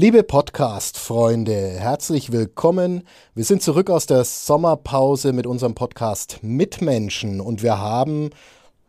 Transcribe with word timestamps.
Liebe 0.00 0.22
Podcast-Freunde, 0.22 1.70
herzlich 1.80 2.30
willkommen. 2.30 3.02
Wir 3.34 3.44
sind 3.44 3.64
zurück 3.64 3.90
aus 3.90 4.06
der 4.06 4.22
Sommerpause 4.22 5.32
mit 5.32 5.44
unserem 5.44 5.74
Podcast 5.74 6.38
Mitmenschen 6.40 7.40
und 7.40 7.64
wir 7.64 7.78
haben 7.78 8.30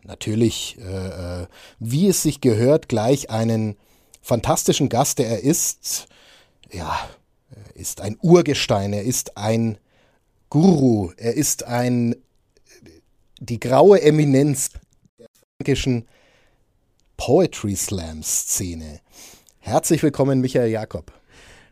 natürlich, 0.03 0.77
äh, 0.77 1.41
äh, 1.41 1.47
wie 1.79 2.09
es 2.09 2.21
sich 2.21 2.41
gehört, 2.41 2.89
gleich 2.89 3.31
einen 3.31 3.75
fantastischen 4.21 4.87
Gast, 4.87 5.17
der 5.17 5.29
er 5.29 5.43
ist. 5.43 6.05
Ja, 6.71 6.99
ist 7.73 8.01
ein 8.01 8.15
Urgestein, 8.21 8.93
er 8.93 9.01
ist 9.03 9.35
ein 9.35 9.79
Guru, 10.51 11.09
er 11.17 11.33
ist 11.33 11.63
ein 11.63 12.17
die 13.39 13.59
graue 13.59 13.99
Eminenz 13.99 14.69
der 15.17 15.25
fränkischen 15.57 16.07
Poetry 17.17 17.75
Slam 17.75 18.21
Szene. 18.21 18.99
Herzlich 19.69 20.01
willkommen, 20.01 20.41
Michael 20.41 20.71
Jakob. 20.71 21.11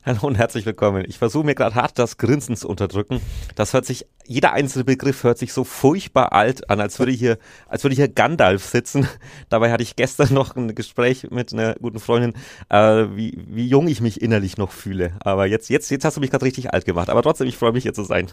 Hallo 0.05 0.27
und 0.27 0.35
herzlich 0.35 0.67
willkommen. 0.67 1.03
Ich 1.07 1.17
versuche 1.17 1.43
mir 1.43 1.55
gerade 1.55 1.73
hart 1.73 1.97
das 1.97 2.17
Grinsen 2.17 2.55
zu 2.55 2.69
unterdrücken. 2.69 3.19
Das 3.55 3.73
hört 3.73 3.87
sich, 3.87 4.05
jeder 4.23 4.53
einzelne 4.53 4.85
Begriff 4.85 5.23
hört 5.23 5.39
sich 5.39 5.51
so 5.51 5.63
furchtbar 5.63 6.31
alt 6.31 6.69
an, 6.69 6.79
als 6.79 6.99
würde 6.99 7.11
hier, 7.11 7.39
als 7.67 7.83
würde 7.83 7.95
hier 7.95 8.07
Gandalf 8.07 8.63
sitzen. 8.63 9.07
Dabei 9.49 9.71
hatte 9.71 9.81
ich 9.81 9.95
gestern 9.95 10.31
noch 10.31 10.55
ein 10.55 10.75
Gespräch 10.75 11.31
mit 11.31 11.53
einer 11.53 11.73
guten 11.73 11.99
Freundin, 11.99 12.35
äh, 12.69 13.07
wie, 13.15 13.43
wie 13.47 13.67
jung 13.67 13.87
ich 13.87 13.99
mich 13.99 14.21
innerlich 14.21 14.57
noch 14.57 14.71
fühle. 14.71 15.13
Aber 15.21 15.47
jetzt, 15.47 15.67
jetzt, 15.71 15.89
jetzt 15.89 16.05
hast 16.05 16.17
du 16.17 16.21
mich 16.21 16.29
gerade 16.29 16.45
richtig 16.45 16.71
alt 16.71 16.85
gemacht. 16.85 17.09
Aber 17.09 17.23
trotzdem, 17.23 17.47
ich 17.47 17.57
freue 17.57 17.71
mich 17.71 17.81
hier 17.81 17.95
zu 17.95 18.03
sein. 18.03 18.27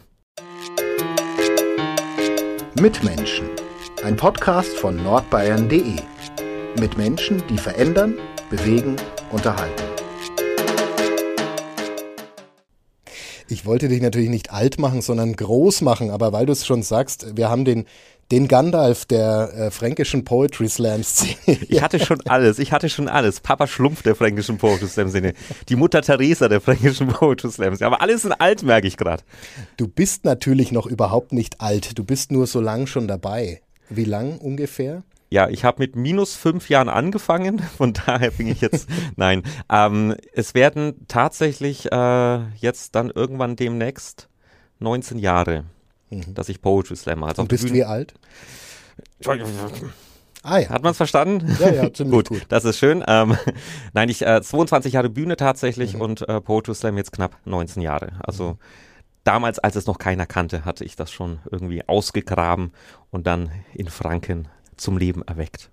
Mitmenschen. 2.79 3.49
Ein 4.05 4.17
Podcast 4.17 4.77
von 4.77 5.03
nordbayern.de. 5.03 5.97
Mit 6.79 6.99
Menschen, 6.99 7.43
die 7.49 7.57
verändern, 7.57 8.19
bewegen, 8.51 8.97
unterhalten. 9.35 9.83
Ich 13.49 13.67
wollte 13.67 13.89
dich 13.89 14.01
natürlich 14.01 14.31
nicht 14.31 14.53
alt 14.53 14.79
machen, 14.79 15.03
sondern 15.03 15.35
groß 15.35 15.83
machen, 15.83 16.11
aber 16.11 16.33
weil 16.33 16.47
du 16.47 16.53
es 16.53 16.65
schon 16.65 16.83
sagst, 16.83 17.37
wir 17.37 17.51
haben 17.51 17.67
den, 17.67 17.85
den 18.31 18.49
Gandalf 18.49 19.05
der 19.05 19.53
äh, 19.55 19.71
fränkischen 19.71 20.25
Poetry 20.25 20.69
Slam 20.69 21.03
Szene. 21.03 21.59
Ich 21.69 21.83
hatte 21.83 21.99
schon 21.99 22.21
alles, 22.27 22.59
ich 22.59 22.73
hatte 22.73 22.89
schon 22.89 23.07
alles. 23.07 23.41
Papa 23.41 23.67
Schlumpf 23.67 24.03
der 24.03 24.15
fränkischen 24.15 24.57
Poetry 24.57 24.89
Slam 24.89 25.11
Szene, 25.11 25.35
die 25.69 25.77
Mutter 25.77 26.01
Teresa 26.01 26.49
der 26.49 26.63
fränkischen 26.63 27.09
Poetry 27.09 27.51
Slam 27.51 27.75
Szene, 27.75 27.87
aber 27.87 28.01
alles 28.01 28.25
in 28.25 28.33
alt, 28.33 28.63
merke 28.63 28.87
ich 28.87 28.97
gerade. 28.97 29.23
Du 29.77 29.89
bist 29.89 30.25
natürlich 30.25 30.73
noch 30.73 30.87
überhaupt 30.87 31.33
nicht 31.33 31.61
alt, 31.61 31.99
du 31.99 32.05
bist 32.05 32.33
nur 32.33 32.47
so 32.47 32.63
lang 32.63 32.87
schon 32.87 33.09
dabei. 33.09 33.61
Wie 33.91 34.05
lang 34.05 34.39
ungefähr? 34.39 35.03
Ja, 35.35 35.49
ich 35.49 35.65
habe 35.65 35.83
mit 35.83 35.97
minus 35.97 36.37
fünf 36.37 36.69
Jahren 36.69 36.89
angefangen, 36.89 37.59
von 37.77 37.93
daher 37.93 38.31
bin 38.31 38.47
ich 38.47 38.61
jetzt, 38.61 38.89
nein. 39.17 39.43
Ähm, 39.69 40.15
es 40.33 40.55
werden 40.55 41.07
tatsächlich 41.09 41.91
äh, 41.91 42.39
jetzt 42.55 42.95
dann 42.95 43.11
irgendwann 43.11 43.57
demnächst 43.57 44.29
19 44.79 45.19
Jahre, 45.19 45.65
mhm. 46.11 46.35
dass 46.35 46.49
ich 46.49 46.63
Poetry 46.63 46.95
Slam 46.95 47.19
mache. 47.19 47.31
Also 47.31 47.43
Und 47.43 47.49
bist 47.49 47.69
du 47.69 47.73
wie 47.73 47.83
alt? 47.83 48.15
Ah, 50.45 50.59
ja. 50.59 50.69
Hat 50.69 50.85
man 50.85 50.93
es 50.93 50.99
verstanden? 50.99 51.57
Ja, 51.59 51.69
ja, 51.69 51.93
ziemlich 51.93 52.13
gut, 52.29 52.29
gut. 52.29 52.47
Das 52.49 52.65
ist 52.65 52.79
schön. 52.79 53.03
Ähm, 53.09 53.37
nein, 53.93 54.09
ich 54.11 54.25
äh, 54.25 54.41
22 54.41 54.93
Jahre 54.93 55.11
Bühne 55.11 55.35
tatsächlich 55.35 55.95
mhm. 55.95 56.01
und 56.01 56.29
äh, 56.29 56.41
Poetry 56.41 56.77
Slam 56.77 56.97
jetzt 56.97 57.11
knapp 57.11 57.39
19 57.45 57.83
Jahre. 57.83 58.13
Also 58.21 58.51
mhm. 58.51 58.59
damals, 59.25 59.59
als 59.59 59.75
es 59.75 59.87
noch 59.87 59.99
keiner 59.99 60.27
kannte, 60.27 60.65
hatte 60.65 60.85
ich 60.85 60.95
das 60.95 61.11
schon 61.11 61.41
irgendwie 61.51 61.89
ausgegraben 61.89 62.71
und 63.11 63.27
dann 63.27 63.51
in 63.73 63.89
Franken 63.89 64.47
zum 64.77 64.99
Leben 64.99 65.23
erweckt. 65.23 65.71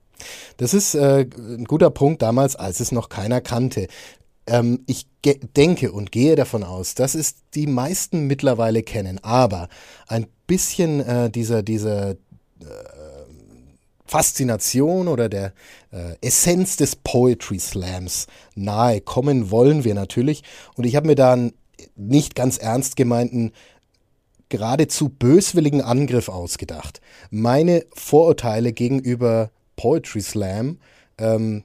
Das 0.57 0.73
ist 0.73 0.95
äh, 0.95 1.25
ein 1.38 1.66
guter 1.66 1.89
Punkt 1.89 2.22
damals, 2.22 2.56
als 2.56 2.79
es 2.79 2.91
noch 2.91 3.09
keiner 3.09 3.41
kannte. 3.41 3.88
Ähm, 4.47 4.84
ich 4.88 5.07
denke 5.56 5.91
und 5.91 6.12
gehe 6.12 6.35
davon 6.35 6.63
aus, 6.63 6.95
dass 6.95 7.16
es 7.16 7.35
die 7.53 7.67
meisten 7.67 8.28
mittlerweile 8.28 8.84
kennen, 8.84 9.19
aber 9.23 9.67
ein 10.07 10.28
bisschen 10.47 11.00
äh, 11.01 11.29
dieser, 11.29 11.63
dieser 11.63 12.11
äh, 12.11 12.16
Faszination 14.06 15.07
oder 15.07 15.29
der 15.29 15.53
äh, 15.91 16.16
Essenz 16.22 16.75
des 16.75 16.97
Poetry 16.97 17.59
Slams 17.59 18.28
nahe 18.56 19.00
kommen 19.00 19.51
wollen 19.51 19.85
wir 19.85 19.94
natürlich. 19.94 20.44
Und 20.75 20.85
ich 20.85 20.97
habe 20.97 21.07
mir 21.07 21.16
da 21.16 21.34
einen 21.34 21.53
nicht 21.95 22.35
ganz 22.35 22.57
ernst 22.57 22.95
gemeinten 22.95 23.53
geradezu 24.51 25.09
böswilligen 25.09 25.81
Angriff 25.81 26.29
ausgedacht. 26.29 27.01
Meine 27.31 27.85
Vorurteile 27.94 28.73
gegenüber 28.73 29.50
Poetry 29.75 30.22
Slam, 30.22 30.78
ähm, 31.17 31.63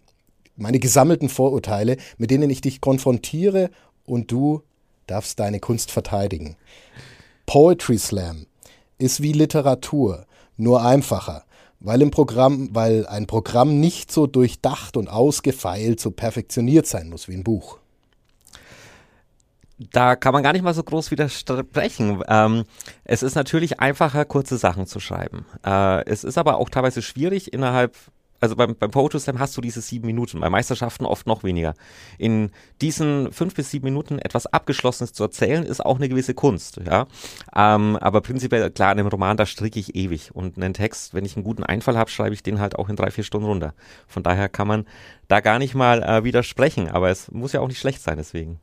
meine 0.57 0.79
gesammelten 0.79 1.29
Vorurteile, 1.29 1.99
mit 2.17 2.31
denen 2.31 2.49
ich 2.49 2.63
dich 2.63 2.81
konfrontiere 2.81 3.71
und 4.07 4.33
du 4.33 4.63
darfst 5.07 5.39
deine 5.39 5.61
Kunst 5.61 5.91
verteidigen. 5.91 6.57
Poetry 7.45 7.99
Slam 7.99 8.47
ist 8.97 9.21
wie 9.21 9.33
Literatur, 9.33 10.25
nur 10.57 10.83
einfacher, 10.83 11.45
weil 11.81 12.01
im 12.01 12.11
Programm, 12.11 12.71
weil 12.73 13.07
ein 13.07 13.27
Programm 13.27 13.79
nicht 13.79 14.11
so 14.11 14.27
durchdacht 14.27 14.97
und 14.97 15.09
ausgefeilt, 15.09 16.01
so 16.01 16.11
perfektioniert 16.11 16.87
sein 16.87 17.11
muss 17.11 17.29
wie 17.29 17.35
ein 17.35 17.45
Buch 17.45 17.79
da 19.79 20.17
kann 20.17 20.33
man 20.33 20.43
gar 20.43 20.53
nicht 20.53 20.63
mal 20.63 20.75
so 20.75 20.83
groß 20.83 21.11
widersprechen. 21.11 22.23
Ähm, 22.29 22.65
es 23.05 23.23
ist 23.23 23.35
natürlich 23.35 23.81
einfacher, 23.81 24.25
kurze 24.25 24.57
Sachen 24.57 24.87
zu 24.87 25.01
schreiben. 25.01 25.45
Äh, 25.65 26.05
es 26.07 26.25
ist 26.25 26.39
aber 26.39 26.59
auch 26.59 26.71
teilweise 26.71 27.03
schwierig 27.03 27.53
innerhalb 27.53 27.95
also 28.41 28.57
beim, 28.57 28.77
beim 28.77 28.91
Poetry 28.91 29.19
Slam 29.21 29.39
hast 29.39 29.57
du 29.57 29.61
diese 29.61 29.81
sieben 29.81 30.07
Minuten, 30.07 30.41
bei 30.41 30.51
Meisterschaften 30.51 31.07
oft 31.07 31.27
noch 31.27 31.45
weniger. 31.45 31.75
In 32.19 32.51
diesen 32.81 33.33
fünf 33.33 33.55
bis 33.55 33.71
sieben 33.71 33.85
Minuten 33.85 34.19
etwas 34.19 34.47
Abgeschlossenes 34.47 35.13
zu 35.13 35.25
erzählen, 35.25 35.65
ist 35.65 35.85
auch 35.85 35.97
eine 35.97 36.09
gewisse 36.09 36.35
Kunst, 36.35 36.79
ja. 36.87 37.07
Ähm, 37.55 37.97
aber 37.97 38.21
prinzipiell, 38.21 38.71
klar, 38.71 38.93
in 38.93 39.01
einem 39.01 39.09
Roman, 39.09 39.37
da 39.37 39.47
stricke 39.47 39.79
ich 39.79 39.95
ewig. 39.95 40.35
Und 40.35 40.57
einen 40.57 40.75
Text, 40.75 41.15
wenn 41.15 41.25
ich 41.25 41.37
einen 41.37 41.45
guten 41.45 41.65
Einfall 41.65 41.97
habe, 41.97 42.11
schreibe 42.11 42.35
ich 42.35 42.43
den 42.43 42.61
halt 42.61 42.77
auch 42.77 42.89
in 42.89 42.97
drei, 42.97 43.11
vier 43.11 43.25
Stunden 43.25 43.47
runter. 43.47 43.75
Von 44.07 44.23
daher 44.23 44.49
kann 44.49 44.69
man 44.69 44.87
da 45.29 45.41
gar 45.41 45.59
nicht 45.59 45.75
mal 45.75 46.03
äh, 46.03 46.25
widersprechen, 46.25 46.89
aber 46.89 47.11
es 47.11 47.31
muss 47.31 47.53
ja 47.53 47.61
auch 47.61 47.69
nicht 47.69 47.81
schlecht 47.81 48.03
sein, 48.03 48.19
deswegen. 48.19 48.61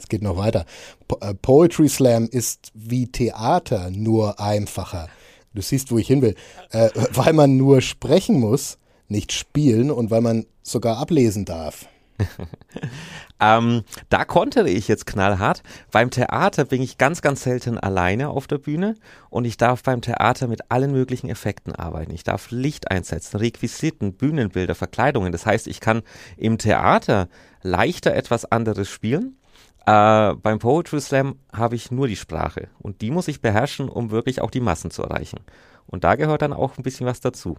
Es 0.00 0.08
geht 0.08 0.22
noch 0.22 0.36
weiter. 0.36 0.64
Po 1.06 1.18
äh, 1.20 1.34
Poetry 1.34 1.88
Slam 1.88 2.26
ist 2.30 2.72
wie 2.74 3.06
Theater 3.06 3.90
nur 3.90 4.40
einfacher. 4.40 5.08
Du 5.52 5.60
siehst, 5.60 5.90
wo 5.90 5.98
ich 5.98 6.06
hin 6.06 6.22
will. 6.22 6.34
Äh, 6.70 6.88
weil 7.12 7.32
man 7.34 7.56
nur 7.56 7.80
sprechen 7.82 8.40
muss, 8.40 8.78
nicht 9.08 9.32
spielen 9.32 9.90
und 9.90 10.10
weil 10.10 10.22
man 10.22 10.46
sogar 10.62 10.98
ablesen 10.98 11.44
darf. 11.44 11.86
ähm, 13.40 13.82
da 14.08 14.24
konnte 14.24 14.68
ich 14.68 14.88
jetzt 14.88 15.06
knallhart. 15.06 15.62
Beim 15.90 16.10
Theater 16.10 16.64
bin 16.64 16.82
ich 16.82 16.98
ganz, 16.98 17.22
ganz 17.22 17.42
selten 17.42 17.78
alleine 17.78 18.28
auf 18.28 18.46
der 18.46 18.58
Bühne 18.58 18.94
und 19.30 19.44
ich 19.44 19.56
darf 19.56 19.82
beim 19.82 20.02
Theater 20.02 20.46
mit 20.46 20.70
allen 20.70 20.92
möglichen 20.92 21.28
Effekten 21.30 21.74
arbeiten. 21.74 22.12
Ich 22.12 22.24
darf 22.24 22.50
Licht 22.50 22.90
einsetzen, 22.90 23.38
Requisiten, 23.38 24.14
Bühnenbilder, 24.14 24.74
Verkleidungen. 24.74 25.32
Das 25.32 25.46
heißt, 25.46 25.66
ich 25.66 25.80
kann 25.80 26.02
im 26.36 26.58
Theater 26.58 27.28
leichter 27.62 28.14
etwas 28.14 28.44
anderes 28.44 28.88
spielen 28.88 29.36
äh, 29.86 30.34
beim 30.34 30.58
Poetry 30.58 31.00
Slam 31.00 31.36
habe 31.52 31.76
ich 31.76 31.90
nur 31.90 32.08
die 32.08 32.16
Sprache 32.16 32.68
und 32.78 33.00
die 33.00 33.10
muss 33.10 33.28
ich 33.28 33.40
beherrschen, 33.40 33.88
um 33.88 34.10
wirklich 34.10 34.40
auch 34.40 34.50
die 34.50 34.60
Massen 34.60 34.90
zu 34.90 35.02
erreichen. 35.02 35.40
Und 35.86 36.04
da 36.04 36.14
gehört 36.14 36.42
dann 36.42 36.52
auch 36.52 36.78
ein 36.78 36.82
bisschen 36.82 37.06
was 37.06 37.20
dazu. 37.20 37.56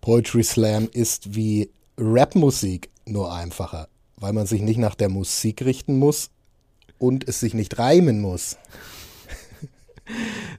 Poetry 0.00 0.42
Slam 0.42 0.88
ist 0.92 1.34
wie 1.34 1.70
Rapmusik 1.98 2.90
nur 3.04 3.32
einfacher, 3.34 3.88
weil 4.16 4.32
man 4.32 4.46
sich 4.46 4.62
nicht 4.62 4.78
nach 4.78 4.94
der 4.94 5.10
Musik 5.10 5.62
richten 5.64 5.98
muss 5.98 6.30
und 6.98 7.28
es 7.28 7.40
sich 7.40 7.54
nicht 7.54 7.78
reimen 7.78 8.20
muss. 8.20 8.56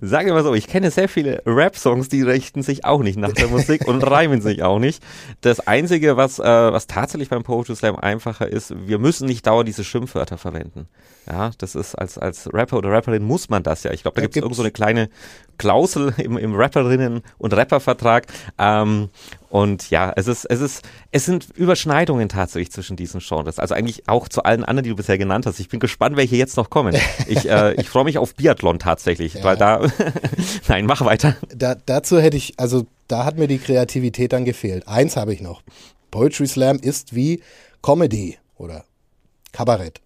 Sagen 0.02 0.28
wir 0.28 0.34
mal 0.34 0.44
so, 0.44 0.54
ich 0.54 0.68
kenne 0.68 0.90
sehr 0.90 1.08
viele 1.08 1.44
Rap-Songs, 1.46 2.10
die 2.10 2.24
richten 2.24 2.64
sich 2.64 2.86
auch 2.86 3.04
nicht 3.04 3.18
nach 3.18 3.34
der 3.34 3.48
Musik 3.48 3.88
und 3.88 4.02
reimen 4.02 4.42
sich 4.42 4.64
auch 4.64 4.80
nicht. 4.80 5.04
Das 5.42 5.68
Einzige, 5.68 6.18
was, 6.18 6.40
äh, 6.40 6.44
was 6.44 6.88
tatsächlich 6.88 7.30
beim 7.30 7.44
Poetry 7.44 7.76
Slam 7.76 7.96
einfacher 7.96 8.48
ist, 8.48 8.74
wir 8.88 8.98
müssen 8.98 9.28
nicht 9.28 9.46
dauernd 9.46 9.68
diese 9.68 9.84
Schimpfwörter 9.84 10.38
verwenden. 10.38 10.88
Ja, 11.28 11.52
das 11.60 11.76
ist 11.76 11.94
als, 11.96 12.18
als 12.18 12.52
Rapper 12.52 12.78
oder 12.78 12.92
Rapperin 12.92 13.24
muss 13.24 13.50
man 13.50 13.62
das 13.62 13.84
ja. 13.84 13.92
Ich 13.92 14.02
glaube, 14.02 14.16
da, 14.16 14.22
da 14.22 14.26
gibt 14.26 14.36
es 14.36 14.42
irgend 14.42 14.56
so 14.56 14.64
eine 14.64 14.72
kleine 14.72 15.10
Klausel 15.58 16.14
im, 16.18 16.38
im 16.38 16.56
Rapperinnen- 16.56 17.22
und 17.38 17.54
Rappervertrag. 17.54 18.26
Ähm, 18.58 19.10
Und 19.52 19.90
ja, 19.90 20.14
es 20.16 20.28
ist, 20.28 20.46
es 20.46 20.62
ist, 20.62 20.82
es 21.12 21.26
sind 21.26 21.50
Überschneidungen 21.56 22.30
tatsächlich 22.30 22.72
zwischen 22.72 22.96
diesen 22.96 23.20
Genres. 23.20 23.60
Also 23.60 23.76
eigentlich 23.76 24.08
auch 24.08 24.30
zu 24.30 24.44
allen 24.44 24.64
anderen, 24.64 24.86
die 24.86 24.92
du 24.92 24.96
bisher 24.96 25.18
genannt 25.18 25.46
hast. 25.46 25.60
Ich 25.60 25.68
bin 25.68 25.82
gespannt, 25.82 26.16
welche 26.16 26.38
jetzt 26.38 26.56
noch 26.56 26.70
kommen. 26.70 26.96
Ich, 27.28 27.50
äh, 27.50 27.74
ich 27.78 27.90
freue 27.90 28.06
mich 28.06 28.18
auf 28.18 28.34
Biathlon 28.34 28.80
tatsächlich, 28.80 29.34
ja. 29.34 29.44
weil 29.44 29.58
da, 29.58 29.86
nein, 30.70 30.86
mach 30.86 31.04
weiter. 31.04 31.36
Da, 31.54 31.76
dazu 31.76 32.22
hätte 32.22 32.38
ich, 32.38 32.54
also 32.62 32.86
da 33.10 33.26
hat 33.26 33.38
mir 33.38 33.50
die 33.50 33.58
Kreativität 33.58 34.32
dann 34.32 34.46
gefehlt. 34.46 34.88
Eins 34.88 35.18
habe 35.18 35.34
ich 35.34 35.42
noch. 35.42 35.64
Poetry 36.12 36.48
Slam 36.48 36.78
ist 36.78 37.14
wie 37.14 37.44
Comedy 37.82 38.38
oder 38.56 38.86
Kabarett. 39.52 40.00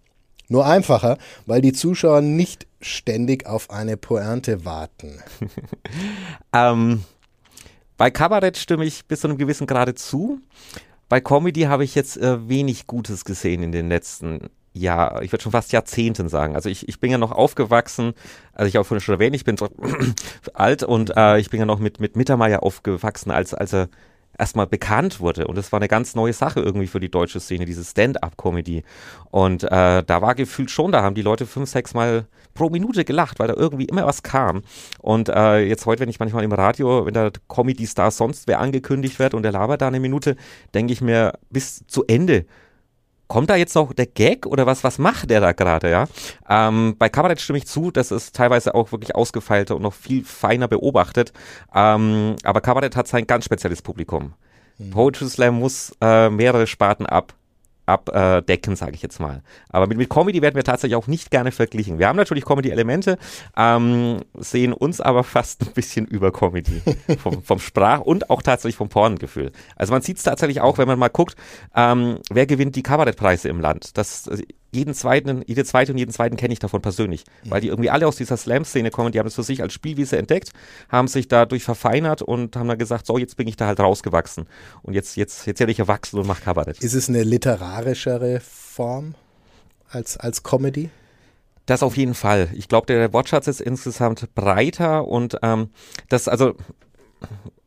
Nur 0.48 0.65
einfacher, 0.65 1.19
weil 1.45 1.62
die 1.62 1.74
Zuschauer 1.74 2.21
nicht 2.21 2.65
ständig 2.81 3.45
auf 3.45 3.69
eine 3.69 3.95
Pointe 3.95 4.65
warten. 4.65 5.21
ähm, 6.53 7.03
bei 7.97 8.12
Kabarett 8.12 8.57
stimme 8.57 8.86
ich 8.86 9.06
bis 9.06 9.21
zu 9.21 9.27
einem 9.27 9.38
gewissen 9.38 9.68
Grade 9.68 9.95
zu. 9.95 10.39
Bei 11.07 11.21
Comedy 11.21 11.62
habe 11.62 11.83
ich 11.83 11.95
jetzt 11.95 12.18
äh, 12.18 12.50
wenig 12.50 12.88
Gutes 12.88 13.25
gesehen 13.25 13.63
in 13.63 13.71
den 13.71 13.89
letzten 13.89 14.50
ja, 14.77 15.21
ich 15.21 15.31
würde 15.31 15.42
schon 15.42 15.53
fast 15.53 15.71
Jahrzehnten 15.71 16.27
sagen. 16.27 16.53
Also 16.53 16.69
ich, 16.69 16.89
ich 16.89 17.00
bin 17.00 17.09
ja 17.09 17.18
noch 17.18 17.31
aufgewachsen, 17.31 18.13
also 18.53 18.68
ich 18.68 18.75
habe 18.75 18.83
vorhin 18.83 19.01
schon 19.01 19.15
erwähnt, 19.15 19.33
ich 19.33 19.45
bin 19.45 19.56
so 19.56 19.69
alt 20.53 20.83
und 20.83 21.15
äh, 21.15 21.39
ich 21.39 21.50
bin 21.50 21.62
ja 21.62 21.65
noch 21.65 21.80
mit, 21.80 22.01
mit 22.01 22.18
Mittermeier 22.18 22.62
aufgewachsen, 22.62 23.31
als, 23.31 23.53
als 23.53 23.74
er 23.74 23.88
erstmal 24.37 24.67
bekannt 24.67 25.19
wurde. 25.19 25.47
Und 25.47 25.57
das 25.57 25.71
war 25.71 25.79
eine 25.79 25.87
ganz 25.87 26.15
neue 26.15 26.33
Sache 26.33 26.59
irgendwie 26.59 26.87
für 26.87 26.99
die 26.99 27.09
deutsche 27.09 27.39
Szene, 27.39 27.65
diese 27.65 27.83
Stand-up-Comedy. 27.83 28.83
Und 29.31 29.63
äh, 29.63 30.03
da 30.03 30.21
war 30.21 30.35
gefühlt 30.35 30.71
schon, 30.71 30.91
da 30.91 31.01
haben 31.01 31.15
die 31.15 31.21
Leute 31.21 31.45
fünf, 31.45 31.69
sechs 31.69 31.93
Mal 31.93 32.25
pro 32.53 32.69
Minute 32.69 33.05
gelacht, 33.05 33.39
weil 33.39 33.47
da 33.47 33.53
irgendwie 33.55 33.85
immer 33.85 34.05
was 34.05 34.23
kam. 34.23 34.63
Und 34.99 35.29
äh, 35.29 35.59
jetzt 35.59 35.85
heute, 35.85 36.01
wenn 36.01 36.09
ich 36.09 36.19
manchmal 36.19 36.43
im 36.43 36.53
Radio, 36.53 37.05
wenn 37.05 37.13
der 37.13 37.31
Comedy-Star 37.47 38.11
sonst 38.11 38.47
wer 38.47 38.59
angekündigt 38.59 39.19
wird 39.19 39.33
und 39.33 39.43
der 39.43 39.51
labert 39.51 39.81
da 39.81 39.87
eine 39.87 39.99
Minute, 39.99 40.35
denke 40.73 40.93
ich 40.93 41.01
mir 41.01 41.33
bis 41.49 41.85
zu 41.88 42.05
Ende 42.05 42.45
kommt 43.27 43.50
da 43.50 43.56
jetzt 43.56 43.75
noch 43.75 43.94
der 43.94 44.06
Gag 44.06 44.45
oder 44.45 44.66
was, 44.66 44.83
was 44.83 44.98
macht 44.98 45.30
der 45.30 45.42
da 45.42 45.51
gerade, 45.51 45.89
ja? 45.89 46.06
Ähm, 46.48 46.95
bei 46.98 47.10
Kabarett 47.10 47.42
stimme 47.42 47.57
ich 47.57 47.68
zu, 47.68 47.92
das 47.92 48.12
ist 48.12 48.36
teilweise 48.36 48.75
auch 48.75 48.92
wirklich 48.92 49.16
ausgefeilter 49.16 49.75
und 49.75 49.81
noch 49.81 49.94
viel 49.94 50.24
feiner 50.24 50.68
beobachtet. 50.68 51.33
Ähm, 51.74 52.36
aber 52.44 52.62
Kabarett 52.62 52.95
hat 52.95 53.07
sein 53.07 53.27
ganz 53.27 53.45
spezielles 53.45 53.81
Publikum. 53.81 54.33
Mhm. 54.77 54.92
Poetry 54.92 55.27
Slam 55.27 55.60
muss 55.60 55.95
äh, 56.01 56.30
mehrere 56.30 56.68
Sparten 56.68 57.06
ab 57.06 57.33
abdecken, 57.85 58.75
sage 58.75 58.93
ich 58.93 59.01
jetzt 59.01 59.19
mal. 59.19 59.41
Aber 59.69 59.87
mit, 59.87 59.97
mit 59.97 60.09
Comedy 60.09 60.41
werden 60.41 60.55
wir 60.55 60.63
tatsächlich 60.63 60.95
auch 60.95 61.07
nicht 61.07 61.31
gerne 61.31 61.51
verglichen. 61.51 61.99
Wir 61.99 62.07
haben 62.07 62.17
natürlich 62.17 62.45
Comedy-Elemente, 62.45 63.17
ähm, 63.55 64.21
sehen 64.35 64.73
uns 64.73 65.01
aber 65.01 65.23
fast 65.23 65.61
ein 65.61 65.73
bisschen 65.73 66.05
über 66.05 66.31
Comedy. 66.31 66.81
vom, 67.21 67.43
vom 67.43 67.59
Sprach- 67.59 68.01
und 68.01 68.29
auch 68.29 68.41
tatsächlich 68.41 68.75
vom 68.75 68.89
Porngefühl. 68.89 69.51
Also 69.75 69.93
man 69.93 70.01
sieht 70.01 70.17
es 70.17 70.23
tatsächlich 70.23 70.61
auch, 70.61 70.77
wenn 70.77 70.87
man 70.87 70.99
mal 70.99 71.09
guckt, 71.09 71.35
ähm, 71.75 72.19
wer 72.29 72.45
gewinnt 72.45 72.75
die 72.75 72.83
Kabarettpreise 72.83 73.49
im 73.49 73.59
Land. 73.59 73.97
Das 73.97 74.29
jeden 74.75 74.94
zweiten, 74.94 75.44
jede 75.48 75.66
zweite 75.66 75.92
und 75.92 75.98
jeden 75.98 76.12
zweiten 76.12 76.36
kenne 76.36 76.54
ich 76.54 76.60
davon 76.60 76.81
persönlich, 76.81 77.24
mhm. 77.44 77.51
weil 77.51 77.62
die 77.62 77.69
irgendwie 77.69 77.89
alle 77.89 78.07
aus 78.07 78.18
dieser 78.18 78.38
Slam-Szene 78.38 78.92
kommen, 78.92 79.12
die 79.12 79.19
haben 79.19 79.27
es 79.27 79.36
für 79.36 79.44
sich 79.44 79.62
als 79.62 79.74
Spielwiese 79.74 80.18
entdeckt, 80.18 80.51
haben 80.89 81.07
sich 81.07 81.27
dadurch 81.27 81.63
verfeinert 81.63 82.22
und 82.22 82.56
haben 82.56 82.68
dann 82.68 82.77
gesagt, 82.77 83.06
so, 83.06 83.18
jetzt 83.18 83.38
bin 83.38 83.48
ich 83.48 83.56
da 83.56 83.66
halt 83.68 83.80
rausgewachsen 83.80 84.48
und 84.83 84.94
jetzt, 84.94 85.16
jetzt, 85.16 85.48
jetzt 85.48 85.60
werde 85.60 85.72
ich 85.72 85.80
erwachsen 85.80 86.19
und 86.19 86.27
mache 86.27 86.44
Kabarett. 86.44 86.83
Ist 86.83 86.94
es 86.94 87.10
eine 87.10 87.24
literarischere 87.24 88.39
Form 88.42 89.16
als, 89.89 90.18
als 90.18 90.44
Comedy? 90.44 90.89
Das 91.66 91.81
auf 91.81 91.98
jeden 91.98 92.13
Fall. 92.13 92.50
Ich 92.54 92.68
glaube, 92.68 92.86
der 92.86 93.12
Wortschatz 93.12 93.48
ist 93.48 93.60
insgesamt 93.60 94.36
breiter 94.36 95.07
und 95.07 95.39
ähm, 95.42 95.69
das, 96.10 96.27
also 96.27 96.54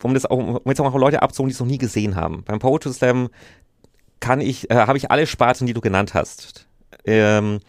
um 0.02 0.14
das 0.14 0.26
auch, 0.26 0.38
um 0.38 0.60
jetzt 0.66 0.80
auch 0.80 0.94
Leute 0.94 1.22
abzuholen, 1.22 1.48
die 1.48 1.54
es 1.54 1.60
noch 1.60 1.66
nie 1.66 1.78
gesehen 1.78 2.14
haben. 2.14 2.44
Beim 2.44 2.60
Poetry 2.60 2.92
Slam 2.92 3.28
kann 4.20 4.40
ich, 4.40 4.70
äh, 4.70 4.74
habe 4.74 4.98
ich 4.98 5.10
alle 5.10 5.26
Sparten, 5.26 5.66
die 5.66 5.72
du 5.72 5.80
genannt 5.80 6.14
hast 6.14 6.67
ähm, 7.04 7.60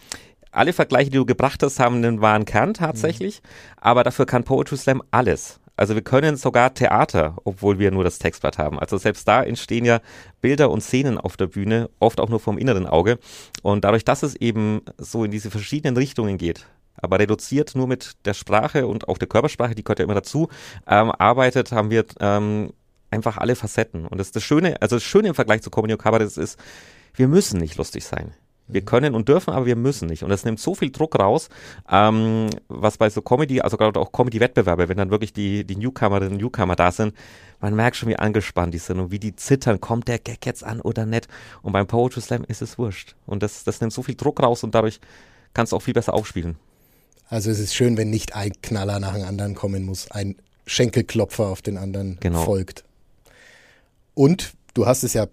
alle 0.51 0.73
Vergleiche, 0.73 1.11
die 1.11 1.17
du 1.17 1.25
gebracht 1.25 1.61
hast, 1.63 1.79
haben 1.79 1.95
einen 1.97 2.21
wahren 2.21 2.45
Kern 2.45 2.73
tatsächlich, 2.73 3.41
mhm. 3.41 3.47
aber 3.81 4.03
dafür 4.03 4.25
kann 4.25 4.43
Poetry 4.43 4.77
Slam 4.77 5.03
alles. 5.11 5.59
Also 5.79 5.95
wir 5.95 6.01
können 6.01 6.35
sogar 6.35 6.73
Theater, 6.73 7.37
obwohl 7.45 7.79
wir 7.79 7.89
nur 7.91 8.03
das 8.03 8.19
Textblatt 8.19 8.57
haben. 8.57 8.77
Also 8.77 8.97
selbst 8.97 9.25
da 9.29 9.41
entstehen 9.41 9.85
ja 9.85 10.01
Bilder 10.41 10.71
und 10.71 10.81
Szenen 10.81 11.17
auf 11.17 11.37
der 11.37 11.47
Bühne, 11.47 11.89
oft 11.99 12.19
auch 12.19 12.27
nur 12.27 12.41
vom 12.41 12.57
inneren 12.57 12.85
Auge. 12.85 13.17
Und 13.61 13.85
dadurch, 13.85 14.03
dass 14.03 14.21
es 14.21 14.35
eben 14.35 14.81
so 14.97 15.23
in 15.23 15.31
diese 15.31 15.49
verschiedenen 15.49 15.95
Richtungen 15.95 16.37
geht, 16.37 16.65
aber 16.97 17.19
reduziert 17.19 17.75
nur 17.75 17.87
mit 17.87 18.17
der 18.25 18.33
Sprache 18.33 18.87
und 18.87 19.07
auch 19.07 19.17
der 19.17 19.29
Körpersprache, 19.29 19.73
die 19.73 19.85
gehört 19.85 19.99
ja 19.99 20.05
immer 20.05 20.15
dazu, 20.15 20.49
ähm, 20.85 21.11
arbeitet, 21.11 21.71
haben 21.71 21.91
wir 21.91 22.03
ähm, 22.19 22.73
einfach 23.09 23.37
alle 23.37 23.55
Facetten. 23.55 24.05
Und 24.05 24.17
das, 24.17 24.33
das 24.33 24.43
Schöne, 24.43 24.81
also 24.81 24.97
das 24.97 25.03
Schöne 25.03 25.29
im 25.29 25.35
Vergleich 25.35 25.61
zu 25.61 25.69
Comedy 25.69 25.95
Cabaret 25.95 26.35
ist, 26.37 26.59
wir 27.13 27.29
müssen 27.29 27.57
nicht 27.57 27.77
lustig 27.77 28.03
sein. 28.03 28.33
Wir 28.71 28.81
können 28.81 29.15
und 29.15 29.27
dürfen, 29.27 29.51
aber 29.51 29.65
wir 29.65 29.75
müssen 29.75 30.07
nicht. 30.07 30.23
Und 30.23 30.29
das 30.29 30.45
nimmt 30.45 30.59
so 30.59 30.75
viel 30.75 30.91
Druck 30.91 31.17
raus, 31.19 31.49
ähm, 31.91 32.49
was 32.67 32.97
bei 32.97 33.09
so 33.09 33.21
Comedy, 33.21 33.61
also 33.61 33.77
gerade 33.77 33.99
auch 33.99 34.11
Comedy-Wettbewerbe, 34.11 34.87
wenn 34.87 34.97
dann 34.97 35.09
wirklich 35.09 35.33
die, 35.33 35.65
die 35.65 35.75
Newcomerinnen 35.75 36.33
und 36.33 36.41
Newcomer 36.41 36.75
da 36.75 36.91
sind, 36.91 37.13
man 37.59 37.75
merkt 37.75 37.97
schon, 37.97 38.09
wie 38.09 38.15
angespannt 38.15 38.73
die 38.73 38.77
sind 38.77 38.99
und 38.99 39.11
wie 39.11 39.19
die 39.19 39.35
zittern, 39.35 39.81
kommt 39.81 40.07
der 40.07 40.19
Gag 40.19 40.45
jetzt 40.45 40.63
an 40.63 40.81
oder 40.81 41.05
nicht. 41.05 41.27
Und 41.61 41.73
beim 41.73 41.87
Poetry 41.87 42.21
Slam 42.21 42.43
ist 42.47 42.61
es 42.61 42.77
wurscht. 42.77 43.15
Und 43.25 43.43
das, 43.43 43.63
das 43.63 43.81
nimmt 43.81 43.91
so 43.91 44.03
viel 44.03 44.15
Druck 44.15 44.41
raus 44.41 44.63
und 44.63 44.75
dadurch 44.75 44.99
kannst 45.53 45.71
du 45.71 45.75
auch 45.75 45.81
viel 45.81 45.93
besser 45.93 46.13
aufspielen. 46.13 46.57
Also 47.27 47.51
es 47.51 47.59
ist 47.59 47.75
schön, 47.75 47.97
wenn 47.97 48.09
nicht 48.09 48.35
ein 48.35 48.53
Knaller 48.61 48.99
nach 48.99 49.13
dem 49.13 49.23
anderen 49.23 49.55
kommen 49.55 49.83
muss, 49.83 50.09
ein 50.11 50.35
Schenkelklopfer 50.65 51.47
auf 51.47 51.61
den 51.61 51.77
anderen 51.77 52.17
genau. 52.19 52.43
folgt. 52.43 52.83
Und 54.13 54.53
du 54.73 54.85
hast 54.85 55.03
es 55.03 55.13
ja 55.13 55.27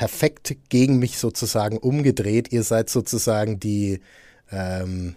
perfekt 0.00 0.56
gegen 0.70 0.98
mich 0.98 1.18
sozusagen 1.18 1.76
umgedreht. 1.76 2.50
Ihr 2.52 2.62
seid 2.62 2.88
sozusagen 2.88 3.60
die, 3.60 4.00
ähm, 4.50 5.14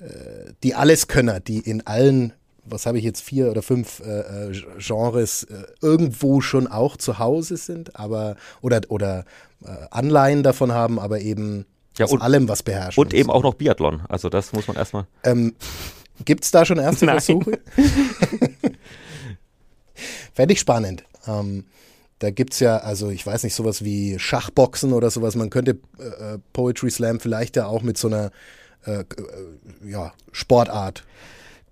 äh, 0.00 0.52
die 0.62 0.74
Alleskönner, 0.74 1.38
die 1.38 1.58
in 1.58 1.86
allen, 1.86 2.32
was 2.64 2.86
habe 2.86 2.96
ich 2.96 3.04
jetzt, 3.04 3.20
vier 3.20 3.50
oder 3.50 3.60
fünf 3.60 4.00
äh, 4.00 4.20
äh, 4.20 4.62
Genres 4.78 5.42
äh, 5.42 5.64
irgendwo 5.82 6.40
schon 6.40 6.66
auch 6.66 6.96
zu 6.96 7.18
Hause 7.18 7.58
sind, 7.58 8.00
aber 8.00 8.36
oder, 8.62 8.80
oder 8.88 9.26
äh, 9.62 9.68
Anleihen 9.90 10.42
davon 10.42 10.72
haben, 10.72 10.98
aber 10.98 11.20
eben 11.20 11.66
ja, 11.98 12.06
aus 12.06 12.12
und, 12.12 12.22
allem 12.22 12.48
was 12.48 12.62
beherrschen. 12.62 12.98
Und 12.98 13.12
eben 13.12 13.28
auch 13.28 13.42
noch 13.42 13.52
Biathlon. 13.52 14.00
Also 14.08 14.30
das 14.30 14.54
muss 14.54 14.66
man 14.66 14.78
erstmal. 14.78 15.06
Ähm, 15.24 15.54
Gibt 16.24 16.44
es 16.44 16.52
da 16.52 16.64
schon 16.64 16.78
erste 16.78 17.04
Versuche? 17.04 17.58
Fände 20.32 20.54
ich 20.54 20.60
spannend. 20.60 21.04
Ähm, 21.28 21.66
da 22.18 22.30
gibt 22.30 22.54
es 22.54 22.60
ja, 22.60 22.78
also 22.78 23.10
ich 23.10 23.26
weiß 23.26 23.44
nicht, 23.44 23.54
sowas 23.54 23.84
wie 23.84 24.18
Schachboxen 24.18 24.92
oder 24.92 25.10
sowas. 25.10 25.36
Man 25.36 25.50
könnte 25.50 25.78
äh, 25.98 26.34
äh, 26.34 26.38
Poetry 26.52 26.90
Slam 26.90 27.20
vielleicht 27.20 27.56
ja 27.56 27.66
auch 27.66 27.82
mit 27.82 27.98
so 27.98 28.08
einer 28.08 28.30
äh, 28.86 29.00
äh 29.00 29.04
ja, 29.84 30.12
Sportart. 30.32 31.04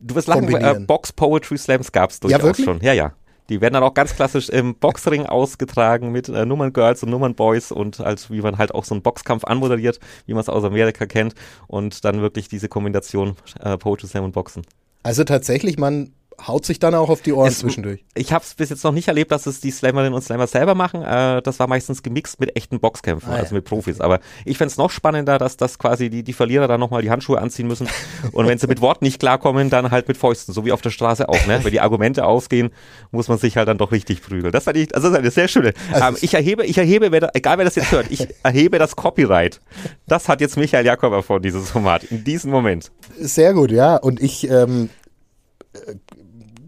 Du 0.01 0.15
wirst 0.15 0.29
lachen, 0.29 0.49
äh, 0.55 0.81
Box 0.81 1.13
Poetry 1.13 1.57
Slams 1.57 1.93
gab 1.93 2.11
es 2.11 2.21
durchaus 2.21 2.39
ja, 2.39 2.45
wirklich? 2.45 2.65
schon. 2.65 2.81
Ja, 2.83 2.93
ja. 2.93 3.15
Die 3.51 3.61
werden 3.61 3.75
dann 3.75 3.83
auch 3.83 3.93
ganz 3.93 4.15
klassisch 4.15 4.49
im 4.49 4.75
Boxring 4.75 5.27
ausgetragen 5.27 6.13
mit 6.13 6.29
äh, 6.29 6.47
Nummerngirls 6.47 7.03
und 7.03 7.11
Nummernboys 7.11 7.73
und 7.73 8.01
als 8.01 8.31
wie 8.31 8.41
man 8.41 8.57
halt 8.57 8.75
auch 8.75 8.85
so 8.85 8.95
einen 8.95 9.03
Boxkampf 9.03 9.45
anmoderiert, 9.45 10.01
wie 10.27 10.33
man 10.33 10.41
es 10.41 10.49
aus 10.49 10.65
Amerika 10.65 11.05
kennt 11.07 11.35
und 11.67 12.05
dann 12.05 12.23
wirklich 12.23 12.49
diese 12.49 12.69
Kombination 12.69 13.37
äh, 13.61 13.77
Poetry 13.77 14.09
Slam 14.09 14.25
und 14.25 14.33
Boxen. 14.33 14.63
Also 15.03 15.25
tatsächlich, 15.25 15.77
man 15.79 16.13
haut 16.47 16.65
sich 16.65 16.79
dann 16.79 16.95
auch 16.95 17.09
auf 17.09 17.21
die 17.23 17.33
Ohren 17.33 17.49
es, 17.49 17.59
zwischendurch. 17.59 18.05
Ich 18.15 18.33
habe 18.33 18.45
es 18.45 18.55
bis 18.55 18.71
jetzt 18.71 18.85
noch 18.85 18.93
nicht 18.93 19.09
erlebt, 19.09 19.33
dass 19.33 19.47
es 19.47 19.61
die 19.61 19.71
Slammerinnen 19.71 20.15
und 20.15 20.23
Slammer 20.23 20.47
selber 20.47 20.75
machen. 20.75 21.03
Äh, 21.03 21.43
das 21.43 21.59
war 21.59 21.67
meistens 21.67 22.03
gemixt 22.03 22.41
mit 22.41 22.57
echten 22.57 22.81
Boxkämpfen, 22.81 23.31
ah, 23.33 23.37
also 23.37 23.55
ja. 23.55 23.55
mit 23.55 23.65
Profis. 23.65 24.01
Aber 24.01 24.21
ich 24.45 24.59
fände 24.59 24.71
es 24.71 24.77
noch 24.77 24.91
spannender, 24.91 25.39
dass 25.39 25.57
das 25.57 25.79
quasi 25.79 26.11
die, 26.11 26.23
die 26.23 26.33
Verlierer 26.33 26.69
dann 26.69 26.81
nochmal 26.81 27.03
die 27.03 27.11
Handschuhe 27.11 27.41
anziehen 27.41 27.67
müssen. 27.67 27.89
und 28.33 28.47
wenn 28.47 28.59
sie 28.59 28.67
mit 28.67 28.81
Worten 28.81 29.05
nicht 29.05 29.19
klarkommen, 29.19 29.71
dann 29.71 29.91
halt 29.91 30.09
mit 30.09 30.17
Fäusten, 30.17 30.53
so 30.53 30.65
wie 30.65 30.73
auf 30.73 30.83
der 30.83 30.91
Straße 30.91 31.29
auch. 31.29 31.47
Ne? 31.47 31.61
Wenn 31.63 31.73
die 31.73 31.81
Argumente 31.81 32.25
ausgehen, 32.25 32.71
muss 33.11 33.29
man 33.29 33.39
sich 33.39 33.57
halt 33.57 33.69
dann 33.69 33.79
doch 33.79 33.93
richtig 33.93 34.23
prügeln. 34.23 34.53
Das 34.53 34.65
fand 34.65 34.77
ich, 34.77 34.95
also 34.95 35.09
das 35.09 35.15
ist 35.15 35.21
eine 35.21 35.31
sehr 35.31 35.49
schöne. 35.49 35.73
Also 35.93 36.09
ähm, 36.09 36.17
ich 36.21 36.35
erhebe, 36.35 36.65
ich 36.65 36.79
erhebe, 36.79 37.13
wer 37.13 37.21
da, 37.21 37.31
egal 37.35 37.59
wer 37.59 37.65
das 37.65 37.75
jetzt 37.75 37.93
hört, 37.93 38.11
ich 38.11 38.29
erhebe 38.43 38.79
das 38.79 38.97
Copyright. 38.97 39.61
Das 40.07 40.29
hat 40.29 40.41
jetzt 40.41 40.57
Michael 40.57 40.85
Jakob 40.85 41.25
von 41.25 41.43
dieses 41.43 41.71
Format, 41.71 42.05
in 42.05 42.25
diesem 42.25 42.51
Moment. 42.51 42.91
Sehr 43.19 43.55
gut, 43.55 43.71
ja. 43.71 43.97
Und 43.97 44.21
ich 44.21 44.49
ähm, 44.49 44.91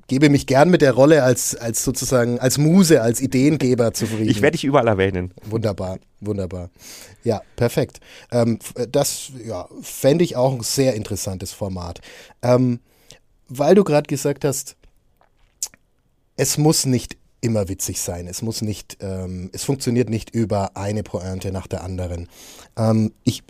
gebe 0.09 0.29
mich 0.31 0.47
gern 0.47 0.71
mit 0.71 0.83
der 0.83 0.93
Rolle 0.93 1.23
als, 1.23 1.57
als 1.57 1.83
sozusagen, 1.85 2.39
als 2.39 2.59
Muse, 2.59 3.03
als 3.03 3.21
Ideengeber 3.21 3.93
zufrieden. 3.93 4.29
Ich 4.31 4.43
werde 4.43 4.57
dich 4.57 4.65
überall 4.65 4.89
erwähnen. 4.89 5.33
Wunderbar, 5.45 5.99
wunderbar. 6.21 6.71
Ja, 7.25 7.43
perfekt. 7.57 8.01
Ähm, 8.31 8.59
das 8.91 9.33
ja, 9.45 9.69
fände 9.83 10.25
ich 10.25 10.37
auch 10.37 10.53
ein 10.55 10.63
sehr 10.63 10.95
interessantes 10.95 11.53
Format. 11.53 12.01
Ähm, 12.43 12.81
weil 13.49 13.75
du 13.75 13.85
gerade 13.85 14.07
gesagt 14.07 14.45
hast, 14.45 14.77
es 16.37 16.59
muss 16.59 16.87
nicht 16.87 17.17
immer 17.41 17.69
witzig 17.69 18.01
sein. 18.01 18.27
Es 18.27 18.43
muss 18.43 18.63
nicht, 18.63 18.99
ähm, 19.01 19.51
es 19.53 19.65
funktioniert 19.65 20.11
nicht 20.11 20.35
über 20.35 20.77
eine 20.77 21.03
Pointe 21.03 21.53
nach 21.53 21.67
der 21.67 21.83
anderen. 21.83 22.29
Ähm, 22.77 23.13
ich, 23.25 23.43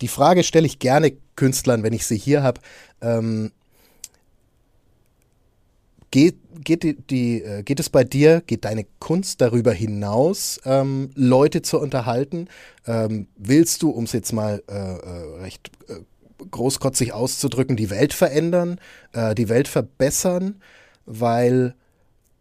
die 0.00 0.08
Frage 0.08 0.44
stelle 0.44 0.66
ich 0.66 0.78
gerne 0.78 1.12
Künstlern, 1.36 1.82
wenn 1.82 1.92
ich 1.92 2.06
sie 2.06 2.18
hier 2.18 2.42
habe. 2.42 2.60
Ähm, 3.00 3.52
Geht, 6.12 6.36
geht, 6.62 7.10
die, 7.10 7.42
äh, 7.42 7.62
geht 7.62 7.80
es 7.80 7.88
bei 7.88 8.04
dir, 8.04 8.42
geht 8.46 8.66
deine 8.66 8.84
Kunst 8.98 9.40
darüber 9.40 9.72
hinaus, 9.72 10.60
ähm, 10.66 11.08
Leute 11.14 11.62
zu 11.62 11.80
unterhalten? 11.80 12.48
Ähm, 12.86 13.28
willst 13.36 13.82
du, 13.82 13.88
um 13.88 14.04
es 14.04 14.12
jetzt 14.12 14.32
mal 14.34 14.62
äh, 14.68 14.74
äh, 14.74 15.40
recht 15.40 15.70
äh, 15.88 15.94
großkotzig 16.50 17.14
auszudrücken, 17.14 17.76
die 17.76 17.88
Welt 17.88 18.12
verändern, 18.12 18.78
äh, 19.14 19.34
die 19.34 19.48
Welt 19.48 19.68
verbessern? 19.68 20.60
Weil 21.06 21.74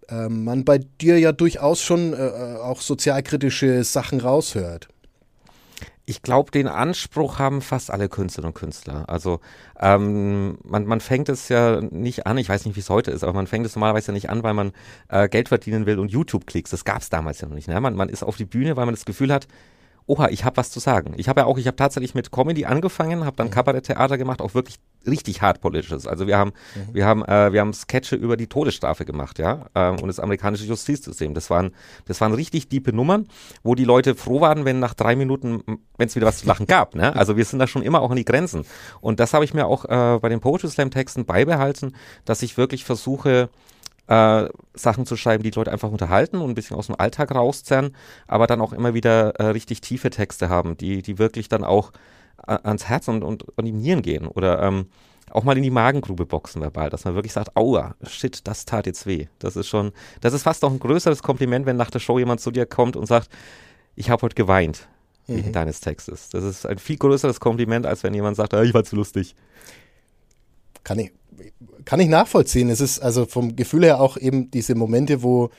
ähm, 0.10 0.44
man 0.44 0.66
bei 0.66 0.80
dir 1.00 1.18
ja 1.18 1.32
durchaus 1.32 1.82
schon 1.82 2.12
äh, 2.12 2.18
auch 2.62 2.82
sozialkritische 2.82 3.86
Sachen 3.86 4.20
raushört 4.20 4.90
ich 6.12 6.22
glaube, 6.22 6.52
den 6.52 6.68
Anspruch 6.68 7.40
haben 7.40 7.62
fast 7.62 7.90
alle 7.90 8.10
Künstlerinnen 8.10 8.52
und 8.52 8.60
Künstler. 8.60 9.08
Also 9.08 9.40
ähm, 9.80 10.58
man, 10.62 10.86
man 10.86 11.00
fängt 11.00 11.30
es 11.30 11.48
ja 11.48 11.80
nicht 11.80 12.28
an, 12.28 12.38
ich 12.38 12.50
weiß 12.50 12.66
nicht, 12.66 12.76
wie 12.76 12.82
es 12.82 12.90
heute 12.90 13.12
ist, 13.12 13.24
aber 13.24 13.32
man 13.32 13.48
fängt 13.48 13.66
es 13.66 13.76
normalerweise 13.76 14.08
ja 14.08 14.14
nicht 14.14 14.30
an, 14.30 14.44
weil 14.44 14.54
man 14.54 14.74
äh, 15.08 15.30
Geld 15.30 15.48
verdienen 15.48 15.86
will 15.86 16.00
und 16.00 16.12
YouTube-Klicks. 16.12 16.70
Das 16.70 16.84
gab 16.84 17.02
es 17.02 17.10
damals 17.10 17.40
ja 17.40 17.48
noch 17.48 17.56
nicht. 17.56 17.70
Ne? 17.70 17.80
Man, 17.80 17.96
man 17.96 18.10
ist 18.10 18.24
auf 18.24 18.36
die 18.36 18.44
Bühne, 18.44 18.76
weil 18.76 18.86
man 18.86 18.94
das 18.94 19.06
Gefühl 19.06 19.32
hat, 19.32 19.48
oha, 20.06 20.30
ich 20.30 20.44
habe 20.44 20.58
was 20.58 20.72
zu 20.72 20.80
sagen. 20.80 21.14
Ich 21.18 21.30
habe 21.30 21.42
ja 21.42 21.46
auch, 21.46 21.58
ich 21.58 21.68
habe 21.68 21.76
tatsächlich 21.76 22.16
mit 22.16 22.32
Comedy 22.32 22.66
angefangen, 22.66 23.26
habe 23.26 23.36
dann 23.38 23.48
mhm. 23.48 23.52
Kabaretttheater 23.52 24.18
gemacht, 24.18 24.42
auch 24.42 24.54
wirklich 24.54 24.80
richtig 25.08 25.42
hart 25.42 25.62
politisches. 25.62 26.06
Also 26.08 26.28
wir 26.28 26.38
haben, 26.38 26.52
mhm. 26.76 26.94
wir 26.94 27.06
haben, 27.06 27.26
äh, 27.26 27.54
wir 27.54 27.62
haben 27.62 27.74
Sketche 27.74 28.16
über 28.16 28.38
die 28.38 28.48
Todesstrafe 28.48 29.06
gemacht, 29.06 29.40
ja, 29.40 29.66
ähm, 29.74 30.00
und 30.00 30.08
das 30.08 30.20
amerikanische 30.20 30.66
Justizsystem. 30.66 31.34
Das 31.34 31.50
waren, 31.50 31.72
das 32.06 32.22
waren 32.22 32.34
richtig 32.34 32.70
diepe 32.70 32.94
Nummern, 32.94 33.28
wo 33.64 33.76
die 33.76 33.86
Leute 33.86 34.16
froh 34.16 34.42
waren, 34.42 34.66
wenn 34.66 34.80
nach 34.80 34.94
drei 34.94 35.16
Minuten, 35.16 35.64
wenn 35.98 36.08
es 36.08 36.16
wieder 36.16 36.28
was 36.28 36.40
zu 36.40 36.48
lachen 36.48 36.68
gab. 36.68 36.96
Ne? 36.96 37.16
Also 37.16 37.38
wir 37.38 37.46
sind 37.46 37.60
da 37.60 37.68
schon 37.68 37.82
immer 37.82 38.02
auch 38.02 38.12
an 38.12 38.18
die 38.18 38.26
Grenzen. 38.26 38.66
Und 39.00 39.20
das 39.20 39.34
habe 39.34 39.46
ich 39.46 39.54
mir 39.54 39.66
auch 39.66 39.86
äh, 39.86 40.20
bei 40.20 40.30
den 40.30 40.40
Poetry 40.40 40.70
Slam 40.70 40.92
Texten 40.92 41.26
beibehalten, 41.26 41.96
dass 42.26 42.42
ich 42.44 42.58
wirklich 42.58 42.86
versuche, 42.86 43.50
äh, 44.08 44.50
Sachen 44.74 45.06
zu 45.06 45.16
schreiben, 45.16 45.44
die, 45.44 45.52
die 45.52 45.58
Leute 45.58 45.72
einfach 45.72 45.92
unterhalten 45.92 46.38
und 46.38 46.50
ein 46.50 46.56
bisschen 46.56 46.78
aus 46.78 46.88
dem 46.88 47.00
Alltag 47.00 47.34
rauszerren, 47.34 47.96
aber 48.28 48.48
dann 48.48 48.62
auch 48.62 48.74
immer 48.74 48.94
wieder 48.94 49.36
äh, 49.40 49.48
richtig 49.48 49.82
tiefe 49.82 50.10
Texte 50.10 50.50
haben, 50.50 50.78
die, 50.78 51.02
die 51.02 51.18
wirklich 51.18 51.50
dann 51.50 51.64
auch 51.64 51.92
äh, 52.48 52.58
ans 52.64 52.86
Herz 52.86 53.08
und, 53.08 53.24
und, 53.24 53.44
und 53.58 53.66
die 53.66 53.72
Nieren 53.72 54.02
gehen 54.02 54.28
oder 54.28 54.62
ähm, 54.62 54.88
auch 55.30 55.44
mal 55.44 55.56
in 55.56 55.64
die 55.64 55.72
Magengrube 55.72 56.26
boxen 56.26 56.62
verbal, 56.62 56.90
dass 56.90 57.06
man 57.06 57.16
wirklich 57.16 57.34
sagt, 57.34 57.56
aua, 57.56 57.96
shit, 58.06 58.46
das 58.48 58.66
tat 58.66 58.86
jetzt 58.86 59.06
weh. 59.06 59.28
Das 59.40 59.56
ist 59.56 59.68
schon, 59.68 59.92
das 60.20 60.34
ist 60.34 60.44
fast 60.44 60.62
noch 60.62 60.72
ein 60.72 60.80
größeres 60.80 61.24
Kompliment, 61.24 61.66
wenn 61.66 61.78
nach 61.78 61.90
der 61.90 62.00
Show 62.00 62.20
jemand 62.20 62.42
zu 62.42 62.52
dir 62.52 62.66
kommt 62.66 62.96
und 62.96 63.06
sagt, 63.06 63.30
ich 63.96 64.10
habe 64.10 64.22
heute 64.24 64.36
geweint 64.36 64.88
wegen 65.28 65.50
mhm. 65.50 65.54
deines 65.54 65.80
Textes. 65.80 66.30
Das 66.30 66.44
ist 66.44 66.66
ein 66.66 66.80
viel 66.80 66.98
größeres 66.98 67.40
Kompliment, 67.40 67.86
als 67.86 68.04
wenn 68.04 68.14
jemand 68.14 68.36
sagt, 68.36 68.54
ah, 68.54 68.64
ich 68.64 68.74
war 68.74 68.84
zu 68.84 68.96
lustig. 68.96 69.36
Kann 70.84 71.00
ich, 71.00 71.12
kann 71.86 72.00
ich 72.00 72.08
nachvollziehen. 72.08 72.70
Es 72.70 72.82
ist 72.82 73.00
also 73.00 73.26
vom 73.26 73.56
Gefühl 73.56 73.84
her 73.84 74.00
auch 74.00 74.18
eben 74.18 74.52
diese 74.52 74.76
Momente, 74.76 75.24
wo, 75.24 75.50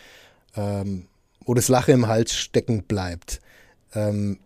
ähm, 0.56 1.06
wo 1.44 1.54
das 1.54 1.68
Lachen 1.68 1.94
im 1.94 2.06
Hals 2.06 2.34
stecken 2.34 2.84
bleibt, 2.84 3.40
ähm, 3.94 4.38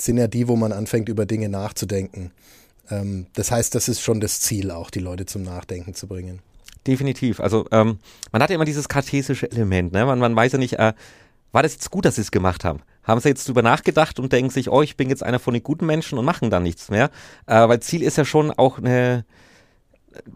sind 0.00 0.18
ja 0.18 0.28
die, 0.28 0.48
wo 0.48 0.56
man 0.56 0.72
anfängt, 0.72 1.08
über 1.08 1.26
Dinge 1.26 1.48
nachzudenken. 1.48 2.30
Ähm, 2.90 3.26
das 3.34 3.50
heißt, 3.50 3.74
das 3.74 3.88
ist 3.88 4.00
schon 4.00 4.20
das 4.20 4.40
Ziel, 4.40 4.70
auch 4.70 4.90
die 4.90 5.00
Leute 5.00 5.26
zum 5.26 5.42
Nachdenken 5.42 5.94
zu 5.94 6.06
bringen. 6.06 6.40
Definitiv. 6.86 7.40
Also 7.40 7.66
ähm, 7.72 7.98
man 8.32 8.42
hat 8.42 8.50
ja 8.50 8.54
immer 8.54 8.64
dieses 8.64 8.88
kartesische 8.88 9.50
Element. 9.50 9.92
Ne? 9.92 10.06
Man, 10.06 10.18
man 10.18 10.34
weiß 10.34 10.52
ja 10.52 10.58
nicht, 10.58 10.78
äh, 10.78 10.92
war 11.52 11.62
das 11.62 11.72
jetzt 11.72 11.90
gut, 11.90 12.04
dass 12.04 12.16
sie 12.16 12.20
es 12.20 12.30
gemacht 12.30 12.64
haben? 12.64 12.80
Haben 13.02 13.20
sie 13.20 13.28
jetzt 13.28 13.48
drüber 13.48 13.62
nachgedacht 13.62 14.20
und 14.20 14.32
denken 14.32 14.50
sich, 14.50 14.70
oh, 14.70 14.82
ich 14.82 14.96
bin 14.96 15.08
jetzt 15.08 15.22
einer 15.22 15.38
von 15.38 15.54
den 15.54 15.62
guten 15.62 15.86
Menschen 15.86 16.18
und 16.18 16.24
machen 16.24 16.50
dann 16.50 16.62
nichts 16.62 16.90
mehr? 16.90 17.10
Äh, 17.46 17.68
weil 17.68 17.80
Ziel 17.80 18.02
ist 18.02 18.16
ja 18.16 18.24
schon 18.24 18.50
auch 18.50 18.78
eine 18.78 19.24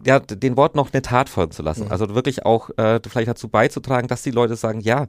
ja, 0.05 0.21
den 0.21 0.57
Wort 0.57 0.75
noch 0.75 0.93
eine 0.93 1.03
Tat 1.03 1.29
folgen 1.29 1.53
zu 1.53 1.63
lassen. 1.63 1.87
Mhm. 1.87 1.93
Also 1.93 2.15
wirklich 2.15 2.45
auch 2.45 2.71
äh, 2.77 3.01
vielleicht 3.07 3.29
dazu 3.29 3.49
beizutragen, 3.49 4.09
dass 4.09 4.23
die 4.23 4.31
Leute 4.31 4.57
sagen, 4.57 4.81
ja, 4.81 5.07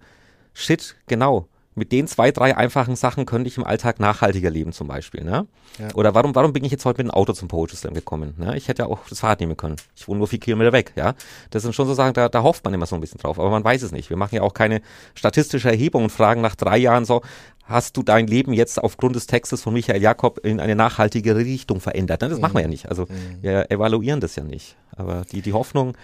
shit, 0.54 0.96
genau. 1.08 1.48
Mit 1.76 1.92
den 1.92 2.08
zwei, 2.08 2.32
drei 2.32 2.56
einfachen 2.56 2.96
Sachen 2.96 3.26
könnte 3.26 3.48
ich 3.48 3.58
im 3.58 3.64
Alltag 3.64 4.00
nachhaltiger 4.00 4.52
leben 4.52 4.74
zum 4.74 4.88
Beispiel. 4.88 5.24
Ne? 5.24 5.48
Ja. 5.80 5.88
Oder 5.96 6.14
warum, 6.14 6.36
warum 6.36 6.54
bin 6.54 6.64
ich 6.64 6.72
jetzt 6.72 6.86
heute 6.86 7.04
mit 7.04 7.12
dem 7.12 7.16
Auto 7.16 7.34
zum 7.34 7.48
Poetry 7.48 7.76
Slam 7.76 7.96
gekommen? 7.96 8.36
Ne? 8.38 8.56
Ich 8.56 8.68
hätte 8.68 8.84
ja 8.84 8.88
auch 8.88 9.00
das 9.10 9.22
Fahrrad 9.22 9.40
nehmen 9.40 9.58
können. 9.58 9.78
Ich 9.96 10.08
wohne 10.08 10.20
nur 10.20 10.28
vier 10.28 10.40
Kilometer 10.40 10.72
weg. 10.72 10.94
Ja, 10.96 11.16
Das 11.50 11.64
sind 11.64 11.74
schon 11.74 11.88
so 11.88 11.96
Sachen, 11.96 12.14
da, 12.14 12.30
da 12.30 12.44
hofft 12.44 12.64
man 12.64 12.76
immer 12.76 12.86
so 12.86 12.94
ein 12.94 13.02
bisschen 13.02 13.20
drauf. 13.20 13.40
Aber 13.40 13.50
man 13.50 13.64
weiß 13.64 13.82
es 13.82 13.92
nicht. 13.92 14.12
Wir 14.12 14.18
machen 14.18 14.36
ja 14.36 14.44
auch 14.44 14.54
keine 14.54 14.82
statistische 15.16 15.68
Erhebung 15.68 16.04
und 16.04 16.10
fragen 16.12 16.42
nach 16.42 16.56
drei 16.56 16.78
Jahren 16.78 17.06
so, 17.06 17.24
hast 17.64 17.98
du 17.98 18.04
dein 18.04 18.28
Leben 18.28 18.54
jetzt 18.54 18.82
aufgrund 18.82 19.16
des 19.16 19.28
Textes 19.28 19.62
von 19.62 19.74
Michael 19.74 20.02
Jakob 20.02 20.40
in 20.46 20.60
eine 20.60 20.76
nachhaltige 20.76 21.36
Richtung 21.36 21.80
verändert? 21.80 22.22
Das 22.22 22.34
mhm. 22.34 22.42
machen 22.42 22.56
wir 22.56 22.62
ja 22.62 22.68
nicht. 22.68 22.90
Also 22.90 23.04
mhm. 23.04 23.42
wir 23.42 23.72
evaluieren 23.72 24.20
das 24.20 24.36
ja 24.36 24.44
nicht. 24.44 24.76
Aber 24.92 25.24
die, 25.32 25.42
die 25.42 25.54
Hoffnung 25.54 25.98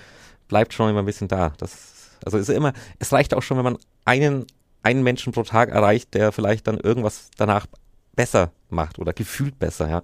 bleibt 0.48 0.74
schon 0.74 0.90
immer 0.90 1.00
ein 1.00 1.06
bisschen 1.06 1.28
da. 1.28 1.54
Das, 1.58 2.18
also 2.26 2.38
ist 2.38 2.50
immer, 2.50 2.74
es 2.98 3.12
reicht 3.12 3.34
auch 3.34 3.42
schon, 3.42 3.58
wenn 3.58 3.66
man 3.66 3.78
einen, 4.06 4.46
einen 4.84 5.04
Menschen 5.04 5.34
pro 5.34 5.44
Tag 5.44 5.70
erreicht, 5.70 6.14
der 6.14 6.32
vielleicht 6.32 6.68
dann 6.68 6.78
irgendwas 6.78 7.30
danach 7.38 7.68
besser 8.16 8.52
macht 8.70 9.00
oder 9.00 9.14
gefühlt 9.14 9.60
besser, 9.60 9.90
ja. 9.90 10.04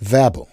Werbung. 0.00 0.48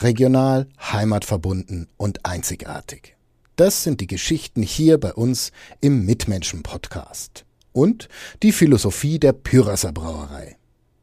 Regional, 0.00 0.68
heimatverbunden 0.80 1.88
und 1.96 2.24
einzigartig. 2.24 3.16
Das 3.56 3.82
sind 3.82 4.00
die 4.00 4.06
Geschichten 4.06 4.62
hier 4.62 4.98
bei 4.98 5.12
uns 5.12 5.50
im 5.80 6.04
Mitmenschen-Podcast 6.04 7.44
und 7.78 8.08
die 8.42 8.52
Philosophie 8.52 9.20
der 9.20 9.32
Pyrasser 9.32 9.92
Brauerei. 9.92 10.56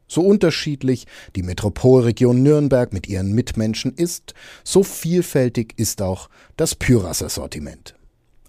So 0.08 0.20
unterschiedlich 0.20 1.06
die 1.34 1.42
Metropolregion 1.42 2.42
Nürnberg 2.42 2.92
mit 2.92 3.08
ihren 3.08 3.32
Mitmenschen 3.32 3.92
ist, 3.94 4.34
so 4.62 4.82
vielfältig 4.82 5.74
ist 5.78 6.00
auch 6.02 6.28
das 6.56 6.74
Pyrasser 6.74 7.28
Sortiment. 7.28 7.96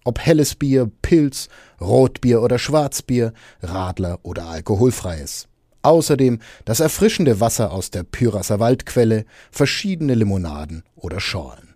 Ob 0.04 0.20
helles 0.20 0.56
Bier, 0.56 0.92
Pilz, 1.02 1.48
Rotbier 1.82 2.42
oder 2.42 2.60
Schwarzbier, 2.60 3.34
Radler 3.62 4.20
oder 4.24 4.48
alkoholfreies. 4.48 5.48
Außerdem 5.82 6.40
das 6.66 6.80
erfrischende 6.82 7.40
Wasser 7.40 7.72
aus 7.72 7.92
der 7.92 8.04
Pyrasser 8.04 8.60
Waldquelle, 8.60 9.26
verschiedene 9.52 10.16
Limonaden 10.16 10.84
oder 10.96 11.20
Schorlen. 11.20 11.76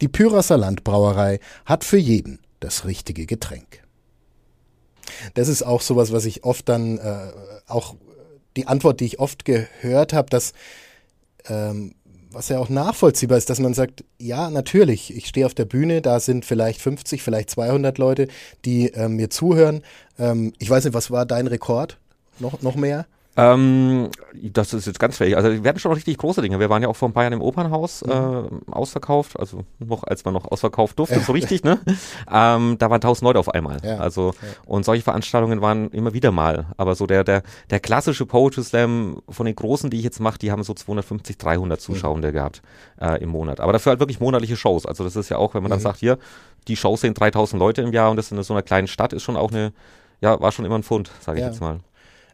Die 0.00 0.08
Pyrasser 0.08 0.56
Landbrauerei 0.56 1.40
hat 1.66 1.82
für 1.82 1.98
jeden 1.98 2.38
das 2.60 2.84
richtige 2.84 3.26
Getränk. 3.26 3.87
Das 5.34 5.48
ist 5.48 5.62
auch 5.62 5.80
sowas, 5.80 6.12
was 6.12 6.24
ich 6.24 6.44
oft 6.44 6.68
dann, 6.68 6.98
äh, 6.98 7.32
auch 7.66 7.94
die 8.56 8.66
Antwort, 8.66 9.00
die 9.00 9.06
ich 9.06 9.18
oft 9.20 9.44
gehört 9.44 10.12
habe, 10.12 10.30
dass, 10.30 10.52
ähm, 11.48 11.94
was 12.30 12.48
ja 12.48 12.58
auch 12.58 12.68
nachvollziehbar 12.68 13.38
ist, 13.38 13.48
dass 13.48 13.60
man 13.60 13.74
sagt, 13.74 14.04
ja, 14.18 14.50
natürlich, 14.50 15.16
ich 15.16 15.26
stehe 15.26 15.46
auf 15.46 15.54
der 15.54 15.64
Bühne, 15.64 16.02
da 16.02 16.20
sind 16.20 16.44
vielleicht 16.44 16.80
50, 16.80 17.22
vielleicht 17.22 17.50
200 17.50 17.96
Leute, 17.98 18.28
die 18.64 18.92
äh, 18.92 19.08
mir 19.08 19.30
zuhören. 19.30 19.82
Ähm, 20.18 20.52
ich 20.58 20.68
weiß 20.68 20.84
nicht, 20.84 20.94
was 20.94 21.10
war 21.10 21.24
dein 21.24 21.46
Rekord? 21.46 21.98
Noch, 22.38 22.60
noch 22.62 22.76
mehr? 22.76 23.06
Ähm, 23.38 24.10
das 24.34 24.74
ist 24.74 24.86
jetzt 24.86 24.98
ganz 24.98 25.16
fähig. 25.16 25.36
Also 25.36 25.62
wir 25.62 25.68
hatten 25.68 25.78
schon 25.78 25.92
richtig 25.92 26.18
große 26.18 26.42
Dinge. 26.42 26.58
Wir 26.58 26.70
waren 26.70 26.82
ja 26.82 26.88
auch 26.88 26.96
vor 26.96 27.08
ein 27.08 27.12
paar 27.12 27.22
Jahren 27.22 27.34
im 27.34 27.40
Opernhaus 27.40 28.04
mhm. 28.04 28.10
äh, 28.10 28.72
ausverkauft, 28.72 29.38
also 29.38 29.64
noch 29.78 30.02
als 30.02 30.24
man 30.24 30.34
noch 30.34 30.50
ausverkauft 30.50 30.98
durfte, 30.98 31.20
so 31.20 31.32
richtig, 31.32 31.62
ne? 31.62 31.78
Ähm, 32.30 32.76
da 32.78 32.90
waren 32.90 32.96
1000 32.96 33.22
Leute 33.22 33.38
auf 33.38 33.48
einmal. 33.48 33.78
Ja. 33.84 33.98
Also 33.98 34.34
ja. 34.42 34.48
und 34.66 34.84
solche 34.84 35.02
Veranstaltungen 35.02 35.60
waren 35.60 35.90
immer 35.92 36.12
wieder 36.12 36.32
mal. 36.32 36.66
Aber 36.76 36.96
so 36.96 37.06
der 37.06 37.22
der 37.22 37.42
der 37.70 37.80
klassische 37.80 38.26
Poetry 38.26 38.64
Slam 38.64 39.22
von 39.28 39.46
den 39.46 39.54
großen, 39.54 39.88
die 39.88 39.98
ich 39.98 40.04
jetzt 40.04 40.20
mache, 40.20 40.38
die 40.38 40.50
haben 40.50 40.64
so 40.64 40.74
250, 40.74 41.38
300 41.38 41.80
Zuschauende 41.80 42.28
mhm. 42.28 42.32
gehabt 42.32 42.62
äh, 43.00 43.22
im 43.22 43.30
Monat. 43.30 43.60
Aber 43.60 43.72
dafür 43.72 43.90
halt 43.90 44.00
wirklich 44.00 44.20
monatliche 44.20 44.56
Shows. 44.56 44.84
Also 44.84 45.04
das 45.04 45.14
ist 45.14 45.28
ja 45.28 45.36
auch, 45.36 45.54
wenn 45.54 45.62
man 45.62 45.70
mhm. 45.70 45.74
dann 45.74 45.80
sagt, 45.80 46.00
hier 46.00 46.18
die 46.66 46.76
Shows 46.76 47.02
sind 47.02 47.18
3000 47.18 47.58
Leute 47.58 47.82
im 47.82 47.92
Jahr 47.92 48.10
und 48.10 48.16
das 48.16 48.32
in 48.32 48.42
so 48.42 48.52
einer 48.52 48.62
kleinen 48.62 48.88
Stadt 48.88 49.12
ist 49.12 49.22
schon 49.22 49.36
auch 49.36 49.50
eine, 49.50 49.72
ja, 50.20 50.40
war 50.40 50.52
schon 50.52 50.64
immer 50.64 50.76
ein 50.76 50.82
Pfund, 50.82 51.10
sage 51.20 51.38
ich 51.38 51.42
ja. 51.42 51.48
jetzt 51.48 51.60
mal. 51.60 51.80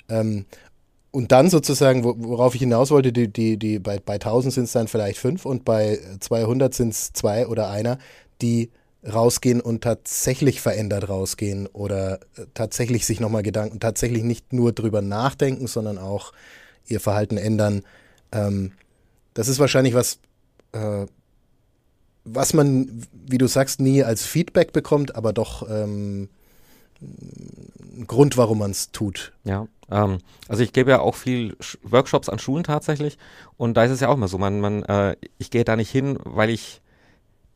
Ähm, 0.08 0.44
und 1.14 1.30
dann 1.30 1.49
sozusagen, 1.49 2.02
worauf 2.02 2.56
ich 2.56 2.61
hinaus 2.61 2.90
wollte, 2.90 3.12
die, 3.12 3.33
die, 3.33 3.56
die, 3.56 3.78
bei, 3.78 4.00
bei 4.00 4.14
1000 4.14 4.52
sind 4.52 4.64
es 4.64 4.73
dann 4.73 4.88
vielleicht 4.88 5.21
fünf 5.21 5.47
und 5.47 5.64
bei 5.64 6.00
200 6.18 6.75
sind 6.75 6.88
es 6.88 7.12
zwei 7.12 7.47
oder 7.47 7.71
einer, 7.71 7.99
die 8.42 8.73
rausgehen 9.06 9.61
und 9.61 9.85
tatsächlich 9.85 10.61
verändert 10.61 11.09
rausgehen 11.09 11.68
oder 11.68 12.14
äh, 12.37 12.47
tatsächlich 12.54 13.06
sich 13.06 13.21
nochmal 13.21 13.44
Gedanken, 13.44 13.78
tatsächlich 13.78 14.25
nicht 14.25 14.52
nur 14.52 14.73
drüber 14.73 15.02
nachdenken, 15.02 15.68
sondern 15.68 15.99
auch 15.99 16.33
ihr 16.88 16.99
Verhalten 16.99 17.37
ändern. 17.37 17.85
Ähm, 18.33 18.73
das 19.35 19.47
ist 19.47 19.61
wahrscheinlich 19.61 19.94
was, 19.94 20.18
äh, 20.73 21.06
was 22.25 22.54
man, 22.54 23.04
wie 23.25 23.38
du 23.38 23.47
sagst, 23.47 23.80
nie 23.80 24.02
als 24.02 24.26
Feedback 24.26 24.73
bekommt, 24.73 25.14
aber 25.14 25.33
doch 25.33 25.71
ähm, 25.71 26.28
ein 27.00 28.06
Grund, 28.09 28.37
warum 28.37 28.59
man 28.59 28.73
es 28.73 28.90
tut. 28.90 29.33
Ja, 29.44 29.68
ähm, 29.90 30.18
also 30.48 30.62
ich 30.62 30.72
gebe 30.72 30.90
ja 30.90 31.00
auch 31.00 31.14
viel 31.14 31.56
Workshops 31.82 32.28
an 32.28 32.38
Schulen 32.38 32.64
tatsächlich. 32.64 33.18
Und 33.56 33.76
da 33.76 33.84
ist 33.84 33.90
es 33.90 34.00
ja 34.00 34.08
auch 34.08 34.14
immer 34.14 34.28
so, 34.28 34.38
man, 34.38 34.60
man, 34.60 34.82
äh, 34.84 35.16
ich 35.38 35.50
gehe 35.50 35.64
da 35.64 35.76
nicht 35.76 35.90
hin, 35.90 36.18
weil 36.24 36.50
ich 36.50 36.82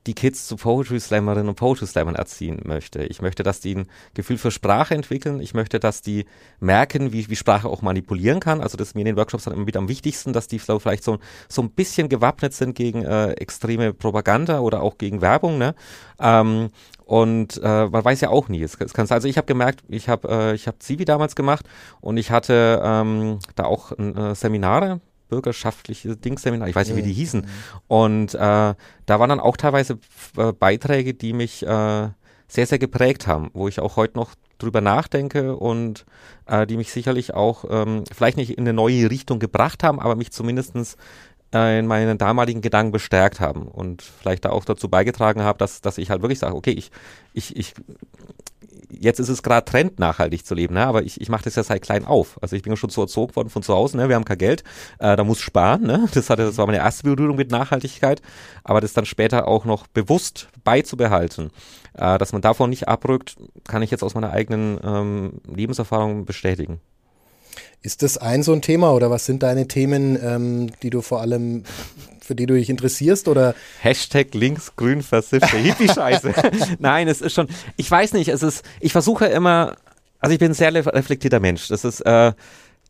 die 0.07 0.14
Kids 0.14 0.47
zu 0.47 0.57
Poetry 0.57 1.00
Slammerinnen 1.00 1.49
und 1.49 1.57
Poetry 1.57 1.87
Slammern 1.87 2.14
erziehen 2.14 2.61
möchte. 2.64 3.05
Ich 3.05 3.21
möchte, 3.21 3.43
dass 3.43 3.61
die 3.61 3.75
ein 3.75 3.87
Gefühl 4.14 4.38
für 4.38 4.50
Sprache 4.50 4.95
entwickeln. 4.95 5.40
Ich 5.40 5.55
möchte, 5.55 5.81
dass 5.81 6.00
die 6.00 6.25
merken, 6.61 7.12
wie, 7.12 7.28
wie 7.28 7.37
Sprache 7.37 7.69
auch 7.69 7.83
manipulieren 7.83 8.40
kann. 8.40 8.61
Also 8.61 8.76
das 8.76 8.88
ist 8.88 8.95
mir 8.95 9.02
in 9.02 9.07
den 9.07 9.17
Workshops 9.17 9.45
dann 9.45 9.55
immer 9.55 9.67
wieder 9.67 9.81
am 9.81 9.88
wichtigsten, 9.88 10.33
dass 10.33 10.49
die 10.49 10.59
vielleicht 10.59 11.05
so, 11.05 11.19
so 11.49 11.62
ein 11.62 11.71
bisschen 11.71 12.09
gewappnet 12.09 12.55
sind 12.55 12.75
gegen 12.75 13.05
äh, 13.05 13.33
extreme 13.33 13.93
Propaganda 13.93 14.61
oder 14.61 14.83
auch 14.83 14.99
gegen 14.99 15.21
Werbung. 15.21 15.59
Ne? 15.59 15.75
Ähm, 16.21 16.71
und 17.05 17.59
äh, 17.62 17.87
man 17.87 18.05
weiß 18.05 18.21
ja 18.21 18.31
auch 18.31 18.49
nie. 18.49 18.62
Es, 18.62 18.75
es 18.75 18.93
kann 18.93 19.09
also 19.09 19.28
ich 19.28 19.37
habe 19.37 19.47
gemerkt, 19.47 19.83
ich 19.88 20.09
habe 20.09 20.28
äh, 20.28 20.55
ich 20.55 20.69
Zivi 20.78 21.05
damals 21.05 21.35
gemacht 21.35 21.67
und 22.00 22.19
ich 22.19 22.31
hatte 22.31 22.83
ähm, 22.85 23.38
da 23.57 23.64
auch 23.64 23.93
äh, 23.99 24.35
Seminare 24.35 25.00
bürgerschaftliche 25.28 26.16
Dingsseminar, 26.16 26.68
ich 26.68 26.75
weiß 26.75 26.88
nicht, 26.88 26.97
wie 26.97 27.02
die 27.02 27.12
hießen. 27.12 27.47
Und 27.87 28.35
äh, 28.35 28.38
da 28.38 28.76
waren 29.06 29.28
dann 29.28 29.40
auch 29.40 29.56
teilweise 29.56 29.99
äh, 30.37 30.52
Beiträge, 30.52 31.14
die 31.14 31.32
mich 31.32 31.62
äh, 31.64 32.08
sehr, 32.49 32.66
sehr 32.66 32.78
geprägt 32.78 33.26
haben, 33.26 33.50
wo 33.52 33.68
ich 33.68 33.80
auch 33.80 33.97
heute 33.97 34.16
noch 34.16 34.35
drüber 34.58 34.80
nachdenke 34.80 35.56
und 35.56 36.04
äh, 36.47 36.66
die 36.66 36.76
mich 36.76 36.90
sicherlich 36.90 37.35
auch 37.35 37.64
ähm, 37.68 38.04
vielleicht 38.11 38.37
nicht 38.37 38.50
in 38.50 38.61
eine 38.61 38.73
neue 38.73 39.11
Richtung 39.11 39.38
gebracht 39.38 39.85
haben, 39.85 40.00
aber 40.00 40.16
mich 40.16 40.32
zumindestens 40.32 40.97
äh, 41.54 41.78
in 41.78 41.87
meinen 41.87 42.18
damaligen 42.18 42.61
Gedanken 42.61 42.92
bestärkt 42.92 43.40
haben 43.40 43.68
und 43.68 44.02
vielleicht 44.02 44.44
da 44.44 44.50
auch 44.50 44.64
dazu 44.64 44.88
beigetragen 44.88 45.42
haben, 45.42 45.58
dass, 45.58 45.80
dass 45.80 45.99
ich 45.99 46.11
halt 46.11 46.23
wirklich 46.23 46.38
sage, 46.38 46.56
okay, 46.56 46.73
ich, 46.73 46.90
ich, 47.32 47.56
ich 47.56 47.75
jetzt 48.99 49.21
ist 49.21 49.28
es 49.28 49.43
gerade 49.43 49.64
Trend, 49.64 49.99
nachhaltig 49.99 50.45
zu 50.45 50.55
leben, 50.55 50.75
ne? 50.75 50.87
aber 50.87 51.02
ich, 51.02 51.21
ich 51.21 51.28
mache 51.28 51.45
das 51.45 51.57
ja 51.57 51.62
seit 51.62 51.83
klein 51.83 52.05
auf. 52.05 52.38
Also 52.43 52.57
ich 52.57 52.62
bin 52.62 52.73
ja 52.73 52.76
schon 52.76 52.90
so 52.90 53.02
erzogen 53.02 53.35
worden 53.37 53.49
von 53.49 53.62
zu 53.62 53.75
Hause, 53.75 53.97
ne? 53.97 54.09
wir 54.09 54.17
haben 54.17 54.25
kein 54.25 54.38
Geld, 54.38 54.64
äh, 54.99 55.17
da 55.17 55.25
muss 55.25 55.40
sparen. 55.40 55.83
Ne? 55.83 56.09
Das, 56.12 56.31
hatte, 56.31 56.45
das 56.45 56.59
war 56.59 56.67
meine 56.67 56.78
erste 56.78 57.05
Berührung 57.05 57.37
mit 57.37 57.50
Nachhaltigkeit, 57.50 58.23
aber 58.64 58.81
das 58.81 58.93
dann 58.93 59.07
später 59.07 59.47
auch 59.47 59.64
noch 59.64 59.87
bewusst 59.87 60.49
beizubehalten, 60.64 61.50
äh, 61.95 62.19
dass 62.19 62.33
man 62.33 62.43
davon 62.43 62.71
nicht 62.71 62.88
abrückt, 62.88 63.37
kann 63.67 63.83
ich 63.83 63.90
jetzt 63.90 64.02
aus 64.02 64.14
meiner 64.14 64.33
eigenen 64.33 64.78
ähm, 64.83 65.33
Lebenserfahrung 65.47 66.25
bestätigen. 66.25 66.81
Ist 67.81 68.02
das 68.02 68.19
ein 68.19 68.43
so 68.43 68.52
ein 68.52 68.62
Thema 68.62 68.93
oder 68.93 69.11
was 69.11 69.25
sind 69.25 69.43
deine 69.43 69.69
Themen, 69.69 70.19
ähm, 70.21 70.71
die 70.83 70.90
du 70.90 71.00
vor 71.00 71.21
allem 71.21 71.62
für 72.28 72.35
die 72.35 72.47
du 72.47 72.54
dich 72.54 72.70
interessierst 72.70 73.26
oder? 73.26 73.54
Hashtag 73.80 74.35
linksgrün 74.35 75.02
versiffte 75.02 75.56
Hippie-Scheiße. 75.56 76.32
Nein, 76.78 77.08
es 77.08 77.20
ist 77.20 77.32
schon, 77.32 77.49
ich 77.76 77.90
weiß 77.90 78.12
nicht, 78.12 78.28
es 78.28 78.42
ist, 78.42 78.64
ich 78.80 78.92
versuche 78.92 79.26
immer, 79.26 79.76
also 80.20 80.35
ich 80.35 80.38
bin 80.38 80.52
ein 80.52 80.54
sehr 80.54 80.73
reflektierter 80.73 81.40
Mensch. 81.40 81.68
Das 81.68 81.85
ist, 81.85 82.00
äh, 82.02 82.32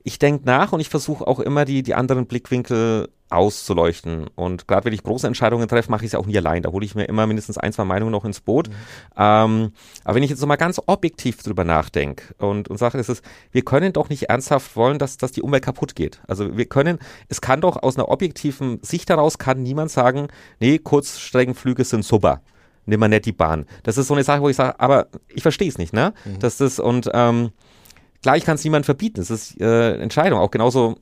ich 0.08 0.18
denke 0.18 0.46
nach 0.46 0.72
und 0.72 0.80
ich 0.80 0.88
versuche 0.88 1.26
auch 1.26 1.38
immer 1.38 1.66
die, 1.66 1.82
die 1.82 1.94
anderen 1.94 2.24
Blickwinkel 2.26 3.10
auszuleuchten. 3.28 4.26
Und 4.36 4.66
gerade 4.66 4.86
wenn 4.86 4.94
ich 4.94 5.02
große 5.02 5.26
Entscheidungen 5.26 5.68
treffe, 5.68 5.90
mache 5.90 6.02
ich 6.02 6.08
es 6.08 6.12
ja 6.12 6.18
auch 6.18 6.24
nie 6.24 6.38
allein. 6.38 6.62
Da 6.62 6.72
hole 6.72 6.82
ich 6.86 6.94
mir 6.94 7.04
immer 7.04 7.26
mindestens 7.26 7.58
ein, 7.58 7.74
zwei 7.74 7.84
Meinungen 7.84 8.10
noch 8.10 8.24
ins 8.24 8.40
Boot. 8.40 8.68
Mhm. 8.68 8.74
Ähm, 9.18 9.72
aber 10.04 10.14
wenn 10.14 10.22
ich 10.22 10.30
jetzt 10.30 10.40
so 10.40 10.46
mal 10.46 10.56
ganz 10.56 10.80
objektiv 10.86 11.42
drüber 11.42 11.62
nachdenke 11.62 12.34
und, 12.38 12.68
und 12.68 12.78
sage, 12.78 12.98
es 12.98 13.10
ist, 13.10 13.22
wir 13.52 13.60
können 13.62 13.92
doch 13.92 14.08
nicht 14.08 14.30
ernsthaft 14.30 14.76
wollen, 14.76 14.98
dass, 14.98 15.18
dass 15.18 15.32
die 15.32 15.42
Umwelt 15.42 15.62
kaputt 15.62 15.94
geht. 15.94 16.22
Also 16.26 16.56
wir 16.56 16.64
können, 16.64 16.98
es 17.28 17.42
kann 17.42 17.60
doch 17.60 17.82
aus 17.82 17.96
einer 17.96 18.08
objektiven 18.08 18.82
Sicht 18.82 19.10
heraus, 19.10 19.36
kann 19.36 19.62
niemand 19.62 19.90
sagen, 19.90 20.28
nee, 20.58 20.78
Kurzstreckenflüge 20.78 21.84
sind 21.84 22.02
super 22.04 22.40
nimm 22.86 23.00
mal 23.00 23.08
nicht 23.08 23.26
die 23.26 23.32
Bahn. 23.32 23.66
Das 23.82 23.98
ist 23.98 24.06
so 24.06 24.14
eine 24.14 24.24
Sache, 24.24 24.40
wo 24.40 24.48
ich 24.48 24.56
sage, 24.56 24.80
aber 24.80 25.08
ich 25.28 25.42
verstehe 25.42 25.68
es 25.68 25.76
nicht, 25.76 25.92
ne? 25.92 26.14
Mhm. 26.24 26.38
Das 26.38 26.58
ist 26.62 26.80
und 26.80 27.10
ähm, 27.12 27.50
klar, 28.22 28.36
ich 28.36 28.44
kann 28.44 28.56
es 28.56 28.64
niemand 28.64 28.84
verbieten. 28.84 29.16
Das 29.16 29.30
ist 29.30 29.60
äh, 29.60 29.96
Entscheidung. 30.00 30.38
Auch 30.38 30.50
genauso 30.50 30.98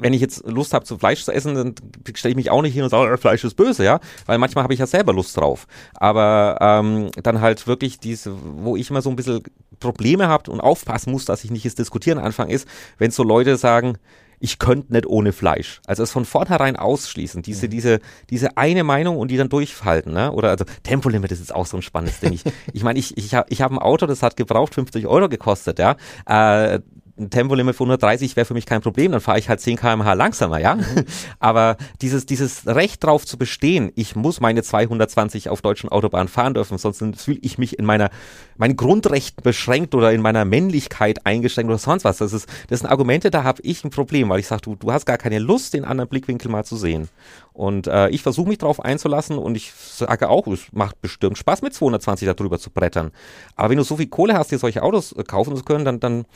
wenn 0.00 0.12
ich 0.12 0.20
jetzt 0.20 0.46
Lust 0.46 0.72
habe, 0.74 0.84
zu 0.84 0.98
Fleisch 0.98 1.24
zu 1.24 1.32
essen, 1.32 1.54
dann 1.54 1.74
stelle 2.14 2.30
ich 2.30 2.36
mich 2.36 2.50
auch 2.50 2.62
nicht 2.62 2.74
hin 2.74 2.82
und 2.82 2.90
sage, 2.90 3.12
äh, 3.12 3.16
Fleisch 3.16 3.44
ist 3.44 3.54
böse, 3.54 3.84
ja, 3.84 4.00
weil 4.26 4.38
manchmal 4.38 4.64
habe 4.64 4.74
ich 4.74 4.80
ja 4.80 4.86
selber 4.86 5.12
Lust 5.12 5.36
drauf. 5.36 5.66
Aber 5.94 6.58
ähm, 6.60 7.10
dann 7.22 7.40
halt 7.40 7.66
wirklich 7.66 7.98
diese, 7.98 8.32
wo 8.42 8.76
ich 8.76 8.90
immer 8.90 9.02
so 9.02 9.10
ein 9.10 9.16
bisschen 9.16 9.42
Probleme 9.80 10.28
habe 10.28 10.50
und 10.50 10.60
aufpassen 10.60 11.12
muss, 11.12 11.24
dass 11.24 11.44
ich 11.44 11.50
nicht 11.50 11.66
das 11.66 11.74
Diskutieren 11.74 12.18
anfange, 12.18 12.52
ist, 12.52 12.68
wenn 12.98 13.10
so 13.10 13.22
Leute 13.22 13.56
sagen, 13.56 13.98
ich 14.38 14.58
könnte 14.58 14.92
nicht 14.92 15.06
ohne 15.06 15.32
Fleisch. 15.32 15.80
Also 15.86 16.02
es 16.02 16.10
von 16.10 16.24
vornherein 16.24 16.76
ausschließen, 16.76 17.42
diese, 17.42 17.66
mhm. 17.66 17.70
diese, 17.70 18.00
diese 18.30 18.56
eine 18.56 18.84
Meinung 18.84 19.18
und 19.18 19.30
die 19.30 19.36
dann 19.36 19.48
durchfalten, 19.48 20.12
ne? 20.12 20.32
Oder 20.32 20.50
also 20.50 20.64
Tempolimit 20.82 21.32
ist 21.32 21.40
jetzt 21.40 21.54
auch 21.54 21.66
so 21.66 21.76
ein 21.76 21.82
spannendes 21.82 22.20
Ding. 22.20 22.32
Ich, 22.32 22.44
ich 22.72 22.82
meine, 22.82 22.98
ich, 22.98 23.16
ich 23.16 23.34
habe 23.34 23.46
ich 23.50 23.62
hab 23.62 23.72
ein 23.72 23.78
Auto, 23.78 24.06
das 24.06 24.22
hat 24.22 24.36
gebraucht 24.36 24.74
50 24.74 25.06
Euro 25.06 25.28
gekostet, 25.28 25.78
ja. 25.78 25.96
Äh, 26.26 26.80
ein 27.18 27.30
Tempolimit 27.30 27.74
von 27.74 27.86
130 27.86 28.36
wäre 28.36 28.44
für 28.44 28.54
mich 28.54 28.66
kein 28.66 28.82
Problem, 28.82 29.12
dann 29.12 29.20
fahre 29.20 29.38
ich 29.38 29.48
halt 29.48 29.60
10 29.60 29.76
km/h 29.76 30.12
langsamer, 30.12 30.58
ja. 30.58 30.74
Mhm. 30.74 30.84
Aber 31.38 31.76
dieses, 32.02 32.26
dieses 32.26 32.66
Recht 32.66 33.02
drauf 33.02 33.24
zu 33.24 33.38
bestehen, 33.38 33.90
ich 33.94 34.16
muss 34.16 34.40
meine 34.40 34.62
220 34.62 35.48
auf 35.48 35.62
deutschen 35.62 35.88
Autobahnen 35.88 36.28
fahren 36.28 36.54
dürfen, 36.54 36.76
sonst 36.76 37.02
fühle 37.22 37.38
ich 37.40 37.58
mich 37.58 37.78
in 37.78 37.84
meiner, 37.84 38.10
meinen 38.56 38.76
Grundrechten 38.76 39.42
beschränkt 39.42 39.94
oder 39.94 40.12
in 40.12 40.20
meiner 40.20 40.44
Männlichkeit 40.44 41.24
eingeschränkt 41.24 41.70
oder 41.70 41.78
sonst 41.78 42.04
was. 42.04 42.18
Das 42.18 42.32
ist, 42.32 42.48
das 42.68 42.80
sind 42.80 42.88
Argumente, 42.88 43.30
da 43.30 43.44
habe 43.44 43.62
ich 43.62 43.82
ein 43.84 43.90
Problem, 43.90 44.28
weil 44.28 44.40
ich 44.40 44.46
sage, 44.46 44.62
du, 44.62 44.76
du 44.76 44.92
hast 44.92 45.06
gar 45.06 45.18
keine 45.18 45.38
Lust, 45.38 45.74
den 45.74 45.84
anderen 45.84 46.08
Blickwinkel 46.08 46.50
mal 46.50 46.64
zu 46.64 46.76
sehen. 46.76 47.08
Und 47.54 47.86
äh, 47.86 48.10
ich 48.10 48.22
versuche 48.22 48.48
mich 48.48 48.58
darauf 48.58 48.84
einzulassen 48.84 49.38
und 49.38 49.56
ich 49.56 49.72
sage 49.72 50.28
auch, 50.28 50.46
es 50.48 50.66
macht 50.72 51.00
bestimmt 51.00 51.38
Spaß 51.38 51.62
mit 51.62 51.72
220 51.72 52.28
darüber 52.28 52.58
zu 52.58 52.70
brettern. 52.70 53.12
Aber 53.54 53.70
wenn 53.70 53.78
du 53.78 53.84
so 53.84 53.96
viel 53.96 54.08
Kohle 54.08 54.34
hast, 54.34 54.52
dir 54.52 54.58
solche 54.58 54.82
Autos 54.82 55.12
äh, 55.12 55.24
kaufen 55.24 55.56
zu 55.56 55.64
können, 55.64 55.86
dann, 55.86 55.98
dann 55.98 56.26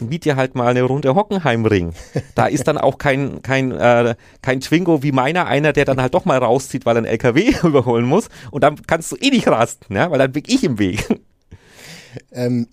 miet 0.00 0.24
dir 0.24 0.36
halt 0.36 0.54
mal 0.54 0.68
eine 0.68 0.82
Runde 0.82 1.14
Hockenheimring. 1.14 1.92
Da 2.34 2.46
ist 2.46 2.68
dann 2.68 2.78
auch 2.78 2.98
kein, 2.98 3.42
kein, 3.42 3.72
äh, 3.72 4.14
kein 4.42 4.60
Twingo 4.60 5.02
wie 5.02 5.12
meiner, 5.12 5.46
einer, 5.46 5.72
der 5.72 5.84
dann 5.84 6.00
halt 6.00 6.14
doch 6.14 6.24
mal 6.24 6.38
rauszieht, 6.38 6.86
weil 6.86 6.96
er 6.96 6.98
einen 6.98 7.06
LKW 7.06 7.54
überholen 7.62 8.06
muss. 8.06 8.28
Und 8.50 8.64
dann 8.64 8.80
kannst 8.86 9.12
du 9.12 9.16
eh 9.16 9.30
nicht 9.30 9.48
rasten, 9.48 9.94
ja? 9.94 10.10
weil 10.10 10.18
dann 10.18 10.32
bin 10.32 10.44
ich 10.46 10.64
im 10.64 10.78
Weg. 10.78 11.06
Ähm, 12.32 12.66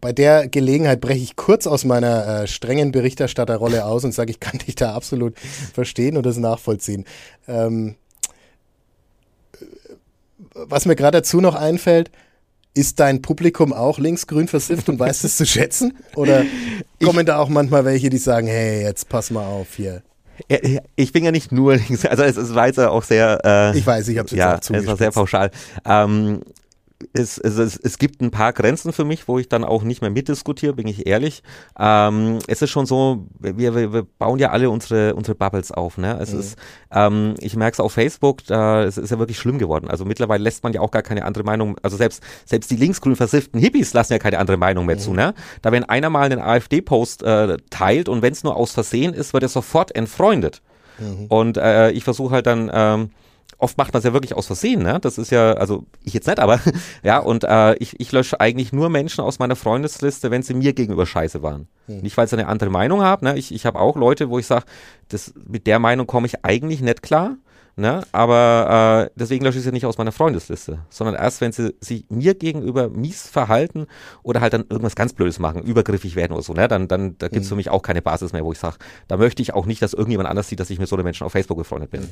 bei 0.00 0.12
der 0.12 0.48
Gelegenheit 0.48 1.00
breche 1.00 1.22
ich 1.22 1.36
kurz 1.36 1.66
aus 1.66 1.84
meiner 1.84 2.42
äh, 2.42 2.46
strengen 2.46 2.92
Berichterstatterrolle 2.92 3.84
aus 3.84 4.04
und 4.04 4.12
sage, 4.12 4.30
ich 4.30 4.40
kann 4.40 4.58
dich 4.58 4.74
da 4.74 4.94
absolut 4.94 5.38
verstehen 5.38 6.16
und 6.16 6.26
das 6.26 6.36
nachvollziehen. 6.36 7.04
Ähm, 7.48 7.96
was 10.52 10.86
mir 10.86 10.96
gerade 10.96 11.18
dazu 11.18 11.40
noch 11.40 11.54
einfällt, 11.54 12.10
ist 12.76 13.00
dein 13.00 13.22
Publikum 13.22 13.72
auch 13.72 13.98
linksgrün 13.98 14.48
versifft 14.48 14.88
und 14.90 14.98
weiß 14.98 15.24
es 15.24 15.36
zu 15.36 15.46
schätzen? 15.46 15.96
Oder 16.14 16.44
kommen 17.02 17.20
ich, 17.20 17.24
da 17.24 17.38
auch 17.38 17.48
manchmal 17.48 17.84
welche, 17.86 18.10
die 18.10 18.18
sagen, 18.18 18.46
hey, 18.46 18.82
jetzt 18.82 19.08
pass 19.08 19.30
mal 19.30 19.46
auf 19.46 19.74
hier? 19.76 20.02
Ich 20.96 21.12
bin 21.12 21.24
ja 21.24 21.30
nicht 21.30 21.50
nur 21.50 21.76
links, 21.76 22.04
also 22.04 22.22
es, 22.22 22.36
es 22.36 22.54
war 22.54 22.66
jetzt 22.66 22.78
auch 22.78 23.02
sehr. 23.02 23.40
Äh, 23.42 23.78
ich 23.78 23.86
weiß, 23.86 24.06
ich 24.08 24.18
habe 24.18 24.26
es 24.26 24.32
jetzt 24.32 24.38
ja, 24.38 24.56
auch 24.56 24.78
es 24.78 24.86
war 24.86 24.96
sehr 24.98 25.10
pauschal. 25.10 25.50
Ähm, 25.86 26.42
es, 27.12 27.38
es, 27.38 27.58
es, 27.58 27.76
es 27.76 27.98
gibt 27.98 28.22
ein 28.22 28.30
paar 28.30 28.52
Grenzen 28.52 28.92
für 28.92 29.04
mich, 29.04 29.28
wo 29.28 29.38
ich 29.38 29.48
dann 29.48 29.64
auch 29.64 29.82
nicht 29.82 30.00
mehr 30.00 30.10
mitdiskutiere, 30.10 30.72
bin 30.72 30.86
ich 30.86 31.06
ehrlich. 31.06 31.42
Ähm, 31.78 32.38
es 32.46 32.62
ist 32.62 32.70
schon 32.70 32.86
so, 32.86 33.26
wir, 33.38 33.74
wir, 33.74 33.92
wir 33.92 34.02
bauen 34.18 34.38
ja 34.38 34.50
alle 34.50 34.70
unsere, 34.70 35.14
unsere 35.14 35.34
Bubbles 35.34 35.72
auf. 35.72 35.98
Ne? 35.98 36.18
Es 36.20 36.32
mhm. 36.32 36.40
ist, 36.40 36.58
ähm, 36.90 37.34
ich 37.40 37.54
merke 37.56 37.74
es 37.74 37.80
auf 37.80 37.92
Facebook, 37.92 38.44
da 38.46 38.84
es 38.84 38.96
ist 38.96 39.10
ja 39.10 39.18
wirklich 39.18 39.38
schlimm 39.38 39.58
geworden. 39.58 39.88
Also 39.88 40.04
mittlerweile 40.04 40.42
lässt 40.42 40.62
man 40.62 40.72
ja 40.72 40.80
auch 40.80 40.90
gar 40.90 41.02
keine 41.02 41.24
andere 41.24 41.44
Meinung, 41.44 41.76
also 41.82 41.96
selbst, 41.96 42.22
selbst 42.46 42.70
die 42.70 42.76
linksgrün 42.76 43.16
versifften 43.16 43.60
Hippies 43.60 43.92
lassen 43.92 44.14
ja 44.14 44.18
keine 44.18 44.38
andere 44.38 44.56
Meinung 44.56 44.86
mehr 44.86 44.96
mhm. 44.96 45.00
zu. 45.00 45.12
Ne? 45.12 45.34
Da 45.62 45.72
wenn 45.72 45.84
einer 45.84 46.08
mal 46.08 46.24
einen 46.24 46.40
AfD-Post 46.40 47.22
äh, 47.22 47.58
teilt 47.68 48.08
und 48.08 48.22
wenn 48.22 48.32
es 48.32 48.42
nur 48.42 48.56
aus 48.56 48.72
Versehen 48.72 49.12
ist, 49.12 49.34
wird 49.34 49.42
er 49.42 49.48
sofort 49.50 49.94
entfreundet. 49.94 50.62
Mhm. 50.98 51.26
Und 51.26 51.56
äh, 51.58 51.90
ich 51.90 52.04
versuche 52.04 52.34
halt 52.34 52.46
dann 52.46 52.70
ähm, 52.72 53.10
oft 53.58 53.78
macht 53.78 53.92
man 53.92 53.98
es 53.98 54.04
ja 54.04 54.12
wirklich 54.12 54.34
aus 54.34 54.46
Versehen, 54.46 54.82
ne? 54.82 54.98
Das 55.00 55.18
ist 55.18 55.30
ja, 55.30 55.52
also 55.52 55.84
ich 56.02 56.12
jetzt 56.14 56.26
nicht, 56.26 56.40
aber 56.40 56.60
ja, 57.02 57.18
und 57.18 57.44
äh, 57.44 57.74
ich, 57.76 57.98
ich 58.00 58.12
lösche 58.12 58.40
eigentlich 58.40 58.72
nur 58.72 58.88
Menschen 58.90 59.22
aus 59.22 59.38
meiner 59.38 59.56
Freundesliste, 59.56 60.30
wenn 60.30 60.42
sie 60.42 60.54
mir 60.54 60.72
gegenüber 60.72 61.06
scheiße 61.06 61.42
waren. 61.42 61.68
Hm. 61.86 62.00
Nicht, 62.00 62.16
weil 62.16 62.28
sie 62.28 62.36
eine 62.36 62.48
andere 62.48 62.70
Meinung 62.70 63.02
haben, 63.02 63.26
ne? 63.26 63.38
Ich, 63.38 63.52
ich 63.52 63.66
habe 63.66 63.78
auch 63.78 63.96
Leute, 63.96 64.30
wo 64.30 64.38
ich 64.38 64.46
sage, 64.46 64.64
mit 65.46 65.66
der 65.66 65.78
Meinung 65.78 66.06
komme 66.06 66.26
ich 66.26 66.44
eigentlich 66.44 66.80
nicht 66.80 67.02
klar. 67.02 67.36
Ne? 67.78 68.02
Aber 68.10 69.06
äh, 69.06 69.10
deswegen 69.16 69.44
lösche 69.44 69.58
ich 69.58 69.64
sie 69.64 69.70
nicht 69.70 69.84
aus 69.84 69.98
meiner 69.98 70.10
Freundesliste, 70.10 70.78
sondern 70.88 71.14
erst, 71.14 71.42
wenn 71.42 71.52
sie 71.52 71.74
sich 71.78 72.06
mir 72.08 72.32
gegenüber 72.34 72.88
mies 72.88 73.28
verhalten 73.28 73.86
oder 74.22 74.40
halt 74.40 74.54
dann 74.54 74.64
irgendwas 74.70 74.96
ganz 74.96 75.12
Blödes 75.12 75.38
machen, 75.38 75.62
übergriffig 75.62 76.16
werden 76.16 76.32
oder 76.32 76.42
so, 76.42 76.54
ne? 76.54 76.68
dann, 76.68 76.88
dann 76.88 77.18
da 77.18 77.28
gibt 77.28 77.42
es 77.42 77.48
mhm. 77.48 77.48
für 77.50 77.56
mich 77.56 77.68
auch 77.68 77.82
keine 77.82 78.00
Basis 78.00 78.32
mehr, 78.32 78.46
wo 78.46 78.52
ich 78.52 78.58
sage, 78.58 78.76
da 79.08 79.18
möchte 79.18 79.42
ich 79.42 79.52
auch 79.52 79.66
nicht, 79.66 79.82
dass 79.82 79.92
irgendjemand 79.92 80.26
anders 80.26 80.48
sieht, 80.48 80.58
dass 80.58 80.70
ich 80.70 80.78
mit 80.78 80.88
so 80.88 80.96
einem 80.96 81.04
Menschen 81.04 81.26
auf 81.26 81.32
Facebook 81.32 81.58
befreundet 81.58 81.90
bin. 81.90 82.00
Mhm. 82.00 82.08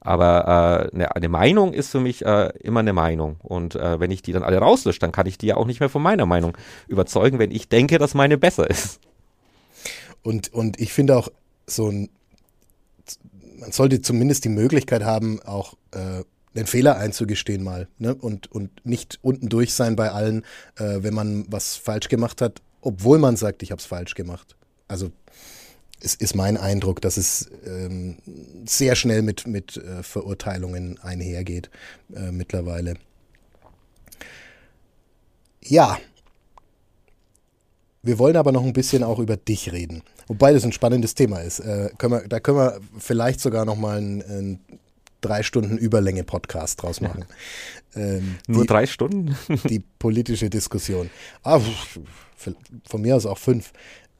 Aber 0.00 0.88
äh, 0.90 0.94
eine, 0.94 1.14
eine 1.14 1.28
Meinung 1.28 1.74
ist 1.74 1.90
für 1.90 2.00
mich 2.00 2.24
äh, 2.24 2.48
immer 2.60 2.80
eine 2.80 2.94
Meinung. 2.94 3.36
Und 3.42 3.74
äh, 3.74 4.00
wenn 4.00 4.10
ich 4.10 4.22
die 4.22 4.32
dann 4.32 4.42
alle 4.42 4.56
rauslösche, 4.56 5.00
dann 5.00 5.12
kann 5.12 5.26
ich 5.26 5.36
die 5.36 5.48
ja 5.48 5.58
auch 5.58 5.66
nicht 5.66 5.80
mehr 5.80 5.90
von 5.90 6.00
meiner 6.00 6.24
Meinung 6.24 6.56
überzeugen, 6.88 7.38
wenn 7.38 7.50
ich 7.50 7.68
denke, 7.68 7.98
dass 7.98 8.14
meine 8.14 8.38
besser 8.38 8.70
ist. 8.70 8.98
Und, 10.22 10.54
und 10.54 10.80
ich 10.80 10.94
finde 10.94 11.18
auch 11.18 11.28
so 11.66 11.90
ein 11.90 12.08
man 13.62 13.70
sollte 13.70 14.02
zumindest 14.02 14.44
die 14.44 14.48
Möglichkeit 14.48 15.04
haben, 15.04 15.40
auch 15.42 15.74
äh, 15.92 16.24
den 16.56 16.66
Fehler 16.66 16.96
einzugestehen 16.96 17.62
mal 17.62 17.86
ne? 17.98 18.12
und, 18.12 18.50
und 18.50 18.84
nicht 18.84 19.20
unten 19.22 19.48
durch 19.48 19.72
sein 19.72 19.94
bei 19.94 20.10
allen, 20.10 20.42
äh, 20.76 20.98
wenn 21.02 21.14
man 21.14 21.46
was 21.48 21.76
falsch 21.76 22.08
gemacht 22.08 22.40
hat, 22.40 22.60
obwohl 22.80 23.18
man 23.18 23.36
sagt, 23.36 23.62
ich 23.62 23.70
habe 23.70 23.78
es 23.78 23.86
falsch 23.86 24.14
gemacht. 24.14 24.56
Also 24.88 25.12
ist, 26.00 26.20
ist 26.20 26.34
mein 26.34 26.56
Eindruck, 26.56 27.00
dass 27.00 27.16
es 27.16 27.50
ähm, 27.64 28.16
sehr 28.66 28.96
schnell 28.96 29.22
mit, 29.22 29.46
mit 29.46 29.76
äh, 29.76 30.02
Verurteilungen 30.02 30.98
einhergeht 30.98 31.70
äh, 32.14 32.32
mittlerweile. 32.32 32.94
Ja. 35.62 35.98
Wir 38.04 38.18
wollen 38.18 38.36
aber 38.36 38.50
noch 38.50 38.64
ein 38.64 38.72
bisschen 38.72 39.04
auch 39.04 39.20
über 39.20 39.36
dich 39.36 39.70
reden. 39.70 40.02
Wobei 40.26 40.52
das 40.52 40.64
ein 40.64 40.72
spannendes 40.72 41.14
Thema 41.14 41.38
ist. 41.38 41.60
Äh, 41.60 41.90
können 41.98 42.14
wir, 42.14 42.28
da 42.28 42.40
können 42.40 42.58
wir 42.58 42.80
vielleicht 42.98 43.40
sogar 43.40 43.64
noch 43.64 43.76
mal 43.76 43.98
einen, 43.98 44.22
einen 44.22 44.60
drei 45.20 45.44
Stunden 45.44 45.78
Überlänge 45.78 46.24
Podcast 46.24 46.82
draus 46.82 47.00
machen. 47.00 47.24
Ähm, 47.94 48.38
Nur 48.48 48.62
die, 48.62 48.66
drei 48.66 48.86
Stunden? 48.86 49.36
die 49.68 49.84
politische 50.00 50.50
Diskussion. 50.50 51.10
Ah, 51.44 51.60
von 52.88 53.00
mir 53.00 53.14
aus 53.14 53.24
auch 53.24 53.38
fünf. 53.38 53.72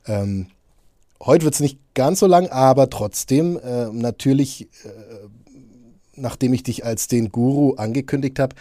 Ähm, 0.07 0.47
heute 1.21 1.45
wird 1.45 1.55
es 1.55 1.61
nicht 1.61 1.79
ganz 1.95 2.21
so 2.21 2.27
lang, 2.27 2.49
aber 2.49 2.89
trotzdem 2.89 3.59
äh, 3.59 3.87
natürlich, 3.87 4.69
äh, 4.85 4.89
nachdem 6.15 6.53
ich 6.53 6.63
dich 6.63 6.85
als 6.85 7.09
den 7.09 7.33
Guru 7.33 7.75
angekündigt 7.75 8.39
habe, 8.39 8.55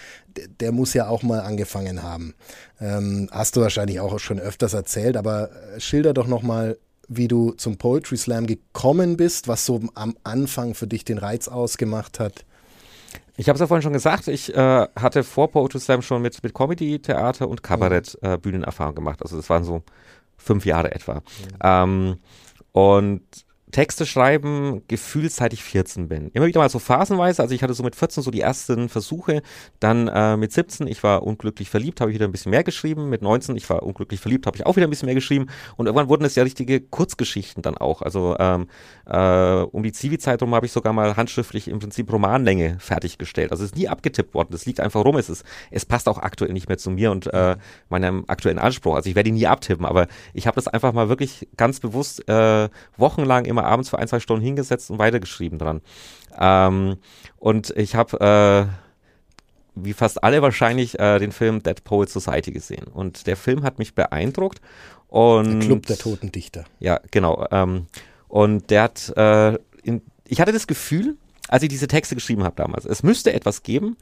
der 0.59 0.71
muss 0.71 0.93
ja 0.93 1.07
auch 1.07 1.23
mal 1.23 1.41
angefangen 1.41 2.03
haben. 2.03 2.33
Ähm, 2.79 3.29
hast 3.31 3.55
du 3.55 3.61
wahrscheinlich 3.61 3.99
auch 3.99 4.19
schon 4.19 4.39
öfters 4.39 4.73
erzählt, 4.73 5.17
aber 5.17 5.49
äh, 5.51 5.79
schilder 5.79 6.13
doch 6.13 6.27
noch 6.27 6.41
mal, 6.41 6.77
wie 7.07 7.27
du 7.27 7.51
zum 7.51 7.77
Poetry 7.77 8.15
Slam 8.17 8.47
gekommen 8.47 9.17
bist, 9.17 9.47
was 9.47 9.65
so 9.65 9.81
am 9.95 10.15
Anfang 10.23 10.73
für 10.75 10.87
dich 10.87 11.03
den 11.03 11.17
Reiz 11.17 11.49
ausgemacht 11.49 12.19
hat. 12.19 12.45
Ich 13.35 13.49
habe 13.49 13.55
es 13.55 13.59
ja 13.59 13.67
vorhin 13.67 13.81
schon 13.81 13.93
gesagt, 13.93 14.27
ich 14.27 14.55
äh, 14.55 14.87
hatte 14.95 15.23
vor 15.23 15.51
Poetry 15.51 15.79
Slam 15.79 16.01
schon 16.01 16.21
mit, 16.21 16.41
mit 16.43 16.53
Comedy, 16.53 16.99
Theater 16.99 17.49
und 17.49 17.63
Kabarett 17.63 18.17
mhm. 18.21 18.29
äh, 18.29 18.37
Bühnenerfahrung 18.37 18.95
gemacht. 18.95 19.21
Also 19.21 19.35
das 19.35 19.49
waren 19.49 19.63
so 19.63 19.83
fünf 20.37 20.65
Jahre 20.65 20.93
etwa. 20.93 21.15
Mhm. 21.15 21.21
Ähm, 21.63 22.17
und 22.71 23.21
Texte 23.71 24.05
schreiben 24.05 24.83
gefühlt 24.87 25.31
seit 25.31 25.53
ich 25.53 25.63
14 25.63 26.07
bin. 26.07 26.29
Immer 26.33 26.47
wieder 26.47 26.59
mal 26.59 26.69
so 26.69 26.79
phasenweise, 26.79 27.41
also 27.41 27.55
ich 27.55 27.63
hatte 27.63 27.73
so 27.73 27.83
mit 27.83 27.95
14 27.95 28.23
so 28.23 28.31
die 28.31 28.41
ersten 28.41 28.89
Versuche, 28.89 29.41
dann 29.79 30.07
äh, 30.07 30.37
mit 30.37 30.51
17, 30.51 30.87
ich 30.87 31.03
war 31.03 31.23
unglücklich 31.23 31.69
verliebt, 31.69 32.01
habe 32.01 32.11
ich 32.11 32.15
wieder 32.15 32.27
ein 32.27 32.31
bisschen 32.31 32.51
mehr 32.51 32.63
geschrieben, 32.63 33.09
mit 33.09 33.21
19, 33.21 33.55
ich 33.55 33.69
war 33.69 33.83
unglücklich 33.83 34.19
verliebt, 34.19 34.45
habe 34.45 34.57
ich 34.57 34.65
auch 34.65 34.75
wieder 34.75 34.87
ein 34.87 34.89
bisschen 34.89 35.07
mehr 35.07 35.15
geschrieben 35.15 35.47
und 35.77 35.85
irgendwann 35.85 36.09
wurden 36.09 36.25
es 36.25 36.35
ja 36.35 36.43
richtige 36.43 36.81
Kurzgeschichten 36.81 37.63
dann 37.63 37.77
auch, 37.77 38.01
also 38.01 38.35
ähm, 38.39 38.67
äh, 39.05 39.61
um 39.71 39.83
die 39.83 39.91
Zivi-Zeit 39.91 40.41
rum 40.41 40.53
habe 40.55 40.65
ich 40.65 40.71
sogar 40.71 40.93
mal 40.93 41.15
handschriftlich 41.15 41.67
im 41.67 41.79
Prinzip 41.79 42.11
Romanlänge 42.11 42.77
fertiggestellt, 42.79 43.51
also 43.51 43.63
es 43.63 43.71
ist 43.71 43.77
nie 43.77 43.87
abgetippt 43.87 44.33
worden, 44.33 44.49
das 44.51 44.65
liegt 44.65 44.79
einfach 44.79 45.03
rum, 45.03 45.17
es 45.17 45.29
ist, 45.29 45.43
es 45.69 45.85
passt 45.85 46.07
auch 46.07 46.17
aktuell 46.17 46.53
nicht 46.53 46.67
mehr 46.67 46.77
zu 46.77 46.91
mir 46.91 47.11
und 47.11 47.27
äh, 47.33 47.57
meinem 47.89 48.25
aktuellen 48.27 48.59
Anspruch, 48.59 48.95
also 48.95 49.09
ich 49.09 49.15
werde 49.15 49.29
ihn 49.29 49.35
nie 49.35 49.47
abtippen, 49.47 49.85
aber 49.85 50.07
ich 50.33 50.47
habe 50.47 50.55
das 50.55 50.67
einfach 50.67 50.93
mal 50.93 51.09
wirklich 51.09 51.47
ganz 51.57 51.79
bewusst 51.79 52.27
äh, 52.29 52.69
wochenlang 52.97 53.45
immer 53.45 53.65
abends 53.65 53.89
für 53.89 53.99
ein, 53.99 54.07
zwei 54.07 54.19
Stunden 54.19 54.43
hingesetzt 54.43 54.91
und 54.91 54.99
weitergeschrieben 54.99 55.59
dran. 55.59 55.81
Ähm, 56.37 56.97
und 57.37 57.71
ich 57.75 57.95
habe, 57.95 58.19
äh, 58.19 58.71
wie 59.75 59.93
fast 59.93 60.23
alle 60.23 60.41
wahrscheinlich, 60.41 60.99
äh, 60.99 61.19
den 61.19 61.31
Film 61.31 61.63
Dead 61.63 61.83
Poet 61.83 62.09
Society 62.09 62.51
gesehen. 62.51 62.85
Und 62.85 63.27
der 63.27 63.37
Film 63.37 63.63
hat 63.63 63.79
mich 63.79 63.95
beeindruckt. 63.95 64.61
Und, 65.07 65.59
der 65.59 65.67
Club 65.67 65.85
der 65.87 65.97
toten 65.97 66.31
Dichter. 66.31 66.65
Ja, 66.79 66.99
genau. 67.11 67.45
Ähm, 67.51 67.87
und 68.31 68.69
der 68.69 68.83
hat, 68.83 69.11
äh, 69.17 69.57
in, 69.83 70.01
ich 70.25 70.39
hatte 70.39 70.53
das 70.53 70.65
Gefühl, 70.65 71.17
als 71.49 71.63
ich 71.63 71.69
diese 71.69 71.87
Texte 71.87 72.15
geschrieben 72.15 72.45
habe 72.45 72.55
damals, 72.55 72.85
es 72.85 73.03
müsste 73.03 73.33
etwas 73.33 73.61
geben, 73.61 73.97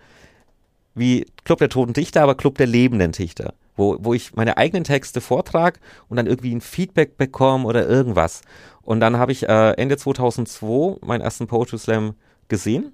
wie 0.93 1.25
Club 1.45 1.57
der 1.57 1.69
Toten 1.69 1.93
Dichter, 1.93 2.21
aber 2.21 2.35
Club 2.35 2.55
der 2.59 2.67
lebenden 2.67 3.11
Dichter, 3.11 3.55
wo, 3.75 3.97
wo 3.99 4.13
ich 4.13 4.35
meine 4.35 4.57
eigenen 4.57 4.83
Texte 4.83 5.19
vortrage 5.19 5.79
und 6.09 6.17
dann 6.17 6.27
irgendwie 6.27 6.53
ein 6.53 6.61
Feedback 6.61 7.17
bekomme 7.17 7.65
oder 7.65 7.87
irgendwas. 7.87 8.41
Und 8.83 8.99
dann 8.99 9.17
habe 9.17 9.31
ich 9.31 9.49
äh, 9.49 9.71
Ende 9.71 9.97
2002 9.97 10.97
meinen 11.03 11.21
ersten 11.21 11.47
Poetry 11.47 11.79
Slam 11.79 12.13
gesehen 12.49 12.93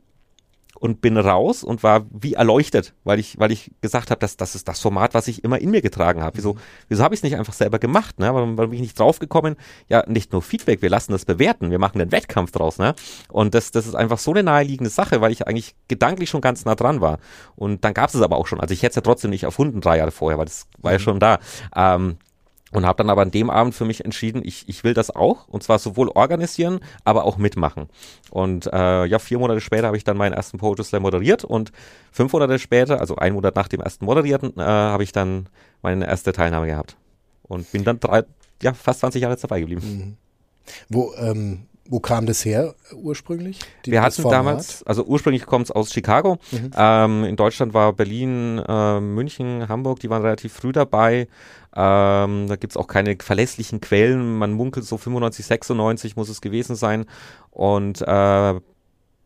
und 0.79 1.01
bin 1.01 1.17
raus 1.17 1.63
und 1.63 1.83
war 1.83 2.05
wie 2.11 2.33
erleuchtet, 2.33 2.93
weil 3.03 3.19
ich, 3.19 3.39
weil 3.39 3.51
ich 3.51 3.71
gesagt 3.81 4.11
habe, 4.11 4.19
dass 4.19 4.38
das 4.38 4.55
ist 4.55 4.67
das 4.67 4.79
Format, 4.79 5.13
was 5.13 5.27
ich 5.27 5.43
immer 5.43 5.59
in 5.59 5.71
mir 5.71 5.81
getragen 5.81 6.21
habe. 6.21 6.38
Wieso, 6.38 6.53
mhm. 6.53 6.59
wieso 6.89 7.03
habe 7.03 7.15
ich 7.15 7.19
es 7.19 7.23
nicht 7.23 7.38
einfach 7.38 7.53
selber 7.53 7.79
gemacht? 7.79 8.19
Ne? 8.19 8.33
Warum, 8.33 8.57
warum 8.57 8.71
bin 8.71 8.77
ich 8.77 8.81
nicht 8.81 8.99
draufgekommen? 8.99 9.55
Ja, 9.88 10.03
nicht 10.07 10.31
nur 10.33 10.41
Feedback, 10.41 10.81
wir 10.81 10.89
lassen 10.89 11.11
das 11.11 11.25
bewerten, 11.25 11.71
wir 11.71 11.79
machen 11.79 12.01
einen 12.01 12.11
Wettkampf 12.11 12.51
draus. 12.51 12.77
Ne? 12.77 12.93
Und 13.29 13.55
das, 13.55 13.71
das 13.71 13.88
ist 13.88 13.95
einfach 13.95 14.17
so 14.17 14.31
eine 14.31 14.43
naheliegende 14.43 14.89
Sache, 14.89 15.21
weil 15.21 15.31
ich 15.31 15.47
eigentlich 15.47 15.75
gedanklich 15.88 16.29
schon 16.29 16.41
ganz 16.41 16.65
nah 16.65 16.75
dran 16.75 17.01
war. 17.01 17.19
Und 17.55 17.83
dann 17.83 17.93
gab 17.93 18.09
es 18.09 18.15
es 18.15 18.21
aber 18.21 18.38
auch 18.38 18.47
schon. 18.47 18.59
Also 18.59 18.73
ich 18.73 18.83
hätte 18.83 18.91
es 18.91 18.95
ja 18.95 19.01
trotzdem 19.01 19.31
nicht 19.31 19.43
erfunden, 19.43 19.81
drei 19.81 19.97
Jahre 19.97 20.11
vorher, 20.11 20.38
weil 20.38 20.45
das 20.45 20.67
war 20.79 20.91
ja 20.91 20.97
mhm. 20.97 21.03
schon 21.03 21.19
da. 21.19 21.39
Ähm, 21.75 22.17
und 22.75 22.85
habe 22.85 22.97
dann 22.97 23.09
aber 23.09 23.21
an 23.21 23.31
dem 23.31 23.49
Abend 23.49 23.73
für 23.73 23.85
mich 23.85 24.03
entschieden, 24.03 24.41
ich, 24.43 24.67
ich 24.67 24.83
will 24.83 24.93
das 24.93 25.09
auch 25.09 25.47
und 25.47 25.63
zwar 25.63 25.79
sowohl 25.79 26.09
organisieren, 26.09 26.81
aber 27.05 27.23
auch 27.23 27.38
mitmachen. 27.38 27.88
Und 28.31 28.67
äh, 28.71 29.05
ja, 29.05 29.17
vier 29.17 29.39
Monate 29.39 29.61
später 29.61 29.88
habe 29.88 29.97
ich 29.97 30.03
dann 30.03 30.17
meinen 30.17 30.33
ersten 30.33 30.57
Poetry 30.57 30.83
Slam 30.83 31.03
moderiert 31.03 31.45
und 31.45 31.71
fünf 32.11 32.33
Monate 32.33 32.59
später, 32.59 32.99
also 32.99 33.15
ein 33.15 33.33
Monat 33.33 33.55
nach 33.55 33.69
dem 33.69 33.79
ersten 33.79 34.05
Moderierten, 34.05 34.53
äh, 34.57 34.61
habe 34.61 35.03
ich 35.03 35.13
dann 35.13 35.47
meine 35.81 36.05
erste 36.05 36.33
Teilnahme 36.33 36.67
gehabt 36.67 36.97
und 37.43 37.71
bin 37.71 37.85
dann 37.85 37.99
drei, 37.99 38.23
ja, 38.61 38.73
fast 38.73 38.99
20 38.99 39.21
Jahre 39.21 39.38
dabei 39.38 39.61
geblieben. 39.61 39.81
Mhm. 39.81 40.17
Wo, 40.89 41.13
ähm, 41.17 41.67
wo 41.88 41.99
kam 41.99 42.25
das 42.25 42.43
her 42.43 42.73
ursprünglich? 42.95 43.59
Die, 43.85 43.91
Wir 43.91 44.01
hatten 44.01 44.23
damals, 44.23 44.81
also 44.83 45.05
ursprünglich 45.05 45.45
kommt 45.45 45.65
es 45.65 45.71
aus 45.71 45.93
Chicago. 45.93 46.39
Mhm. 46.51 46.71
Ähm, 46.75 47.23
in 47.25 47.35
Deutschland 47.35 47.75
war 47.75 47.93
Berlin, 47.93 48.59
äh, 48.67 48.99
München, 48.99 49.67
Hamburg, 49.67 49.99
die 49.99 50.09
waren 50.09 50.23
relativ 50.23 50.53
früh 50.53 50.71
dabei. 50.71 51.27
Ähm, 51.75 52.47
da 52.47 52.55
gibt's 52.55 52.77
auch 52.77 52.88
keine 52.88 53.17
verlässlichen 53.19 53.81
Quellen. 53.81 54.38
Man 54.38 54.53
munkelt 54.53 54.85
so 54.85 54.97
95, 54.97 55.45
96 55.45 56.15
muss 56.15 56.29
es 56.29 56.41
gewesen 56.41 56.75
sein. 56.75 57.05
Und 57.51 58.01
äh, 58.01 58.59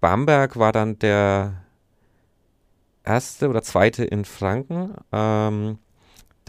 Bamberg 0.01 0.57
war 0.57 0.71
dann 0.71 0.97
der 0.99 1.63
erste 3.03 3.49
oder 3.49 3.61
zweite 3.61 4.03
in 4.05 4.25
Franken. 4.25 4.95
Ähm, 5.11 5.77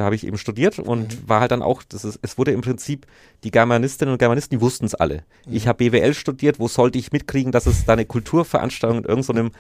da 0.01 0.07
habe 0.07 0.15
ich 0.15 0.27
eben 0.27 0.39
studiert 0.39 0.79
und 0.79 1.13
mhm. 1.13 1.29
war 1.29 1.41
halt 1.41 1.51
dann 1.51 1.61
auch, 1.61 1.83
das 1.83 2.07
ist, 2.07 2.19
es 2.23 2.39
wurde 2.39 2.53
im 2.53 2.63
Prinzip, 2.63 3.07
die 3.45 3.51
Germanistinnen 3.51 4.13
und 4.13 4.19
Germanisten, 4.19 4.59
die 4.59 4.63
wussten 4.63 4.87
es 4.87 4.95
alle. 4.95 5.25
Mhm. 5.47 5.57
Ich 5.57 5.69
habe 5.69 5.91
BWL 5.91 6.15
studiert, 6.15 6.59
wo 6.59 6.69
sollte 6.69 6.99
ich 6.99 7.13
mitkriegen, 7.13 7.53
dass 7.53 7.67
es 7.67 7.85
da 7.85 7.93
eine 7.93 8.07
Kulturveranstaltung 8.07 9.01
in 9.01 9.05
irgendeinem 9.05 9.51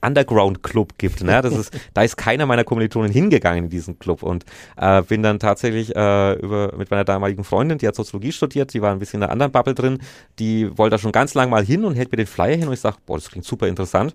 Underground-Club 0.00 0.98
gibt. 0.98 1.24
Ne? 1.24 1.42
Das 1.42 1.52
ist, 1.52 1.76
da 1.94 2.02
ist 2.02 2.16
keiner 2.16 2.46
meiner 2.46 2.62
Kommilitonen 2.62 3.10
hingegangen 3.10 3.64
in 3.64 3.70
diesen 3.70 3.98
Club 3.98 4.22
und 4.22 4.44
äh, 4.76 5.02
bin 5.02 5.24
dann 5.24 5.40
tatsächlich 5.40 5.96
äh, 5.96 6.34
über, 6.34 6.76
mit 6.76 6.92
meiner 6.92 7.04
damaligen 7.04 7.42
Freundin, 7.42 7.78
die 7.78 7.88
hat 7.88 7.96
Soziologie 7.96 8.30
studiert, 8.30 8.72
die 8.74 8.80
war 8.80 8.92
ein 8.92 9.00
bisschen 9.00 9.18
in 9.18 9.24
einer 9.24 9.32
anderen 9.32 9.50
Bubble 9.50 9.74
drin, 9.74 9.98
die 10.38 10.78
wollte 10.78 10.94
da 10.94 10.98
schon 10.98 11.10
ganz 11.10 11.34
lang 11.34 11.50
mal 11.50 11.64
hin 11.64 11.84
und 11.84 11.96
hält 11.96 12.12
mir 12.12 12.18
den 12.18 12.28
Flyer 12.28 12.56
hin 12.56 12.68
und 12.68 12.74
ich 12.74 12.80
sage, 12.80 12.98
boah, 13.04 13.16
das 13.16 13.30
klingt 13.30 13.46
super 13.46 13.66
interessant. 13.66 14.14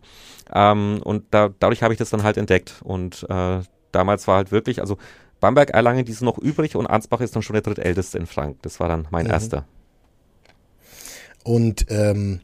Ähm, 0.54 1.02
und 1.04 1.26
da, 1.32 1.50
dadurch 1.60 1.84
habe 1.84 1.94
ich 1.94 1.98
das 1.98 2.10
dann 2.10 2.24
halt 2.24 2.38
entdeckt 2.38 2.76
und 2.86 3.26
äh, 3.30 3.60
damals 3.94 4.28
war 4.28 4.38
halt 4.38 4.52
wirklich, 4.52 4.80
also 4.82 4.98
Bamberg, 5.44 5.72
Erlangen, 5.72 6.06
die 6.06 6.14
sind 6.14 6.24
noch 6.24 6.38
übrig 6.38 6.78
und 6.78 6.88
Ansbach 6.88 7.20
ist 7.20 7.36
dann 7.36 7.42
schon 7.42 7.56
der 7.56 7.64
drittälteste 7.64 8.18
in 8.18 8.28
Frank. 8.28 8.62
Das 8.62 8.80
war 8.80 8.88
dann 8.88 9.10
mein 9.12 9.26
mhm. 9.26 9.32
erster. 9.34 9.66
Und 11.44 11.86
ähm, 11.90 12.40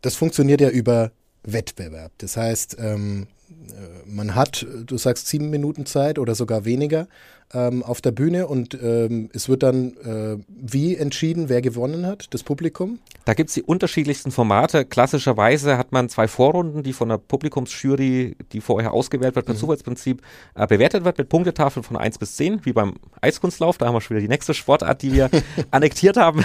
das 0.00 0.14
funktioniert 0.14 0.62
ja 0.62 0.70
über 0.70 1.12
Wettbewerb. 1.42 2.12
Das 2.16 2.38
heißt, 2.38 2.78
ähm, 2.78 3.26
äh, 3.50 4.08
man 4.08 4.34
hat, 4.34 4.66
du 4.86 4.96
sagst 4.96 5.26
sieben 5.26 5.50
Minuten 5.50 5.84
Zeit 5.84 6.18
oder 6.18 6.34
sogar 6.34 6.64
weniger 6.64 7.08
ähm, 7.54 7.82
auf 7.82 8.00
der 8.00 8.12
Bühne 8.12 8.46
und 8.46 8.76
ähm, 8.82 9.30
es 9.32 9.48
wird 9.48 9.62
dann 9.62 9.96
äh, 9.98 10.42
wie 10.48 10.96
entschieden, 10.96 11.48
wer 11.48 11.62
gewonnen 11.62 12.06
hat, 12.06 12.32
das 12.34 12.42
Publikum? 12.42 12.98
Da 13.24 13.34
gibt 13.34 13.50
es 13.50 13.54
die 13.54 13.62
unterschiedlichsten 13.62 14.30
Formate. 14.30 14.84
Klassischerweise 14.84 15.78
hat 15.78 15.92
man 15.92 16.08
zwei 16.08 16.28
Vorrunden, 16.28 16.82
die 16.82 16.92
von 16.92 17.08
der 17.08 17.18
Publikumsjury, 17.18 18.36
die 18.52 18.60
vorher 18.60 18.92
ausgewählt 18.92 19.36
wird, 19.36 19.46
per 19.46 19.54
mhm. 19.54 19.58
Zufallsprinzip 19.58 20.22
äh, 20.54 20.66
bewertet 20.66 21.04
wird 21.04 21.18
mit 21.18 21.28
Punktetafeln 21.28 21.84
von 21.84 21.96
1 21.96 22.18
bis 22.18 22.36
10, 22.36 22.64
wie 22.64 22.72
beim 22.72 22.94
Eiskunstlauf. 23.20 23.78
Da 23.78 23.86
haben 23.86 23.94
wir 23.94 24.00
schon 24.00 24.16
wieder 24.16 24.22
die 24.22 24.32
nächste 24.32 24.54
Sportart, 24.54 25.02
die 25.02 25.12
wir 25.12 25.30
annektiert 25.70 26.16
haben. 26.16 26.44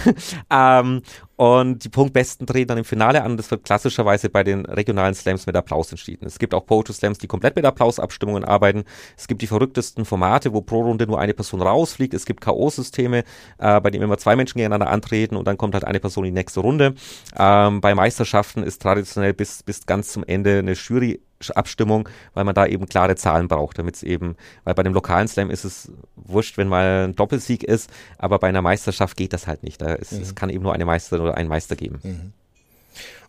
ähm, 0.52 1.02
und 1.38 1.84
die 1.84 1.89
Punktbesten 1.89 2.47
treten 2.47 2.69
dann 2.69 2.78
im 2.80 2.84
Finale 2.84 3.23
an. 3.23 3.38
Das 3.38 3.52
wird 3.52 3.63
klassischerweise 3.63 4.30
bei 4.30 4.43
den 4.43 4.65
regionalen 4.65 5.13
Slams 5.13 5.45
mit 5.45 5.56
Applaus 5.56 5.91
entschieden. 5.91 6.26
Es 6.26 6.39
gibt 6.39 6.56
auch 6.56 6.65
Poetry 6.65 6.93
Slams, 6.93 7.19
die 7.19 7.28
komplett 7.28 7.56
mit 7.56 7.63
Applausabstimmungen 7.63 8.43
arbeiten. 8.43 8.86
Es 9.15 9.28
gibt 9.28 9.43
die 9.43 9.47
verrücktesten 9.47 10.04
Formate, 10.04 10.52
wo 10.52 10.62
pro 10.62 10.82
Runde 10.82 11.06
nur 11.06 11.19
eine 11.19 11.36
Person 11.36 11.62
rausfliegt. 11.62 12.15
Es 12.15 12.26
gibt 12.26 12.41
K.O.-Systeme, 12.41 13.23
äh, 13.60 13.82
bei 13.82 13.91
denen 13.91 14.04
immer 14.04 14.17
zwei 14.17 14.36
Menschen 14.36 14.58
gegeneinander 14.58 14.89
antreten 14.89 15.36
und 15.36 15.47
dann 15.47 15.58
kommt 15.58 15.76
halt 15.76 15.86
eine 15.86 16.00
Person 16.00 16.26
in 16.26 16.34
die 16.34 16.39
nächste 16.39 16.62
Runde. 16.62 16.95
Ähm, 17.38 17.82
bei 17.82 17.93
Meisterschaften 17.93 18.63
ist 18.63 18.82
traditionell 18.82 19.36
bis, 19.36 19.62
bis 19.62 19.86
ganz 19.86 20.12
zum 20.12 20.23
Ende 20.23 20.58
eine 20.58 20.73
Jury 20.73 21.21
Abstimmung, 21.54 22.10
weil 22.34 22.43
man 22.43 22.56
da 22.56 22.65
eben 22.65 22.88
klare 22.88 23.15
Zahlen 23.15 23.47
braucht, 23.47 23.78
damit 23.78 23.95
es 23.95 24.04
eben, 24.04 24.36
weil 24.63 24.73
bei 24.73 24.84
dem 24.84 24.93
lokalen 24.93 25.28
Slam 25.28 25.50
ist 25.50 25.65
es 25.65 25.91
wurscht, 26.15 26.58
wenn 26.58 26.67
mal 26.67 27.08
ein 27.08 27.15
Doppelsieg 27.15 27.63
ist, 27.63 27.89
aber 28.17 28.39
bei 28.39 28.47
einer 28.47 28.62
Meisterschaft 28.62 29.17
geht 29.17 29.34
das 29.34 29.47
halt 29.47 29.63
nicht. 29.63 29.82
Da 29.82 29.93
ist, 29.93 30.13
mhm. 30.13 30.21
Es 30.21 30.36
kann 30.36 30.50
eben 30.50 30.63
nur 30.63 30.73
eine 30.73 30.86
Meisterin 30.86 31.23
oder 31.23 31.36
einen 31.36 31.50
Meister 31.50 31.76
geben. 31.76 32.00
Mhm. 32.04 32.34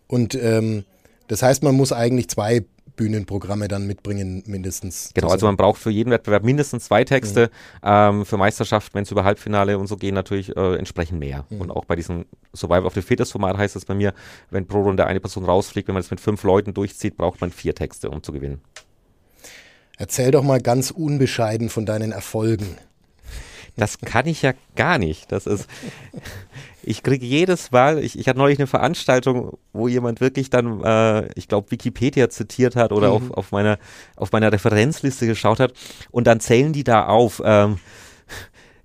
Und 0.07 0.35
ähm, 0.35 0.85
das 1.27 1.43
heißt, 1.43 1.61
man 1.63 1.75
muss 1.75 1.91
eigentlich 1.91 2.29
zwei 2.29 2.65
Bühnenprogramme 2.99 3.69
dann 3.69 3.87
mitbringen, 3.87 4.43
mindestens. 4.45 5.11
Genau, 5.13 5.29
also 5.29 5.45
man 5.45 5.55
braucht 5.55 5.79
für 5.79 5.89
jeden 5.89 6.11
Wettbewerb 6.11 6.43
mindestens 6.43 6.83
zwei 6.83 7.05
Texte. 7.05 7.49
Mhm. 7.81 7.87
Ähm, 7.89 8.25
für 8.25 8.35
Meisterschaften, 8.35 8.93
wenn 8.95 9.03
es 9.03 9.11
über 9.11 9.23
Halbfinale 9.23 9.77
und 9.77 9.87
so 9.87 9.95
gehen, 9.95 10.13
natürlich 10.13 10.55
äh, 10.57 10.75
entsprechend 10.75 11.17
mehr. 11.17 11.45
Mhm. 11.49 11.61
Und 11.61 11.71
auch 11.71 11.85
bei 11.85 11.95
diesem 11.95 12.25
Survival 12.53 12.85
of 12.85 12.93
the 12.93 13.01
Fittest 13.01 13.31
Format 13.31 13.57
heißt 13.57 13.77
es 13.77 13.85
bei 13.85 13.95
mir, 13.95 14.13
wenn 14.51 14.67
pro 14.67 14.81
Runde 14.81 15.07
eine 15.07 15.21
Person 15.21 15.45
rausfliegt, 15.45 15.87
wenn 15.87 15.93
man 15.93 16.03
das 16.03 16.11
mit 16.11 16.19
fünf 16.19 16.43
Leuten 16.43 16.73
durchzieht, 16.73 17.15
braucht 17.15 17.39
man 17.39 17.51
vier 17.51 17.73
Texte, 17.73 18.09
um 18.09 18.21
zu 18.21 18.33
gewinnen. 18.33 18.59
Erzähl 19.97 20.31
doch 20.31 20.43
mal 20.43 20.59
ganz 20.59 20.91
unbescheiden 20.91 21.69
von 21.69 21.85
deinen 21.85 22.11
Erfolgen. 22.11 22.77
Das 23.79 23.97
kann 23.99 24.27
ich 24.27 24.41
ja 24.41 24.53
gar 24.75 24.97
nicht. 24.97 25.31
Das 25.31 25.47
ist, 25.47 25.69
ich 26.83 27.01
kriege 27.01 27.25
jedes 27.25 27.71
Mal, 27.71 28.03
ich, 28.03 28.19
ich 28.19 28.27
hatte 28.27 28.37
neulich 28.37 28.59
eine 28.59 28.67
Veranstaltung, 28.67 29.57
wo 29.71 29.87
jemand 29.87 30.21
wirklich 30.21 30.49
dann, 30.49 30.83
äh, 30.83 31.31
ich 31.35 31.47
glaube, 31.47 31.71
Wikipedia 31.71 32.29
zitiert 32.29 32.75
hat 32.75 32.91
oder 32.91 33.07
mhm. 33.07 33.13
auf, 33.13 33.31
auf, 33.31 33.51
meiner, 33.51 33.79
auf 34.15 34.31
meiner 34.31 34.51
Referenzliste 34.51 35.27
geschaut 35.27 35.59
hat 35.59 35.73
und 36.11 36.27
dann 36.27 36.39
zählen 36.39 36.73
die 36.73 36.83
da 36.83 37.05
auf. 37.05 37.41
Ähm, 37.43 37.79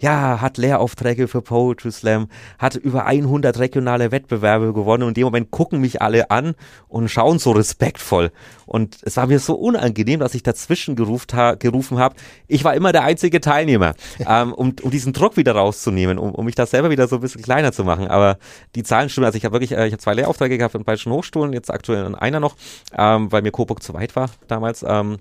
ja, 0.05 0.43
hat 0.43 0.59
Lehraufträge 0.59 1.29
für 1.29 1.41
Poetry 1.41 1.91
Slam, 1.91 2.29
hat 2.59 2.77
über 2.77 3.07
100 3.07 3.59
regionale 3.59 4.13
Wettbewerbe 4.13 4.75
gewonnen 4.75 5.05
und 5.05 5.09
in 5.09 5.15
dem 5.15 5.25
Moment 5.25 5.51
gucken 5.51 5.81
mich 5.81 6.03
alle 6.03 6.31
an 6.31 6.55
und 6.89 7.09
schauen 7.09 7.39
so 7.39 7.53
respektvoll. 7.53 8.31
Und 8.67 8.99
es 9.01 9.17
war 9.17 9.27
mir 9.27 9.39
so 9.39 9.55
unangenehm, 9.55 10.21
dass 10.21 10.35
ich 10.35 10.43
dazwischen 10.43 10.95
gerufen, 10.95 11.35
ha 11.35 11.55
gerufen 11.55 11.97
habe. 11.97 12.17
Ich 12.49 12.65
war 12.65 12.75
immer 12.75 12.93
der 12.93 13.05
einzige 13.05 13.41
Teilnehmer, 13.41 13.95
ähm, 14.29 14.53
um, 14.53 14.75
um 14.83 14.91
diesen 14.91 15.15
Druck 15.15 15.39
wieder 15.39 15.53
rauszunehmen, 15.53 16.19
um, 16.19 16.35
um 16.35 16.45
mich 16.45 16.55
das 16.55 16.73
selber 16.73 16.91
wieder 16.91 17.09
so 17.09 17.17
ein 17.17 17.23
bisschen 17.23 17.41
kleiner 17.41 17.73
zu 17.73 17.83
machen. 17.83 18.09
Aber 18.09 18.37
die 18.75 18.83
Zahlen 18.83 19.09
stimmen. 19.09 19.25
Also 19.25 19.39
ich 19.39 19.47
habe 19.47 19.55
wirklich, 19.55 19.73
äh, 19.73 19.87
ich 19.87 19.93
habe 19.95 20.03
zwei 20.03 20.13
Lehraufträge 20.13 20.59
gehabt 20.59 20.75
in 20.75 20.85
Bayerischen 20.85 21.13
Hochschulen, 21.13 21.55
jetzt 21.55 21.71
aktuell 21.71 22.15
einer 22.15 22.41
noch, 22.41 22.57
ähm, 22.95 23.33
weil 23.33 23.41
mir 23.41 23.53
Coburg 23.53 23.83
zu 23.83 23.95
weit 23.95 24.15
war 24.17 24.29
damals. 24.49 24.85
Ähm. 24.87 25.17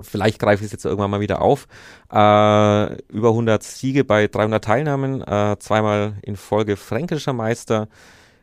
Vielleicht 0.00 0.38
greife 0.38 0.62
ich 0.62 0.66
es 0.66 0.72
jetzt 0.72 0.84
irgendwann 0.84 1.10
mal 1.10 1.20
wieder 1.20 1.42
auf. 1.42 1.66
Äh, 2.10 2.94
über 3.12 3.28
100 3.28 3.62
Siege 3.62 4.04
bei 4.04 4.26
300 4.26 4.64
Teilnahmen, 4.64 5.22
äh, 5.22 5.56
zweimal 5.58 6.14
in 6.22 6.36
Folge 6.36 6.76
fränkischer 6.76 7.32
Meister. 7.32 7.88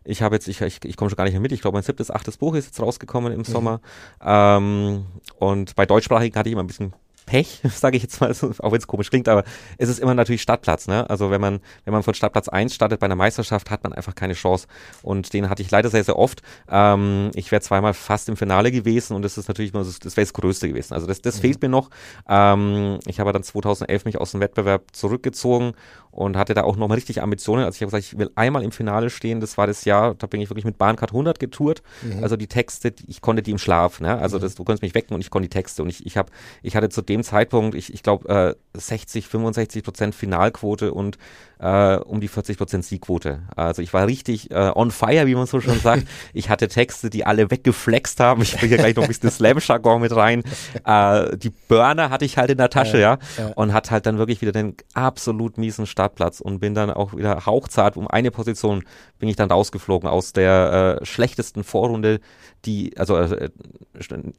Ich 0.03 0.21
habe 0.21 0.35
jetzt, 0.35 0.47
ich, 0.47 0.61
ich, 0.61 0.83
ich 0.83 0.97
komme 0.97 1.09
schon 1.09 1.17
gar 1.17 1.25
nicht 1.25 1.33
mehr 1.33 1.41
mit, 1.41 1.51
ich 1.51 1.61
glaube, 1.61 1.75
mein 1.75 1.83
siebtes, 1.83 2.09
achtes 2.09 2.37
Buch 2.37 2.55
ist 2.55 2.65
jetzt 2.65 2.79
rausgekommen 2.79 3.31
im 3.31 3.39
mhm. 3.39 3.45
Sommer. 3.45 3.81
Ähm, 4.21 5.05
und 5.37 5.75
bei 5.75 5.85
deutschsprachigen 5.85 6.37
hatte 6.37 6.49
ich 6.49 6.53
immer 6.53 6.63
ein 6.63 6.67
bisschen 6.67 6.93
Pech, 7.29 7.61
sage 7.69 7.95
ich 7.95 8.03
jetzt 8.03 8.19
mal, 8.21 8.31
auch 8.31 8.71
wenn 8.71 8.79
es 8.79 8.87
komisch 8.87 9.11
klingt, 9.11 9.27
aber 9.29 9.43
es 9.77 9.87
ist 9.87 9.99
immer 9.99 10.15
natürlich 10.15 10.41
Stadtplatz. 10.41 10.87
Ne? 10.87 11.07
Also 11.09 11.29
wenn 11.29 11.39
man, 11.39 11.59
wenn 11.85 11.93
man 11.93 12.01
von 12.01 12.15
Stadtplatz 12.15 12.49
1 12.49 12.73
startet 12.73 12.99
bei 12.99 13.05
einer 13.05 13.15
Meisterschaft, 13.15 13.69
hat 13.69 13.83
man 13.83 13.93
einfach 13.93 14.15
keine 14.15 14.33
Chance. 14.33 14.67
Und 15.03 15.31
den 15.33 15.47
hatte 15.47 15.61
ich 15.61 15.69
leider 15.69 15.89
sehr, 15.89 16.03
sehr 16.03 16.17
oft. 16.17 16.41
Ähm, 16.69 17.29
ich 17.35 17.51
wäre 17.51 17.61
zweimal 17.61 17.93
fast 17.93 18.29
im 18.29 18.35
Finale 18.35 18.71
gewesen 18.71 19.15
und 19.15 19.21
das 19.21 19.37
ist 19.37 19.47
natürlich 19.47 19.73
immer, 19.73 19.83
das 19.83 20.17
wäre 20.17 20.25
das 20.25 20.33
Größte 20.33 20.67
gewesen. 20.67 20.95
Also 20.95 21.05
das, 21.05 21.21
das 21.21 21.37
mhm. 21.37 21.41
fehlt 21.41 21.61
mir 21.61 21.69
noch. 21.69 21.91
Ähm, 22.27 22.99
ich 23.05 23.19
habe 23.19 23.31
dann 23.31 23.43
2011 23.43 24.05
mich 24.05 24.17
aus 24.17 24.31
dem 24.31 24.39
Wettbewerb 24.39 24.85
zurückgezogen 24.91 25.73
und 26.11 26.37
hatte 26.37 26.53
da 26.53 26.63
auch 26.63 26.75
nochmal 26.75 26.95
richtig 26.95 27.21
Ambitionen. 27.21 27.63
Also 27.63 27.77
ich 27.77 27.81
habe 27.81 27.91
gesagt, 27.91 28.13
ich 28.13 28.17
will 28.17 28.31
einmal 28.35 28.63
im 28.63 28.71
Finale 28.71 29.09
stehen. 29.09 29.39
Das 29.39 29.57
war 29.57 29.67
das 29.67 29.85
Jahr, 29.85 30.15
da 30.15 30.27
bin 30.27 30.41
ich 30.41 30.49
wirklich 30.49 30.65
mit 30.65 30.77
Bahncard 30.77 31.11
100 31.11 31.39
getourt. 31.39 31.83
Mhm. 32.01 32.23
Also 32.23 32.35
die 32.35 32.47
Texte, 32.47 32.93
ich 33.07 33.21
konnte 33.21 33.43
die 33.43 33.51
im 33.51 33.57
Schlaf. 33.57 34.01
Ne? 34.01 34.17
Also 34.17 34.37
mhm. 34.37 34.41
das, 34.41 34.55
du 34.55 34.63
konntest 34.63 34.81
mich 34.81 34.95
wecken 34.95 35.13
und 35.13 35.21
ich 35.21 35.29
konnte 35.29 35.47
die 35.47 35.53
Texte. 35.53 35.83
Und 35.83 35.89
ich, 35.89 36.05
ich, 36.05 36.17
hab, 36.17 36.31
ich 36.63 36.75
hatte 36.75 36.89
zu 36.89 37.01
dem 37.01 37.23
Zeitpunkt, 37.23 37.75
ich, 37.75 37.93
ich 37.93 38.03
glaube, 38.03 38.55
äh, 38.73 38.79
60, 38.79 39.27
65 39.27 39.83
Prozent 39.83 40.15
Finalquote 40.15 40.93
und 40.93 41.17
äh, 41.59 41.97
um 41.97 42.21
die 42.21 42.27
40 42.27 42.57
Prozent 42.57 42.85
Siegquote. 42.85 43.41
Also 43.55 43.81
ich 43.81 43.93
war 43.93 44.07
richtig 44.07 44.49
äh, 44.51 44.71
on 44.73 44.91
fire, 44.91 45.27
wie 45.27 45.35
man 45.35 45.45
so 45.45 45.59
schon 45.61 45.79
sagt. 45.79 46.07
Ich 46.33 46.49
hatte 46.49 46.67
Texte, 46.67 47.09
die 47.09 47.25
alle 47.25 47.49
weggeflext 47.49 48.19
haben. 48.19 48.41
Ich 48.41 48.55
bringe 48.55 48.69
hier 48.69 48.77
gleich 48.77 48.95
noch 48.95 49.03
ein 49.03 49.07
bisschen 49.07 49.31
Slam-Jargon 49.31 50.01
mit 50.01 50.15
rein. 50.15 50.43
Äh, 50.85 51.37
die 51.37 51.49
Burner 51.49 52.09
hatte 52.09 52.25
ich 52.25 52.37
halt 52.37 52.49
in 52.49 52.57
der 52.57 52.69
Tasche, 52.69 52.99
ja, 52.99 53.19
ja, 53.37 53.47
ja, 53.47 53.53
und 53.55 53.73
hat 53.73 53.91
halt 53.91 54.05
dann 54.05 54.17
wirklich 54.17 54.41
wieder 54.41 54.51
den 54.51 54.75
absolut 54.93 55.57
miesen 55.57 55.85
Startplatz 55.85 56.39
und 56.39 56.59
bin 56.59 56.73
dann 56.73 56.89
auch 56.89 57.15
wieder 57.15 57.45
hauchzart 57.45 57.97
um 57.97 58.07
eine 58.07 58.31
Position 58.31 58.83
bin 59.19 59.29
ich 59.29 59.35
dann 59.35 59.51
rausgeflogen 59.51 60.09
aus 60.09 60.33
der 60.33 60.99
äh, 61.01 61.05
schlechtesten 61.05 61.63
Vorrunde, 61.63 62.21
die, 62.65 62.97
also 62.97 63.17
äh, 63.17 63.49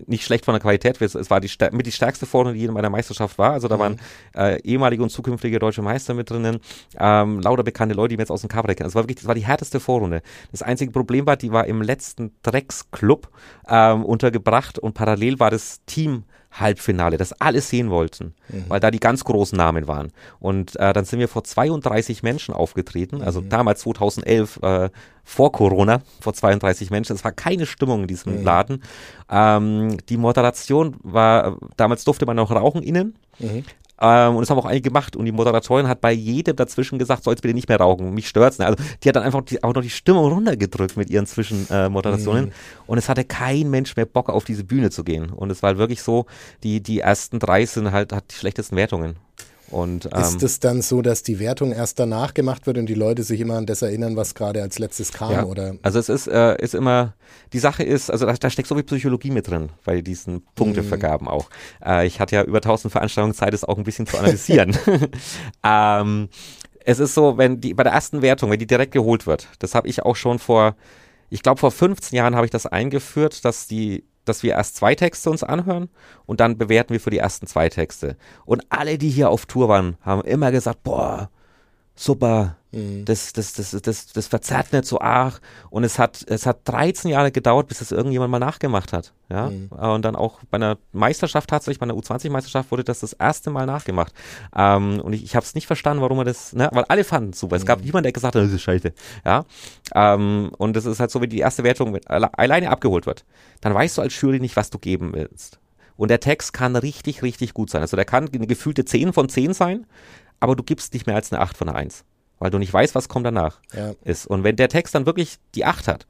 nicht 0.07 0.25
schlecht 0.25 0.47
von 0.47 0.55
der 0.55 0.61
Qualität, 0.61 1.01
es, 1.01 1.15
es 1.15 1.31
war 1.31 1.41
die 1.41 1.51
mit 1.73 1.87
die 1.87 1.93
stärkste 1.93 2.27
Vorrunde, 2.27 2.55
die 2.55 2.65
in 2.65 2.73
meiner 2.73 2.91
Meisterschaft 2.91 3.39
war. 3.39 3.53
Also 3.53 3.69
da 3.69 3.77
mhm. 3.77 3.81
waren 3.81 4.01
äh, 4.35 4.61
ehemalige 4.63 5.03
und 5.03 5.11
zukünftige 5.11 5.59
deutsche 5.59 5.83
Meister 5.83 6.15
mit 6.15 6.31
drinnen 6.31 6.61
ähm, 7.11 7.41
lauter 7.41 7.63
bekannte 7.63 7.95
Leute, 7.95 8.11
die 8.11 8.19
wir 8.19 8.23
jetzt 8.23 8.31
aus 8.31 8.43
dem 8.43 8.49
Kabarett 8.49 8.79
kennen. 8.79 8.89
Das 8.89 8.95
war 8.95 9.03
wirklich, 9.03 9.19
das 9.19 9.27
war 9.27 9.35
die 9.35 9.47
härteste 9.47 9.81
Vorrunde. 9.81 10.23
Das 10.51 10.63
einzige 10.63 10.93
Problem 10.93 11.27
war, 11.27 11.37
die 11.37 11.53
war 11.53 11.67
im 11.67 11.83
letzten 11.83 12.33
Drecksclub 12.43 13.29
ähm, 13.69 14.05
untergebracht 14.05 14.79
und 14.79 14.95
parallel 14.95 15.41
war 15.41 15.51
das 15.51 15.85
Team 15.87 16.25
Halbfinale, 16.53 17.17
das 17.17 17.33
alle 17.35 17.61
sehen 17.61 17.91
wollten, 17.91 18.35
mhm. 18.49 18.65
weil 18.67 18.81
da 18.81 18.91
die 18.91 18.99
ganz 18.99 19.23
großen 19.23 19.57
Namen 19.57 19.87
waren. 19.87 20.11
Und 20.41 20.75
äh, 20.81 20.93
dann 20.93 21.05
sind 21.05 21.21
wir 21.21 21.29
vor 21.29 21.45
32 21.45 22.25
Menschen 22.25 22.53
aufgetreten, 22.55 23.23
also 23.23 23.41
mhm. 23.41 23.51
damals 23.51 23.81
2011, 23.83 24.59
äh, 24.63 24.91
vor 25.23 25.53
Corona, 25.53 26.01
vor 26.21 26.35
32 26.35 26.91
Menschen. 26.91 27.15
Es 27.15 27.23
war 27.23 27.31
keine 27.31 27.67
Stimmung 27.67 28.03
in 28.03 28.07
diesem 28.09 28.39
mhm. 28.39 28.45
Laden. 28.45 28.83
Ähm, 29.31 29.99
die 30.09 30.17
Moderation 30.17 30.97
war, 31.05 31.57
damals 31.77 32.03
durfte 32.03 32.27
man 32.27 32.35
noch 32.35 32.51
rauchen 32.51 32.83
innen. 32.83 33.15
Mhm. 33.39 33.65
Ähm, 34.01 34.37
und 34.37 34.41
das 34.43 34.51
haben 34.51 34.59
auch 34.59 34.65
einige 34.65 34.89
gemacht. 34.89 35.17
Und 35.17 35.25
die 35.25 35.33
Moderatorin 35.33 35.89
hat 35.89 36.01
bei 36.01 36.13
jedem 36.13 36.57
dazwischen 36.57 36.99
gesagt, 36.99 37.25
soll 37.25 37.35
jetzt 37.35 37.43
bitte 37.43 37.55
nicht 37.55 37.69
mehr 37.69 37.79
rauchen. 37.79 38.15
Mich 38.15 38.29
stört's. 38.29 38.59
Ne? 38.59 38.67
Also 38.67 38.83
die 39.03 39.09
hat 39.09 39.17
dann 39.17 39.23
einfach 39.23 39.43
die, 39.43 39.63
auch 39.63 39.75
noch 39.75 39.83
die 39.83 39.91
Stimmung 39.91 40.33
runtergedrückt 40.33 40.97
mit 40.97 41.11
ihren 41.11 41.27
Zwischenmoderationen. 41.27 42.47
Mhm. 42.47 42.53
Und 42.87 42.99
es 42.99 43.09
hatte 43.09 43.25
kein 43.25 43.71
Mensch 43.71 43.97
mehr 43.97 44.07
Bock, 44.07 44.29
auf 44.31 44.45
diese 44.45 44.65
Bühne 44.65 44.91
zu 44.91 45.05
gehen. 45.05 45.31
Und 45.31 45.51
es 45.51 45.63
war 45.63 45.69
halt 45.69 45.79
wirklich 45.79 46.03
so, 46.03 46.27
die, 46.63 46.83
die 46.83 47.01
ersten 47.01 47.39
drei 47.39 47.67
sind 47.67 47.93
halt, 47.93 48.13
hat 48.13 48.25
die 48.31 48.37
schlechtesten 48.37 48.77
Wertungen. 48.77 49.17
Und, 49.71 50.07
ähm, 50.07 50.21
ist 50.21 50.43
es 50.43 50.59
dann 50.59 50.83
so, 50.83 51.01
dass 51.01 51.23
die 51.23 51.39
Wertung 51.39 51.73
erst 51.73 51.99
danach 51.99 52.35
gemacht 52.35 52.67
wird 52.67 52.77
und 52.79 52.87
die 52.87 52.95
Leute 52.95 53.23
sich 53.23 53.41
immer 53.41 53.55
an 53.55 53.67
das 53.67 53.83
erinnern, 53.83 54.17
was 54.17 54.35
gerade 54.35 54.63
als 54.63 54.79
letztes 54.79 55.13
kam? 55.13 55.33
Ja, 55.33 55.45
oder? 55.45 55.75
Also 55.83 55.99
es 55.99 56.09
ist, 56.09 56.27
äh, 56.27 56.61
ist 56.61 56.75
immer, 56.75 57.15
die 57.53 57.61
Sache 57.61 57.85
ist, 57.85 58.11
also 58.11 58.27
da, 58.27 58.33
da, 58.33 58.51
steckt 58.51 58.69
so 58.69 58.75
viel 58.75 58.85
Psychologie 58.85 59.31
mit 59.31 59.49
drin, 59.49 59.71
bei 59.85 60.01
diesen 60.01 60.43
Punktevergaben 60.57 61.27
mhm. 61.27 61.33
auch. 61.33 61.51
Äh, 61.85 62.07
ich 62.07 62.19
hatte 62.19 62.35
ja 62.37 62.43
über 62.43 62.59
1000 62.59 62.91
Veranstaltungen 62.91 63.35
Zeit, 63.35 63.55
es 63.55 63.65
auch 63.65 63.79
ein 63.79 63.85
bisschen 63.85 64.07
zu 64.07 64.19
analysieren. 64.19 64.77
ähm, 65.65 66.29
es 66.85 66.99
ist 66.99 67.15
so, 67.15 67.39
wenn 67.39 67.61
die 67.61 67.75
bei 67.75 67.85
der 67.85 67.93
ersten 67.93 68.23
Wertung, 68.23 68.51
wenn 68.51 68.59
die 68.59 68.67
direkt 68.67 68.93
geholt 68.93 69.27
wird, 69.27 69.49
das 69.61 69.75
habe 69.75 69.89
ich 69.89 70.03
auch 70.03 70.17
schon 70.17 70.39
vor, 70.39 70.75
ich 71.29 71.43
glaube 71.43 71.61
vor 71.61 71.71
15 71.71 72.17
Jahren 72.17 72.35
habe 72.35 72.47
ich 72.47 72.51
das 72.51 72.67
eingeführt, 72.67 73.45
dass 73.45 73.69
die 73.69 74.05
dass 74.31 74.43
wir 74.43 74.53
erst 74.53 74.77
zwei 74.77 74.95
Texte 74.95 75.31
uns 75.31 75.43
anhören 75.43 75.89
und 76.27 76.41
dann 76.41 76.57
bewerten 76.57 76.93
wir 76.93 77.01
für 77.01 77.11
die 77.11 77.19
ersten 77.19 77.47
zwei 77.47 77.69
Texte. 77.69 78.17
Und 78.45 78.65
alle, 78.71 78.97
die 78.97 79.11
hier 79.11 79.31
auf 79.31 79.47
Tour 79.47 79.69
waren, 79.69 79.97
haben 80.01 80.23
immer 80.23 80.51
gesagt, 80.51 80.83
boah, 80.83 81.31
super, 82.01 82.57
mhm. 82.73 83.05
das, 83.05 83.35
das, 83.35 83.53
das, 83.53 83.73
das, 83.73 84.07
das 84.07 84.27
verzerrt 84.27 84.73
nicht 84.73 84.87
so 84.87 85.01
arg. 85.01 85.41
Und 85.69 85.85
es 85.85 85.99
hat, 85.99 86.25
es 86.29 86.47
hat 86.47 86.61
13 86.65 87.11
Jahre 87.11 87.31
gedauert, 87.31 87.69
bis 87.69 87.83
es 87.83 87.93
irgendjemand 87.93 88.31
mal 88.31 88.39
nachgemacht 88.39 88.95
hat. 88.95 89.13
Ja? 89.29 89.51
Mhm. 89.51 89.69
Und 89.69 90.03
dann 90.03 90.17
auch 90.17 90.41
bei 90.51 90.57
einer 90.57 90.79
Meisterschaft 90.93 91.51
tatsächlich, 91.51 91.79
bei 91.79 91.85
einer 91.85 91.95
U20-Meisterschaft 91.95 92.71
wurde 92.71 92.85
das 92.85 93.01
das 93.01 93.13
erste 93.13 93.51
Mal 93.51 93.67
nachgemacht. 93.67 94.15
Ähm, 94.57 95.01
und 95.01 95.13
ich, 95.13 95.23
ich 95.23 95.37
habe 95.37 95.45
es 95.45 95.55
nicht 95.55 95.67
verstanden, 95.67 96.03
warum 96.03 96.19
er 96.19 96.25
das, 96.25 96.55
ne? 96.55 96.71
weil 96.73 96.85
alle 96.89 97.05
fanden 97.05 97.31
es 97.31 97.41
super. 97.41 97.57
Mhm. 97.57 97.61
Es 97.61 97.67
gab 97.67 97.81
mhm. 97.81 97.85
niemanden, 97.85 98.05
der 98.05 98.13
gesagt 98.13 98.35
hat, 98.35 98.43
das 98.43 98.53
ist 98.53 98.63
scheiße. 98.63 98.95
Ja? 99.27 99.45
Ähm, 99.95 100.53
und 100.57 100.77
es 100.79 100.87
ist 100.87 101.01
halt 101.01 101.11
so, 101.11 101.21
wie 101.21 101.29
die 101.29 101.41
erste 101.41 101.65
Wertung 101.65 101.99
alle, 102.07 102.33
alleine 102.39 102.71
abgeholt 102.71 103.05
wird. 103.05 103.27
Dann 103.61 103.75
weißt 103.75 103.99
du 103.99 104.03
als 104.03 104.19
Jury 104.19 104.41
nicht, 104.41 104.57
was 104.57 104.71
du 104.71 104.79
geben 104.79 105.13
willst. 105.13 105.59
Und 105.99 106.09
der 106.09 106.21
Text 106.21 106.55
kann 106.55 106.77
richtig, 106.77 107.23
richtig 107.23 107.53
gut 107.53 107.69
sein. 107.69 107.83
Also 107.83 107.95
der 107.95 108.07
kann 108.07 108.27
eine 108.33 108.47
gefühlte 108.47 108.87
10 108.87 109.13
von 109.13 109.29
10 109.29 109.53
sein, 109.53 109.85
aber 110.41 110.57
du 110.57 110.63
gibst 110.63 110.95
nicht 110.95 111.07
mehr 111.07 111.17
als 111.17 111.33
eine 111.33 111.41
8 111.41 111.57
von 111.57 111.69
1, 111.69 112.05
weil 112.39 112.51
du 112.51 112.59
nicht 112.59 112.73
weißt, 112.73 112.95
was 112.95 113.09
kommt 113.09 113.27
danach 113.27 113.61
ja. 113.75 113.93
ist. 114.05 114.27
Und 114.27 114.43
wenn 114.43 114.57
der 114.57 114.69
Text 114.69 114.95
dann 114.95 115.07
wirklich 115.07 115.39
die 115.55 115.65
8 115.65 115.87
hat 115.87 116.07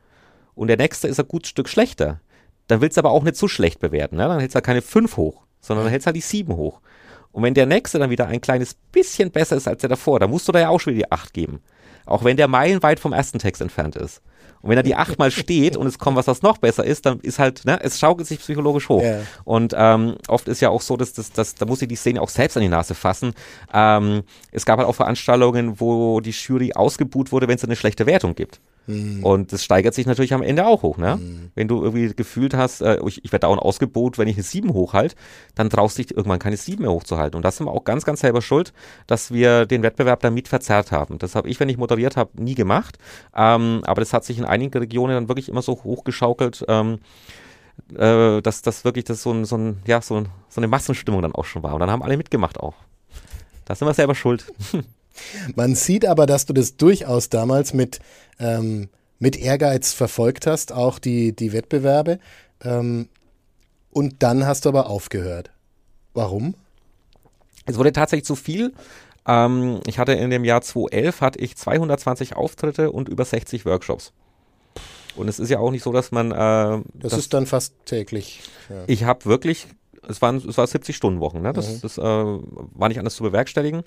und 0.55 0.69
der 0.69 0.77
nächste 0.77 1.09
ist 1.09 1.21
ein 1.21 1.29
gutes 1.29 1.51
Stück 1.51 1.69
schlechter, 1.69 2.21
dann 2.69 2.81
willst 2.81 2.97
du 2.97 3.01
aber 3.01 3.11
auch 3.11 3.25
nicht 3.25 3.37
zu 3.37 3.49
schlecht 3.49 3.81
bewerten. 3.81 4.17
Ne? 4.17 4.29
Dann 4.29 4.39
hältst 4.39 4.55
du 4.55 4.57
halt 4.57 4.67
keine 4.67 4.83
5 4.83 5.17
hoch, 5.17 5.43
sondern 5.61 5.85
dann 5.85 5.91
hältst 5.91 6.07
du 6.07 6.09
halt 6.09 6.17
die 6.17 6.21
7 6.21 6.55
hoch. 6.55 6.81
Und 7.33 7.43
wenn 7.43 7.55
der 7.55 7.67
nächste 7.67 7.99
dann 7.99 8.11
wieder 8.11 8.27
ein 8.27 8.41
kleines 8.41 8.75
bisschen 8.75 9.31
besser 9.31 9.57
ist 9.57 9.69
als 9.69 9.81
der 9.81 9.91
davor, 9.91 10.19
dann 10.21 10.31
musst 10.31 10.49
du 10.49 10.53
da 10.53 10.61
ja 10.61 10.69
auch 10.69 10.81
schon 10.81 10.95
wieder 10.95 11.07
die 11.07 11.13
8 11.13 11.33
geben. 11.33 11.61
Auch 12.07 12.25
wenn 12.25 12.37
der 12.37 12.49
meilenweit 12.49 12.99
vom 12.99 13.13
ersten 13.13 13.39
Text 13.39 13.61
entfernt 13.61 13.97
ist. 13.97 14.23
Und 14.63 14.71
wenn 14.71 14.77
er 14.77 14.83
die 14.83 14.95
achtmal 14.95 15.31
steht 15.31 15.77
und 15.77 15.87
es 15.87 15.99
kommt 15.99 16.17
was, 16.17 16.27
was 16.27 16.43
noch 16.43 16.59
besser 16.59 16.85
ist, 16.85 17.07
dann 17.07 17.21
ist 17.21 17.39
halt, 17.39 17.65
ne, 17.65 17.81
es 17.83 17.99
schaukelt 17.99 18.29
sich 18.29 18.41
psychologisch 18.41 18.89
hoch. 18.89 19.03
Yeah. 19.03 19.23
Und 19.45 19.75
ähm, 19.77 20.17
oft 20.29 20.49
ist 20.49 20.61
ja 20.61 20.69
auch 20.69 20.83
so, 20.83 20.97
dass, 20.97 21.13
dass, 21.15 21.33
dass 21.33 21.55
da 21.55 21.67
muss 21.67 21.81
ich 21.81 21.89
die 21.89 21.97
Szene 21.97 22.21
auch 22.21 22.29
selbst 22.29 22.57
an 22.57 22.63
die 22.63 22.69
Nase 22.69 22.95
fassen. 22.95 23.33
Ähm, 23.73 24.23
es 24.53 24.67
gab 24.67 24.79
halt 24.79 24.89
auch 24.89 24.95
Veranstaltungen, 24.95 25.81
wo 25.81 26.21
die 26.21 26.31
Jury 26.31 26.73
ausgebuht 26.75 27.33
wurde, 27.33 27.49
wenn 27.49 27.57
es 27.57 27.65
eine 27.65 27.77
schlechte 27.77 28.07
Wertung 28.07 28.35
gibt. 28.35 28.61
Mhm. 28.87 29.25
Und 29.25 29.53
das 29.53 29.65
steigert 29.65 29.95
sich 29.95 30.07
natürlich 30.07 30.35
am 30.35 30.43
Ende 30.43 30.67
auch 30.67 30.83
hoch. 30.83 30.97
Ne? 30.97 31.17
Mhm. 31.17 31.51
Wenn 31.55 31.69
du 31.69 31.83
irgendwie 31.83 32.15
gefühlt 32.15 32.55
hast, 32.55 32.81
äh, 32.81 32.99
ich, 33.07 33.25
ich 33.25 33.33
werde 33.33 33.47
dauernd 33.47 33.63
ausgebot, 33.63 34.19
wenn 34.19 34.29
ich 34.29 34.37
eine 34.37 34.43
7 34.43 34.73
hochhalte, 34.73 35.15
dann 35.55 35.71
traust 35.71 35.99
du 35.99 36.03
dich 36.03 36.17
irgendwann 36.17 36.39
keine 36.39 36.57
7 36.57 36.83
mehr 36.83 36.91
hochzuhalten. 36.91 37.37
Und 37.37 37.45
das 37.45 37.57
sind 37.57 37.67
wir 37.67 37.73
auch 37.73 37.85
ganz, 37.85 38.05
ganz 38.05 38.21
selber 38.21 38.43
schuld, 38.43 38.73
dass 39.07 39.33
wir 39.33 39.67
den 39.67 39.83
Wettbewerb 39.83 40.21
damit 40.21 40.49
verzerrt 40.49 40.93
haben. 40.93 41.19
Das 41.19 41.35
habe 41.35 41.49
ich, 41.49 41.61
wenn 41.61 41.69
ich 41.69 41.77
moderiert 41.77 42.17
habe, 42.17 42.31
nie 42.43 42.55
gemacht. 42.55 42.99
Ähm, 43.35 43.83
aber 43.85 44.01
das 44.01 44.13
hat 44.13 44.25
sich 44.25 44.39
in 44.39 44.45
einigen 44.45 44.77
Regionen 44.77 45.15
dann 45.15 45.29
wirklich 45.29 45.49
immer 45.49 45.63
so 45.63 45.83
hochgeschaukelt. 45.85 46.65
Ähm, 46.69 46.99
äh, 47.97 48.43
dass 48.43 48.63
das 48.63 48.85
wirklich 48.85 49.05
das 49.05 49.23
so, 49.23 49.33
ein, 49.33 49.45
so, 49.45 49.57
ein, 49.57 49.79
ja, 49.87 50.03
so, 50.03 50.25
so 50.49 50.61
eine 50.61 50.69
Massenstimmung 50.69 51.23
dann 51.23 51.35
auch 51.35 51.45
schon 51.45 51.63
war. 51.63 51.75
Und 51.75 51.81
dann 51.81 51.91
haben 51.91 52.03
alle 52.03 52.17
mitgemacht 52.17 52.61
auch. 52.61 52.75
Da 53.65 53.75
sind 53.75 53.89
wir 53.89 53.95
selber 53.95 54.15
schuld. 54.15 54.53
Man 55.55 55.75
sieht 55.75 56.07
aber, 56.07 56.27
dass 56.27 56.47
du 56.47 56.53
das 56.53 56.77
durchaus 56.77 57.29
damals 57.29 57.73
mit, 57.73 58.01
ähm, 58.39 58.89
mit 59.19 59.37
Ehrgeiz 59.37 59.93
verfolgt 59.93 60.47
hast, 60.47 60.73
auch 60.73 60.99
die, 60.99 61.35
die 61.35 61.53
Wettbewerbe. 61.53 62.19
Ähm, 62.63 63.09
und 63.91 64.23
dann 64.23 64.47
hast 64.47 64.65
du 64.65 64.69
aber 64.69 64.89
aufgehört. 64.89 65.51
Warum? 66.15 66.55
Es 67.67 67.77
wurde 67.79 67.93
tatsächlich 67.93 68.25
zu 68.25 68.37
viel. 68.37 68.73
Ähm, 69.27 69.81
ich 69.87 69.99
hatte 69.99 70.13
in 70.13 70.31
dem 70.31 70.45
Jahr 70.45 70.63
2011 70.63 71.21
hatte 71.21 71.39
ich 71.39 71.57
220 71.57 72.37
Auftritte 72.37 72.91
und 72.91 73.09
über 73.09 73.25
60 73.25 73.65
Workshops. 73.67 74.13
Und 75.17 75.29
es 75.29 75.39
ist 75.39 75.51
ja 75.51 75.59
auch 75.59 75.71
nicht 75.71 75.83
so, 75.83 75.93
dass 75.93 76.13
man. 76.13 76.31
Äh, 76.31 76.35
das, 76.95 77.13
das 77.13 77.19
ist 77.19 77.35
dann 77.35 77.47
fast 77.47 77.75
täglich. 77.85 78.43
Ja. 78.69 78.85
Ich 78.87 79.05
habe 79.05 79.25
wirklich 79.25 79.67
es 80.09 80.23
waren 80.23 80.37
es 80.37 80.57
war 80.57 80.67
70 80.67 80.97
Stunden 80.97 81.21
Wochen, 81.21 81.41
ne? 81.43 81.53
Das, 81.53 81.69
mhm. 81.69 81.81
das 81.83 81.99
äh, 81.99 82.03
war 82.03 82.89
nicht 82.89 82.99
anders 82.99 83.15
zu 83.15 83.23
bewerkstelligen. 83.23 83.83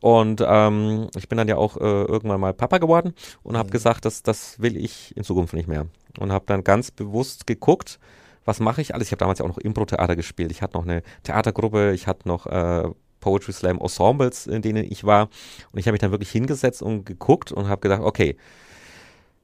Und 0.00 0.42
ähm, 0.46 1.08
ich 1.16 1.28
bin 1.28 1.36
dann 1.38 1.48
ja 1.48 1.56
auch 1.56 1.76
äh, 1.76 1.80
irgendwann 1.80 2.40
mal 2.40 2.54
Papa 2.54 2.78
geworden 2.78 3.14
und 3.42 3.56
habe 3.56 3.68
mhm. 3.68 3.72
gesagt, 3.72 4.04
dass 4.04 4.22
das 4.22 4.60
will 4.60 4.76
ich 4.76 5.16
in 5.16 5.24
Zukunft 5.24 5.54
nicht 5.54 5.68
mehr. 5.68 5.86
Und 6.18 6.32
habe 6.32 6.44
dann 6.46 6.64
ganz 6.64 6.90
bewusst 6.90 7.46
geguckt, 7.46 7.98
was 8.44 8.60
mache 8.60 8.80
ich 8.80 8.94
alles. 8.94 9.08
Ich 9.08 9.12
habe 9.12 9.20
damals 9.20 9.38
ja 9.38 9.44
auch 9.44 9.50
noch 9.50 9.58
Impro-Theater 9.58 10.16
gespielt. 10.16 10.50
Ich 10.50 10.62
hatte 10.62 10.76
noch 10.76 10.84
eine 10.84 11.02
Theatergruppe, 11.22 11.92
ich 11.92 12.06
hatte 12.06 12.26
noch 12.26 12.46
äh, 12.46 12.88
Poetry 13.20 13.52
Slam 13.52 13.78
Ensembles, 13.78 14.46
in 14.46 14.62
denen 14.62 14.90
ich 14.90 15.04
war. 15.04 15.28
Und 15.72 15.78
ich 15.78 15.86
habe 15.86 15.92
mich 15.92 16.00
dann 16.00 16.12
wirklich 16.12 16.30
hingesetzt 16.30 16.82
und 16.82 17.04
geguckt 17.04 17.52
und 17.52 17.68
habe 17.68 17.80
gedacht, 17.80 18.02
okay, 18.02 18.36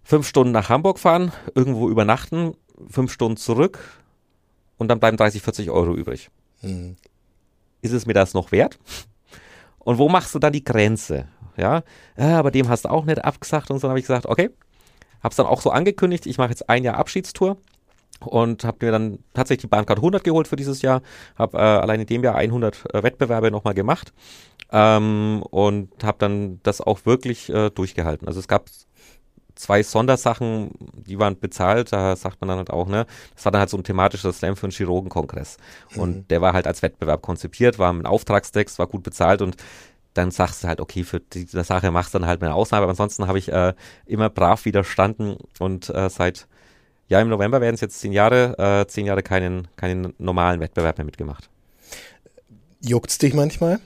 fünf 0.02 0.26
Stunden 0.26 0.52
nach 0.52 0.68
Hamburg 0.68 0.98
fahren, 0.98 1.32
irgendwo 1.54 1.88
übernachten, 1.88 2.54
fünf 2.88 3.12
Stunden 3.12 3.36
zurück 3.36 3.78
und 4.76 4.88
dann 4.88 5.00
bleiben 5.00 5.16
30, 5.16 5.42
40 5.42 5.70
Euro 5.70 5.94
übrig. 5.94 6.30
Mhm. 6.62 6.96
Ist 7.82 7.92
es 7.92 8.06
mir 8.06 8.14
das 8.14 8.34
noch 8.34 8.52
wert? 8.52 8.78
Und 9.78 9.98
wo 9.98 10.08
machst 10.08 10.34
du 10.34 10.38
dann 10.38 10.52
die 10.52 10.64
Grenze? 10.64 11.28
Ja, 11.56 11.82
ja 12.16 12.38
aber 12.38 12.50
dem 12.50 12.68
hast 12.68 12.84
du 12.84 12.88
auch 12.88 13.04
nicht 13.04 13.24
abgesagt 13.24 13.70
und 13.70 13.78
so 13.78 13.88
habe 13.88 13.98
ich 13.98 14.04
gesagt, 14.04 14.26
okay, 14.26 14.50
habe 15.22 15.30
es 15.30 15.36
dann 15.36 15.46
auch 15.46 15.60
so 15.60 15.70
angekündigt, 15.70 16.26
ich 16.26 16.38
mache 16.38 16.50
jetzt 16.50 16.68
ein 16.68 16.84
Jahr 16.84 16.96
Abschiedstour 16.96 17.56
und 18.20 18.64
habe 18.64 18.86
mir 18.86 18.92
dann 18.92 19.18
tatsächlich 19.32 19.62
die 19.62 19.68
Bahncard 19.68 19.98
100 19.98 20.24
geholt 20.24 20.48
für 20.48 20.56
dieses 20.56 20.82
Jahr, 20.82 21.02
habe 21.36 21.58
äh, 21.58 21.60
allein 21.60 22.00
in 22.00 22.06
dem 22.06 22.24
Jahr 22.24 22.36
100 22.36 22.94
äh, 22.94 23.02
Wettbewerbe 23.02 23.50
nochmal 23.50 23.74
gemacht 23.74 24.12
ähm, 24.72 25.42
und 25.50 26.02
habe 26.02 26.18
dann 26.18 26.60
das 26.62 26.80
auch 26.80 27.06
wirklich 27.06 27.50
äh, 27.50 27.70
durchgehalten. 27.70 28.26
Also 28.26 28.40
es 28.40 28.48
gab 28.48 28.68
zwei 29.54 29.82
Sondersachen, 29.82 30.70
die 31.06 31.18
waren 31.18 31.38
bezahlt, 31.38 31.92
da 31.92 32.16
sagt 32.16 32.40
man 32.40 32.48
dann 32.48 32.58
halt 32.58 32.70
auch, 32.70 32.88
ne, 32.88 33.06
das 33.34 33.44
war 33.44 33.52
dann 33.52 33.60
halt 33.60 33.70
so 33.70 33.76
ein 33.76 33.84
thematischer 33.84 34.32
Slam 34.32 34.56
für 34.56 34.66
einen 34.66 34.72
Chirurgenkongress. 34.72 35.58
Mhm. 35.94 36.00
Und 36.00 36.30
der 36.30 36.40
war 36.40 36.52
halt 36.52 36.66
als 36.66 36.82
Wettbewerb 36.82 37.22
konzipiert, 37.22 37.78
war 37.78 37.92
ein 37.92 38.06
Auftragstext, 38.06 38.78
war 38.78 38.86
gut 38.86 39.02
bezahlt 39.02 39.42
und 39.42 39.56
dann 40.14 40.30
sagst 40.30 40.62
du 40.62 40.68
halt, 40.68 40.80
okay, 40.80 41.02
für 41.02 41.20
diese 41.20 41.64
Sache 41.64 41.90
machst 41.90 42.14
du 42.14 42.18
dann 42.18 42.28
halt 42.28 42.42
eine 42.42 42.54
Ausnahme. 42.54 42.84
Aber 42.84 42.90
ansonsten 42.90 43.26
habe 43.26 43.38
ich 43.38 43.50
äh, 43.50 43.74
immer 44.06 44.30
brav 44.30 44.64
widerstanden 44.64 45.36
und 45.58 45.90
äh, 45.90 46.08
seit, 46.08 46.46
ja, 47.08 47.20
im 47.20 47.28
November 47.28 47.60
werden 47.60 47.74
es 47.74 47.80
jetzt 47.80 48.00
zehn 48.00 48.12
Jahre, 48.12 48.56
äh, 48.58 48.86
zehn 48.86 49.06
Jahre 49.06 49.22
keinen, 49.22 49.68
keinen 49.76 50.14
normalen 50.18 50.60
Wettbewerb 50.60 50.98
mehr 50.98 51.04
mitgemacht. 51.04 51.50
Juckt's 52.80 53.18
dich 53.18 53.34
manchmal? 53.34 53.80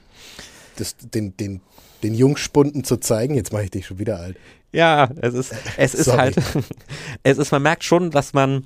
Das, 0.76 0.96
den, 0.96 1.36
den, 1.36 1.60
den 2.02 2.14
Jungspunden 2.14 2.84
zu 2.84 2.98
zeigen? 2.98 3.34
Jetzt 3.34 3.52
mache 3.52 3.64
ich 3.64 3.70
dich 3.70 3.86
schon 3.86 3.98
wieder 3.98 4.18
alt. 4.18 4.36
Ja, 4.72 5.08
es 5.20 5.34
ist, 5.34 5.54
es 5.76 5.94
ist 5.94 6.12
halt, 6.12 6.36
es 7.22 7.38
ist, 7.38 7.52
man 7.52 7.62
merkt 7.62 7.84
schon, 7.84 8.10
dass 8.10 8.34
man, 8.34 8.64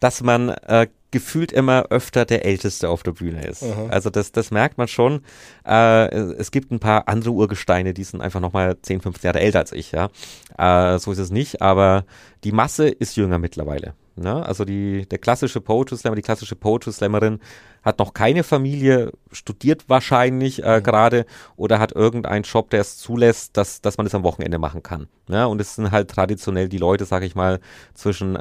dass 0.00 0.22
man 0.22 0.50
äh, 0.50 0.86
gefühlt 1.10 1.52
immer 1.52 1.86
öfter 1.90 2.24
der 2.24 2.44
Älteste 2.44 2.88
auf 2.88 3.02
der 3.02 3.12
Bühne 3.12 3.44
ist. 3.44 3.62
Aha. 3.62 3.86
Also 3.88 4.10
das, 4.10 4.30
das 4.30 4.50
merkt 4.50 4.78
man 4.78 4.88
schon. 4.88 5.22
Äh, 5.66 6.08
es 6.14 6.50
gibt 6.50 6.70
ein 6.70 6.80
paar 6.80 7.08
andere 7.08 7.30
Urgesteine, 7.32 7.94
die 7.94 8.04
sind 8.04 8.20
einfach 8.20 8.40
nochmal 8.40 8.76
10, 8.80 9.00
15 9.00 9.28
Jahre 9.28 9.40
älter 9.40 9.60
als 9.60 9.72
ich, 9.72 9.92
ja. 9.92 10.10
Äh, 10.56 10.98
so 10.98 11.12
ist 11.12 11.18
es 11.18 11.30
nicht, 11.30 11.62
aber 11.62 12.04
die 12.44 12.52
Masse 12.52 12.88
ist 12.88 13.16
jünger 13.16 13.38
mittlerweile. 13.38 13.94
Ne? 14.18 14.44
Also 14.44 14.64
die, 14.64 15.06
der 15.06 15.18
klassische 15.18 15.60
Poetry 15.60 15.96
Slammer, 15.96 16.16
die 16.16 16.22
klassische 16.22 16.56
Poetry 16.56 16.92
Slammerin 16.92 17.40
hat 17.82 17.98
noch 17.98 18.12
keine 18.12 18.42
Familie, 18.42 19.12
studiert 19.32 19.88
wahrscheinlich 19.88 20.62
äh, 20.62 20.78
mhm. 20.78 20.82
gerade 20.82 21.26
oder 21.56 21.78
hat 21.78 21.92
irgendeinen 21.92 22.42
Job, 22.42 22.70
der 22.70 22.80
es 22.80 22.96
zulässt, 22.98 23.56
dass, 23.56 23.80
dass 23.80 23.96
man 23.96 24.06
das 24.06 24.14
am 24.14 24.24
Wochenende 24.24 24.58
machen 24.58 24.82
kann. 24.82 25.08
Ne? 25.28 25.46
Und 25.46 25.60
es 25.60 25.74
sind 25.74 25.90
halt 25.90 26.10
traditionell 26.10 26.68
die 26.68 26.78
Leute, 26.78 27.04
sag 27.04 27.22
ich 27.22 27.34
mal, 27.34 27.60
zwischen 27.94 28.38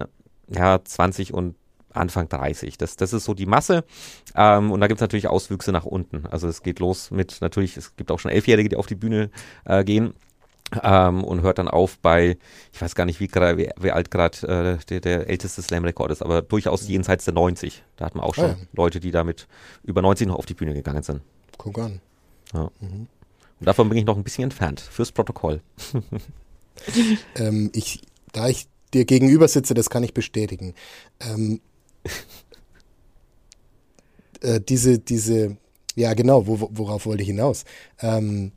ja, 0.49 0.83
20 0.83 1.33
und 1.33 1.55
Anfang 1.97 2.29
30. 2.29 2.77
Das, 2.77 2.95
das 2.95 3.13
ist 3.13 3.25
so 3.25 3.33
die 3.33 3.45
Masse. 3.45 3.83
Ähm, 4.35 4.71
und 4.71 4.81
da 4.81 4.87
gibt 4.87 4.99
es 4.99 5.01
natürlich 5.01 5.27
Auswüchse 5.27 5.71
nach 5.71 5.85
unten. 5.85 6.25
Also 6.27 6.47
es 6.47 6.63
geht 6.63 6.79
los 6.79 7.11
mit, 7.11 7.37
natürlich, 7.41 7.75
es 7.77 7.95
gibt 7.95 8.11
auch 8.11 8.19
schon 8.19 8.31
Elfjährige, 8.31 8.69
die 8.69 8.75
auf 8.75 8.87
die 8.87 8.95
Bühne 8.95 9.29
äh, 9.65 9.83
gehen. 9.83 10.13
Ähm, 10.83 11.23
und 11.23 11.41
hört 11.41 11.59
dann 11.59 11.69
auf 11.69 11.97
bei, 11.99 12.37
ich 12.73 12.81
weiß 12.81 12.93
gar 12.93 13.05
nicht, 13.05 13.21
wie, 13.21 13.29
wie, 13.29 13.69
wie 13.79 13.91
alt 13.91 14.11
gerade 14.11 14.77
äh, 14.79 14.85
der, 14.89 14.99
der, 14.99 15.29
älteste 15.29 15.61
Slam-Rekord 15.61 16.11
ist, 16.11 16.21
aber 16.21 16.41
durchaus 16.41 16.87
jenseits 16.87 17.23
der 17.23 17.33
90. 17.35 17.83
Da 17.95 18.05
hat 18.05 18.15
man 18.15 18.25
auch 18.25 18.35
schon 18.35 18.45
ah, 18.45 18.57
ja. 18.59 18.67
Leute, 18.73 18.99
die 18.99 19.11
damit 19.11 19.47
über 19.83 20.01
90 20.01 20.27
noch 20.27 20.35
auf 20.35 20.45
die 20.45 20.55
Bühne 20.55 20.73
gegangen 20.73 21.03
sind. 21.03 21.21
Guck 21.57 21.79
an. 21.79 22.01
Ja. 22.53 22.69
Mhm. 22.81 23.07
Und 23.59 23.65
davon 23.65 23.87
bin 23.89 23.97
ich 23.97 24.05
noch 24.05 24.17
ein 24.17 24.23
bisschen 24.23 24.43
entfernt, 24.43 24.81
fürs 24.81 25.11
Protokoll. 25.11 25.61
ähm, 27.35 27.71
ich, 27.73 28.01
da 28.33 28.49
ich 28.49 28.67
dir 28.93 29.05
gegenüber 29.05 29.47
sitze, 29.47 29.73
das 29.73 29.89
kann 29.89 30.03
ich 30.03 30.13
bestätigen. 30.13 30.73
Ähm, 31.21 31.61
äh, 34.41 34.59
diese, 34.59 34.99
diese, 34.99 35.57
ja 35.95 36.13
genau, 36.13 36.45
wo, 36.45 36.69
worauf 36.73 37.05
wollte 37.05 37.23
ich 37.23 37.29
hinaus? 37.29 37.63
Ähm, 38.01 38.51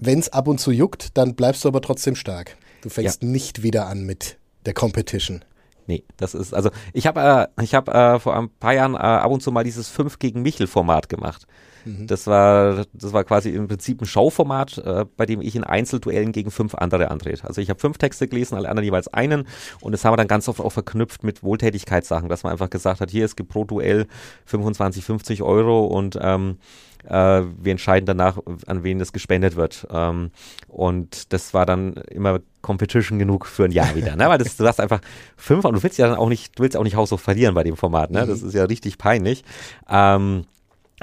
wenn 0.00 0.18
es 0.18 0.28
ab 0.30 0.48
und 0.48 0.58
zu 0.58 0.70
juckt, 0.70 1.16
dann 1.16 1.34
bleibst 1.34 1.64
du 1.64 1.68
aber 1.68 1.80
trotzdem 1.80 2.14
stark. 2.14 2.56
Du 2.82 2.88
fängst 2.88 3.22
ja. 3.22 3.28
nicht 3.28 3.62
wieder 3.62 3.86
an 3.86 4.04
mit 4.04 4.38
der 4.66 4.74
Competition. 4.74 5.44
Nee, 5.86 6.04
das 6.18 6.34
ist, 6.34 6.52
also 6.52 6.70
ich 6.92 7.06
habe 7.06 7.48
äh, 7.56 7.62
ich 7.62 7.74
hab, 7.74 7.88
äh, 7.88 8.20
vor 8.20 8.36
ein 8.36 8.50
paar 8.60 8.74
Jahren 8.74 8.94
äh, 8.94 8.98
ab 8.98 9.30
und 9.30 9.42
zu 9.42 9.50
mal 9.50 9.64
dieses 9.64 9.88
5 9.88 10.18
gegen 10.18 10.42
Michel-Format 10.42 11.08
gemacht. 11.08 11.46
Mhm. 11.86 12.06
Das 12.06 12.26
war 12.26 12.84
das 12.92 13.12
war 13.12 13.24
quasi 13.24 13.50
im 13.50 13.68
Prinzip 13.68 14.02
ein 14.02 14.06
Showformat, 14.06 14.78
äh, 14.78 15.06
bei 15.16 15.24
dem 15.24 15.40
ich 15.40 15.56
in 15.56 15.64
Einzelduellen 15.64 16.32
gegen 16.32 16.50
fünf 16.50 16.74
andere 16.74 17.10
antrete. 17.10 17.46
Also 17.46 17.60
ich 17.60 17.70
habe 17.70 17.80
fünf 17.80 17.96
Texte 17.96 18.28
gelesen, 18.28 18.56
alle 18.56 18.68
anderen 18.68 18.84
jeweils 18.84 19.08
einen 19.08 19.46
und 19.80 19.92
das 19.92 20.04
haben 20.04 20.12
wir 20.12 20.18
dann 20.18 20.28
ganz 20.28 20.48
oft 20.48 20.60
auch 20.60 20.72
verknüpft 20.72 21.24
mit 21.24 21.42
Wohltätigkeitssachen, 21.42 22.28
dass 22.28 22.42
man 22.42 22.52
einfach 22.52 22.70
gesagt 22.70 23.00
hat, 23.00 23.10
hier, 23.10 23.24
es 23.24 23.36
gibt 23.36 23.48
pro 23.48 23.64
Duell 23.64 24.06
25, 24.44 25.04
50 25.04 25.42
Euro 25.42 25.86
und 25.86 26.18
ähm, 26.20 26.58
äh, 27.04 27.42
wir 27.60 27.72
entscheiden 27.72 28.06
danach, 28.06 28.38
an 28.66 28.82
wen 28.82 28.98
das 28.98 29.12
gespendet 29.12 29.56
wird. 29.56 29.86
Ähm, 29.90 30.30
und 30.68 31.32
das 31.32 31.54
war 31.54 31.66
dann 31.66 31.94
immer 32.10 32.40
Competition 32.62 33.18
genug 33.18 33.46
für 33.46 33.64
ein 33.64 33.72
Jahr 33.72 33.94
wieder, 33.94 34.16
ne? 34.16 34.28
Weil 34.28 34.38
das, 34.38 34.56
du 34.56 34.66
hast 34.66 34.80
einfach 34.80 35.00
fünf 35.36 35.64
und 35.64 35.74
du 35.74 35.82
willst 35.82 35.98
ja 35.98 36.08
dann 36.08 36.18
auch 36.18 36.28
nicht, 36.28 36.58
du 36.58 36.62
willst 36.62 36.76
auch 36.76 36.84
nicht 36.84 36.96
haushoch 36.96 37.20
verlieren 37.20 37.54
bei 37.54 37.64
dem 37.64 37.76
Format, 37.76 38.10
ne? 38.10 38.26
Das 38.26 38.42
mhm. 38.42 38.48
ist 38.48 38.54
ja 38.54 38.64
richtig 38.64 38.98
peinlich. 38.98 39.44
Ähm, 39.88 40.44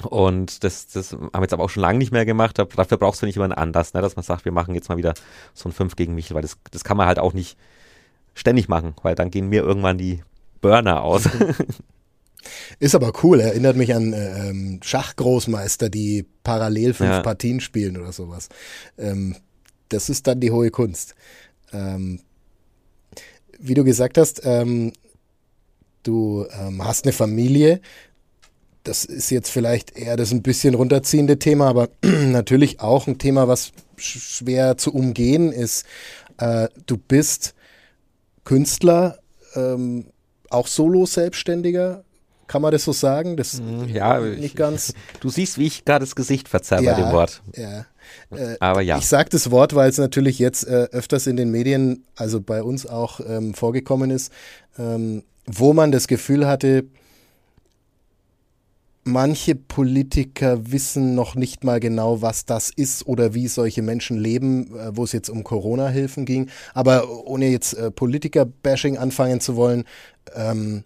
und 0.03 0.63
das, 0.63 0.87
das 0.87 1.13
haben 1.13 1.29
wir 1.33 1.41
jetzt 1.41 1.53
aber 1.53 1.63
auch 1.63 1.69
schon 1.69 1.81
lange 1.81 1.97
nicht 1.97 2.11
mehr 2.11 2.25
gemacht. 2.25 2.57
Dafür 2.57 2.97
brauchst 2.97 3.21
du 3.21 3.25
nicht 3.25 3.37
immer 3.37 3.45
einen 3.45 3.53
Anlass, 3.53 3.93
ne? 3.93 4.01
dass 4.01 4.15
man 4.15 4.23
sagt, 4.23 4.43
wir 4.43 4.51
machen 4.51 4.75
jetzt 4.75 4.89
mal 4.89 4.97
wieder 4.97 5.13
so 5.53 5.69
ein 5.69 5.71
5 5.71 5.95
gegen 5.95 6.15
mich, 6.15 6.33
weil 6.33 6.41
das, 6.41 6.57
das 6.71 6.83
kann 6.83 6.97
man 6.97 7.07
halt 7.07 7.17
auch 7.17 7.33
nicht 7.33 7.57
ständig 8.33 8.67
machen, 8.67 8.93
weil 9.03 9.15
dann 9.15 9.31
gehen 9.31 9.47
mir 9.47 9.63
irgendwann 9.63 9.97
die 9.97 10.21
Burner 10.59 11.01
aus. 11.01 11.29
Ist 12.79 12.95
aber 12.95 13.11
cool, 13.23 13.39
erinnert 13.39 13.75
mich 13.75 13.93
an 13.93 14.13
äh, 14.13 14.49
ähm, 14.49 14.79
Schachgroßmeister, 14.83 15.89
die 15.89 16.25
parallel 16.43 16.93
fünf 16.93 17.11
ja. 17.11 17.21
Partien 17.21 17.59
spielen 17.59 17.97
oder 17.97 18.11
sowas. 18.11 18.49
Ähm, 18.97 19.35
das 19.89 20.09
ist 20.09 20.27
dann 20.27 20.39
die 20.39 20.51
hohe 20.51 20.71
Kunst. 20.71 21.15
Ähm, 21.71 22.19
wie 23.59 23.73
du 23.73 23.83
gesagt 23.83 24.17
hast, 24.17 24.41
ähm, 24.43 24.93
du 26.03 26.45
ähm, 26.59 26.83
hast 26.83 27.05
eine 27.05 27.13
Familie. 27.13 27.81
Das 28.83 29.05
ist 29.05 29.31
jetzt 29.31 29.49
vielleicht 29.49 29.97
eher 29.97 30.15
das 30.15 30.31
ein 30.31 30.43
bisschen 30.43 30.75
runterziehende 30.75 31.39
Thema, 31.39 31.67
aber 31.67 31.89
natürlich 32.03 32.79
auch 32.79 33.07
ein 33.07 33.17
Thema, 33.17 33.47
was 33.47 33.71
schwer 33.97 34.77
zu 34.77 34.93
umgehen 34.93 35.51
ist. 35.51 35.85
Äh, 36.37 36.67
du 36.85 36.97
bist 36.97 37.55
Künstler, 38.43 39.19
ähm, 39.55 40.05
auch 40.49 40.67
Solo-Selbstständiger, 40.67 42.03
kann 42.47 42.61
man 42.61 42.71
das 42.71 42.83
so 42.83 42.91
sagen? 42.91 43.37
Das 43.37 43.59
mhm, 43.59 43.87
ja, 43.87 44.19
nicht 44.19 44.55
ganz. 44.55 44.93
Du 45.19 45.29
siehst, 45.29 45.57
wie 45.57 45.67
ich 45.67 45.85
gerade 45.85 46.05
das 46.05 46.15
Gesicht 46.15 46.47
verzerre 46.47 46.83
ja, 46.83 46.93
bei 46.93 47.01
dem 47.01 47.11
Wort. 47.11 47.41
Ja. 47.55 47.85
Äh, 48.31 48.57
Aber 48.59 48.81
ja. 48.81 48.97
Ich 48.97 49.07
sage 49.07 49.29
das 49.29 49.49
Wort, 49.51 49.75
weil 49.75 49.89
es 49.89 49.97
natürlich 49.97 50.39
jetzt 50.39 50.67
äh, 50.67 50.87
öfters 50.91 51.27
in 51.27 51.37
den 51.37 51.51
Medien, 51.51 52.05
also 52.15 52.41
bei 52.41 52.61
uns 52.61 52.85
auch 52.85 53.19
ähm, 53.27 53.53
vorgekommen 53.53 54.11
ist, 54.11 54.31
ähm, 54.77 55.23
wo 55.45 55.73
man 55.73 55.91
das 55.91 56.07
Gefühl 56.07 56.47
hatte, 56.47 56.85
manche 59.05 59.55
Politiker 59.55 60.71
wissen 60.71 61.15
noch 61.15 61.35
nicht 61.35 61.63
mal 61.63 61.79
genau, 61.79 62.21
was 62.21 62.45
das 62.45 62.71
ist 62.75 63.07
oder 63.07 63.33
wie 63.33 63.47
solche 63.47 63.81
Menschen 63.81 64.17
leben, 64.17 64.75
äh, 64.75 64.95
wo 64.95 65.03
es 65.03 65.11
jetzt 65.11 65.29
um 65.29 65.43
Corona-Hilfen 65.43 66.25
ging. 66.25 66.49
Aber 66.73 67.25
ohne 67.25 67.47
jetzt 67.47 67.73
äh, 67.73 67.91
Politiker-Bashing 67.91 68.97
anfangen 68.97 69.39
zu 69.39 69.55
wollen, 69.55 69.85
ähm, 70.35 70.83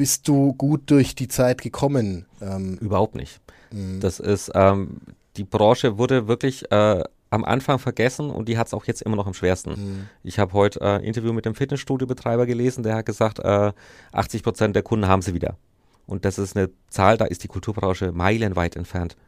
bist 0.00 0.28
du 0.28 0.54
gut 0.54 0.90
durch 0.90 1.14
die 1.14 1.28
Zeit 1.28 1.60
gekommen? 1.60 2.24
Ähm, 2.40 2.78
Überhaupt 2.80 3.14
nicht. 3.14 3.38
Mh. 3.70 4.00
Das 4.00 4.18
ist, 4.18 4.50
ähm, 4.54 5.02
die 5.36 5.44
Branche 5.44 5.98
wurde 5.98 6.26
wirklich 6.26 6.72
äh, 6.72 7.04
am 7.28 7.44
Anfang 7.44 7.78
vergessen 7.78 8.30
und 8.30 8.48
die 8.48 8.56
hat 8.56 8.68
es 8.68 8.72
auch 8.72 8.86
jetzt 8.86 9.02
immer 9.02 9.16
noch 9.16 9.26
am 9.26 9.34
schwersten. 9.34 9.72
Mhm. 9.72 10.06
Ich 10.22 10.38
habe 10.38 10.54
heute 10.54 10.80
ein 10.80 11.02
äh, 11.02 11.06
Interview 11.06 11.34
mit 11.34 11.44
dem 11.44 11.54
Fitnessstudio-Betreiber 11.54 12.46
gelesen, 12.46 12.82
der 12.82 12.94
hat 12.94 13.04
gesagt, 13.04 13.40
äh, 13.40 13.72
80 14.12 14.42
Prozent 14.42 14.74
der 14.74 14.82
Kunden 14.82 15.06
haben 15.06 15.20
sie 15.20 15.34
wieder. 15.34 15.58
Und 16.06 16.24
das 16.24 16.38
ist 16.38 16.56
eine 16.56 16.70
Zahl, 16.88 17.18
da 17.18 17.26
ist 17.26 17.44
die 17.44 17.48
Kulturbranche 17.48 18.10
meilenweit 18.10 18.76
entfernt. 18.76 19.18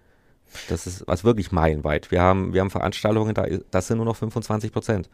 Das 0.71 0.87
ist 0.87 1.07
also 1.07 1.25
wirklich 1.25 1.53
meilenweit. 1.53 2.11
Wir 2.11 2.23
haben, 2.23 2.55
wir 2.55 2.63
haben 2.63 2.71
Veranstaltungen, 2.71 3.35
da, 3.35 3.45
das 3.71 3.89
sind 3.89 3.99
nur 3.99 4.07
noch 4.07 4.17
25 4.17 4.73
Prozent. 4.73 5.11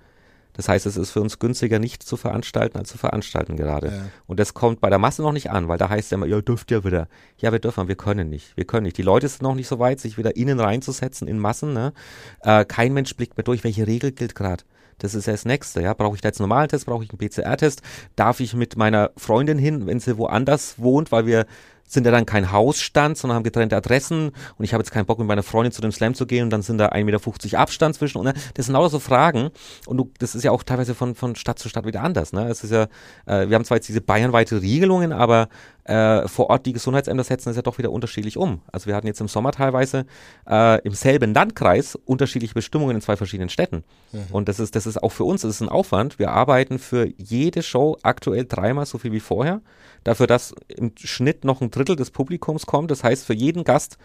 Das 0.54 0.68
heißt, 0.68 0.86
es 0.86 0.96
ist 0.96 1.10
für 1.10 1.20
uns 1.20 1.38
günstiger, 1.38 1.78
nicht 1.78 2.02
zu 2.02 2.16
veranstalten, 2.16 2.78
als 2.78 2.88
zu 2.88 2.98
veranstalten 2.98 3.56
gerade. 3.56 3.88
Ja. 3.88 4.02
Und 4.26 4.40
das 4.40 4.54
kommt 4.54 4.80
bei 4.80 4.90
der 4.90 4.98
Masse 4.98 5.22
noch 5.22 5.32
nicht 5.32 5.50
an, 5.50 5.68
weil 5.68 5.78
da 5.78 5.88
heißt 5.88 6.06
es 6.06 6.10
ja 6.10 6.16
immer, 6.16 6.26
ihr 6.26 6.42
dürft 6.42 6.70
ja 6.70 6.84
wieder. 6.84 7.08
Ja, 7.38 7.52
wir 7.52 7.58
dürfen, 7.60 7.86
wir 7.86 7.94
können 7.94 8.28
nicht. 8.28 8.56
Wir 8.56 8.64
können 8.64 8.84
nicht. 8.84 8.98
Die 8.98 9.02
Leute 9.02 9.28
sind 9.28 9.42
noch 9.42 9.54
nicht 9.54 9.68
so 9.68 9.78
weit, 9.78 10.00
sich 10.00 10.18
wieder 10.18 10.36
innen 10.36 10.58
reinzusetzen 10.58 11.28
in 11.28 11.38
Massen. 11.38 11.72
Ne? 11.72 11.92
Äh, 12.40 12.64
kein 12.64 12.92
Mensch 12.92 13.14
blickt 13.14 13.36
mehr 13.36 13.44
durch, 13.44 13.62
welche 13.64 13.86
Regel 13.86 14.12
gilt 14.12 14.34
gerade. 14.34 14.64
Das 14.98 15.14
ist 15.14 15.26
ja 15.26 15.32
das 15.32 15.44
Nächste. 15.44 15.80
Ja? 15.80 15.94
Brauche 15.94 16.16
ich 16.16 16.20
da 16.20 16.28
jetzt 16.28 16.40
einen 16.40 16.48
normalen 16.48 16.68
Test? 16.68 16.86
Brauche 16.86 17.04
ich 17.04 17.10
einen 17.10 17.18
PCR-Test? 17.18 17.82
Darf 18.16 18.40
ich 18.40 18.54
mit 18.54 18.76
meiner 18.76 19.12
Freundin 19.16 19.58
hin, 19.58 19.86
wenn 19.86 20.00
sie 20.00 20.18
woanders 20.18 20.78
wohnt, 20.78 21.12
weil 21.12 21.26
wir 21.26 21.46
sind 21.88 22.04
ja 22.04 22.12
dann 22.12 22.26
kein 22.26 22.52
Hausstand, 22.52 23.18
sondern 23.18 23.36
haben 23.36 23.44
getrennte 23.44 23.76
Adressen 23.76 24.30
und 24.56 24.64
ich 24.64 24.72
habe 24.72 24.82
jetzt 24.82 24.92
keinen 24.92 25.06
Bock 25.06 25.18
mit 25.18 25.26
meiner 25.26 25.42
Freundin 25.42 25.72
zu 25.72 25.82
dem 25.82 25.90
Slam 25.90 26.14
zu 26.14 26.26
gehen 26.26 26.44
und 26.44 26.50
dann 26.50 26.62
sind 26.62 26.78
da 26.78 26.88
1,50 26.88 27.04
Meter 27.04 27.58
Abstand 27.58 27.94
zwischen 27.96 28.18
und 28.18 28.24
ne? 28.24 28.34
das 28.54 28.66
sind 28.66 28.74
lauter 28.74 28.90
so 28.90 28.98
Fragen 28.98 29.50
und 29.86 29.96
du, 29.96 30.10
das 30.18 30.34
ist 30.34 30.44
ja 30.44 30.50
auch 30.50 30.62
teilweise 30.62 30.94
von, 30.94 31.14
von 31.14 31.34
Stadt 31.34 31.58
zu 31.58 31.68
Stadt 31.68 31.86
wieder 31.86 32.02
anders. 32.02 32.32
Ne? 32.32 32.48
Es 32.48 32.62
ist 32.62 32.70
ja, 32.70 32.84
äh, 33.26 33.48
wir 33.48 33.54
haben 33.54 33.64
zwar 33.64 33.78
jetzt 33.78 33.88
diese 33.88 34.00
bayernweite 34.00 34.60
Regelungen, 34.62 35.12
aber 35.12 35.48
äh, 35.88 36.28
vor 36.28 36.50
Ort 36.50 36.66
die 36.66 36.74
Gesundheitsämter 36.74 37.24
setzen 37.24 37.48
es 37.48 37.56
ja 37.56 37.62
doch 37.62 37.78
wieder 37.78 37.90
unterschiedlich 37.90 38.36
um. 38.36 38.60
Also 38.70 38.86
wir 38.86 38.94
hatten 38.94 39.06
jetzt 39.06 39.22
im 39.22 39.28
Sommer 39.28 39.52
teilweise 39.52 40.04
äh, 40.48 40.80
im 40.82 40.92
selben 40.92 41.32
Landkreis 41.32 41.94
unterschiedliche 41.94 42.52
Bestimmungen 42.52 42.96
in 42.96 43.00
zwei 43.00 43.16
verschiedenen 43.16 43.48
Städten. 43.48 43.84
Mhm. 44.12 44.26
Und 44.30 44.48
das 44.48 44.60
ist, 44.60 44.76
das 44.76 44.86
ist 44.86 45.02
auch 45.02 45.12
für 45.12 45.24
uns, 45.24 45.42
das 45.42 45.52
ist 45.52 45.62
ein 45.62 45.70
Aufwand. 45.70 46.18
Wir 46.18 46.30
arbeiten 46.30 46.78
für 46.78 47.08
jede 47.16 47.62
Show 47.62 47.96
aktuell 48.02 48.44
dreimal 48.46 48.84
so 48.84 48.98
viel 48.98 49.12
wie 49.12 49.20
vorher. 49.20 49.62
Dafür, 50.04 50.26
dass 50.26 50.54
im 50.68 50.92
Schnitt 50.98 51.44
noch 51.44 51.60
ein 51.60 51.70
Drittel 51.78 51.96
des 51.96 52.10
Publikums 52.10 52.66
kommt. 52.66 52.90
Das 52.90 53.02
heißt 53.04 53.24
für 53.24 53.34
jeden 53.34 53.64
Gast 53.64 53.98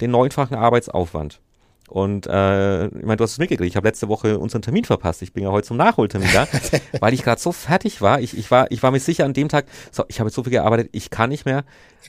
den 0.00 0.10
neunfachen 0.10 0.56
Arbeitsaufwand. 0.56 1.40
Und 1.88 2.26
äh, 2.26 2.86
ich 2.86 3.04
meine, 3.04 3.16
du 3.16 3.24
hast 3.24 3.32
es 3.32 3.38
mitgekriegt, 3.38 3.68
ich 3.68 3.76
habe 3.76 3.86
letzte 3.86 4.08
Woche 4.08 4.38
unseren 4.38 4.62
Termin 4.62 4.84
verpasst. 4.84 5.20
Ich 5.20 5.34
bin 5.34 5.44
ja 5.44 5.50
heute 5.50 5.68
zum 5.68 5.76
Nachholtermin 5.76 6.30
da, 6.32 6.48
weil 7.00 7.12
ich 7.12 7.22
gerade 7.22 7.40
so 7.40 7.52
fertig 7.52 8.00
war. 8.00 8.20
Ich, 8.20 8.36
ich, 8.36 8.50
war. 8.50 8.70
ich 8.70 8.82
war 8.82 8.90
mir 8.90 9.00
sicher 9.00 9.26
an 9.26 9.34
dem 9.34 9.48
Tag, 9.48 9.66
so, 9.92 10.04
ich 10.08 10.18
habe 10.18 10.28
jetzt 10.28 10.34
so 10.34 10.42
viel 10.44 10.52
gearbeitet, 10.52 10.88
ich 10.92 11.10
kann 11.10 11.28
nicht 11.28 11.44
mehr, 11.44 11.64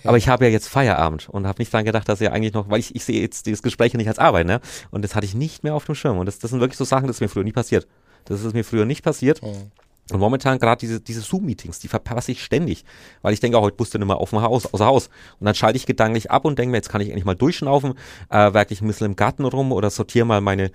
aber 0.05 0.17
ich 0.17 0.29
habe 0.29 0.45
ja 0.45 0.51
jetzt 0.51 0.69
Feierabend 0.69 1.27
und 1.29 1.45
habe 1.45 1.61
nicht 1.61 1.73
dran 1.73 1.83
gedacht, 1.83 2.07
dass 2.07 2.21
ja 2.21 2.31
eigentlich 2.31 2.53
noch, 2.53 2.69
weil 2.69 2.79
ich, 2.79 2.95
ich 2.95 3.03
sehe 3.03 3.19
jetzt 3.21 3.47
dieses 3.47 3.61
Gespräch 3.61 3.93
nicht 3.95 4.07
als 4.07 4.17
Arbeit, 4.17 4.47
ne? 4.47 4.61
Und 4.91 5.03
das 5.03 5.13
hatte 5.13 5.25
ich 5.25 5.35
nicht 5.35 5.63
mehr 5.63 5.75
auf 5.75 5.85
dem 5.85 5.95
Schirm. 5.95 6.19
Und 6.19 6.25
das, 6.25 6.39
das 6.39 6.51
sind 6.51 6.61
wirklich 6.61 6.77
so 6.77 6.85
Sachen, 6.85 7.07
das 7.07 7.17
ist 7.17 7.21
mir 7.21 7.29
früher 7.29 7.43
nie 7.43 7.51
passiert. 7.51 7.85
Das 8.25 8.43
ist 8.43 8.53
mir 8.53 8.63
früher 8.63 8.85
nicht 8.85 9.03
passiert. 9.03 9.43
Mhm. 9.43 9.71
Und 10.11 10.19
momentan 10.19 10.59
gerade 10.59 10.79
diese, 10.79 11.01
diese 11.01 11.21
Zoom-Meetings, 11.21 11.79
die 11.79 11.87
verpasse 11.87 12.31
ich 12.31 12.43
ständig, 12.43 12.85
weil 13.23 13.33
ich 13.33 13.39
denke, 13.39 13.57
oh, 13.57 13.61
heute 13.61 13.77
musst 13.79 13.93
du 13.93 13.97
nicht 13.97 14.07
mehr 14.07 14.17
auf 14.17 14.29
dem 14.29 14.41
Haus, 14.41 14.71
außer 14.71 14.85
Haus. 14.85 15.07
Und 15.39 15.45
dann 15.45 15.55
schalte 15.55 15.77
ich 15.77 15.87
gedanklich 15.87 16.29
ab 16.29 16.45
und 16.45 16.59
denke 16.59 16.71
mir, 16.71 16.77
jetzt 16.77 16.89
kann 16.89 17.01
ich 17.01 17.07
endlich 17.09 17.25
mal 17.25 17.35
durchschnaufen, 17.35 17.95
äh, 18.29 18.53
werke 18.53 18.73
ich 18.73 18.81
ein 18.81 18.87
bisschen 18.87 19.07
im 19.07 19.15
Garten 19.15 19.45
rum 19.45 19.71
oder 19.71 19.89
sortiere 19.89 20.25
mal 20.25 20.41
meine 20.41 20.69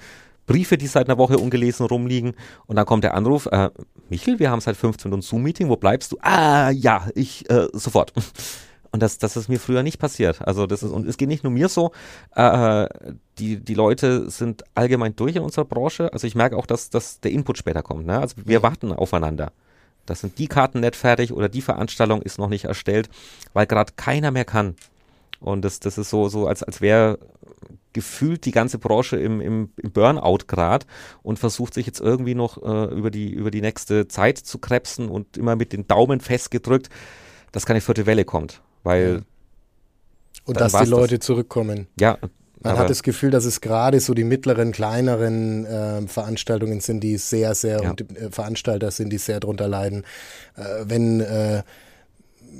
Briefe, 0.46 0.76
die 0.76 0.88
seit 0.88 1.08
einer 1.08 1.16
Woche 1.16 1.38
ungelesen 1.38 1.86
rumliegen. 1.86 2.34
Und 2.66 2.74
dann 2.74 2.86
kommt 2.86 3.04
der 3.04 3.14
Anruf, 3.14 3.46
äh, 3.46 3.70
Michel, 4.08 4.40
wir 4.40 4.50
haben 4.50 4.60
seit 4.60 4.76
15 4.76 5.12
Uhr 5.12 5.18
ein 5.18 5.22
Zoom-Meeting, 5.22 5.68
wo 5.68 5.76
bleibst 5.76 6.10
du? 6.10 6.16
Ah, 6.22 6.70
ja, 6.70 7.06
ich, 7.14 7.48
äh, 7.48 7.68
sofort. 7.72 8.12
Und 8.92 9.02
das, 9.02 9.18
das 9.18 9.36
ist 9.36 9.48
mir 9.48 9.60
früher 9.60 9.82
nicht 9.82 9.98
passiert. 9.98 10.42
Also 10.42 10.66
das 10.66 10.82
ist, 10.82 10.90
und 10.90 11.06
es 11.06 11.16
geht 11.16 11.28
nicht 11.28 11.44
nur 11.44 11.52
mir 11.52 11.68
so, 11.68 11.92
äh, 12.34 12.88
die, 13.38 13.58
die 13.58 13.74
Leute 13.74 14.28
sind 14.30 14.64
allgemein 14.74 15.14
durch 15.14 15.36
in 15.36 15.42
unserer 15.42 15.64
Branche. 15.64 16.12
Also 16.12 16.26
ich 16.26 16.34
merke 16.34 16.56
auch, 16.56 16.66
dass, 16.66 16.90
dass 16.90 17.20
der 17.20 17.30
Input 17.30 17.58
später 17.58 17.82
kommt. 17.82 18.06
Ne? 18.06 18.18
Also 18.18 18.36
wir 18.44 18.62
warten 18.62 18.92
aufeinander. 18.92 19.52
Das 20.06 20.20
sind 20.20 20.38
die 20.38 20.48
Karten 20.48 20.80
nicht 20.80 20.96
fertig 20.96 21.32
oder 21.32 21.48
die 21.48 21.62
Veranstaltung 21.62 22.20
ist 22.22 22.38
noch 22.38 22.48
nicht 22.48 22.64
erstellt, 22.64 23.08
weil 23.52 23.66
gerade 23.66 23.92
keiner 23.94 24.32
mehr 24.32 24.44
kann. 24.44 24.74
Und 25.38 25.64
das, 25.64 25.78
das 25.78 25.96
ist 25.96 26.10
so, 26.10 26.28
so 26.28 26.48
als, 26.48 26.62
als 26.62 26.80
wäre 26.80 27.18
gefühlt 27.92 28.44
die 28.44 28.50
ganze 28.50 28.78
Branche 28.78 29.16
im, 29.16 29.40
im, 29.40 29.70
im 29.76 29.92
Burnout 29.92 30.46
grad 30.46 30.86
und 31.22 31.38
versucht 31.38 31.74
sich 31.74 31.86
jetzt 31.86 32.00
irgendwie 32.00 32.34
noch 32.34 32.62
äh, 32.62 32.94
über, 32.94 33.10
die, 33.10 33.30
über 33.30 33.50
die 33.50 33.60
nächste 33.60 34.08
Zeit 34.08 34.38
zu 34.38 34.58
krebsen 34.58 35.08
und 35.08 35.36
immer 35.36 35.56
mit 35.56 35.72
den 35.72 35.86
Daumen 35.86 36.20
festgedrückt, 36.20 36.88
dass 37.52 37.66
keine 37.66 37.80
vierte 37.80 38.06
Welle 38.06 38.24
kommt. 38.24 38.62
Weil. 38.82 39.22
Und 40.44 40.60
dass 40.60 40.72
die 40.72 40.86
Leute 40.86 41.18
das. 41.18 41.26
zurückkommen. 41.26 41.86
Ja. 41.98 42.18
Man 42.62 42.76
hat 42.76 42.90
das 42.90 43.02
Gefühl, 43.02 43.30
dass 43.30 43.46
es 43.46 43.62
gerade 43.62 44.00
so 44.00 44.12
die 44.12 44.24
mittleren, 44.24 44.72
kleineren 44.72 45.64
äh, 45.64 46.06
Veranstaltungen 46.06 46.80
sind, 46.80 47.00
die 47.00 47.16
sehr, 47.16 47.54
sehr, 47.54 47.82
ja. 47.82 47.90
und 47.90 48.00
äh, 48.16 48.30
Veranstalter 48.30 48.90
sind, 48.90 49.10
die 49.10 49.18
sehr 49.18 49.40
drunter 49.40 49.66
leiden. 49.66 50.04
Äh, 50.56 50.62
wenn, 50.84 51.20
äh, 51.20 51.62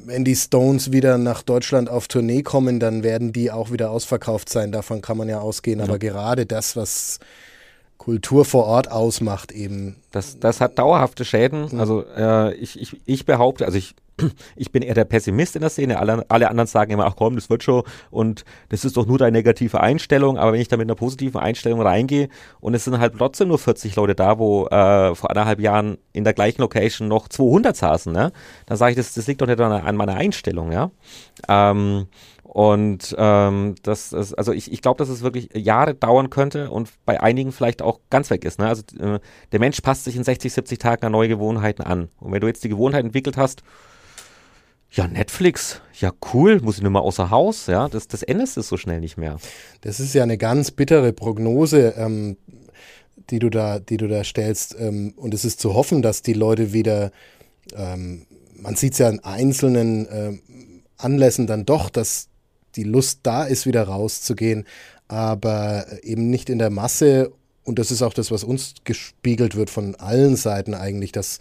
wenn 0.07 0.25
die 0.25 0.37
Stones 0.37 0.93
wieder 0.93 1.18
nach 1.18 1.43
Deutschland 1.43 1.91
auf 1.91 2.09
Tournee 2.09 2.43
kommen, 2.43 2.81
dann 2.81 3.03
werden 3.03 3.33
die 3.35 3.51
auch 3.51 3.73
wieder 3.73 3.91
ausverkauft 3.91 4.49
sein. 4.49 4.73
Davon 4.73 5.03
kann 5.03 5.18
man 5.18 5.29
ja 5.29 5.41
ausgehen. 5.41 5.81
Ja. 5.81 5.85
Aber 5.85 5.99
gerade 5.99 6.47
das, 6.47 6.77
was 6.77 7.18
Kultur 7.99 8.47
vor 8.47 8.64
Ort 8.64 8.91
ausmacht, 8.91 9.53
eben. 9.53 9.97
Das, 10.11 10.39
das 10.39 10.62
hat 10.62 10.79
dauerhafte 10.79 11.27
Schäden. 11.27 11.68
Mhm. 11.73 11.81
Also 11.81 12.05
äh, 12.16 12.55
ich, 12.55 12.81
ich, 12.81 12.97
ich 13.05 13.27
behaupte, 13.27 13.66
also 13.66 13.77
ich 13.77 13.95
ich 14.57 14.73
bin 14.73 14.83
eher 14.83 14.95
der 14.95 15.05
Pessimist 15.05 15.57
in 15.57 15.61
der 15.61 15.71
Szene. 15.71 15.99
Alle, 15.99 16.25
alle 16.29 16.49
anderen 16.51 16.66
sagen 16.66 16.93
immer, 16.93 17.07
ach 17.07 17.16
komm, 17.16 17.37
das 17.37 17.51
wird 17.51 17.62
schon 17.62 17.83
und 18.11 18.45
das 18.68 18.85
ist 18.85 18.97
doch 18.97 19.07
nur 19.07 19.18
deine 19.18 19.33
negative 19.33 19.81
Einstellung. 19.81 20.39
Aber 20.39 20.53
wenn 20.53 20.61
ich 20.61 20.68
da 20.68 20.77
mit 20.77 20.87
einer 20.87 20.95
positiven 20.95 21.41
Einstellung 21.41 21.81
reingehe 21.81 22.29
und 22.61 22.75
es 22.75 22.85
sind 22.85 22.99
halt 22.99 23.14
trotzdem 23.18 23.49
nur 23.49 23.59
40 23.59 23.97
Leute 23.97 24.14
da, 24.14 24.39
wo 24.39 24.66
äh, 24.66 25.14
vor 25.14 25.31
anderthalb 25.31 25.61
Jahren 25.61 25.99
in 26.12 26.25
der 26.25 26.33
gleichen 26.33 26.62
Location 26.62 27.09
noch 27.09 27.29
200 27.29 27.77
saßen, 27.77 28.12
ne? 28.12 28.33
dann 28.66 28.77
sage 28.77 28.93
ich, 28.93 28.97
das, 28.97 29.14
das 29.14 29.27
liegt 29.27 29.41
doch 29.41 29.47
nicht 29.47 29.61
an, 29.61 29.73
an 29.73 29.97
meiner 29.97 30.14
Einstellung. 30.14 30.73
ja. 30.73 30.91
Ähm, 31.49 32.07
und 32.53 33.14
ähm, 33.16 33.77
das 33.85 34.12
ist, 34.12 34.35
also 34.35 34.53
ich, 34.53 34.73
ich 34.73 34.83
glaube, 34.83 34.99
dass 34.99 35.09
es 35.09 35.23
wirklich 35.23 35.51
Jahre 35.55 35.95
dauern 35.95 36.31
könnte 36.31 36.68
und 36.68 36.91
bei 37.07 37.21
einigen 37.23 37.53
vielleicht 37.53 37.81
auch 37.81 38.01
ganz 38.11 38.29
weg 38.29 38.45
ist. 38.45 38.59
Ne? 38.59 38.66
Also 38.66 38.83
äh, 38.99 39.21
der 39.53 39.61
Mensch 39.61 39.81
passt 39.83 40.03
sich 40.03 40.16
in 40.16 40.25
60, 40.25 40.53
70 40.53 40.81
Tagen 40.81 41.07
an 41.07 41.12
neue 41.12 41.29
Gewohnheiten 41.29 41.83
an. 41.83 42.09
Und 42.18 42.33
wenn 42.33 42.41
du 42.41 42.49
jetzt 42.49 42.64
die 42.64 42.68
Gewohnheit 42.68 43.05
entwickelt 43.05 43.37
hast, 43.37 43.62
ja, 44.93 45.07
Netflix, 45.07 45.80
ja 46.01 46.12
cool, 46.32 46.61
muss 46.61 46.76
ich 46.76 46.82
nur 46.82 46.91
mal 46.91 47.01
außer 47.01 47.30
Haus, 47.30 47.66
ja, 47.66 47.88
das, 47.88 48.09
das 48.09 48.22
endest 48.22 48.57
es 48.57 48.68
so 48.68 48.76
schnell 48.76 49.01
nicht 49.01 49.16
mehr. 49.16 49.38
Das 49.82 50.01
ist 50.01 50.14
ja 50.14 50.22
eine 50.22 50.38
ganz 50.38 50.70
bittere 50.70 51.12
Prognose, 51.12 51.95
ähm, 51.97 52.36
die 53.30 53.38
du 53.38 53.51
da, 53.51 53.78
die 53.78 53.97
du 53.97 54.09
da 54.09 54.24
stellst. 54.24 54.76
Ähm, 54.78 55.14
und 55.16 55.32
es 55.34 55.45
ist 55.45 55.61
zu 55.61 55.74
hoffen, 55.74 56.03
dass 56.03 56.22
die 56.22 56.32
Leute 56.32 56.72
wieder, 56.72 57.12
ähm, 57.74 58.26
man 58.55 58.74
sieht 58.74 58.95
es 58.95 58.99
ja 58.99 59.09
in 59.09 59.20
einzelnen 59.20 60.09
ähm, 60.11 60.43
Anlässen 60.97 61.47
dann 61.47 61.64
doch, 61.64 61.88
dass 61.91 62.28
die 62.76 62.84
Lust 62.84 63.20
da 63.22 63.45
ist, 63.45 63.66
wieder 63.66 63.84
rauszugehen, 63.84 64.66
aber 65.09 65.86
eben 66.03 66.30
nicht 66.30 66.51
in 66.51 66.59
der 66.59 66.70
Masse. 66.70 67.32
Und 67.64 67.78
das 67.78 67.91
ist 67.91 68.03
auch 68.03 68.14
das, 68.14 68.30
was 68.30 68.45
uns 68.45 68.74
gespiegelt 68.84 69.55
wird 69.55 69.70
von 69.70 69.95
allen 69.97 70.36
Seiten 70.36 70.74
eigentlich, 70.74 71.12
dass 71.12 71.38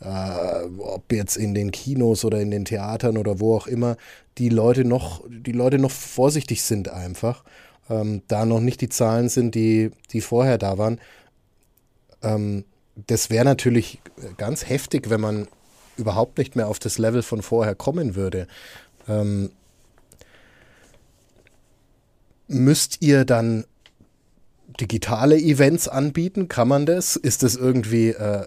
äh, 0.00 0.64
ob 0.78 1.12
jetzt 1.12 1.36
in 1.36 1.54
den 1.54 1.70
Kinos 1.70 2.24
oder 2.24 2.40
in 2.40 2.50
den 2.50 2.64
Theatern 2.64 3.18
oder 3.18 3.40
wo 3.40 3.56
auch 3.56 3.66
immer, 3.66 3.96
die 4.38 4.48
Leute 4.48 4.84
noch, 4.84 5.22
die 5.28 5.52
Leute 5.52 5.78
noch 5.78 5.90
vorsichtig 5.90 6.62
sind 6.62 6.88
einfach. 6.88 7.44
Ähm, 7.88 8.22
da 8.28 8.46
noch 8.46 8.60
nicht 8.60 8.80
die 8.80 8.88
Zahlen 8.88 9.28
sind, 9.28 9.54
die, 9.54 9.90
die 10.12 10.20
vorher 10.20 10.58
da 10.58 10.78
waren. 10.78 11.00
Ähm, 12.22 12.64
das 13.06 13.30
wäre 13.30 13.44
natürlich 13.44 14.00
ganz 14.36 14.68
heftig, 14.68 15.10
wenn 15.10 15.20
man 15.20 15.48
überhaupt 15.96 16.38
nicht 16.38 16.56
mehr 16.56 16.68
auf 16.68 16.78
das 16.78 16.98
Level 16.98 17.22
von 17.22 17.42
vorher 17.42 17.74
kommen 17.74 18.14
würde. 18.14 18.46
Ähm, 19.08 19.50
müsst 22.48 23.02
ihr 23.02 23.24
dann 23.24 23.64
digitale 24.80 25.36
Events 25.36 25.88
anbieten? 25.88 26.48
Kann 26.48 26.68
man 26.68 26.86
das? 26.86 27.16
Ist 27.16 27.42
das 27.42 27.54
irgendwie 27.54 28.10
äh, 28.10 28.46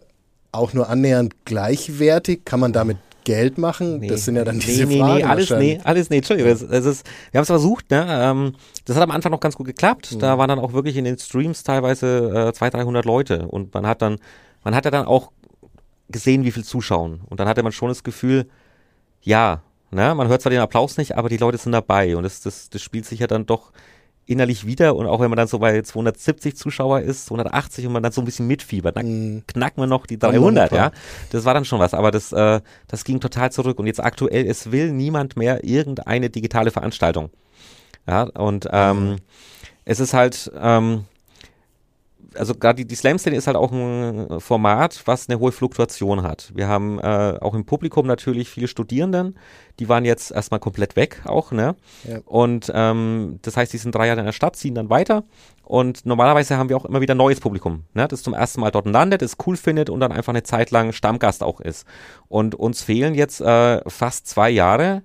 auch 0.54 0.74
nur 0.74 0.90
annähernd 0.90 1.36
gleichwertig? 1.46 2.46
Kann 2.46 2.60
man 2.60 2.74
damit 2.74 2.98
Geld 3.24 3.58
machen? 3.58 4.00
Nee, 4.00 4.08
das 4.08 4.26
sind 4.26 4.36
ja 4.36 4.44
dann 4.44 4.60
diese 4.60 4.86
nee, 4.86 5.00
Fragen. 5.00 5.16
Nee, 5.16 5.24
alles, 5.24 5.50
nee, 5.50 5.80
alles, 5.84 6.10
nee, 6.10 6.18
Entschuldigung. 6.18 6.52
Das, 6.52 6.68
das 6.68 6.86
ist, 6.86 7.06
wir 7.32 7.40
haben 7.40 7.44
es 7.44 7.48
versucht, 7.48 7.90
ne? 7.92 8.06
Ähm, 8.10 8.56
das 8.86 8.96
hat 8.96 9.04
am 9.04 9.12
Anfang 9.12 9.32
noch 9.32 9.40
ganz 9.40 9.56
gut 9.56 9.66
geklappt. 9.66 10.14
Mhm. 10.14 10.20
Da 10.20 10.38
waren 10.38 10.48
dann 10.48 10.60
auch 10.60 10.74
wirklich 10.74 10.98
in 10.98 11.06
den 11.06 11.18
Streams 11.18 11.64
teilweise 11.64 12.50
äh, 12.50 12.54
200, 12.54 12.76
300 12.76 13.06
Leute 13.06 13.48
und 13.48 13.74
man 13.74 13.88
hat 13.88 14.02
dann, 14.02 14.18
man 14.64 14.76
hat 14.76 14.86
ja 14.86 14.92
dann 14.92 15.06
auch 15.06 15.32
gesehen, 16.10 16.44
wie 16.44 16.52
viel 16.52 16.64
zuschauen. 16.64 17.22
Und 17.30 17.40
dann 17.40 17.48
hatte 17.48 17.64
man 17.64 17.72
schon 17.72 17.90
das 17.90 18.04
Gefühl, 18.04 18.48
ja, 19.22 19.62
Ne? 19.94 20.16
Man 20.16 20.28
hört 20.28 20.42
zwar 20.42 20.50
den 20.50 20.60
Applaus 20.60 20.98
nicht, 20.98 21.16
aber 21.18 21.30
die 21.30 21.38
Leute 21.38 21.58
sind 21.58 21.72
dabei 21.72 22.18
und 22.18 22.24
das, 22.24 22.42
das, 22.42 22.70
das 22.70 22.82
spielt 22.82 23.06
sich 23.06 23.20
ja 23.20 23.28
dann 23.28 23.46
doch 23.46 23.72
innerlich 24.26 24.66
wieder 24.66 24.96
und 24.96 25.06
auch 25.06 25.20
wenn 25.20 25.30
man 25.30 25.38
dann 25.38 25.48
so 25.48 25.60
bei 25.60 25.82
270 25.82 26.56
Zuschauer 26.56 27.02
ist, 27.02 27.26
280 27.26 27.86
und 27.88 27.94
man 27.94 28.04
dann 28.04 28.12
so 28.12 28.22
ein 28.22 28.26
bisschen 28.26 28.48
mitfiebert, 28.48 28.96
dann 28.96 29.38
mm. 29.38 29.44
knacken 29.48 29.82
wir 29.82 29.88
noch 29.88 30.06
die 30.06 30.18
300, 30.18 30.72
ja. 30.72 30.92
Das 31.32 31.46
war 31.46 31.54
dann 31.54 31.66
schon 31.66 31.80
was, 31.80 31.94
aber 31.94 32.12
das, 32.12 32.32
äh, 32.32 32.62
das 32.88 33.04
ging 33.04 33.20
total 33.20 33.52
zurück 33.52 33.80
und 33.80 33.88
jetzt 33.88 34.02
aktuell, 34.02 34.46
es 34.46 34.72
will 34.72 34.92
niemand 34.92 35.36
mehr 35.36 35.64
irgendeine 35.64 36.30
digitale 36.30 36.72
Veranstaltung. 36.72 37.30
Ja, 38.08 38.24
und 38.24 38.68
ähm, 38.72 39.10
mhm. 39.10 39.16
es 39.86 40.00
ist 40.00 40.14
halt, 40.14 40.52
ähm, 40.60 41.06
also 42.36 42.56
gerade 42.56 42.78
die, 42.78 42.86
die 42.86 42.96
Slam-Szene 42.96 43.36
ist 43.36 43.48
halt 43.48 43.58
auch 43.58 43.72
ein 43.72 44.40
Format, 44.40 45.02
was 45.06 45.30
eine 45.30 45.40
hohe 45.40 45.52
Fluktuation 45.52 46.24
hat. 46.24 46.52
Wir 46.56 46.68
haben 46.68 47.00
äh, 47.00 47.38
auch 47.40 47.54
im 47.54 47.66
Publikum 47.66 48.08
natürlich 48.08 48.50
viele 48.50 48.68
Studierenden, 48.68 49.38
die 49.80 49.90
waren 49.90 50.06
jetzt 50.06 50.32
erstmal 50.32 50.60
komplett 50.60 50.96
weg 50.96 51.22
auch, 51.26 51.52
ne? 51.52 51.76
Ja. 52.08 52.20
Und 52.26 52.72
ähm, 52.74 53.40
das 53.42 53.58
heißt, 53.58 53.74
die 53.74 53.78
sind 53.78 53.96
drei 53.96 54.08
Jahre 54.08 54.20
in 54.20 54.26
der 54.26 54.34
Stadt, 54.34 54.56
ziehen 54.56 54.76
dann 54.76 54.90
weiter. 54.90 55.24
Und 55.64 56.06
normalerweise 56.06 56.58
haben 56.58 56.70
wir 56.70 56.78
auch 56.78 56.86
immer 56.86 57.02
wieder 57.02 57.16
neues 57.16 57.40
Publikum, 57.40 57.84
ne? 57.94 58.08
das 58.08 58.22
zum 58.22 58.34
ersten 58.34 58.60
Mal 58.60 58.72
dort 58.72 58.86
landet, 58.86 59.22
es 59.22 59.38
cool 59.46 59.56
findet 59.56 59.90
und 59.90 60.02
dann 60.02 60.12
einfach 60.12 60.34
eine 60.34 60.44
Zeit 60.44 60.72
lang 60.72 60.92
Stammgast 60.92 61.42
auch 61.42 61.62
ist. 61.62 61.88
Und 62.28 62.54
uns 62.54 62.82
fehlen 62.84 63.16
jetzt 63.16 63.40
äh, 63.40 63.82
fast 63.90 64.28
zwei 64.28 64.50
Jahre, 64.50 65.04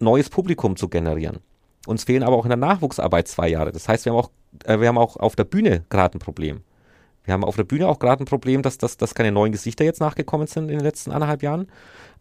neues 0.00 0.30
Publikum 0.30 0.76
zu 0.76 0.88
generieren. 0.88 1.38
Uns 1.86 2.04
fehlen 2.04 2.22
aber 2.22 2.36
auch 2.36 2.44
in 2.44 2.50
der 2.50 2.58
Nachwuchsarbeit 2.58 3.28
zwei 3.28 3.48
Jahre. 3.48 3.72
Das 3.72 3.88
heißt, 3.88 4.04
wir 4.04 4.12
haben 4.12 4.18
auch, 4.18 4.30
äh, 4.64 4.80
wir 4.80 4.88
haben 4.88 4.98
auch 4.98 5.16
auf 5.16 5.36
der 5.36 5.44
Bühne 5.44 5.84
gerade 5.90 6.16
ein 6.16 6.20
Problem. 6.20 6.62
Wir 7.24 7.34
haben 7.34 7.44
auf 7.44 7.56
der 7.56 7.64
Bühne 7.64 7.86
auch 7.88 7.98
gerade 7.98 8.22
ein 8.22 8.26
Problem, 8.26 8.62
dass, 8.62 8.78
dass, 8.78 8.96
dass 8.96 9.14
keine 9.14 9.32
neuen 9.32 9.52
Gesichter 9.52 9.84
jetzt 9.84 10.00
nachgekommen 10.00 10.46
sind 10.46 10.70
in 10.70 10.78
den 10.78 10.80
letzten 10.80 11.12
anderthalb 11.12 11.42
Jahren. 11.42 11.68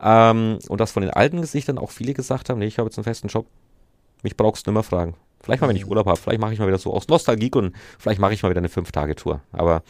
Ähm, 0.01 0.59
und 0.67 0.81
dass 0.81 0.91
von 0.91 1.01
den 1.01 1.11
alten 1.11 1.39
Gesichtern 1.41 1.77
auch 1.77 1.91
viele 1.91 2.13
gesagt 2.13 2.49
haben, 2.49 2.59
nee, 2.59 2.65
ich 2.65 2.77
habe 2.77 2.87
jetzt 2.89 2.97
einen 2.97 3.05
festen 3.05 3.29
Job. 3.29 3.47
Mich 4.21 4.35
brauchst 4.35 4.67
du 4.67 4.71
nicht 4.71 4.75
mehr 4.75 4.83
fragen. 4.83 5.15
Vielleicht 5.41 5.61
mal, 5.61 5.69
wenn 5.69 5.77
ich 5.77 5.85
mhm. 5.85 5.91
Urlaub 5.91 6.07
habe, 6.07 6.19
vielleicht 6.19 6.41
mache 6.41 6.51
ich 6.51 6.59
mal 6.59 6.67
wieder 6.67 6.77
so 6.77 6.93
aus 6.93 7.07
Nostalgie 7.07 7.51
und 7.53 7.73
vielleicht 7.97 8.19
mache 8.19 8.33
ich 8.33 8.43
mal 8.43 8.49
wieder 8.49 8.59
eine 8.59 8.69
Fünf-Tage-Tour. 8.69 9.39
Aber 9.53 9.83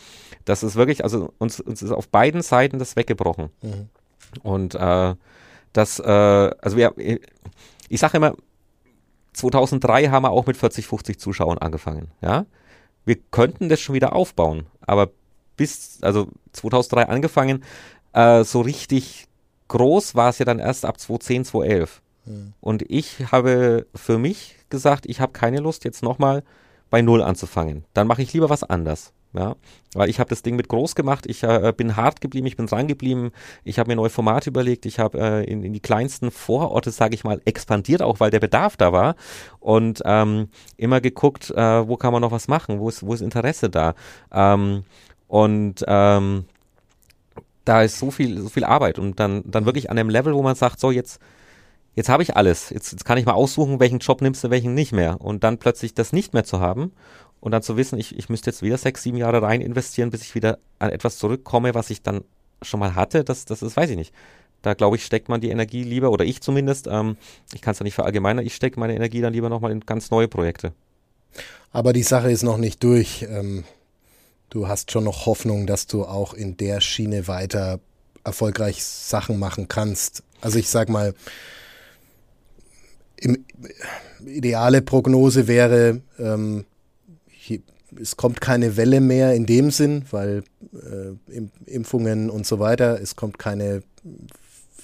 das 0.45 0.61
ist 0.61 0.75
wirklich, 0.75 1.03
also 1.03 1.33
uns, 1.39 1.59
uns 1.59 1.81
ist 1.81 1.91
auf 1.91 2.09
beiden 2.09 2.43
Seiten 2.43 2.77
das 2.77 2.95
weggebrochen. 2.95 3.49
Mhm. 3.63 3.89
Und 4.43 4.75
äh, 4.75 5.15
das, 5.73 5.99
äh, 5.99 6.03
also 6.61 6.77
wir, 6.77 6.93
ich 7.89 7.99
sage 7.99 8.17
immer, 8.17 8.35
2003 9.37 10.09
haben 10.09 10.23
wir 10.23 10.31
auch 10.31 10.45
mit 10.47 10.57
40, 10.57 10.87
50 10.87 11.19
Zuschauern 11.19 11.57
angefangen. 11.57 12.11
Ja, 12.21 12.45
wir 13.05 13.17
könnten 13.31 13.69
das 13.69 13.79
schon 13.79 13.95
wieder 13.95 14.13
aufbauen, 14.13 14.65
aber 14.81 15.09
bis, 15.55 15.99
also 16.01 16.27
2003 16.53 17.07
angefangen, 17.07 17.63
äh, 18.13 18.43
so 18.43 18.61
richtig 18.61 19.27
groß 19.67 20.15
war 20.15 20.29
es 20.29 20.39
ja 20.39 20.45
dann 20.45 20.59
erst 20.59 20.85
ab 20.85 20.99
2010, 20.99 21.45
2011. 21.45 22.01
Mhm. 22.25 22.53
Und 22.61 22.83
ich 22.89 23.31
habe 23.31 23.85
für 23.93 24.17
mich 24.17 24.55
gesagt, 24.69 25.05
ich 25.05 25.21
habe 25.21 25.33
keine 25.33 25.59
Lust, 25.59 25.85
jetzt 25.85 26.03
nochmal 26.03 26.43
bei 26.89 27.01
Null 27.01 27.21
anzufangen. 27.21 27.85
Dann 27.93 28.07
mache 28.07 28.21
ich 28.21 28.33
lieber 28.33 28.49
was 28.49 28.63
anders. 28.63 29.13
Ja, 29.33 29.55
weil 29.93 30.09
ich 30.09 30.19
habe 30.19 30.29
das 30.29 30.41
Ding 30.41 30.55
mit 30.55 30.69
groß 30.69 30.95
gemacht, 30.95 31.25
ich 31.27 31.43
äh, 31.43 31.73
bin 31.75 31.97
hart 31.97 32.21
geblieben, 32.21 32.47
ich 32.47 32.55
bin 32.55 32.65
dran 32.65 32.87
geblieben, 32.87 33.31
ich 33.65 33.77
habe 33.77 33.89
mir 33.89 33.95
neue 33.95 34.09
Formate 34.09 34.49
überlegt, 34.49 34.85
ich 34.85 34.99
habe 34.99 35.19
äh, 35.19 35.43
in, 35.43 35.63
in, 35.63 35.73
die 35.73 35.81
kleinsten 35.81 36.31
Vororte, 36.31 36.91
sage 36.91 37.13
ich 37.13 37.23
mal, 37.23 37.41
expandiert, 37.43 38.01
auch 38.01 38.19
weil 38.19 38.31
der 38.31 38.39
Bedarf 38.39 38.77
da 38.77 38.93
war. 38.93 39.15
Und 39.59 40.01
ähm, 40.05 40.47
immer 40.77 41.01
geguckt, 41.01 41.51
äh, 41.51 41.87
wo 41.87 41.97
kann 41.97 42.13
man 42.13 42.21
noch 42.21 42.31
was 42.31 42.47
machen, 42.47 42.79
wo 42.79 42.87
ist, 42.89 43.05
wo 43.05 43.13
ist 43.13 43.21
Interesse 43.21 43.69
da? 43.69 43.95
Ähm, 44.31 44.85
und 45.27 45.83
ähm, 45.87 46.45
da 47.65 47.83
ist 47.83 47.99
so 47.99 48.11
viel, 48.11 48.39
so 48.39 48.49
viel 48.49 48.63
Arbeit. 48.63 48.97
Und 48.97 49.19
dann, 49.19 49.43
dann 49.45 49.65
wirklich 49.65 49.89
an 49.89 49.97
dem 49.97 50.09
Level, 50.09 50.33
wo 50.33 50.41
man 50.41 50.55
sagt, 50.55 50.79
so 50.79 50.89
jetzt 50.89 51.19
jetzt 51.95 52.09
habe 52.09 52.23
ich 52.23 52.37
alles. 52.37 52.69
Jetzt, 52.69 52.91
jetzt 52.91 53.05
kann 53.05 53.17
ich 53.17 53.25
mal 53.25 53.33
aussuchen, 53.33 53.79
welchen 53.79 53.99
Job 53.99 54.21
nimmst 54.21 54.43
du, 54.43 54.51
welchen 54.51 54.73
nicht 54.73 54.93
mehr. 54.93 55.19
Und 55.19 55.43
dann 55.43 55.57
plötzlich 55.57 55.95
das 55.95 56.13
nicht 56.13 56.33
mehr 56.33 56.45
zu 56.45 56.59
haben 56.59 56.93
und 57.39 57.51
dann 57.51 57.61
zu 57.61 57.77
wissen, 57.77 57.99
ich, 57.99 58.17
ich 58.17 58.29
müsste 58.29 58.49
jetzt 58.49 58.61
wieder 58.61 58.77
sechs, 58.77 59.03
sieben 59.03 59.17
Jahre 59.17 59.41
rein 59.41 59.61
investieren, 59.61 60.09
bis 60.09 60.21
ich 60.21 60.35
wieder 60.35 60.57
an 60.79 60.89
etwas 60.89 61.17
zurückkomme, 61.17 61.73
was 61.73 61.89
ich 61.89 62.01
dann 62.01 62.23
schon 62.61 62.79
mal 62.79 62.95
hatte, 62.95 63.23
das, 63.23 63.45
das 63.45 63.61
ist, 63.61 63.77
weiß 63.77 63.89
ich 63.91 63.97
nicht. 63.97 64.13
Da 64.63 64.73
glaube 64.73 64.95
ich, 64.95 65.05
steckt 65.05 65.29
man 65.29 65.39
die 65.39 65.49
Energie 65.49 65.83
lieber, 65.83 66.11
oder 66.11 66.25
ich 66.25 66.41
zumindest, 66.41 66.87
ähm, 66.87 67.15
ich 67.53 67.61
kann 67.61 67.73
es 67.73 67.79
ja 67.79 67.83
nicht 67.83 67.93
verallgemeinern, 67.93 68.45
ich 68.45 68.55
stecke 68.55 68.79
meine 68.79 68.95
Energie 68.95 69.21
dann 69.21 69.33
lieber 69.33 69.49
nochmal 69.49 69.71
in 69.71 69.81
ganz 69.81 70.09
neue 70.09 70.27
Projekte. 70.27 70.73
Aber 71.71 71.93
die 71.93 72.03
Sache 72.03 72.31
ist 72.31 72.43
noch 72.43 72.57
nicht 72.57 72.83
durch. 72.83 73.25
Ähm, 73.29 73.63
du 74.49 74.67
hast 74.67 74.91
schon 74.91 75.03
noch 75.03 75.25
Hoffnung, 75.25 75.67
dass 75.67 75.85
du 75.85 76.05
auch 76.05 76.33
in 76.33 76.57
der 76.57 76.81
Schiene 76.81 77.27
weiter 77.27 77.79
erfolgreich 78.23 78.83
Sachen 78.83 79.37
machen 79.37 79.67
kannst. 79.67 80.23
Also 80.41 80.57
ich 80.57 80.69
sag 80.69 80.89
mal, 80.89 81.13
im, 83.17 83.45
ideale 84.25 84.81
Prognose 84.81 85.47
wäre, 85.47 86.01
ähm, 86.19 86.65
es 87.99 88.17
kommt 88.17 88.41
keine 88.41 88.77
Welle 88.77 89.01
mehr 89.01 89.33
in 89.33 89.45
dem 89.45 89.71
Sinn, 89.71 90.05
weil 90.11 90.43
äh, 90.73 91.41
Impfungen 91.65 92.29
und 92.29 92.45
so 92.45 92.59
weiter, 92.59 92.99
es 93.01 93.15
kommt 93.15 93.39
keine 93.39 93.81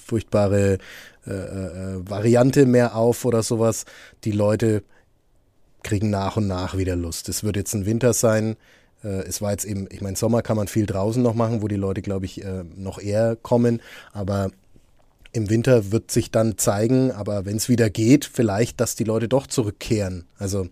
furchtbare 0.04 0.78
äh, 1.26 1.30
äh, 1.30 2.08
Variante 2.08 2.66
mehr 2.66 2.96
auf 2.96 3.24
oder 3.24 3.42
sowas. 3.42 3.84
Die 4.24 4.32
Leute 4.32 4.82
kriegen 5.82 6.10
nach 6.10 6.36
und 6.36 6.46
nach 6.46 6.76
wieder 6.76 6.96
Lust. 6.96 7.28
Es 7.28 7.44
wird 7.44 7.56
jetzt 7.56 7.74
ein 7.74 7.86
Winter 7.86 8.12
sein. 8.12 8.56
Äh, 9.02 9.22
es 9.22 9.40
war 9.40 9.52
jetzt 9.52 9.64
eben, 9.64 9.86
ich 9.90 10.00
meine, 10.00 10.16
Sommer 10.16 10.42
kann 10.42 10.56
man 10.56 10.68
viel 10.68 10.86
draußen 10.86 11.22
noch 11.22 11.34
machen, 11.34 11.62
wo 11.62 11.68
die 11.68 11.76
Leute, 11.76 12.02
glaube 12.02 12.26
ich, 12.26 12.44
äh, 12.44 12.64
noch 12.76 13.00
eher 13.00 13.36
kommen. 13.36 13.80
Aber 14.12 14.50
im 15.32 15.50
Winter 15.50 15.90
wird 15.90 16.10
sich 16.10 16.30
dann 16.30 16.58
zeigen, 16.58 17.10
aber 17.10 17.44
wenn 17.44 17.56
es 17.56 17.68
wieder 17.68 17.90
geht, 17.90 18.24
vielleicht, 18.24 18.80
dass 18.80 18.94
die 18.94 19.04
Leute 19.04 19.28
doch 19.28 19.46
zurückkehren. 19.46 20.26
Also 20.38 20.68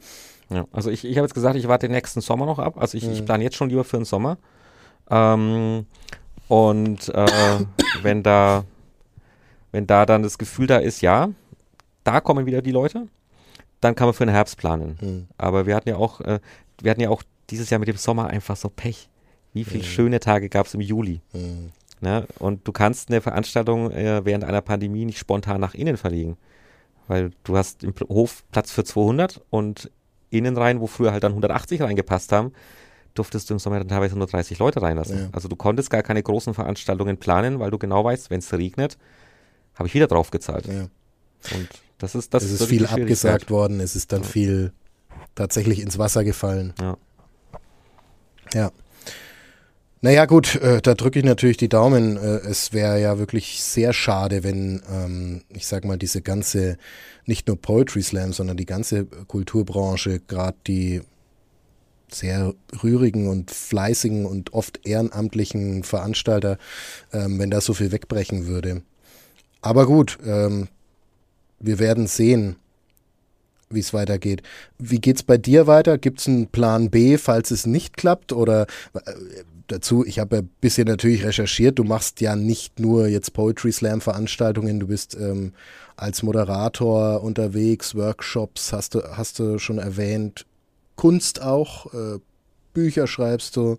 ja, 0.52 0.66
also 0.72 0.90
ich, 0.90 1.04
ich 1.04 1.16
habe 1.16 1.26
jetzt 1.26 1.34
gesagt, 1.34 1.56
ich 1.56 1.68
warte 1.68 1.86
den 1.86 1.92
nächsten 1.92 2.20
Sommer 2.20 2.46
noch 2.46 2.58
ab. 2.58 2.74
Also 2.76 2.98
ich, 2.98 3.06
mhm. 3.06 3.12
ich 3.12 3.24
plane 3.24 3.44
jetzt 3.44 3.56
schon 3.56 3.68
lieber 3.68 3.84
für 3.84 3.96
den 3.96 4.04
Sommer. 4.04 4.38
Ähm, 5.10 5.86
und 6.48 7.08
äh, 7.08 7.64
wenn 8.02 8.22
da, 8.22 8.64
wenn 9.70 9.86
da 9.86 10.06
dann 10.06 10.22
das 10.22 10.38
Gefühl 10.38 10.66
da 10.66 10.78
ist, 10.78 11.00
ja, 11.00 11.30
da 12.04 12.20
kommen 12.20 12.46
wieder 12.46 12.62
die 12.62 12.72
Leute, 12.72 13.08
dann 13.80 13.94
kann 13.94 14.06
man 14.06 14.14
für 14.14 14.26
den 14.26 14.34
Herbst 14.34 14.56
planen. 14.56 14.98
Mhm. 15.00 15.26
Aber 15.38 15.66
wir 15.66 15.74
hatten 15.74 15.88
ja 15.88 15.96
auch, 15.96 16.20
äh, 16.20 16.40
wir 16.80 16.90
hatten 16.90 17.00
ja 17.00 17.10
auch 17.10 17.22
dieses 17.50 17.70
Jahr 17.70 17.78
mit 17.78 17.88
dem 17.88 17.96
Sommer 17.96 18.28
einfach 18.28 18.56
so 18.56 18.68
Pech. 18.68 19.08
Wie 19.52 19.64
viele 19.64 19.82
mhm. 19.82 19.88
schöne 19.88 20.20
Tage 20.20 20.48
gab 20.48 20.66
es 20.66 20.74
im 20.74 20.80
Juli? 20.80 21.20
Mhm. 21.32 21.72
Ne? 22.00 22.26
Und 22.38 22.66
du 22.66 22.72
kannst 22.72 23.10
eine 23.10 23.20
Veranstaltung 23.20 23.90
äh, 23.92 24.24
während 24.24 24.44
einer 24.44 24.60
Pandemie 24.60 25.04
nicht 25.04 25.18
spontan 25.18 25.60
nach 25.60 25.74
innen 25.74 25.96
verlegen. 25.96 26.36
Weil 27.08 27.30
du 27.44 27.56
hast 27.56 27.84
im 27.84 27.94
Hof 28.08 28.44
Platz 28.50 28.70
für 28.70 28.84
200 28.84 29.40
und 29.50 29.90
innen 30.32 30.56
rein, 30.56 30.80
wo 30.80 30.86
früher 30.86 31.12
halt 31.12 31.24
dann 31.24 31.32
180 31.32 31.82
reingepasst 31.82 32.32
haben, 32.32 32.52
durftest 33.14 33.50
du 33.50 33.54
im 33.54 33.58
Sommer 33.58 33.78
dann 33.78 33.88
teilweise 33.88 34.16
nur 34.16 34.26
30 34.26 34.58
Leute 34.58 34.82
reinlassen. 34.82 35.18
Ja. 35.18 35.28
Also 35.32 35.48
du 35.48 35.56
konntest 35.56 35.90
gar 35.90 36.02
keine 36.02 36.22
großen 36.22 36.54
Veranstaltungen 36.54 37.18
planen, 37.18 37.58
weil 37.58 37.70
du 37.70 37.78
genau 37.78 38.04
weißt, 38.04 38.30
wenn 38.30 38.38
es 38.38 38.52
regnet, 38.52 38.98
habe 39.74 39.88
ich 39.88 39.94
wieder 39.94 40.06
drauf 40.06 40.30
gezahlt. 40.30 40.66
Ja. 40.66 40.88
Und 41.54 41.68
das 41.98 42.14
ist 42.14 42.32
das. 42.34 42.42
Es 42.42 42.60
ist 42.60 42.66
viel 42.66 42.86
abgesagt 42.86 43.50
worden, 43.50 43.80
es 43.80 43.96
ist 43.96 44.12
dann 44.12 44.22
ja. 44.22 44.28
viel 44.28 44.72
tatsächlich 45.34 45.80
ins 45.80 45.98
Wasser 45.98 46.24
gefallen. 46.24 46.74
Ja. 46.80 46.96
Ja. 48.54 48.70
Naja 50.04 50.26
gut, 50.26 50.56
äh, 50.56 50.82
da 50.82 50.94
drücke 50.94 51.20
ich 51.20 51.24
natürlich 51.24 51.58
die 51.58 51.68
Daumen. 51.68 52.16
Äh, 52.16 52.40
es 52.48 52.72
wäre 52.72 53.00
ja 53.00 53.18
wirklich 53.18 53.62
sehr 53.62 53.92
schade, 53.92 54.42
wenn, 54.42 54.82
ähm, 54.92 55.42
ich 55.48 55.68
sag 55.68 55.84
mal, 55.84 55.96
diese 55.96 56.22
ganze, 56.22 56.76
nicht 57.24 57.46
nur 57.46 57.56
Poetry 57.56 58.02
Slam, 58.02 58.32
sondern 58.32 58.56
die 58.56 58.66
ganze 58.66 59.04
Kulturbranche, 59.04 60.18
gerade 60.18 60.56
die 60.66 61.02
sehr 62.10 62.52
rührigen 62.82 63.28
und 63.28 63.52
fleißigen 63.52 64.26
und 64.26 64.52
oft 64.52 64.80
ehrenamtlichen 64.84 65.84
Veranstalter, 65.84 66.58
ähm, 67.12 67.38
wenn 67.38 67.52
da 67.52 67.60
so 67.60 67.72
viel 67.72 67.92
wegbrechen 67.92 68.48
würde. 68.48 68.82
Aber 69.60 69.86
gut, 69.86 70.18
ähm, 70.26 70.66
wir 71.60 71.78
werden 71.78 72.08
sehen, 72.08 72.56
wie 73.70 73.80
es 73.80 73.94
weitergeht. 73.94 74.42
Wie 74.78 75.00
geht's 75.00 75.22
bei 75.22 75.38
dir 75.38 75.68
weiter? 75.68 75.96
Gibt 75.96 76.20
es 76.20 76.26
einen 76.26 76.48
Plan 76.48 76.90
B, 76.90 77.18
falls 77.18 77.52
es 77.52 77.66
nicht 77.66 77.96
klappt? 77.96 78.32
Oder 78.32 78.66
äh, 78.94 79.12
dazu, 79.66 80.04
ich 80.04 80.18
habe 80.18 80.38
ein 80.38 80.50
bisschen 80.60 80.86
natürlich 80.86 81.24
recherchiert, 81.24 81.78
du 81.78 81.84
machst 81.84 82.20
ja 82.20 82.36
nicht 82.36 82.80
nur 82.80 83.06
jetzt 83.06 83.32
Poetry 83.32 83.72
Slam 83.72 84.00
Veranstaltungen, 84.00 84.80
du 84.80 84.86
bist 84.86 85.14
ähm, 85.14 85.52
als 85.96 86.22
Moderator 86.22 87.22
unterwegs, 87.22 87.94
Workshops, 87.94 88.72
hast 88.72 88.94
du, 88.94 89.02
hast 89.16 89.38
du 89.38 89.58
schon 89.58 89.78
erwähnt, 89.78 90.46
Kunst 90.96 91.42
auch, 91.42 91.92
äh, 91.94 92.18
Bücher 92.72 93.06
schreibst 93.06 93.56
du. 93.56 93.78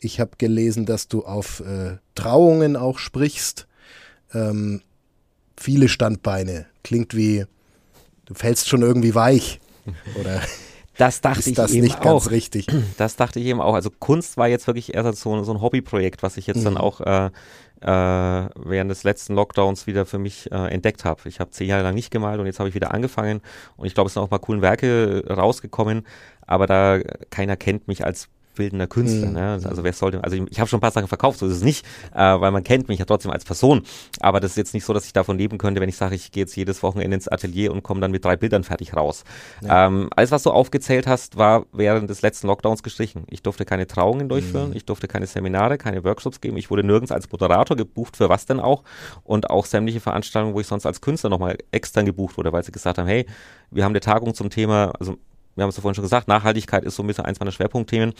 Ich 0.00 0.20
habe 0.20 0.32
gelesen, 0.38 0.86
dass 0.86 1.08
du 1.08 1.24
auf 1.24 1.60
äh, 1.60 1.98
Trauungen 2.14 2.76
auch 2.76 2.98
sprichst. 2.98 3.66
Ähm, 4.34 4.82
viele 5.56 5.88
Standbeine. 5.88 6.66
Klingt 6.82 7.14
wie, 7.14 7.46
du 8.26 8.34
fällst 8.34 8.68
schon 8.68 8.82
irgendwie 8.82 9.14
weich. 9.14 9.60
Oder? 10.18 10.42
das 10.98 11.20
dachte 11.20 11.40
ist 11.40 11.46
ich 11.48 11.54
das 11.54 11.72
eben 11.72 11.82
nicht 11.84 11.98
auch. 12.00 12.04
ganz 12.04 12.30
richtig. 12.30 12.66
Das 12.98 13.16
dachte 13.16 13.40
ich 13.40 13.46
eben 13.46 13.60
auch. 13.60 13.74
Also 13.74 13.90
Kunst 13.90 14.36
war 14.36 14.48
jetzt 14.48 14.66
wirklich 14.66 14.94
erst 14.94 15.20
so, 15.20 15.42
so 15.44 15.52
ein 15.52 15.60
Hobbyprojekt, 15.60 16.22
was 16.22 16.36
ich 16.36 16.46
jetzt 16.46 16.64
dann 16.64 16.74
Mhm. 16.74 16.78
auch 16.80 17.00
äh, 17.00 17.30
äh, 17.80 18.48
während 18.56 18.90
des 18.90 19.02
letzten 19.02 19.34
Lockdowns 19.34 19.86
wieder 19.86 20.06
für 20.06 20.18
mich 20.18 20.50
äh, 20.52 20.68
entdeckt 20.68 21.04
habe. 21.04 21.28
Ich 21.28 21.40
habe 21.40 21.50
zehn 21.50 21.68
Jahre 21.68 21.82
lang 21.82 21.94
nicht 21.94 22.10
gemalt 22.10 22.38
und 22.38 22.46
jetzt 22.46 22.60
habe 22.60 22.68
ich 22.68 22.74
wieder 22.74 22.92
angefangen 22.94 23.40
und 23.76 23.86
ich 23.86 23.94
glaube, 23.94 24.06
es 24.08 24.14
sind 24.14 24.22
auch 24.22 24.30
mal 24.30 24.38
coole 24.38 24.62
Werke 24.62 25.24
äh, 25.26 25.32
rausgekommen, 25.32 26.06
aber 26.46 26.66
da 26.66 27.00
keiner 27.30 27.56
kennt 27.56 27.88
mich 27.88 28.04
als 28.04 28.28
bildender 28.54 28.86
Künstler. 28.86 29.28
Mhm. 29.28 29.34
Ne? 29.34 29.60
Also 29.64 29.84
wer 29.84 29.92
sollte, 29.92 30.22
also 30.22 30.36
ich, 30.36 30.42
ich 30.50 30.60
habe 30.60 30.68
schon 30.68 30.78
ein 30.78 30.80
paar 30.80 30.90
Sachen 30.90 31.08
verkauft, 31.08 31.38
so 31.38 31.46
ist 31.46 31.56
es 31.56 31.62
nicht, 31.62 31.86
äh, 32.14 32.18
weil 32.18 32.50
man 32.50 32.64
kennt 32.64 32.88
mich 32.88 32.98
ja 32.98 33.04
trotzdem 33.04 33.30
als 33.30 33.44
Person. 33.44 33.82
Aber 34.20 34.40
das 34.40 34.52
ist 34.52 34.56
jetzt 34.56 34.74
nicht 34.74 34.84
so, 34.84 34.92
dass 34.92 35.04
ich 35.06 35.12
davon 35.12 35.38
leben 35.38 35.58
könnte, 35.58 35.80
wenn 35.80 35.88
ich 35.88 35.96
sage, 35.96 36.14
ich 36.14 36.32
gehe 36.32 36.42
jetzt 36.42 36.56
jedes 36.56 36.82
Wochenende 36.82 37.14
ins 37.14 37.28
Atelier 37.28 37.72
und 37.72 37.82
komme 37.82 38.00
dann 38.00 38.10
mit 38.10 38.24
drei 38.24 38.36
Bildern 38.36 38.64
fertig 38.64 38.94
raus. 38.94 39.24
Ähm, 39.68 40.08
alles, 40.14 40.30
was 40.30 40.42
du 40.42 40.50
aufgezählt 40.50 41.06
hast, 41.06 41.36
war 41.36 41.66
während 41.72 42.10
des 42.10 42.22
letzten 42.22 42.46
Lockdowns 42.46 42.82
gestrichen. 42.82 43.24
Ich 43.30 43.42
durfte 43.42 43.64
keine 43.64 43.86
Trauungen 43.86 44.28
durchführen, 44.28 44.72
ich 44.74 44.84
durfte 44.84 45.08
keine 45.08 45.26
Seminare, 45.26 45.78
keine 45.78 46.04
Workshops 46.04 46.40
geben. 46.40 46.56
Ich 46.56 46.70
wurde 46.70 46.84
nirgends 46.84 47.12
als 47.12 47.30
Moderator 47.30 47.76
gebucht, 47.76 48.16
für 48.16 48.28
was 48.28 48.46
denn 48.46 48.60
auch. 48.60 48.82
Und 49.24 49.50
auch 49.50 49.66
sämtliche 49.66 50.00
Veranstaltungen, 50.00 50.54
wo 50.54 50.60
ich 50.60 50.66
sonst 50.66 50.86
als 50.86 51.00
Künstler 51.00 51.30
nochmal 51.30 51.58
extern 51.70 52.06
gebucht 52.06 52.36
wurde, 52.36 52.52
weil 52.52 52.64
sie 52.64 52.72
gesagt 52.72 52.98
haben, 52.98 53.06
hey, 53.06 53.26
wir 53.70 53.84
haben 53.84 53.92
eine 53.92 54.00
Tagung 54.00 54.34
zum 54.34 54.50
Thema, 54.50 54.92
also 54.98 55.16
wir 55.54 55.62
haben 55.62 55.70
es 55.70 55.76
ja 55.76 55.82
vorhin 55.82 55.94
schon 55.94 56.02
gesagt, 56.02 56.28
Nachhaltigkeit 56.28 56.84
ist 56.84 56.96
so 56.96 57.02
ein 57.02 57.06
bisschen 57.06 57.24
eins 57.24 57.40
meiner 57.40 57.52
Schwerpunktthemen. 57.52 58.14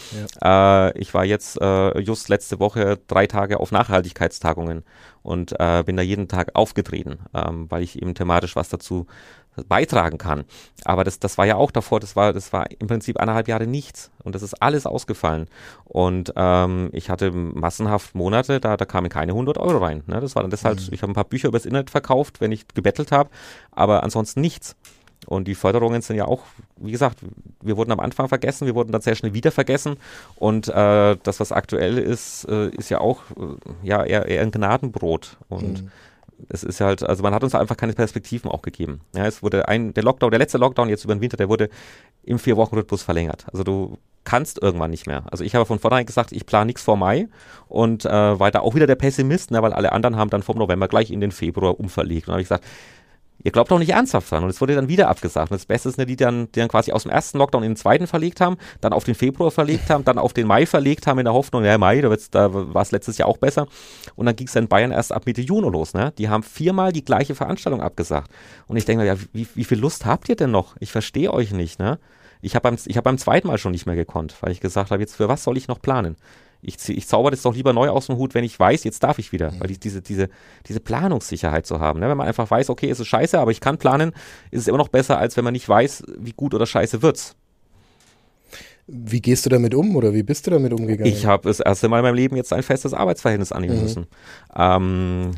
Äh, 0.44 0.98
ich 0.98 1.14
war 1.14 1.24
jetzt 1.24 1.60
äh, 1.60 1.98
just 2.00 2.28
letzte 2.28 2.60
Woche 2.60 2.98
drei 3.06 3.26
Tage 3.26 3.60
auf 3.60 3.72
Nachhaltigkeitstagungen 3.72 4.84
und 5.22 5.54
äh, 5.58 5.82
bin 5.84 5.96
da 5.96 6.02
jeden 6.02 6.28
Tag 6.28 6.50
aufgetreten, 6.54 7.20
ähm, 7.34 7.70
weil 7.70 7.82
ich 7.82 8.00
eben 8.00 8.14
thematisch 8.14 8.56
was 8.56 8.68
dazu 8.68 9.06
beitragen 9.68 10.18
kann. 10.18 10.44
Aber 10.84 11.04
das, 11.04 11.18
das 11.18 11.38
war 11.38 11.46
ja 11.46 11.56
auch 11.56 11.70
davor, 11.70 12.00
das 12.00 12.16
war, 12.16 12.32
das 12.32 12.52
war 12.52 12.66
im 12.78 12.86
Prinzip 12.86 13.18
eineinhalb 13.18 13.48
Jahre 13.48 13.66
nichts. 13.66 14.10
Und 14.24 14.34
das 14.34 14.42
ist 14.42 14.62
alles 14.62 14.86
ausgefallen. 14.86 15.46
Und 15.84 16.32
ähm, 16.36 16.90
ich 16.92 17.10
hatte 17.10 17.30
massenhaft 17.32 18.14
Monate, 18.14 18.60
da, 18.60 18.76
da 18.76 18.84
kamen 18.84 19.10
keine 19.10 19.32
100 19.32 19.58
Euro 19.58 19.78
rein. 19.78 20.02
Ne? 20.06 20.20
Das 20.20 20.34
war 20.34 20.42
dann 20.42 20.50
deshalb, 20.50 20.78
ich 20.90 21.02
habe 21.02 21.12
ein 21.12 21.14
paar 21.14 21.24
Bücher 21.24 21.48
übers 21.48 21.66
Internet 21.66 21.90
verkauft, 21.90 22.40
wenn 22.40 22.52
ich 22.52 22.66
gebettelt 22.68 23.12
habe, 23.12 23.30
aber 23.70 24.02
ansonsten 24.02 24.40
nichts. 24.40 24.76
Und 25.26 25.46
die 25.46 25.54
Förderungen 25.54 26.02
sind 26.02 26.16
ja 26.16 26.26
auch, 26.26 26.42
wie 26.76 26.90
gesagt, 26.90 27.18
wir 27.60 27.76
wurden 27.76 27.92
am 27.92 28.00
Anfang 28.00 28.28
vergessen, 28.28 28.66
wir 28.66 28.74
wurden 28.74 28.92
dann 28.92 29.02
sehr 29.02 29.14
schnell 29.14 29.34
wieder 29.34 29.52
vergessen. 29.52 29.96
Und 30.36 30.68
äh, 30.68 31.16
das, 31.22 31.40
was 31.40 31.52
aktuell 31.52 31.98
ist, 31.98 32.44
äh, 32.48 32.68
ist 32.70 32.90
ja 32.90 33.00
auch 33.00 33.22
äh, 33.36 33.86
ja, 33.86 34.04
eher, 34.04 34.26
eher 34.26 34.42
ein 34.42 34.50
Gnadenbrot. 34.50 35.38
Und 35.48 35.84
es 36.48 36.64
ist 36.64 36.80
ja 36.80 36.86
halt, 36.86 37.02
also 37.02 37.22
man 37.22 37.34
hat 37.34 37.44
uns 37.44 37.54
einfach 37.54 37.76
keine 37.76 37.92
Perspektiven 37.92 38.50
auch 38.50 38.62
gegeben. 38.62 39.00
Ja, 39.14 39.26
es 39.26 39.42
wurde 39.42 39.68
ein, 39.68 39.94
der 39.94 40.02
Lockdown, 40.02 40.30
der 40.30 40.38
letzte 40.38 40.58
Lockdown 40.58 40.88
jetzt 40.88 41.04
über 41.04 41.14
den 41.14 41.20
Winter, 41.20 41.36
der 41.36 41.48
wurde 41.48 41.68
im 42.24 42.38
Vier-Wochen-Rhythmus 42.38 43.02
verlängert. 43.02 43.46
Also 43.52 43.64
du 43.64 43.98
kannst 44.24 44.62
irgendwann 44.62 44.90
nicht 44.90 45.06
mehr. 45.06 45.24
Also 45.30 45.44
ich 45.44 45.54
habe 45.54 45.66
von 45.66 45.78
vornherein 45.78 46.06
gesagt, 46.06 46.32
ich 46.32 46.46
plane 46.46 46.66
nichts 46.66 46.82
vor 46.82 46.96
Mai 46.96 47.28
und 47.68 48.04
äh, 48.04 48.10
war 48.10 48.50
da 48.50 48.60
auch 48.60 48.74
wieder 48.74 48.86
der 48.86 48.94
Pessimist, 48.94 49.50
ne, 49.50 49.62
weil 49.62 49.72
alle 49.72 49.92
anderen 49.92 50.16
haben 50.16 50.30
dann 50.30 50.42
vom 50.42 50.58
November 50.58 50.88
gleich 50.88 51.10
in 51.10 51.20
den 51.20 51.32
Februar 51.32 51.78
umverlegt. 51.78 52.26
Und 52.26 52.28
dann 52.28 52.34
habe 52.34 52.42
ich 52.42 52.48
gesagt, 52.48 52.64
ihr 53.42 53.50
glaubt 53.50 53.70
doch 53.70 53.78
nicht 53.78 53.90
ernsthaft 53.90 54.30
dran. 54.30 54.44
Und 54.44 54.50
es 54.50 54.60
wurde 54.60 54.74
dann 54.74 54.88
wieder 54.88 55.08
abgesagt. 55.08 55.50
Und 55.50 55.56
das 55.56 55.66
Beste 55.66 55.88
ist, 55.88 55.98
ne, 55.98 56.06
die 56.06 56.16
dann, 56.16 56.50
die 56.52 56.60
dann 56.60 56.68
quasi 56.68 56.92
aus 56.92 57.02
dem 57.02 57.10
ersten 57.10 57.38
Lockdown 57.38 57.62
in 57.62 57.72
den 57.72 57.76
zweiten 57.76 58.06
verlegt 58.06 58.40
haben, 58.40 58.56
dann 58.80 58.92
auf 58.92 59.04
den 59.04 59.14
Februar 59.14 59.50
verlegt 59.50 59.90
haben, 59.90 60.04
dann 60.04 60.18
auf 60.18 60.32
den 60.32 60.46
Mai 60.46 60.66
verlegt 60.66 61.06
haben 61.06 61.18
in 61.18 61.24
der 61.24 61.34
Hoffnung, 61.34 61.64
ja, 61.64 61.76
Mai, 61.78 62.00
da, 62.00 62.14
da 62.30 62.52
war 62.52 62.82
es 62.82 62.92
letztes 62.92 63.18
Jahr 63.18 63.28
auch 63.28 63.38
besser. 63.38 63.66
Und 64.14 64.26
dann 64.26 64.36
ging 64.36 64.46
es 64.46 64.54
in 64.54 64.68
Bayern 64.68 64.92
erst 64.92 65.12
ab 65.12 65.26
Mitte 65.26 65.40
Juni 65.40 65.68
los. 65.70 65.94
Ne? 65.94 66.12
Die 66.18 66.28
haben 66.28 66.42
viermal 66.42 66.92
die 66.92 67.04
gleiche 67.04 67.34
Veranstaltung 67.34 67.82
abgesagt. 67.82 68.30
Und 68.66 68.76
ich 68.76 68.84
denke 68.84 69.04
mir, 69.04 69.14
ja, 69.14 69.16
wie, 69.32 69.46
wie 69.54 69.64
viel 69.64 69.78
Lust 69.78 70.06
habt 70.06 70.28
ihr 70.28 70.36
denn 70.36 70.50
noch? 70.50 70.76
Ich 70.80 70.92
verstehe 70.92 71.32
euch 71.32 71.52
nicht. 71.52 71.78
Ne? 71.78 71.98
Ich 72.40 72.54
habe 72.54 72.70
beim, 72.70 72.76
hab 72.76 73.04
beim 73.04 73.18
zweiten 73.18 73.46
Mal 73.46 73.58
schon 73.58 73.72
nicht 73.72 73.86
mehr 73.86 73.94
gekonnt, 73.96 74.36
weil 74.40 74.52
ich 74.52 74.60
gesagt 74.60 74.90
habe, 74.90 75.00
jetzt 75.00 75.16
für 75.16 75.28
was 75.28 75.44
soll 75.44 75.56
ich 75.56 75.68
noch 75.68 75.80
planen? 75.80 76.16
Ich, 76.64 76.76
ich 76.88 77.08
zauber 77.08 77.32
das 77.32 77.42
doch 77.42 77.54
lieber 77.54 77.72
neu 77.72 77.88
aus 77.88 78.06
dem 78.06 78.16
Hut, 78.16 78.34
wenn 78.34 78.44
ich 78.44 78.58
weiß, 78.58 78.84
jetzt 78.84 79.02
darf 79.02 79.18
ich 79.18 79.32
wieder. 79.32 79.52
Weil 79.58 79.72
ich 79.72 79.80
diese, 79.80 80.00
diese, 80.00 80.28
diese 80.68 80.78
Planungssicherheit 80.78 81.66
zu 81.66 81.80
haben. 81.80 81.98
Ne? 81.98 82.08
Wenn 82.08 82.16
man 82.16 82.28
einfach 82.28 82.48
weiß, 82.48 82.70
okay, 82.70 82.88
es 82.88 83.00
ist 83.00 83.08
scheiße, 83.08 83.38
aber 83.38 83.50
ich 83.50 83.60
kann 83.60 83.78
planen, 83.78 84.12
ist 84.52 84.60
es 84.62 84.68
immer 84.68 84.78
noch 84.78 84.88
besser, 84.88 85.18
als 85.18 85.36
wenn 85.36 85.42
man 85.44 85.52
nicht 85.54 85.68
weiß, 85.68 86.04
wie 86.18 86.32
gut 86.32 86.54
oder 86.54 86.64
scheiße 86.66 87.02
wird's. 87.02 87.34
Wie 88.86 89.20
gehst 89.20 89.44
du 89.46 89.50
damit 89.50 89.74
um 89.74 89.96
oder 89.96 90.12
wie 90.12 90.22
bist 90.22 90.46
du 90.46 90.50
damit 90.50 90.72
umgegangen? 90.72 91.12
Ich 91.12 91.26
habe 91.26 91.48
das 91.48 91.60
erste 91.60 91.88
Mal 91.88 91.98
in 91.98 92.02
meinem 92.04 92.14
Leben 92.14 92.36
jetzt 92.36 92.52
ein 92.52 92.62
festes 92.62 92.94
Arbeitsverhältnis 92.94 93.52
annehmen 93.52 93.76
Mhm. 93.76 93.82
müssen. 93.82 94.06
Ähm, 94.56 95.30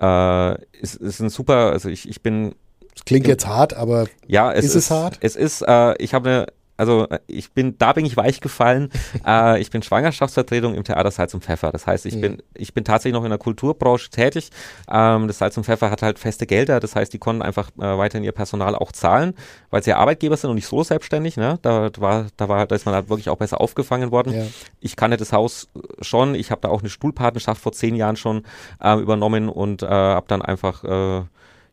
äh, 0.00 0.52
es 0.82 0.94
ist 0.94 1.20
ein 1.20 1.28
super, 1.30 1.70
also 1.72 1.88
ich, 1.88 2.08
ich 2.08 2.22
bin 2.22 2.54
das 2.94 3.04
klingt 3.04 3.26
jetzt 3.26 3.46
hart, 3.46 3.74
aber 3.74 4.08
Ja, 4.26 4.52
es 4.52 4.64
Ist 4.64 4.74
ist, 4.74 4.84
es 4.84 4.90
hart? 4.90 5.18
Es 5.20 5.36
ist, 5.36 5.62
äh, 5.66 5.94
ich 6.02 6.12
habe 6.14 6.28
eine, 6.28 6.46
also 6.80 7.06
äh, 7.08 7.20
ich 7.26 7.52
bin, 7.52 7.76
da 7.78 7.92
bin 7.92 8.04
ich 8.04 8.16
weich 8.16 8.40
gefallen. 8.40 8.90
äh, 9.26 9.60
ich 9.60 9.70
bin 9.70 9.82
Schwangerschaftsvertretung 9.82 10.74
im 10.74 10.82
Theater 10.84 11.10
Salz 11.10 11.34
und 11.34 11.44
Pfeffer. 11.44 11.70
Das 11.72 11.86
heißt, 11.86 12.06
ich 12.06 12.16
Mhm. 12.16 12.20
bin, 12.20 12.42
ich 12.54 12.74
bin 12.74 12.84
tatsächlich 12.84 13.14
noch 13.14 13.24
in 13.24 13.30
der 13.30 13.38
Kulturbranche 13.38 14.10
tätig. 14.10 14.50
Ähm, 14.90 15.28
das 15.28 15.38
Salz 15.38 15.56
und 15.56 15.64
Pfeffer 15.64 15.90
hat 15.90 16.02
halt 16.02 16.18
feste 16.18 16.46
Gelder. 16.46 16.80
Das 16.80 16.96
heißt, 16.96 17.12
die 17.12 17.18
konnten 17.18 17.42
einfach 17.42 17.68
äh, 17.78 17.98
weiterhin 17.98 18.24
ihr 18.24 18.32
Personal 18.32 18.74
auch 18.74 18.92
zahlen, 18.92 19.34
weil 19.70 19.82
sie 19.82 19.90
ja 19.90 19.96
Arbeitgeber 19.98 20.36
sind 20.36 20.50
und 20.50 20.56
nicht 20.56 20.66
so 20.66 20.82
selbstständig. 20.82 21.36
Ne? 21.36 21.58
Da 21.62 21.90
war, 21.98 22.26
da 22.36 22.48
war, 22.48 22.66
da 22.66 22.74
ist 22.74 22.86
man 22.86 22.94
halt 22.94 23.08
wirklich 23.08 23.28
auch 23.28 23.36
besser 23.36 23.60
aufgefangen 23.60 24.10
worden. 24.10 24.32
ja. 24.34 24.46
Ich 24.80 24.96
kannte 24.96 25.16
das 25.16 25.32
Haus 25.32 25.68
schon. 26.00 26.34
Ich 26.34 26.50
habe 26.50 26.60
da 26.62 26.68
auch 26.68 26.80
eine 26.80 26.90
Stuhlpatenschaft 26.90 27.60
vor 27.60 27.72
zehn 27.72 27.94
Jahren 27.94 28.16
schon 28.16 28.42
äh, 28.82 28.98
übernommen 28.98 29.48
und 29.48 29.82
äh, 29.82 29.86
habe 29.86 30.26
dann 30.28 30.42
einfach 30.42 30.82
äh, 30.84 31.22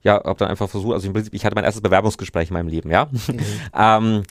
ja, 0.03 0.14
habe 0.24 0.36
dann 0.38 0.49
einfach 0.49 0.70
versucht, 0.70 0.93
also 0.93 1.08
im 1.08 1.14
Prinzip, 1.14 1.34
ich 1.34 1.43
hatte 1.43 1.55
mein 1.55 1.64
erstes 1.64 1.82
Bewerbungsgespräch 1.82 2.49
in 2.49 2.53
meinem 2.53 2.68
Leben, 2.70 2.91
ja. 2.91 3.10
ähm, 3.78 4.24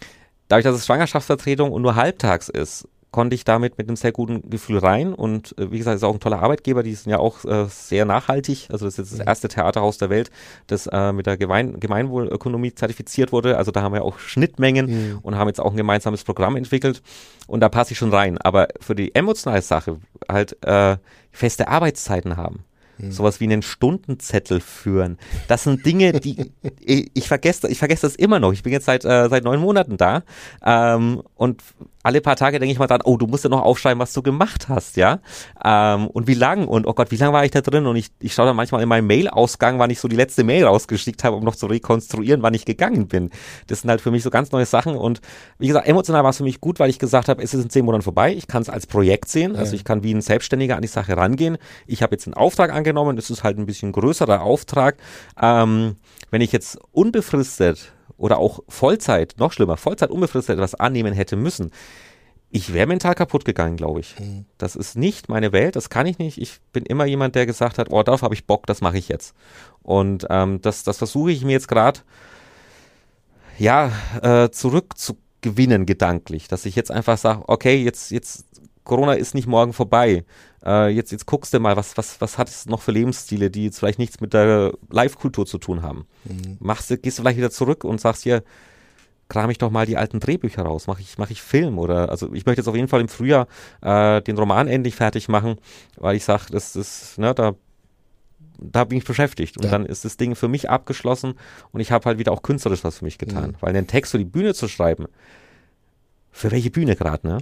dadurch, 0.49 0.65
dass 0.65 0.77
es 0.77 0.87
Schwangerschaftsvertretung 0.87 1.73
und 1.73 1.83
nur 1.83 1.95
halbtags 1.95 2.49
ist, 2.49 2.89
konnte 3.17 3.35
ich 3.35 3.45
damit 3.45 3.79
mit 3.79 3.89
einem 3.89 3.97
sehr 3.97 4.13
guten 4.13 4.51
Gefühl 4.51 4.77
rein. 4.77 5.15
Und 5.15 5.57
äh, 5.59 5.71
wie 5.71 5.79
gesagt, 5.79 5.97
ist 5.97 6.05
auch 6.05 6.13
ein 6.13 6.21
toller 6.21 6.43
Arbeitgeber, 6.43 6.83
die 6.83 6.95
sind 6.95 7.11
ja 7.11 7.19
auch 7.19 7.47
äh, 7.47 7.65
sehr 7.71 8.05
nachhaltig, 8.05 8.69
also 8.71 8.85
das 8.85 8.99
ist 8.99 8.99
jetzt 8.99 9.21
das 9.21 9.27
erste 9.27 9.49
Theaterhaus 9.49 9.97
der 9.97 10.11
Welt, 10.11 10.31
das 10.67 10.87
äh, 10.87 11.13
mit 11.13 11.27
der 11.27 11.39
Gemein 11.39 11.81
Gemeinwohlökonomie 11.81 12.75
zertifiziert 12.75 13.33
wurde, 13.33 13.57
also 13.57 13.71
da 13.71 13.81
haben 13.81 13.95
wir 13.95 14.05
auch 14.05 14.19
Schnittmengen 14.19 15.19
und 15.23 15.37
haben 15.37 15.49
jetzt 15.49 15.61
auch 15.61 15.71
ein 15.71 15.79
gemeinsames 15.79 16.25
Programm 16.25 16.57
entwickelt. 16.57 17.03
Und 17.47 17.61
da 17.61 17.71
passe 17.71 17.93
ich 17.93 17.99
schon 17.99 18.13
rein, 18.13 18.37
aber 18.39 18.69
für 18.81 18.95
die 18.95 19.15
emotionale 19.15 19.63
Sache 19.63 19.99
halt 20.29 20.63
äh, 20.63 20.99
feste 21.31 21.69
Arbeitszeiten 21.69 22.37
haben. 22.37 22.65
Sowas 22.99 23.41
wie 23.41 23.45
einen 23.45 23.63
Stundenzettel 23.63 24.61
führen. 24.61 25.19
Das 25.49 25.65
sind 25.65 25.85
Dinge, 25.85 26.13
die 26.13 26.53
ich, 26.81 27.11
ich 27.15 27.29
vergesse, 27.29 27.69
ich 27.69 27.79
vergesse 27.79 28.07
das 28.07 28.17
immer 28.17 28.41
noch. 28.41 28.53
Ich 28.53 28.63
bin 28.63 28.73
jetzt 28.73 28.87
seit 28.87 29.05
äh, 29.05 29.29
seit 29.29 29.45
neun 29.45 29.61
Monaten 29.61 29.97
da 29.97 30.23
ähm, 30.65 31.23
und 31.35 31.63
alle 32.07 32.21
paar 32.21 32.37
Tage 32.37 32.61
denke 32.61 32.73
ich 32.73 32.79
mal 32.79 32.87
dran, 32.87 33.01
oh, 33.03 33.17
du 33.17 33.27
musst 33.27 33.43
ja 33.43 33.51
noch 33.51 33.63
aufschreiben, 33.63 33.99
was 33.99 34.13
du 34.13 34.23
gemacht 34.23 34.69
hast, 34.69 34.97
ja? 34.97 35.19
Ähm, 35.65 36.07
und 36.07 36.29
wie 36.29 36.35
lang 36.35 36.69
und 36.69 36.87
oh 36.87 36.95
Gott, 36.95 37.11
wie 37.11 37.17
lange 37.17 37.33
war 37.33 37.45
ich 37.45 37.51
da 37.51 37.63
drin? 37.63 37.85
Und 37.85 37.97
ich, 37.97 38.11
ich 38.21 38.33
schaue 38.33 38.47
dann 38.47 38.55
manchmal 38.55 38.81
in 38.81 38.89
meinem 38.89 39.09
Mail-Ausgang, 39.09 39.81
wann 39.81 39.91
ich 39.91 39.99
so 39.99 40.07
die 40.07 40.15
letzte 40.15 40.45
Mail 40.45 40.67
rausgeschickt 40.67 41.25
habe, 41.25 41.35
um 41.35 41.43
noch 41.43 41.57
zu 41.57 41.67
rekonstruieren, 41.67 42.43
wann 42.43 42.55
ich 42.55 42.65
gegangen 42.65 43.09
bin. 43.09 43.31
Das 43.67 43.81
sind 43.81 43.91
halt 43.91 44.01
für 44.01 44.13
mich 44.13 44.23
so 44.23 44.31
ganz 44.31 44.53
neue 44.53 44.67
Sachen 44.67 44.95
und 44.97 45.21
wie 45.59 45.67
gesagt, 45.67 45.89
emotional 45.89 46.23
war 46.23 46.31
es 46.31 46.37
für 46.37 46.45
mich 46.45 46.61
gut, 46.61 46.79
weil 46.79 46.91
ich 46.91 47.01
gesagt 47.01 47.29
habe, 47.29 47.43
es 47.43 47.53
ist 47.53 47.65
in 47.65 47.71
zehn 47.71 47.85
Monaten 47.85 48.05
vorbei. 48.05 48.33
Ich 48.33 48.47
kann 48.47 48.63
es 48.63 48.71
als 48.71 48.87
Projekt 48.87 49.29
sehen, 49.29 49.57
also 49.57 49.75
ich 49.75 49.83
kann 49.83 50.05
wie 50.05 50.15
ein 50.15 50.21
Selbstständiger 50.21 50.77
an 50.77 50.83
die 50.83 50.89
Sache 50.89 51.17
rangehen. 51.17 51.59
Ich 51.89 52.05
habe 52.05 52.15
jetzt 52.15 52.29
einen 52.29 52.35
Auftrag 52.35 52.73
angenommen, 52.73 52.86
das 52.95 53.31
ist 53.31 53.45
halt 53.45 53.59
ein 53.59 53.67
bisschen 53.67 53.93
größerer 53.93 54.43
Auftrag. 54.43 54.97
Ähm, 55.41 55.97
wenn 56.31 56.41
ich 56.41 56.53
jetzt 56.53 56.79
unbefristet 56.93 57.93
oder 58.17 58.39
auch 58.39 58.61
Vollzeit, 58.69 59.35
noch 59.39 59.53
schlimmer, 59.53 59.77
Vollzeit 59.77 60.11
unbefristet 60.11 60.57
etwas 60.57 60.75
annehmen 60.75 61.13
hätte 61.13 61.37
müssen, 61.37 61.71
ich 62.51 62.73
wäre 62.73 62.87
mental 62.87 63.15
kaputt 63.15 63.45
gegangen, 63.45 63.77
glaube 63.77 64.01
ich. 64.01 64.15
Das 64.57 64.77
ist 64.77 64.97
nicht 64.97 65.29
meine 65.29 65.53
Welt, 65.53 65.77
das 65.77 65.91
kann 65.91 66.07
ich 66.07 66.19
nicht. 66.19 66.39
Ich 66.39 66.61
bin 66.73 66.85
immer 66.87 67.05
jemand, 67.05 67.35
der 67.35 67.45
gesagt 67.45 67.79
hat, 67.79 67.91
oh, 67.91 68.03
darauf 68.03 68.23
habe 68.23 68.35
ich 68.35 68.47
Bock, 68.47 68.67
das 68.67 68.81
mache 68.81 68.99
ich 68.99 69.09
jetzt. 69.09 69.35
Und 69.83 70.27
ähm, 70.31 70.61
das, 70.63 70.85
das 70.85 70.99
versuche 70.99 71.33
ich 71.33 71.45
mir 71.45 71.53
jetzt 71.53 71.69
gerade, 71.69 72.01
ja, 73.59 73.91
äh, 74.23 74.51
zurückzugewinnen 74.51 75.87
gedanklich, 75.87 76.49
dass 76.49 76.67
ich 76.67 76.77
jetzt 76.77 76.91
einfach 76.91 77.19
sage, 77.19 77.43
okay, 77.47 77.83
jetzt, 77.83 78.11
jetzt, 78.11 78.47
Corona 78.87 79.13
ist 79.15 79.35
nicht 79.35 79.47
morgen 79.47 79.73
vorbei. 79.75 80.25
Äh, 80.65 80.89
jetzt, 80.95 81.13
jetzt 81.13 81.27
guckst 81.27 81.53
du 81.53 81.61
mal, 81.61 81.77
was, 81.77 81.97
was, 81.99 82.21
was 82.21 82.39
hat 82.39 82.49
es 82.49 82.67
noch 82.67 82.81
für 82.81 82.93
Lebensstile, 82.93 83.51
die 83.51 83.65
jetzt 83.65 83.79
vielleicht 83.81 83.99
nichts 83.99 84.21
mit 84.21 84.33
der 84.33 84.73
Live-Kultur 84.91 85.45
zu 85.45 85.59
tun 85.59 85.83
haben. 85.83 86.07
Machst 86.61 86.91
du, 86.91 86.97
gehst 86.97 87.19
du 87.19 87.23
vielleicht 87.23 87.37
wieder 87.37 87.51
zurück 87.51 87.85
und 87.85 88.01
sagst 88.01 88.23
hier, 88.23 88.43
kram 89.29 89.51
ich 89.51 89.59
doch 89.59 89.71
mal 89.71 89.87
die 89.87 89.97
alten 89.97 90.21
Drehbücher 90.21 90.63
raus, 90.63 90.87
mache 90.87 91.01
ich, 91.03 91.19
mach 91.19 91.31
ich 91.31 91.43
Film 91.43 91.79
oder 91.81 92.11
also 92.11 92.33
ich 92.33 92.47
möchte 92.47 92.61
jetzt 92.61 92.69
auf 92.69 92.77
jeden 92.77 92.87
Fall 92.89 93.01
im 93.01 93.09
Frühjahr 93.09 93.49
äh, 93.83 94.23
den 94.23 94.39
Roman 94.39 94.69
endlich 94.69 94.95
fertig 94.95 95.29
machen, 95.29 95.57
weil 95.97 96.15
ich 96.17 96.25
sage, 96.25 96.45
das 96.53 96.77
ist, 96.77 97.19
ne, 97.19 97.35
da, 97.35 97.55
da 98.59 98.85
bin 98.85 98.99
ich 98.99 99.05
beschäftigt 99.05 99.59
und 99.59 99.65
Ja. 99.65 99.71
dann 99.73 99.85
ist 99.85 100.05
das 100.05 100.17
Ding 100.17 100.37
für 100.37 100.47
mich 100.47 100.71
abgeschlossen 100.71 101.35
und 101.73 101.81
ich 101.81 101.91
habe 101.91 102.05
halt 102.05 102.19
wieder 102.21 102.31
auch 102.31 102.43
künstlerisch 102.43 102.85
was 102.85 102.99
für 102.99 103.05
mich 103.05 103.19
getan, 103.19 103.57
weil 103.61 103.71
einen 103.71 103.89
Text 103.89 104.13
für 104.13 104.19
die 104.19 104.25
Bühne 104.25 104.55
zu 104.55 104.69
schreiben, 104.69 105.07
für 106.31 106.53
welche 106.53 106.71
Bühne 106.71 106.95
gerade, 106.95 107.27
ne? 107.27 107.39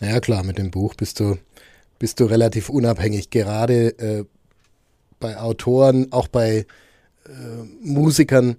Naja, 0.00 0.20
klar, 0.20 0.42
mit 0.42 0.58
dem 0.58 0.70
Buch 0.70 0.94
bist 0.94 1.20
du, 1.20 1.36
bist 1.98 2.20
du 2.20 2.24
relativ 2.24 2.68
unabhängig. 2.68 3.30
Gerade 3.30 3.98
äh, 3.98 4.24
bei 5.18 5.38
Autoren, 5.38 6.12
auch 6.12 6.28
bei 6.28 6.66
äh, 7.26 7.32
Musikern 7.82 8.56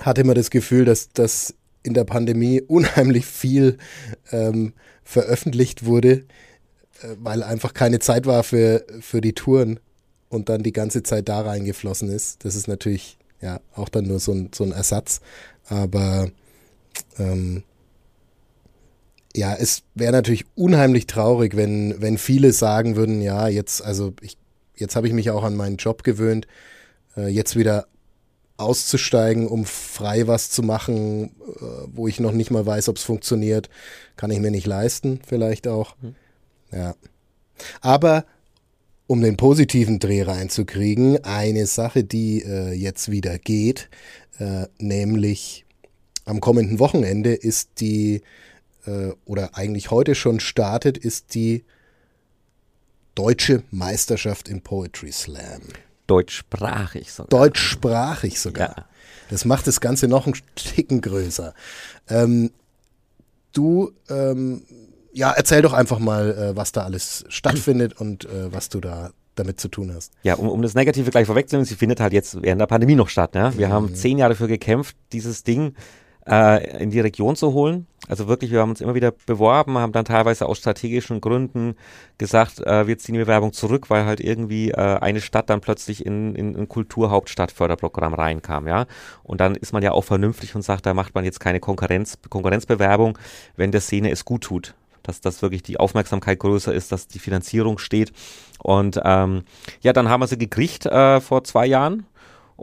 hatte 0.00 0.24
man 0.24 0.34
das 0.34 0.50
Gefühl, 0.50 0.84
dass, 0.84 1.10
dass 1.10 1.54
in 1.82 1.94
der 1.94 2.04
Pandemie 2.04 2.60
unheimlich 2.60 3.26
viel 3.26 3.78
ähm, 4.30 4.72
veröffentlicht 5.04 5.84
wurde, 5.84 6.24
äh, 7.02 7.16
weil 7.20 7.42
einfach 7.42 7.74
keine 7.74 7.98
Zeit 7.98 8.26
war 8.26 8.42
für, 8.42 8.84
für 9.00 9.20
die 9.20 9.34
Touren 9.34 9.80
und 10.28 10.48
dann 10.48 10.62
die 10.62 10.72
ganze 10.72 11.02
Zeit 11.02 11.28
da 11.28 11.42
reingeflossen 11.42 12.08
ist. 12.08 12.44
Das 12.44 12.54
ist 12.56 12.68
natürlich 12.68 13.18
ja 13.40 13.60
auch 13.74 13.88
dann 13.88 14.06
nur 14.06 14.18
so 14.18 14.32
ein, 14.32 14.50
so 14.54 14.64
ein 14.64 14.72
Ersatz. 14.72 15.20
Aber 15.66 16.30
ähm, 17.18 17.62
ja, 19.34 19.54
es 19.54 19.82
wäre 19.94 20.12
natürlich 20.12 20.44
unheimlich 20.54 21.06
traurig, 21.06 21.56
wenn, 21.56 22.00
wenn 22.00 22.18
viele 22.18 22.52
sagen 22.52 22.96
würden, 22.96 23.22
ja, 23.22 23.48
jetzt, 23.48 23.82
also 23.82 24.12
ich, 24.20 24.36
jetzt 24.76 24.96
habe 24.96 25.06
ich 25.06 25.12
mich 25.12 25.30
auch 25.30 25.42
an 25.42 25.56
meinen 25.56 25.76
Job 25.76 26.02
gewöhnt, 26.02 26.46
äh, 27.16 27.28
jetzt 27.28 27.56
wieder 27.56 27.86
auszusteigen, 28.58 29.46
um 29.48 29.64
frei 29.64 30.26
was 30.26 30.50
zu 30.50 30.62
machen, 30.62 31.30
äh, 31.40 31.64
wo 31.92 32.08
ich 32.08 32.20
noch 32.20 32.32
nicht 32.32 32.50
mal 32.50 32.64
weiß, 32.64 32.88
ob 32.88 32.96
es 32.96 33.02
funktioniert, 33.02 33.68
kann 34.16 34.30
ich 34.30 34.40
mir 34.40 34.50
nicht 34.50 34.66
leisten, 34.66 35.20
vielleicht 35.26 35.66
auch. 35.66 35.96
Mhm. 36.00 36.14
Ja. 36.70 36.94
Aber 37.80 38.24
um 39.06 39.20
den 39.20 39.36
positiven 39.36 39.98
Dreh 39.98 40.22
reinzukriegen, 40.22 41.24
eine 41.24 41.66
Sache, 41.66 42.04
die 42.04 42.42
äh, 42.42 42.72
jetzt 42.72 43.10
wieder 43.10 43.38
geht, 43.38 43.88
äh, 44.38 44.66
nämlich 44.78 45.64
am 46.24 46.40
kommenden 46.40 46.78
Wochenende 46.78 47.34
ist 47.34 47.80
die, 47.80 48.22
äh, 48.86 49.12
oder 49.24 49.56
eigentlich 49.56 49.90
heute 49.90 50.14
schon 50.14 50.40
startet, 50.40 50.98
ist 50.98 51.34
die 51.34 51.64
Deutsche 53.14 53.62
Meisterschaft 53.70 54.48
im 54.48 54.62
Poetry 54.62 55.12
Slam. 55.12 55.62
Deutschsprachig 56.06 57.12
sogar. 57.12 57.28
Deutschsprachig 57.28 58.40
sogar. 58.40 58.74
Ja. 58.76 58.86
Das 59.30 59.44
macht 59.44 59.66
das 59.66 59.80
Ganze 59.80 60.08
noch 60.08 60.26
einen 60.26 60.36
Ticken 60.54 61.00
größer. 61.00 61.54
Ähm, 62.08 62.50
du, 63.52 63.92
ähm, 64.08 64.62
ja, 65.12 65.32
erzähl 65.32 65.62
doch 65.62 65.72
einfach 65.72 65.98
mal, 65.98 66.30
äh, 66.36 66.56
was 66.56 66.72
da 66.72 66.82
alles 66.82 67.24
stattfindet 67.28 67.98
und 67.98 68.24
äh, 68.24 68.52
was 68.52 68.68
du 68.68 68.80
da 68.80 69.10
damit 69.34 69.60
zu 69.60 69.68
tun 69.68 69.92
hast. 69.94 70.12
Ja, 70.22 70.34
um, 70.34 70.48
um 70.48 70.60
das 70.62 70.74
Negative 70.74 71.10
gleich 71.10 71.26
vorwegzunehmen, 71.26 71.64
sie 71.64 71.76
findet 71.76 72.00
halt 72.00 72.12
jetzt 72.12 72.42
während 72.42 72.60
der 72.60 72.66
Pandemie 72.66 72.94
noch 72.94 73.08
statt. 73.08 73.34
Ne? 73.34 73.52
Wir 73.56 73.68
mhm. 73.68 73.72
haben 73.72 73.94
zehn 73.94 74.18
Jahre 74.18 74.34
dafür 74.34 74.48
gekämpft, 74.48 74.96
dieses 75.12 75.44
Ding 75.44 75.74
äh, 76.28 76.82
in 76.82 76.90
die 76.90 77.00
Region 77.00 77.36
zu 77.36 77.52
holen. 77.52 77.86
Also 78.08 78.26
wirklich, 78.26 78.50
wir 78.50 78.60
haben 78.60 78.70
uns 78.70 78.80
immer 78.80 78.94
wieder 78.94 79.12
beworben, 79.26 79.78
haben 79.78 79.92
dann 79.92 80.04
teilweise 80.04 80.46
aus 80.46 80.58
strategischen 80.58 81.20
Gründen 81.20 81.76
gesagt, 82.18 82.60
äh, 82.60 82.86
wir 82.86 82.98
ziehen 82.98 83.14
die 83.14 83.20
Bewerbung 83.20 83.52
zurück, 83.52 83.90
weil 83.90 84.04
halt 84.04 84.20
irgendwie 84.20 84.70
äh, 84.70 84.98
eine 84.98 85.20
Stadt 85.20 85.50
dann 85.50 85.60
plötzlich 85.60 86.04
in, 86.04 86.34
in 86.34 86.56
ein 86.56 86.68
Kulturhauptstadtförderprogramm 86.68 88.14
reinkam, 88.14 88.66
ja. 88.66 88.86
Und 89.22 89.40
dann 89.40 89.54
ist 89.54 89.72
man 89.72 89.82
ja 89.82 89.92
auch 89.92 90.04
vernünftig 90.04 90.54
und 90.56 90.62
sagt, 90.62 90.86
da 90.86 90.94
macht 90.94 91.14
man 91.14 91.24
jetzt 91.24 91.38
keine 91.38 91.60
Konkurrenz, 91.60 92.18
Konkurrenzbewerbung, 92.28 93.18
wenn 93.56 93.70
der 93.70 93.80
Szene 93.80 94.10
es 94.10 94.24
gut 94.24 94.42
tut 94.42 94.74
dass 95.04 95.20
das 95.20 95.42
wirklich 95.42 95.64
die 95.64 95.80
Aufmerksamkeit 95.80 96.38
größer 96.38 96.72
ist, 96.72 96.92
dass 96.92 97.08
die 97.08 97.18
Finanzierung 97.18 97.78
steht. 97.78 98.12
Und 98.60 99.00
ähm, 99.04 99.42
ja, 99.80 99.92
dann 99.92 100.08
haben 100.08 100.20
wir 100.20 100.28
sie 100.28 100.38
gekriegt 100.38 100.86
äh, 100.86 101.20
vor 101.20 101.42
zwei 101.42 101.66
Jahren 101.66 102.06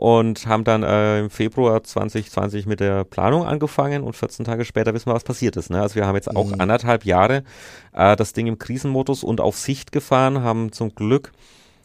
und 0.00 0.46
haben 0.46 0.64
dann 0.64 0.82
äh, 0.82 1.20
im 1.20 1.28
Februar 1.28 1.84
2020 1.84 2.64
mit 2.64 2.80
der 2.80 3.04
Planung 3.04 3.44
angefangen 3.44 4.02
und 4.02 4.16
14 4.16 4.46
Tage 4.46 4.64
später 4.64 4.94
wissen 4.94 5.10
wir, 5.10 5.14
was 5.14 5.24
passiert 5.24 5.58
ist. 5.58 5.68
Ne? 5.68 5.78
Also 5.78 5.96
wir 5.96 6.06
haben 6.06 6.14
jetzt 6.14 6.34
auch 6.34 6.46
mhm. 6.46 6.58
anderthalb 6.58 7.04
Jahre 7.04 7.44
äh, 7.92 8.16
das 8.16 8.32
Ding 8.32 8.46
im 8.46 8.58
Krisenmodus 8.58 9.22
und 9.22 9.42
auf 9.42 9.58
Sicht 9.58 9.92
gefahren, 9.92 10.42
haben 10.42 10.72
zum 10.72 10.94
Glück 10.94 11.32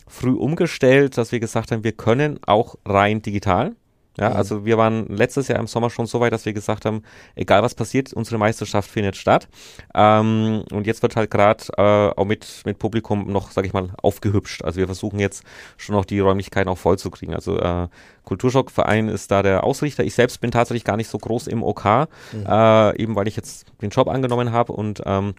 früh 0.07 0.31
umgestellt, 0.31 1.17
dass 1.17 1.33
wir 1.33 1.41
gesagt 1.41 1.73
haben, 1.73 1.83
wir 1.83 1.91
können 1.91 2.39
auch 2.45 2.75
rein 2.85 3.21
digital. 3.21 3.75
Ja, 4.17 4.29
mhm. 4.29 4.35
also 4.35 4.65
wir 4.65 4.77
waren 4.77 5.07
letztes 5.07 5.47
Jahr 5.47 5.59
im 5.59 5.67
Sommer 5.67 5.89
schon 5.89 6.05
so 6.05 6.19
weit, 6.19 6.33
dass 6.33 6.45
wir 6.45 6.53
gesagt 6.53 6.85
haben, 6.85 7.03
egal 7.35 7.63
was 7.63 7.75
passiert, 7.75 8.13
unsere 8.13 8.37
Meisterschaft 8.37 8.89
findet 8.89 9.15
statt. 9.15 9.47
Ähm, 9.93 10.63
und 10.71 10.87
jetzt 10.87 11.01
wird 11.01 11.15
halt 11.15 11.31
gerade 11.31 11.63
äh, 11.77 12.19
auch 12.19 12.25
mit, 12.25 12.61
mit 12.65 12.79
Publikum 12.79 13.31
noch, 13.31 13.51
sag 13.51 13.65
ich 13.65 13.73
mal, 13.73 13.89
aufgehübscht. 14.01 14.63
Also 14.63 14.79
wir 14.79 14.85
versuchen 14.85 15.19
jetzt 15.19 15.43
schon 15.77 15.95
noch 15.95 16.05
die 16.05 16.19
Räumlichkeiten 16.19 16.69
auch 16.69 16.77
voll 16.77 16.97
zu 16.97 17.11
kriegen. 17.11 17.33
Also 17.33 17.59
äh, 17.59 17.87
Kulturschockverein 18.23 19.09
ist 19.09 19.31
da 19.31 19.43
der 19.43 19.63
Ausrichter. 19.63 20.03
Ich 20.03 20.15
selbst 20.15 20.39
bin 20.41 20.51
tatsächlich 20.51 20.83
gar 20.83 20.97
nicht 20.97 21.09
so 21.09 21.17
groß 21.17 21.47
im 21.47 21.63
OK, 21.63 21.85
mhm. 21.85 22.45
äh, 22.47 22.97
eben 22.97 23.15
weil 23.15 23.27
ich 23.27 23.35
jetzt 23.35 23.65
den 23.81 23.89
Job 23.89 24.07
angenommen 24.07 24.51
habe 24.51 24.73
und 24.73 25.01
ähm, 25.05 25.35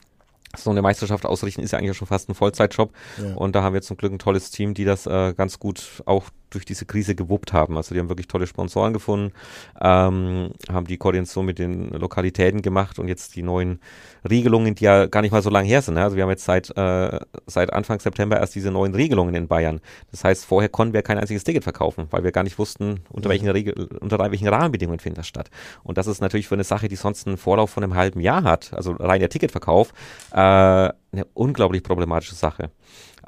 so 0.55 0.71
eine 0.71 0.83
Meisterschaft 0.83 1.27
ausrichten 1.27 1.63
ist 1.63 1.73
ja 1.73 1.79
eigentlich 1.79 1.97
schon 1.97 2.07
fast 2.07 2.29
ein 2.29 2.35
Vollzeitjob. 2.35 2.93
Ja. 3.19 3.35
Und 3.35 3.55
da 3.55 3.63
haben 3.63 3.75
wir 3.75 3.83
zum 3.83 3.97
Glück 3.97 4.13
ein 4.13 4.19
tolles 4.19 4.51
Team, 4.51 4.75
die 4.75 4.85
das 4.85 5.07
äh, 5.07 5.35
ganz 5.35 5.59
gut 5.59 6.03
auch 6.07 6.25
durch 6.51 6.65
diese 6.65 6.87
Krise 6.87 7.15
gewuppt 7.15 7.53
haben. 7.53 7.77
Also 7.77 7.95
die 7.95 8.01
haben 8.01 8.09
wirklich 8.09 8.29
tolle 8.29 8.47
Sponsoren 8.47 8.93
gefunden, 8.93 9.33
ähm, 9.81 10.51
haben 10.71 10.87
die 10.87 10.97
Koordination 10.97 11.47
mit 11.47 11.59
den 11.59 11.91
Lokalitäten 11.91 12.63
gemacht 12.63 12.99
und 12.99 13.09
jetzt 13.09 13.37
die 13.37 13.43
neuen 13.43 13.81
Regelungen, 14.29 14.75
die 14.75 14.85
ja 14.85 15.07
gar 15.07 15.23
nicht 15.23 15.33
mal 15.33 15.43
so 15.43 15.51
lange 15.51 15.69
her 15.69 15.83
sind. 15.83 15.95
Ne? 15.95 16.03
Also 16.03 16.17
wir 16.17 16.23
haben 16.23 16.31
jetzt 16.31 16.45
seit, 16.45 16.77
äh, 16.77 17.21
seit 17.47 17.73
Anfang 17.73 18.01
September 18.01 18.39
erst 18.39 18.55
diese 18.55 18.71
neuen 18.71 18.95
Regelungen 18.95 19.35
in 19.35 19.49
Bayern. 19.49 19.81
Das 20.11 20.25
heißt, 20.25 20.45
vorher 20.45 20.69
konnten 20.69 20.95
wir 20.95 21.03
kein 21.03 21.19
einziges 21.19 21.45
Ticket 21.45 21.65
verkaufen, 21.65 22.07
weil 22.11 22.25
wir 22.25 22.33
gar 22.33 22.43
nicht 22.43 22.59
wussten, 22.59 23.01
unter 23.11 23.29
welchen, 23.29 23.49
Regel, 23.49 23.75
unter 24.01 24.19
welchen 24.19 24.49
Rahmenbedingungen 24.49 25.01
findet 25.01 25.19
das 25.19 25.27
statt. 25.27 25.51
Und 25.83 25.99
das 25.99 26.07
ist 26.07 26.21
natürlich 26.21 26.49
für 26.49 26.55
eine 26.55 26.65
Sache, 26.65 26.89
die 26.89 26.97
sonst 26.97 27.27
einen 27.27 27.37
Vorlauf 27.37 27.71
von 27.71 27.83
einem 27.83 27.95
halben 27.95 28.21
Jahr 28.21 28.45
hat, 28.45 28.73
also 28.73 28.93
rein 28.93 29.21
der 29.21 29.31
Ticketverkauf, 29.31 29.93
äh, 30.33 30.37
eine 30.37 31.25
unglaublich 31.35 31.83
problematische 31.83 32.35
Sache. 32.35 32.71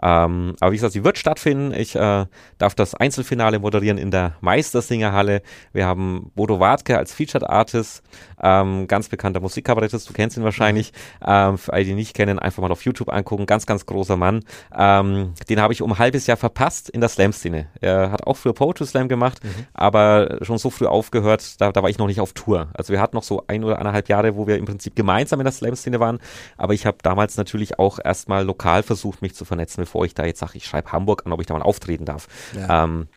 Ähm, 0.02 0.54
aber 0.60 0.72
wie 0.72 0.76
gesagt, 0.76 0.92
sie 0.92 1.04
wird 1.04 1.18
stattfinden. 1.18 1.72
Ich 1.72 1.96
äh, 1.96 2.26
darf 2.58 2.74
das 2.74 2.94
Einzelfinale 2.94 3.58
moderieren 3.58 3.98
in 3.98 4.10
der 4.10 4.34
Meistersingerhalle. 4.40 5.42
Wir 5.72 5.86
haben 5.86 6.30
Bodo 6.34 6.60
Wartke 6.60 6.96
als 6.96 7.12
Featured 7.12 7.44
Artist, 7.44 8.02
ähm, 8.40 8.86
ganz 8.86 9.08
bekannter 9.08 9.40
Musikkabarettist, 9.40 10.08
du 10.08 10.12
kennst 10.12 10.36
ihn 10.36 10.44
wahrscheinlich. 10.44 10.92
Ähm, 11.26 11.58
für 11.58 11.72
alle, 11.72 11.84
die 11.84 11.90
ihn 11.90 11.96
nicht 11.96 12.14
kennen, 12.14 12.38
einfach 12.38 12.62
mal 12.62 12.70
auf 12.70 12.84
YouTube 12.84 13.12
angucken. 13.12 13.46
Ganz, 13.46 13.66
ganz 13.66 13.86
großer 13.86 14.16
Mann. 14.16 14.44
Ähm, 14.76 15.34
den 15.48 15.60
habe 15.60 15.72
ich 15.72 15.82
um 15.82 15.92
ein 15.92 15.98
halbes 15.98 16.26
Jahr 16.26 16.36
verpasst 16.36 16.88
in 16.88 17.00
der 17.00 17.08
Slam-Szene. 17.08 17.66
Er 17.80 18.12
hat 18.12 18.26
auch 18.26 18.36
früher 18.36 18.54
Poetry 18.54 18.86
Slam 18.86 19.08
gemacht, 19.08 19.42
mhm. 19.42 19.66
aber 19.74 20.38
schon 20.42 20.58
so 20.58 20.70
früh 20.70 20.86
aufgehört, 20.86 21.60
da, 21.60 21.72
da 21.72 21.82
war 21.82 21.90
ich 21.90 21.98
noch 21.98 22.06
nicht 22.06 22.20
auf 22.20 22.32
Tour. 22.32 22.68
Also 22.74 22.92
wir 22.92 23.00
hatten 23.00 23.16
noch 23.16 23.22
so 23.22 23.44
ein 23.48 23.64
oder 23.64 23.78
anderthalb 23.78 24.08
Jahre, 24.08 24.36
wo 24.36 24.46
wir 24.46 24.56
im 24.56 24.64
Prinzip 24.64 24.94
gemeinsam 24.94 25.40
in 25.40 25.44
der 25.44 25.52
Slam-Szene 25.52 25.98
waren, 26.00 26.18
aber 26.56 26.74
ich 26.74 26.86
habe 26.86 26.98
damals 27.02 27.36
natürlich 27.36 27.78
auch 27.78 27.98
erstmal 28.02 28.44
lokal 28.44 28.82
versucht, 28.82 29.22
mich 29.22 29.34
zu 29.34 29.44
vernetzen 29.44 29.80
bevor 29.88 30.04
ich 30.04 30.14
da 30.14 30.26
jetzt 30.26 30.40
sage, 30.40 30.52
ich 30.56 30.66
schreibe 30.66 30.92
Hamburg 30.92 31.24
an, 31.24 31.32
ob 31.32 31.40
ich 31.40 31.46
da 31.46 31.54
mal 31.54 31.62
auftreten 31.62 32.04
darf. 32.04 32.28
Ja. 32.54 32.84
Ähm, 32.84 33.08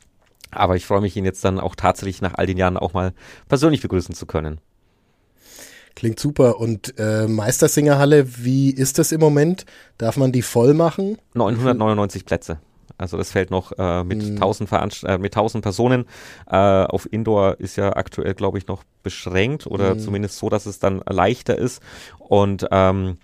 aber 0.51 0.78
ich 0.78 0.86
freue 0.86 1.01
mich, 1.01 1.17
ihn 1.17 1.26
jetzt 1.26 1.43
dann 1.43 1.59
auch 1.59 1.76
tatsächlich 1.76 2.22
nach 2.22 2.36
all 2.36 2.45
den 2.45 2.57
Jahren 2.57 2.78
auch 2.78 2.93
mal 2.93 3.13
persönlich 3.49 3.82
begrüßen 3.82 4.15
zu 4.15 4.26
können. 4.26 4.59
Klingt 5.95 6.17
super. 6.19 6.59
Und 6.59 6.97
äh, 6.97 7.28
Meistersingerhalle, 7.28 8.45
wie 8.45 8.72
ist 8.72 8.99
das 8.99 9.11
im 9.11 9.19
Moment? 9.19 9.65
Darf 9.97 10.15
man 10.15 10.32
die 10.32 10.41
voll 10.41 10.74
machen? 10.74 11.17
999 11.34 12.26
Plätze. 12.26 12.59
Also 13.01 13.17
das 13.17 13.31
fällt 13.31 13.51
noch 13.51 13.71
äh, 13.77 14.03
mit, 14.03 14.23
mhm. 14.23 14.35
1000 14.35 14.69
Veranst 14.69 15.03
äh, 15.03 15.17
mit 15.17 15.35
1000 15.35 15.63
Personen. 15.63 16.05
Äh, 16.49 16.55
auf 16.55 17.11
Indoor 17.11 17.59
ist 17.59 17.75
ja 17.75 17.95
aktuell, 17.95 18.33
glaube 18.33 18.57
ich, 18.57 18.67
noch 18.67 18.83
beschränkt 19.03 19.67
oder 19.67 19.95
mhm. 19.95 19.99
zumindest 19.99 20.37
so, 20.37 20.49
dass 20.49 20.65
es 20.65 20.79
dann 20.79 21.01
leichter 21.09 21.57
ist. 21.57 21.81
Und 22.19 22.67
ähm, 22.71 23.17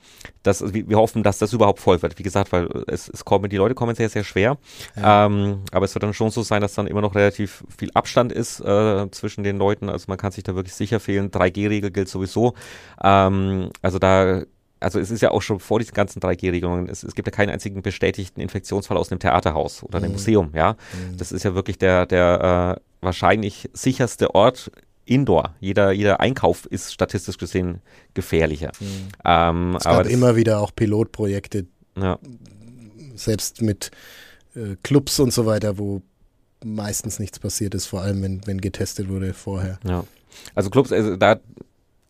das, 0.43 0.73
wir 0.73 0.97
hoffen, 0.97 1.23
dass 1.23 1.38
das 1.38 1.53
überhaupt 1.53 1.80
voll 1.80 2.01
wird. 2.01 2.19
Wie 2.19 2.23
gesagt, 2.23 2.51
weil 2.51 2.67
es, 2.88 3.07
es 3.09 3.23
kommen, 3.23 3.49
die 3.49 3.57
Leute 3.57 3.75
kommen 3.75 3.95
sehr, 3.95 4.09
sehr 4.09 4.23
schwer. 4.23 4.57
Ja. 4.95 5.25
Ähm, 5.25 5.59
aber 5.71 5.86
es 5.86 5.95
wird 5.95 6.03
dann 6.03 6.13
schon 6.13 6.32
so 6.32 6.41
sein, 6.41 6.61
dass 6.61 6.73
dann 6.73 6.88
immer 6.88 7.01
noch 7.01 7.15
relativ 7.15 7.63
viel 7.78 7.91
Abstand 7.93 8.32
ist 8.32 8.59
äh, 8.59 9.09
zwischen 9.11 9.43
den 9.43 9.57
Leuten. 9.57 9.89
Also 9.89 10.05
man 10.07 10.17
kann 10.17 10.32
sich 10.32 10.43
da 10.43 10.55
wirklich 10.55 10.73
sicher 10.73 10.99
fehlen. 10.99 11.32
3G-Regel 11.32 11.91
gilt 11.91 12.09
sowieso. 12.09 12.53
Ähm, 13.03 13.69
also 13.82 13.99
da 13.99 14.43
also 14.80 14.99
es 14.99 15.11
ist 15.11 15.21
ja 15.21 15.32
auch 15.32 15.41
schon 15.41 15.59
vor 15.59 15.80
diesen 15.80 15.93
ganzen 15.93 16.21
3G-Regelungen, 16.21 16.89
es, 16.89 17.03
es, 17.03 17.15
gibt 17.15 17.28
ja 17.28 17.32
keinen 17.32 17.49
einzigen 17.49 17.82
bestätigten 17.82 18.41
Infektionsfall 18.41 18.97
aus 18.97 19.11
einem 19.11 19.19
Theaterhaus 19.19 19.84
oder 19.84 19.97
einem 19.97 20.09
mhm. 20.09 20.13
Museum, 20.13 20.51
ja. 20.53 20.73
Mhm. 20.73 21.17
Das 21.17 21.32
ist 21.32 21.43
ja 21.43 21.55
wirklich 21.55 21.78
der, 21.78 22.05
der 22.05 22.78
äh, 22.78 22.82
wahrscheinlich 23.01 23.69
sicherste 23.73 24.34
Ort 24.36 24.71
Indoor. 25.05 25.55
Jeder, 25.59 25.91
jeder 25.91 26.19
Einkauf 26.19 26.65
ist 26.65 26.93
statistisch 26.93 27.38
gesehen 27.38 27.82
gefährlicher. 28.13 28.71
Mhm. 28.80 29.07
Ähm, 29.23 29.75
es 29.78 29.86
gab 29.86 30.05
immer 30.07 30.36
wieder 30.36 30.59
auch 30.59 30.71
Pilotprojekte, 30.75 31.65
ja. 31.97 32.19
selbst 33.15 33.61
mit 33.61 33.91
äh, 34.55 34.75
Clubs 34.84 35.19
und 35.19 35.32
so 35.32 35.45
weiter, 35.45 35.78
wo 35.78 36.01
meistens 36.63 37.19
nichts 37.19 37.39
passiert 37.39 37.73
ist, 37.73 37.86
vor 37.86 38.01
allem 38.01 38.21
wenn, 38.21 38.45
wenn 38.45 38.59
getestet 38.59 39.09
wurde 39.09 39.34
vorher. 39.34 39.80
Ja. 39.88 40.03
Also 40.55 40.69
Clubs, 40.69 40.91
also 40.91 41.15
da 41.15 41.39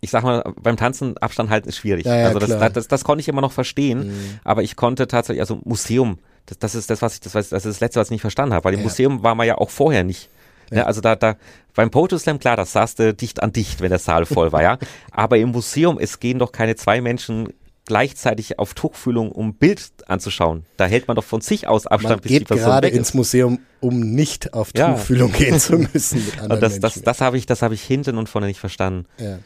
ich 0.08 0.12
sag 0.12 0.24
mal, 0.24 0.42
beim 0.62 0.78
Tanzen 0.78 1.18
Abstand 1.18 1.50
halten 1.50 1.68
ist 1.68 1.76
schwierig. 1.76 2.06
Ja, 2.06 2.16
ja, 2.16 2.28
also 2.28 2.40
das, 2.40 2.50
das, 2.50 2.72
das, 2.72 2.88
das, 2.88 3.04
konnte 3.04 3.20
ich 3.20 3.28
immer 3.28 3.42
noch 3.42 3.52
verstehen, 3.52 4.08
mhm. 4.08 4.40
aber 4.46 4.64
ich 4.64 4.78
konnte 4.78 5.06
tatsächlich, 5.06 5.42
also 5.42 5.60
Museum, 5.66 6.18
das, 6.46 6.60
das 6.60 6.76
ist 6.76 6.90
das, 6.90 7.02
was 7.02 7.16
ich, 7.16 7.20
das, 7.20 7.34
das 7.34 7.52
ist 7.52 7.66
das 7.66 7.80
Letzte, 7.82 8.00
was 8.00 8.08
ich 8.08 8.12
nicht 8.12 8.22
verstanden 8.22 8.54
habe, 8.54 8.64
weil 8.64 8.74
im 8.76 8.84
Museum 8.84 9.22
war 9.22 9.36
man 9.36 9.46
ja 9.46 9.58
auch 9.58 9.70
vorher 9.70 10.06
nicht. 10.06 10.30
Ja. 10.72 10.84
also 10.84 11.02
da, 11.02 11.16
da, 11.16 11.36
beim 11.76 11.92
Poetry 11.92 12.20
Slam, 12.20 12.40
klar, 12.40 12.56
das 12.56 12.72
saß 12.72 12.96
du 12.96 13.14
dicht 13.14 13.44
an 13.44 13.52
dicht, 13.52 13.82
wenn 13.82 13.90
der 13.90 14.00
Saal 14.00 14.26
voll 14.26 14.54
war, 14.54 14.62
ja. 14.62 14.78
Aber 15.12 15.38
im 15.38 15.50
Museum, 15.50 16.00
es 16.00 16.22
gehen 16.22 16.40
doch 16.40 16.54
keine 16.54 16.76
zwei 16.78 17.02
Menschen 17.02 17.54
gleichzeitig 17.88 18.60
auf 18.60 18.74
Tuchfühlung, 18.74 19.32
um 19.32 19.54
Bild 19.54 19.92
anzuschauen. 20.08 20.66
Da 20.76 20.86
hält 20.86 21.08
man 21.08 21.16
doch 21.16 21.24
von 21.24 21.42
sich 21.42 21.68
aus 21.68 21.88
Abstand, 21.88 22.16
man 22.16 22.20
bis 22.22 22.30
geht 22.30 22.42
die 22.42 22.46
Person 22.46 22.66
gerade 22.66 22.90
ins 22.90 23.14
Museum, 23.14 23.60
um 23.80 24.00
nicht 24.00 24.54
auf 24.54 24.72
ja. 24.76 24.92
Tuchfühlung 24.94 25.32
gehen 25.32 25.60
zu 25.60 25.78
müssen 25.94 26.24
mit 26.26 26.34
anderen 26.36 26.52
und 26.52 26.62
das, 26.62 26.80
das, 26.80 27.02
das 27.02 27.22
habe 27.22 27.38
ich, 27.38 27.46
das 27.46 27.62
habe 27.62 27.74
ich 27.74 27.82
hinten 27.82 28.18
und 28.18 28.28
vorne 28.28 28.48
nicht 28.48 28.60
verstanden. 28.60 29.06
Ja. 29.18 29.40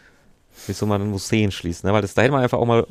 Wieso 0.68 0.86
man 0.86 1.10
Museen 1.10 1.52
schließt, 1.52 1.84
ne? 1.84 1.94
weil 1.94 2.02
das, 2.02 2.14
da 2.14 2.22
hätte 2.22 2.32
man 2.32 2.44
einfach 2.44 2.58
auch 2.58 2.66
mal 2.66 2.86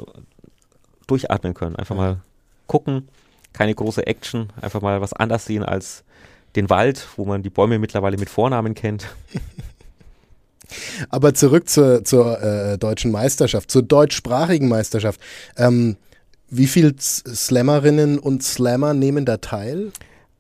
durchatmen 1.07 1.55
können, 1.55 1.77
einfach 1.77 1.97
ja. 1.97 2.03
mal 2.03 2.21
gucken, 2.67 3.09
keine 3.53 3.75
große 3.75 4.07
Action, 4.07 4.49
einfach 4.61 4.81
mal 4.81 5.01
was 5.01 5.13
anders 5.13 5.45
sehen 5.45 5.65
als 5.65 6.05
den 6.57 6.71
Wald, 6.71 7.07
wo 7.17 7.25
man 7.25 7.43
die 7.43 7.51
Bäume 7.51 7.79
mittlerweile 7.79 8.17
mit 8.17 8.31
Vornamen 8.31 8.75
kennt. 8.75 9.09
Aber 11.09 11.35
zurück 11.35 11.69
zur, 11.69 12.05
zur 12.05 12.41
äh, 12.41 12.79
deutschen 12.79 13.11
Meisterschaft, 13.11 13.71
zur 13.71 13.83
deutschsprachigen 13.83 14.69
Meisterschaft. 14.69 15.21
Ähm, 15.57 15.97
wie 16.49 16.67
viele 16.67 16.95
Slammerinnen 16.99 18.19
und 18.19 18.43
Slammer 18.43 18.95
nehmen 18.95 19.25
da 19.25 19.37
teil? 19.39 19.93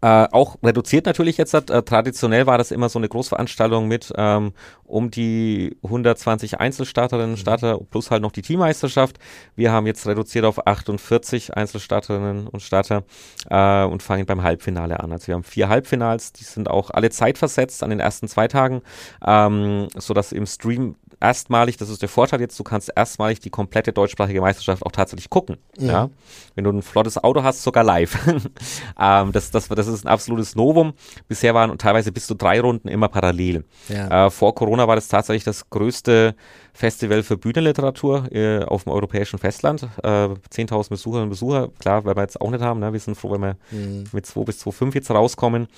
Äh, 0.02 0.28
auch 0.32 0.56
reduziert 0.62 1.06
natürlich 1.06 1.36
jetzt. 1.36 1.52
Äh, 1.54 1.82
traditionell 1.82 2.46
war 2.46 2.56
das 2.56 2.70
immer 2.70 2.88
so 2.88 2.98
eine 2.98 3.08
Großveranstaltung 3.08 3.86
mit 3.86 4.12
ähm, 4.16 4.52
um 4.84 5.10
die 5.10 5.76
120 5.82 6.58
Einzelstarterinnen 6.58 7.30
und 7.30 7.38
mhm. 7.38 7.40
Starter 7.40 7.78
plus 7.90 8.10
halt 8.10 8.22
noch 8.22 8.32
die 8.32 8.42
Teammeisterschaft. 8.42 9.18
Wir 9.56 9.72
haben 9.72 9.86
jetzt 9.86 10.06
reduziert 10.06 10.44
auf 10.44 10.66
48 10.66 11.54
Einzelstarterinnen 11.54 12.48
und 12.48 12.60
Starter 12.60 13.04
äh, 13.50 13.84
und 13.84 14.02
fangen 14.02 14.24
beim 14.24 14.42
Halbfinale 14.42 15.00
an. 15.00 15.12
Also 15.12 15.28
wir 15.28 15.34
haben 15.34 15.44
vier 15.44 15.68
Halbfinals, 15.68 16.32
die 16.32 16.44
sind 16.44 16.70
auch 16.70 16.90
alle 16.90 17.10
zeitversetzt 17.10 17.82
an 17.82 17.90
den 17.90 18.00
ersten 18.00 18.26
zwei 18.26 18.48
Tagen, 18.48 18.82
ähm, 19.24 19.88
sodass 19.96 20.32
im 20.32 20.46
Stream 20.46 20.96
erstmalig, 21.20 21.76
das 21.76 21.90
ist 21.90 22.02
der 22.02 22.08
Vorteil 22.08 22.40
jetzt, 22.40 22.58
du 22.58 22.64
kannst 22.64 22.90
erstmalig 22.94 23.40
die 23.40 23.50
komplette 23.50 23.92
deutschsprachige 23.92 24.40
Meisterschaft 24.40 24.84
auch 24.84 24.92
tatsächlich 24.92 25.30
gucken. 25.30 25.58
Ja. 25.78 25.92
ja? 25.92 26.10
Wenn 26.54 26.64
du 26.64 26.70
ein 26.70 26.82
flottes 26.82 27.22
Auto 27.22 27.42
hast, 27.42 27.62
sogar 27.62 27.84
live. 27.84 28.18
ähm, 29.00 29.32
das, 29.32 29.50
das, 29.50 29.68
das 29.68 29.86
ist 29.86 30.04
ein 30.04 30.08
absolutes 30.08 30.56
Novum. 30.56 30.94
Bisher 31.28 31.54
waren 31.54 31.76
teilweise 31.78 32.10
bis 32.10 32.26
zu 32.26 32.34
drei 32.34 32.60
Runden 32.60 32.88
immer 32.88 33.08
parallel. 33.08 33.64
Ja. 33.88 34.26
Äh, 34.26 34.30
vor 34.30 34.54
Corona 34.54 34.88
war 34.88 34.96
das 34.96 35.08
tatsächlich 35.08 35.44
das 35.44 35.68
größte 35.68 36.34
Festival 36.72 37.22
für 37.22 37.36
Bühnenliteratur 37.36 38.32
äh, 38.32 38.64
auf 38.64 38.84
dem 38.84 38.92
europäischen 38.92 39.38
Festland. 39.38 39.82
Äh, 40.02 40.06
10.000 40.06 40.88
Besucherinnen 40.88 41.24
und 41.24 41.30
Besucher, 41.30 41.68
klar, 41.78 42.04
weil 42.04 42.16
wir 42.16 42.22
jetzt 42.22 42.40
auch 42.40 42.50
nicht 42.50 42.62
haben. 42.62 42.80
Ne? 42.80 42.92
Wir 42.92 43.00
sind 43.00 43.16
froh, 43.16 43.32
wenn 43.32 43.42
wir 43.42 43.56
mhm. 43.70 44.04
mit 44.12 44.24
2 44.24 44.44
bis 44.44 44.64
2,5 44.64 44.94
jetzt 44.94 45.10
rauskommen. 45.10 45.68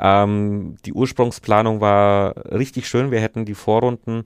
Ähm, 0.00 0.76
die 0.84 0.92
Ursprungsplanung 0.92 1.80
war 1.80 2.34
richtig 2.52 2.88
schön. 2.88 3.10
Wir 3.10 3.20
hätten 3.20 3.44
die 3.44 3.54
Vorrunden 3.54 4.24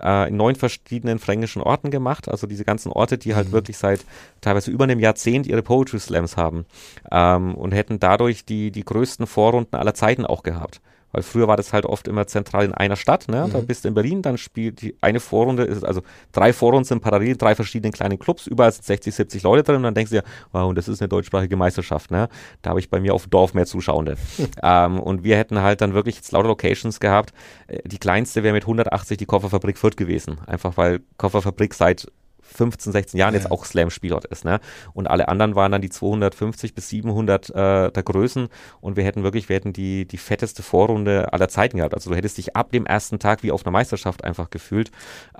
äh, 0.00 0.28
in 0.28 0.36
neun 0.36 0.54
verschiedenen 0.54 1.18
fränkischen 1.18 1.62
Orten 1.62 1.90
gemacht. 1.90 2.28
Also 2.28 2.46
diese 2.46 2.64
ganzen 2.64 2.92
Orte, 2.92 3.18
die 3.18 3.34
halt 3.34 3.48
mhm. 3.48 3.52
wirklich 3.52 3.78
seit 3.78 4.04
teilweise 4.40 4.70
über 4.70 4.84
einem 4.84 5.00
Jahrzehnt 5.00 5.46
ihre 5.46 5.62
Poetry 5.62 5.98
Slams 5.98 6.36
haben 6.36 6.66
ähm, 7.10 7.54
und 7.54 7.72
hätten 7.72 8.00
dadurch 8.00 8.44
die, 8.44 8.70
die 8.70 8.84
größten 8.84 9.26
Vorrunden 9.26 9.76
aller 9.76 9.94
Zeiten 9.94 10.26
auch 10.26 10.42
gehabt. 10.42 10.80
Weil 11.12 11.22
früher 11.22 11.46
war 11.46 11.56
das 11.56 11.72
halt 11.72 11.86
oft 11.86 12.08
immer 12.08 12.26
zentral 12.26 12.64
in 12.64 12.72
einer 12.72 12.96
Stadt, 12.96 13.28
ne? 13.28 13.46
Mhm. 13.46 13.52
Da 13.52 13.60
bist 13.60 13.84
du 13.84 13.88
in 13.88 13.94
Berlin, 13.94 14.22
dann 14.22 14.38
spielt 14.38 14.82
die 14.82 14.96
eine 15.00 15.20
Vorrunde, 15.20 15.64
ist, 15.64 15.84
also 15.84 16.02
drei 16.32 16.52
Vorrunden 16.52 16.84
sind 16.84 17.00
parallel, 17.00 17.36
drei 17.36 17.54
verschiedene 17.54 17.92
kleine 17.92 18.18
Clubs, 18.18 18.46
überall 18.46 18.72
sind 18.72 18.84
60, 18.84 19.14
70 19.14 19.42
Leute 19.42 19.62
drin 19.62 19.76
und 19.76 19.82
dann 19.84 19.94
denkst 19.94 20.10
du 20.10 20.16
dir, 20.16 20.24
wow, 20.52 20.68
und 20.68 20.76
das 20.76 20.88
ist 20.88 21.00
eine 21.00 21.08
deutschsprachige 21.08 21.56
Meisterschaft, 21.56 22.10
ne? 22.10 22.28
Da 22.62 22.70
habe 22.70 22.80
ich 22.80 22.90
bei 22.90 23.00
mir 23.00 23.14
auf 23.14 23.26
Dorf 23.26 23.54
mehr 23.54 23.66
Zuschauende. 23.66 24.16
ähm, 24.62 24.98
und 25.00 25.24
wir 25.24 25.36
hätten 25.36 25.60
halt 25.60 25.80
dann 25.80 25.94
wirklich 25.94 26.16
jetzt 26.16 26.32
lauter 26.32 26.48
Locations 26.48 26.98
gehabt. 27.00 27.32
Äh, 27.66 27.80
die 27.86 27.98
kleinste 27.98 28.42
wäre 28.42 28.54
mit 28.54 28.64
180 28.64 29.18
die 29.18 29.26
Kofferfabrik 29.26 29.78
Fürth 29.78 29.96
gewesen. 29.96 30.38
Einfach 30.46 30.76
weil 30.76 31.00
Kofferfabrik 31.18 31.74
seit 31.74 32.06
15, 32.52 32.92
16 32.92 33.18
Jahren 33.18 33.34
ja. 33.34 33.40
jetzt 33.40 33.50
auch 33.50 33.64
Slam-Spielort 33.64 34.24
ist. 34.26 34.44
Ne? 34.44 34.60
Und 34.92 35.08
alle 35.08 35.28
anderen 35.28 35.54
waren 35.54 35.72
dann 35.72 35.82
die 35.82 35.90
250 35.90 36.74
bis 36.74 36.88
700 36.88 37.50
äh, 37.50 37.90
der 37.90 38.02
Größen 38.02 38.48
und 38.80 38.96
wir 38.96 39.04
hätten 39.04 39.22
wirklich, 39.22 39.48
wir 39.48 39.56
hätten 39.56 39.72
die, 39.72 40.06
die 40.06 40.18
fetteste 40.18 40.62
Vorrunde 40.62 41.32
aller 41.32 41.48
Zeiten 41.48 41.78
gehabt. 41.78 41.94
Also 41.94 42.10
du 42.10 42.16
hättest 42.16 42.38
dich 42.38 42.56
ab 42.56 42.72
dem 42.72 42.86
ersten 42.86 43.18
Tag 43.18 43.42
wie 43.42 43.52
auf 43.52 43.64
einer 43.64 43.72
Meisterschaft 43.72 44.24
einfach 44.24 44.50
gefühlt, 44.50 44.90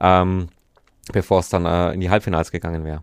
ähm, 0.00 0.48
bevor 1.12 1.40
es 1.40 1.48
dann 1.48 1.66
äh, 1.66 1.92
in 1.92 2.00
die 2.00 2.10
Halbfinals 2.10 2.50
gegangen 2.50 2.84
wäre. 2.84 3.02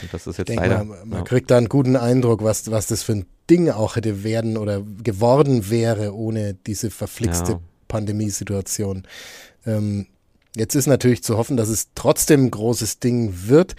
Und 0.00 0.12
das 0.12 0.26
ist 0.26 0.38
jetzt 0.38 0.54
leider. 0.54 0.84
Man, 0.84 1.08
man 1.08 1.18
ja. 1.20 1.24
kriegt 1.24 1.50
da 1.50 1.56
einen 1.56 1.68
guten 1.68 1.96
Eindruck, 1.96 2.42
was, 2.42 2.70
was 2.70 2.88
das 2.88 3.02
für 3.02 3.12
ein 3.12 3.26
Ding 3.48 3.70
auch 3.70 3.96
hätte 3.96 4.24
werden 4.24 4.56
oder 4.56 4.82
geworden 5.02 5.70
wäre 5.70 6.14
ohne 6.14 6.54
diese 6.54 6.90
verflixte 6.90 7.52
ja. 7.52 7.60
Pandemiesituation. 7.88 9.06
Ähm, 9.66 10.06
Jetzt 10.56 10.74
ist 10.74 10.86
natürlich 10.86 11.22
zu 11.22 11.36
hoffen, 11.36 11.56
dass 11.56 11.68
es 11.68 11.88
trotzdem 11.94 12.46
ein 12.46 12.50
großes 12.50 13.00
Ding 13.00 13.32
wird. 13.46 13.74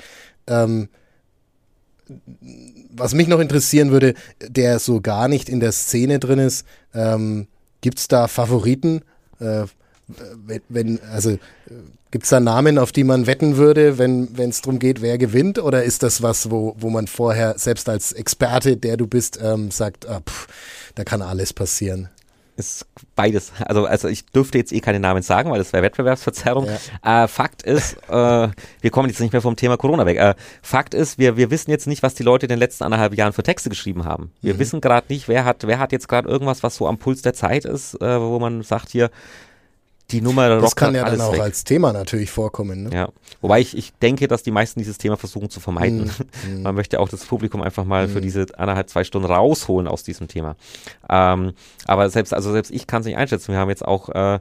Ähm, 0.48 0.90
was 2.92 3.14
mich 3.14 3.28
noch 3.28 3.40
interessieren 3.40 3.92
würde, 3.92 4.14
der 4.42 4.80
so 4.80 5.02
gar 5.02 5.28
nicht 5.28 5.50
in 5.50 5.60
der 5.60 5.72
Szene 5.72 6.20
drin 6.20 6.40
ist, 6.40 6.66
ähm, 6.94 7.48
gibt 7.82 8.00
es 8.00 8.08
da 8.08 8.28
Favoriten? 8.28 9.02
Äh, 9.40 9.66
wenn, 10.46 10.62
wenn, 10.70 11.00
also 11.12 11.38
gibt 12.12 12.26
es 12.26 12.30
da 12.30 12.40
Namen, 12.40 12.78
auf 12.78 12.92
die 12.92 13.04
man 13.04 13.26
wetten 13.26 13.58
würde, 13.58 13.98
wenn 13.98 14.30
es 14.38 14.62
darum 14.62 14.80
geht, 14.80 15.02
wer 15.02 15.18
gewinnt? 15.18 15.60
Oder 15.60 15.84
ist 15.84 16.04
das 16.04 16.22
was, 16.22 16.52
wo, 16.52 16.76
wo 16.78 16.90
man 16.90 17.08
vorher 17.08 17.58
selbst 17.58 17.90
als 17.90 18.12
Experte, 18.12 18.78
der 18.78 18.98
du 18.98 19.08
bist, 19.08 19.40
ähm, 19.42 19.72
sagt, 19.72 20.08
ah, 20.08 20.22
pff, 20.22 20.48
da 20.94 21.04
kann 21.04 21.22
alles 21.22 21.54
passieren? 21.54 22.10
Ist 22.58 22.86
beides. 23.16 23.52
Also, 23.66 23.86
also 23.86 24.08
ich 24.08 24.26
dürfte 24.26 24.58
jetzt 24.58 24.72
eh 24.72 24.80
keine 24.80 25.00
Namen 25.00 25.22
sagen, 25.22 25.52
weil 25.52 25.58
das 25.58 25.74
wäre 25.74 25.84
Wettbewerbsverzerrung. 25.84 26.68
Ja. 27.04 27.24
Äh, 27.24 27.28
Fakt 27.28 27.64
ist, 27.64 27.98
äh, 28.10 28.50
wir 28.82 28.92
kommen 28.92 29.10
jetzt 29.10 29.20
nicht 29.20 29.34
mehr 29.34 29.42
vom 29.42 29.56
Thema 29.56 29.78
Corona 29.78 30.06
weg. 30.06 30.18
Äh, 30.18 30.36
Fakt 30.62 30.94
ist, 30.94 31.18
wir, 31.18 31.38
wir 31.38 31.52
wissen 31.52 31.72
jetzt 31.72 31.88
nicht, 31.88 32.04
was 32.04 32.16
die 32.16 32.24
Leute 32.24 32.46
in 32.46 32.50
den 32.50 32.60
letzten 32.60 32.84
anderthalb 32.84 33.16
Jahren 33.16 33.34
für 33.34 33.44
Texte 33.44 33.70
geschrieben 33.70 34.06
haben. 34.06 34.32
Wir 34.42 34.56
mhm. 34.56 34.60
wissen 34.60 34.82
gerade 34.82 35.08
nicht, 35.10 35.28
wer 35.28 35.46
hat, 35.46 35.68
wer 35.68 35.80
hat 35.80 35.92
jetzt 35.92 36.08
gerade 36.08 36.30
irgendwas, 36.30 36.64
was 36.64 36.76
so 36.76 36.88
am 36.88 36.98
Puls 36.98 37.22
der 37.22 37.34
Zeit 37.34 37.66
ist, 37.66 37.96
äh, 38.02 38.20
wo 38.22 38.40
man 38.40 38.64
sagt 38.64 38.90
hier, 38.90 39.10
die 40.12 40.22
Nummer 40.22 40.50
Das 40.60 40.76
kann 40.76 40.94
ja 40.94 41.04
dann 41.04 41.20
auch 41.22 41.34
weg. 41.34 41.42
als 41.42 41.64
Thema 41.64 41.92
natürlich 41.92 42.30
vorkommen. 42.30 42.84
Ne? 42.84 42.90
Ja, 42.94 43.10
wobei 43.42 43.60
ich, 43.60 43.76
ich 43.76 43.94
denke, 43.94 44.28
dass 44.28 44.44
die 44.44 44.52
meisten 44.52 44.80
dieses 44.80 44.98
Thema 44.98 45.18
versuchen 45.18 45.50
zu 45.50 45.60
vermeiden. 45.60 46.12
Mm, 46.48 46.62
Man 46.64 46.76
möchte 46.76 47.00
auch 47.00 47.10
das 47.10 47.26
Publikum 47.26 47.62
einfach 47.62 47.86
mal 47.86 48.08
mm. 48.08 48.12
für 48.12 48.22
diese 48.22 48.46
anderthalb, 48.58 48.90
zwei 48.90 49.04
Stunden 49.04 49.28
rausholen 49.32 49.88
aus 49.88 50.04
diesem 50.04 50.28
Thema. 50.28 50.56
Ähm, 51.10 51.54
aber 51.86 52.10
selbst, 52.10 52.34
also 52.34 52.52
selbst 52.52 52.72
ich 52.72 52.86
kann 52.86 53.02
es 53.02 53.08
nicht 53.08 53.18
einschätzen. 53.18 53.52
Wir 53.52 53.60
haben 53.60 53.70
jetzt 53.70 53.86
auch 53.86 54.10
äh, 54.10 54.40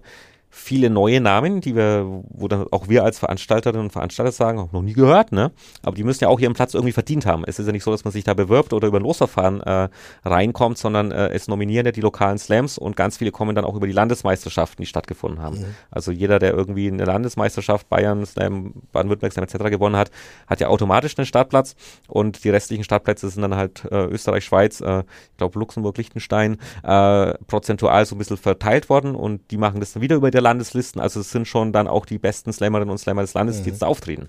viele 0.57 0.89
neue 0.89 1.21
Namen, 1.21 1.61
die 1.61 1.75
wir, 1.75 2.07
wo 2.29 2.47
dann 2.47 2.67
auch 2.71 2.89
wir 2.89 3.03
als 3.03 3.19
Veranstalterinnen 3.19 3.87
und 3.87 3.91
Veranstalter 3.91 4.31
sagen, 4.31 4.61
auch 4.61 4.71
noch 4.71 4.83
nie 4.83 4.93
gehört, 4.93 5.33
ne? 5.33 5.51
Aber 5.83 5.97
die 5.97 6.05
müssen 6.05 6.23
ja 6.23 6.31
auch 6.31 6.39
ihren 6.39 6.55
Platz 6.55 6.75
irgendwie 6.75 6.93
verdient 6.93 7.27
haben. 7.27 7.43
Es 7.45 7.59
ist 7.59 7.67
ja 7.67 7.73
nicht 7.73 7.83
so, 7.83 7.91
dass 7.91 8.05
man 8.05 8.13
sich 8.13 8.23
da 8.23 8.35
bewirbt 8.35 8.73
oder 8.73 8.87
über 8.87 8.99
ein 8.99 9.03
Losverfahren 9.03 9.61
äh, 9.63 9.89
reinkommt, 10.25 10.79
sondern 10.79 11.11
äh, 11.11 11.31
es 11.31 11.49
nominieren 11.49 11.87
ja 11.87 11.93
die 11.93 12.01
lokalen 12.01 12.39
Slams 12.39 12.79
und 12.79 12.95
ganz 12.95 13.17
viele 13.17 13.33
kommen 13.33 13.57
dann 13.57 13.65
auch 13.65 13.75
über 13.75 13.89
die 13.89 13.93
Landesmeisterschaften, 13.93 14.81
die 14.81 14.87
stattgefunden 14.87 15.43
haben. 15.43 15.59
Mhm. 15.59 15.75
Also 15.91 16.13
jeder, 16.13 16.39
der 16.39 16.55
irgendwie 16.55 16.87
eine 16.87 17.05
Landesmeisterschaft, 17.05 17.89
Bayern, 17.89 18.25
Slam, 18.25 18.75
Baden-Württemberg 18.93 19.33
Slam 19.33 19.45
etc. 19.45 19.71
gewonnen 19.71 19.97
hat, 19.97 20.13
hat 20.47 20.61
ja 20.61 20.69
automatisch 20.69 21.19
einen 21.19 21.27
Startplatz 21.27 21.75
und 22.07 22.45
die 22.45 22.51
restlichen 22.51 22.85
Startplätze 22.85 23.29
sind 23.29 23.43
dann 23.43 23.57
halt 23.57 23.85
äh, 23.91 24.05
Österreich, 24.05 24.45
Schweiz, 24.45 24.81
äh, 24.81 25.01
ich 25.01 25.37
glaube 25.37 25.59
Luxemburg, 25.59 25.99
Liechtenstein, 25.99 26.59
äh, 26.85 27.35
prozentual 27.49 28.07
so 28.07 28.15
ein 28.15 28.19
bisschen 28.19 28.37
verteilt 28.37 28.89
worden 28.89 29.17
und 29.17 29.51
die 29.51 29.57
machen 29.57 29.81
das 29.81 29.95
dann 29.95 30.03
wieder 30.03 30.15
über 30.15 30.31
die 30.31 30.44
Landeslisten. 30.45 31.01
Also 31.01 31.21
es 31.21 31.31
sind 31.31 31.49
schon 31.49 31.73
dann 31.73 31.89
auch 31.89 32.07
die 32.07 32.19
besten 32.19 32.53
Slammerinnen 32.53 32.91
und 32.91 32.99
Slammer 32.99 33.23
des 33.23 33.35
Landes, 33.35 33.59
mhm. 33.59 33.65
die 33.65 33.71
jetzt 33.71 33.83
da 33.83 33.87
auftreten. 33.87 34.29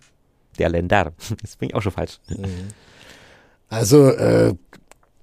Der 0.58 0.70
Länder. 0.70 1.14
Das 1.42 1.58
bin 1.58 1.70
ich 1.70 1.76
auch 1.76 1.82
schon 1.82 1.92
falsch. 1.92 2.20
Mhm. 2.28 2.46
Also 3.70 4.10
äh, 4.10 4.56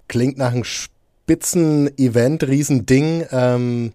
klingt 0.09 0.39
nach 0.39 0.53
einem 0.53 0.65
Spitzen-Event, 0.65 2.45
Riesending. 2.45 3.27
Ähm, 3.31 3.93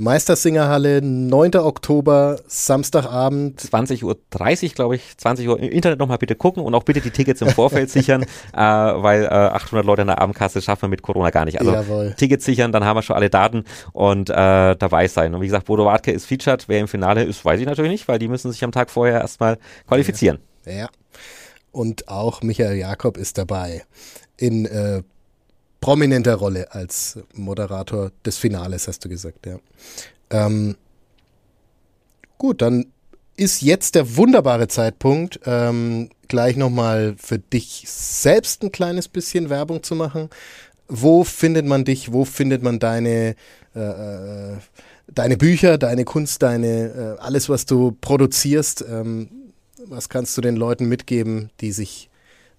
Meistersingerhalle, 0.00 1.02
9. 1.02 1.56
Oktober, 1.56 2.40
Samstagabend. 2.46 3.60
20.30 3.60 4.02
Uhr, 4.68 4.74
glaube 4.74 4.96
ich. 4.96 5.14
20 5.18 5.46
Uhr 5.46 5.60
im 5.60 5.70
Internet 5.70 5.98
nochmal 5.98 6.16
bitte 6.16 6.34
gucken 6.36 6.62
und 6.62 6.74
auch 6.74 6.84
bitte 6.84 7.02
die 7.02 7.10
Tickets 7.10 7.42
im 7.42 7.48
Vorfeld 7.48 7.90
sichern, 7.90 8.22
äh, 8.22 8.56
weil 8.56 9.24
äh, 9.24 9.28
800 9.28 9.84
Leute 9.84 10.00
in 10.00 10.06
der 10.08 10.18
Abendkasse 10.18 10.62
schaffen 10.62 10.84
wir 10.84 10.88
mit 10.88 11.02
Corona 11.02 11.28
gar 11.28 11.44
nicht. 11.44 11.60
Also 11.60 11.72
Jawohl. 11.72 12.14
Tickets 12.16 12.46
sichern, 12.46 12.72
dann 12.72 12.82
haben 12.86 12.96
wir 12.96 13.02
schon 13.02 13.14
alle 13.14 13.28
Daten 13.28 13.64
und 13.92 14.30
äh, 14.30 14.74
dabei 14.74 15.06
sein. 15.06 15.34
Und 15.34 15.42
wie 15.42 15.46
gesagt, 15.46 15.66
Bodo 15.66 15.84
Wartke 15.84 16.12
ist 16.12 16.24
featured. 16.24 16.66
Wer 16.66 16.80
im 16.80 16.88
Finale 16.88 17.22
ist, 17.22 17.44
weiß 17.44 17.60
ich 17.60 17.66
natürlich 17.66 17.90
nicht, 17.90 18.08
weil 18.08 18.18
die 18.18 18.28
müssen 18.28 18.50
sich 18.50 18.64
am 18.64 18.72
Tag 18.72 18.88
vorher 18.88 19.20
erstmal 19.20 19.58
qualifizieren. 19.86 20.38
Ja. 20.64 20.72
ja. 20.72 20.88
Und 21.72 22.08
auch 22.08 22.40
Michael 22.40 22.78
Jakob 22.78 23.18
ist 23.18 23.36
dabei. 23.36 23.84
In 24.38 24.64
äh, 24.64 25.02
prominenter 25.80 26.34
Rolle 26.34 26.72
als 26.72 27.18
Moderator 27.34 28.12
des 28.24 28.36
Finales, 28.38 28.88
hast 28.88 29.04
du 29.04 29.08
gesagt, 29.08 29.46
ja. 29.46 29.58
Ähm, 30.30 30.76
gut, 32.38 32.62
dann 32.62 32.86
ist 33.36 33.62
jetzt 33.62 33.94
der 33.94 34.16
wunderbare 34.16 34.68
Zeitpunkt, 34.68 35.40
ähm, 35.46 36.10
gleich 36.28 36.56
nochmal 36.56 37.14
für 37.18 37.38
dich 37.38 37.84
selbst 37.86 38.62
ein 38.62 38.70
kleines 38.70 39.08
bisschen 39.08 39.48
Werbung 39.48 39.82
zu 39.82 39.94
machen. 39.94 40.28
Wo 40.88 41.24
findet 41.24 41.64
man 41.64 41.84
dich? 41.84 42.12
Wo 42.12 42.24
findet 42.24 42.62
man 42.62 42.78
deine, 42.78 43.34
äh, 43.74 43.80
äh 43.80 44.56
deine 45.12 45.36
Bücher, 45.36 45.78
deine 45.78 46.04
Kunst, 46.04 46.42
deine, 46.42 47.16
äh, 47.18 47.20
alles, 47.20 47.48
was 47.48 47.64
du 47.64 47.96
produzierst? 48.00 48.84
Ähm, 48.88 49.28
was 49.86 50.08
kannst 50.08 50.36
du 50.36 50.42
den 50.42 50.56
Leuten 50.56 50.86
mitgeben, 50.88 51.50
die 51.60 51.72
sich 51.72 52.09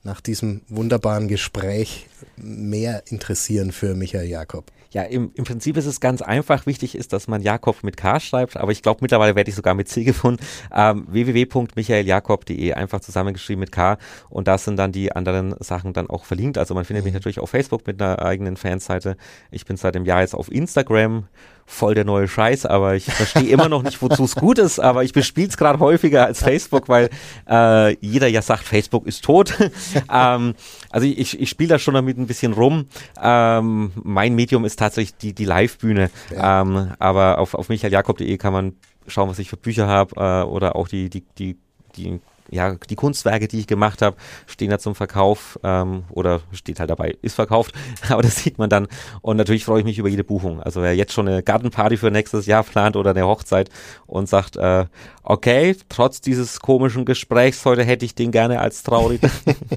nach 0.03 0.21
diesem 0.21 0.61
wunderbaren 0.67 1.27
Gespräch 1.27 2.07
mehr 2.37 3.03
interessieren 3.07 3.71
für 3.71 3.95
Michael 3.95 4.27
Jakob? 4.27 4.71
Ja, 4.93 5.03
im, 5.03 5.31
im 5.35 5.45
Prinzip 5.45 5.77
ist 5.77 5.85
es 5.85 6.01
ganz 6.01 6.21
einfach. 6.21 6.65
Wichtig 6.65 6.95
ist, 6.95 7.13
dass 7.13 7.29
man 7.29 7.41
Jakob 7.41 7.81
mit 7.81 7.95
K 7.95 8.19
schreibt, 8.19 8.57
aber 8.57 8.73
ich 8.73 8.81
glaube, 8.81 8.99
mittlerweile 9.01 9.35
werde 9.35 9.49
ich 9.49 9.55
sogar 9.55 9.73
mit 9.73 9.87
C 9.87 10.03
gefunden. 10.03 10.43
Ähm, 10.73 11.05
www.michaeljakob.de, 11.09 12.73
einfach 12.73 12.99
zusammengeschrieben 12.99 13.61
mit 13.61 13.71
K 13.71 13.97
und 14.29 14.49
da 14.49 14.57
sind 14.57 14.75
dann 14.75 14.91
die 14.91 15.13
anderen 15.13 15.55
Sachen 15.59 15.93
dann 15.93 16.09
auch 16.09 16.25
verlinkt. 16.25 16.57
Also 16.57 16.73
man 16.73 16.83
findet 16.83 17.03
mhm. 17.03 17.07
mich 17.07 17.13
natürlich 17.13 17.39
auf 17.39 17.49
Facebook 17.49 17.87
mit 17.87 18.01
einer 18.01 18.21
eigenen 18.21 18.57
Fanseite. 18.57 19.15
Ich 19.49 19.65
bin 19.65 19.77
seit 19.77 19.95
dem 19.95 20.03
Jahr 20.03 20.21
jetzt 20.21 20.35
auf 20.35 20.51
Instagram 20.51 21.27
voll 21.65 21.95
der 21.95 22.05
neue 22.05 22.27
Scheiß, 22.27 22.65
aber 22.65 22.95
ich 22.95 23.05
verstehe 23.05 23.49
immer 23.49 23.69
noch 23.69 23.83
nicht, 23.83 24.01
wozu 24.01 24.23
es 24.23 24.35
gut 24.35 24.59
ist, 24.59 24.79
aber 24.79 25.03
ich 25.03 25.13
bespiele 25.13 25.47
es 25.47 25.57
gerade 25.57 25.79
häufiger 25.79 26.25
als 26.25 26.43
Facebook, 26.43 26.89
weil 26.89 27.09
äh, 27.49 27.95
jeder 28.05 28.27
ja 28.27 28.41
sagt, 28.41 28.63
Facebook 28.63 29.07
ist 29.07 29.23
tot. 29.23 29.57
ähm, 30.13 30.55
also 30.89 31.07
ich, 31.07 31.39
ich 31.39 31.49
spiele 31.49 31.69
da 31.69 31.79
schon 31.79 31.93
damit 31.93 32.17
ein 32.17 32.27
bisschen 32.27 32.53
rum. 32.53 32.87
Ähm, 33.21 33.91
mein 33.95 34.35
Medium 34.35 34.65
ist 34.65 34.79
tatsächlich 34.79 35.17
die, 35.17 35.33
die 35.33 35.45
Live-Bühne, 35.45 36.09
ja. 36.35 36.61
ähm, 36.61 36.93
aber 36.99 37.39
auf, 37.39 37.53
auf 37.53 37.69
michaeljakob.de 37.69 38.37
kann 38.37 38.53
man 38.53 38.73
schauen, 39.07 39.29
was 39.29 39.39
ich 39.39 39.49
für 39.49 39.57
Bücher 39.57 39.87
habe 39.87 40.15
äh, 40.15 40.47
oder 40.47 40.75
auch 40.75 40.87
die, 40.87 41.09
die, 41.09 41.23
die, 41.37 41.57
die 41.95 42.19
ja, 42.51 42.75
die 42.75 42.95
Kunstwerke, 42.95 43.47
die 43.47 43.59
ich 43.59 43.67
gemacht 43.67 44.01
habe, 44.01 44.17
stehen 44.45 44.69
da 44.69 44.77
zum 44.77 44.93
Verkauf 44.93 45.57
ähm, 45.63 46.03
oder 46.09 46.41
steht 46.51 46.79
halt 46.79 46.89
dabei, 46.89 47.17
ist 47.21 47.35
verkauft, 47.35 47.73
aber 48.09 48.21
das 48.21 48.35
sieht 48.35 48.57
man 48.57 48.69
dann. 48.69 48.87
Und 49.21 49.37
natürlich 49.37 49.65
freue 49.65 49.79
ich 49.79 49.85
mich 49.85 49.97
über 49.97 50.09
jede 50.09 50.23
Buchung. 50.23 50.61
Also 50.61 50.81
wer 50.81 50.95
jetzt 50.95 51.13
schon 51.13 51.27
eine 51.27 51.43
Gartenparty 51.43 51.97
für 51.97 52.11
nächstes 52.11 52.45
Jahr 52.45 52.63
plant 52.63 52.95
oder 52.95 53.11
eine 53.11 53.25
Hochzeit 53.25 53.69
und 54.05 54.27
sagt, 54.27 54.57
äh, 54.57 54.85
okay, 55.23 55.75
trotz 55.89 56.19
dieses 56.19 56.59
komischen 56.59 57.05
Gesprächs 57.05 57.63
heute 57.65 57.83
hätte 57.83 58.05
ich 58.05 58.15
den 58.15 58.31
gerne 58.31 58.59
als 58.59 58.83
traurig. 58.83 59.21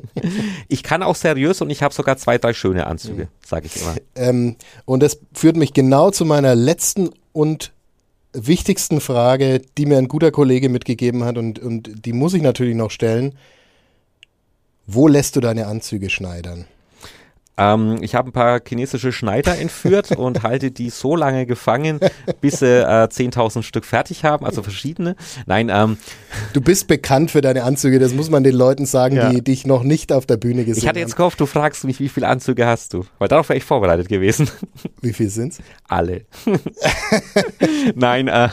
ich 0.69 0.83
kann 0.83 1.03
auch 1.03 1.15
seriös 1.17 1.61
und 1.61 1.71
ich 1.71 1.83
habe 1.83 1.95
sogar 1.95 2.17
zwei, 2.17 2.39
drei 2.39 2.53
schöne 2.53 2.87
Anzüge, 2.87 3.29
sage 3.47 3.67
ich 3.67 3.81
immer. 3.81 3.95
Ähm, 4.17 4.57
und 4.85 5.03
das 5.03 5.21
führt 5.33 5.57
mich 5.57 5.73
genau 5.73 6.11
zu 6.11 6.25
meiner 6.25 6.55
letzten 6.57 7.11
und 7.33 7.74
wichtigsten 8.35 9.01
Frage, 9.01 9.63
die 9.79 9.87
mir 9.87 9.99
ein 9.99 10.09
guter 10.09 10.31
Kollege 10.31 10.69
mitgegeben 10.69 11.25
hat 11.25 11.39
und, 11.39 11.59
und 11.59 12.05
die 12.05 12.13
muss 12.13 12.35
ich 12.35 12.43
natürlich 12.43 12.77
noch 12.77 12.91
stellen. 12.91 13.35
Wo 14.87 15.09
lässt 15.09 15.37
du 15.37 15.41
deine 15.41 15.67
Anzüge 15.67 16.11
schneidern? 16.11 16.67
Ähm, 17.57 17.99
ich 18.01 18.15
habe 18.15 18.31
ein 18.31 18.33
paar 18.33 18.61
chinesische 18.67 19.13
Schneider 19.13 19.59
entführt 19.59 20.11
und 20.17 20.43
halte 20.43 20.71
die 20.71 20.91
so 20.91 21.17
lange 21.17 21.47
gefangen, 21.47 22.01
bis 22.41 22.61
sie 22.61 22.83
äh, 22.83 23.07
10.000 23.07 23.63
Stück 23.63 23.85
fertig 23.85 24.25
haben, 24.25 24.45
also 24.45 24.63
verschiedene. 24.63 25.17
Nein, 25.47 25.71
ähm, 25.73 25.99
Du 26.53 26.61
bist 26.61 26.89
bekannt 26.89 27.31
für 27.31 27.41
deine 27.41 27.65
Anzüge, 27.65 27.99
das 27.99 28.13
muss 28.13 28.31
man 28.31 28.45
den 28.45 28.55
Leuten 28.55 28.87
sagen, 28.87 29.17
ja. 29.17 29.31
die 29.31 29.43
dich 29.43 29.67
noch 29.67 29.83
nicht 29.83 30.13
auf 30.13 30.27
der 30.27 30.37
Bühne 30.37 30.65
gesehen 30.65 30.75
haben. 30.75 30.79
Ich 30.79 30.89
hatte 30.89 30.99
jetzt 31.01 31.17
gehofft, 31.17 31.41
du 31.41 31.47
fragst 31.47 31.85
mich, 31.85 32.01
wie 32.01 32.09
viele 32.09 32.29
Anzüge 32.29 32.67
hast 32.67 32.93
du? 32.95 33.05
Weil 33.19 33.29
darauf 33.29 33.49
wäre 33.49 33.57
ich 33.57 33.65
vorbereitet 33.65 34.09
gewesen. 34.09 34.49
Wie 35.01 35.13
viel 35.13 35.29
sind's? 35.29 35.59
Alle. 35.87 36.23
Nein, 37.95 38.29
äh, 38.29 38.49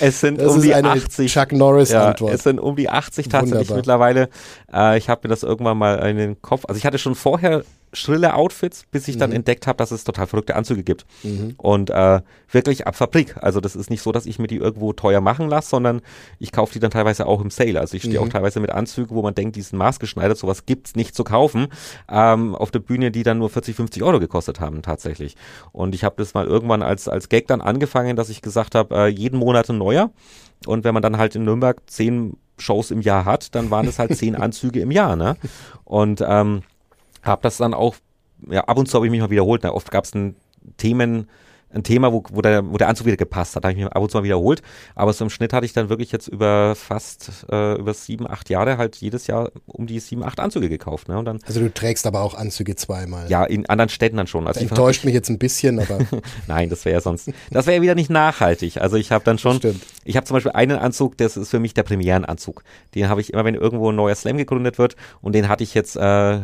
es 0.00 0.20
sind 0.20 0.40
das 0.40 0.54
um 0.54 0.62
die 0.62 0.74
eine 0.74 0.90
80. 0.90 1.32
Chuck 1.32 1.52
Norris 1.52 1.90
ja, 1.90 2.08
Antwort. 2.08 2.34
Es 2.34 2.42
sind 2.42 2.58
um 2.58 2.76
die 2.76 2.90
80 2.90 3.28
tatsächlich 3.28 3.70
Wunderbar. 3.70 3.76
mittlerweile. 3.76 4.28
Äh, 4.72 4.98
ich 4.98 5.08
habe 5.08 5.20
mir 5.24 5.30
das 5.30 5.42
irgendwann 5.42 5.78
mal 5.78 5.96
in 6.08 6.16
den 6.16 6.42
Kopf, 6.42 6.64
also 6.66 6.78
ich 6.78 6.84
hatte 6.84 6.98
schon 6.98 7.14
vorher 7.14 7.64
schrille 7.92 8.34
Outfits, 8.34 8.84
bis 8.90 9.08
ich 9.08 9.16
dann 9.16 9.30
mhm. 9.30 9.36
entdeckt 9.36 9.66
habe, 9.66 9.76
dass 9.76 9.90
es 9.90 10.04
total 10.04 10.26
verrückte 10.26 10.54
Anzüge 10.54 10.82
gibt. 10.82 11.06
Mhm. 11.22 11.54
Und 11.56 11.90
äh, 11.90 12.20
wirklich 12.50 12.86
ab 12.86 12.96
Fabrik. 12.96 13.36
Also 13.42 13.60
das 13.60 13.74
ist 13.74 13.90
nicht 13.90 14.02
so, 14.02 14.12
dass 14.12 14.26
ich 14.26 14.38
mir 14.38 14.46
die 14.46 14.56
irgendwo 14.56 14.92
teuer 14.92 15.20
machen 15.20 15.48
lasse, 15.48 15.70
sondern 15.70 16.00
ich 16.38 16.52
kaufe 16.52 16.72
die 16.72 16.78
dann 16.78 16.90
teilweise 16.90 17.26
auch 17.26 17.40
im 17.40 17.50
Sale. 17.50 17.80
Also 17.80 17.96
ich 17.96 18.02
stehe 18.02 18.20
mhm. 18.20 18.26
auch 18.26 18.28
teilweise 18.28 18.60
mit 18.60 18.70
Anzügen, 18.70 19.16
wo 19.16 19.22
man 19.22 19.34
denkt, 19.34 19.56
die 19.56 19.62
sind 19.62 19.78
maßgeschneidert, 19.78 20.38
sowas 20.38 20.66
gibt's 20.66 20.94
nicht 20.94 21.14
zu 21.14 21.24
kaufen, 21.24 21.68
ähm, 22.08 22.54
auf 22.54 22.70
der 22.70 22.80
Bühne, 22.80 23.10
die 23.10 23.22
dann 23.22 23.38
nur 23.38 23.50
40, 23.50 23.74
50 23.74 24.02
Euro 24.02 24.20
gekostet 24.20 24.60
haben 24.60 24.82
tatsächlich. 24.82 25.36
Und 25.72 25.94
ich 25.94 26.04
habe 26.04 26.14
das 26.18 26.34
mal 26.34 26.46
irgendwann 26.46 26.82
als, 26.82 27.08
als 27.08 27.28
Gag 27.28 27.48
dann 27.48 27.60
angefangen, 27.60 28.16
dass 28.16 28.28
ich 28.28 28.42
gesagt 28.42 28.74
habe, 28.74 28.94
äh, 28.94 29.06
jeden 29.08 29.38
Monat 29.38 29.68
ein 29.68 29.78
neuer. 29.78 30.10
Und 30.66 30.84
wenn 30.84 30.94
man 30.94 31.02
dann 31.02 31.16
halt 31.16 31.34
in 31.34 31.44
Nürnberg 31.44 31.80
zehn 31.86 32.36
Shows 32.58 32.90
im 32.90 33.00
Jahr 33.00 33.24
hat, 33.24 33.54
dann 33.54 33.70
waren 33.70 33.88
es 33.88 33.98
halt 33.98 34.14
zehn 34.16 34.36
Anzüge 34.36 34.80
im 34.80 34.90
Jahr, 34.90 35.16
ne? 35.16 35.36
Und 35.84 36.22
ähm, 36.26 36.62
habe 37.22 37.42
das 37.42 37.56
dann 37.56 37.74
auch, 37.74 37.96
ja, 38.48 38.62
ab 38.64 38.78
und 38.78 38.86
zu 38.86 38.96
habe 38.96 39.06
ich 39.06 39.10
mich 39.10 39.20
mal 39.20 39.30
wiederholt. 39.30 39.62
Ne? 39.62 39.72
Oft 39.72 39.90
gab 39.90 40.04
es 40.04 40.14
ein 40.14 40.36
Themen, 40.76 41.28
ein 41.72 41.82
Thema, 41.82 42.12
wo, 42.12 42.22
wo, 42.30 42.42
der, 42.42 42.68
wo 42.68 42.76
der 42.78 42.88
Anzug 42.88 43.06
wieder 43.06 43.16
gepasst 43.16 43.54
hat. 43.54 43.64
Da 43.64 43.68
habe 43.68 43.78
ich 43.78 43.84
mich 43.84 43.92
ab 43.92 44.02
und 44.02 44.10
zu 44.10 44.18
mal 44.18 44.24
wiederholt. 44.24 44.62
Aber 44.94 45.12
so 45.12 45.24
im 45.24 45.30
Schnitt 45.30 45.52
hatte 45.52 45.64
ich 45.66 45.72
dann 45.72 45.88
wirklich 45.88 46.10
jetzt 46.10 46.28
über 46.28 46.74
fast 46.74 47.46
äh, 47.50 47.74
über 47.74 47.94
sieben, 47.94 48.28
acht 48.28 48.50
Jahre 48.50 48.76
halt 48.76 48.96
jedes 48.96 49.26
Jahr 49.26 49.50
um 49.66 49.86
die 49.86 50.00
sieben, 50.00 50.24
acht 50.24 50.40
Anzüge 50.40 50.68
gekauft. 50.68 51.08
Ne? 51.08 51.18
Und 51.18 51.24
dann, 51.26 51.38
also 51.46 51.60
du 51.60 51.72
trägst 51.72 52.06
aber 52.06 52.22
auch 52.22 52.34
Anzüge 52.34 52.74
zweimal. 52.74 53.30
Ja, 53.30 53.44
in 53.44 53.66
anderen 53.66 53.88
Städten 53.88 54.16
dann 54.16 54.26
schon. 54.26 54.46
Also 54.46 54.60
enttäuscht 54.60 55.04
mich 55.04 55.14
jetzt 55.14 55.28
ein 55.28 55.38
bisschen, 55.38 55.78
aber. 55.78 55.98
Nein, 56.48 56.70
das 56.70 56.84
wäre 56.84 56.94
ja 56.94 57.00
sonst. 57.00 57.30
Das 57.50 57.66
wäre 57.66 57.76
ja 57.76 57.82
wieder 57.82 57.94
nicht 57.94 58.10
nachhaltig. 58.10 58.78
Also 58.78 58.96
ich 58.96 59.12
habe 59.12 59.24
dann 59.24 59.38
schon. 59.38 59.58
Stimmt. 59.58 59.86
Ich 60.04 60.16
habe 60.16 60.26
zum 60.26 60.34
Beispiel 60.34 60.52
einen 60.52 60.78
Anzug, 60.78 61.16
das 61.18 61.36
ist 61.36 61.50
für 61.50 61.60
mich 61.60 61.74
der 61.74 61.84
Premierenanzug. 61.84 62.64
Den 62.94 63.08
habe 63.08 63.20
ich 63.20 63.32
immer, 63.32 63.44
wenn 63.44 63.54
irgendwo 63.54 63.92
ein 63.92 63.96
neuer 63.96 64.14
Slam 64.14 64.38
gegründet 64.38 64.78
wird. 64.78 64.96
Und 65.20 65.34
den 65.34 65.48
hatte 65.48 65.62
ich 65.62 65.74
jetzt. 65.74 65.96
Äh, 65.96 66.40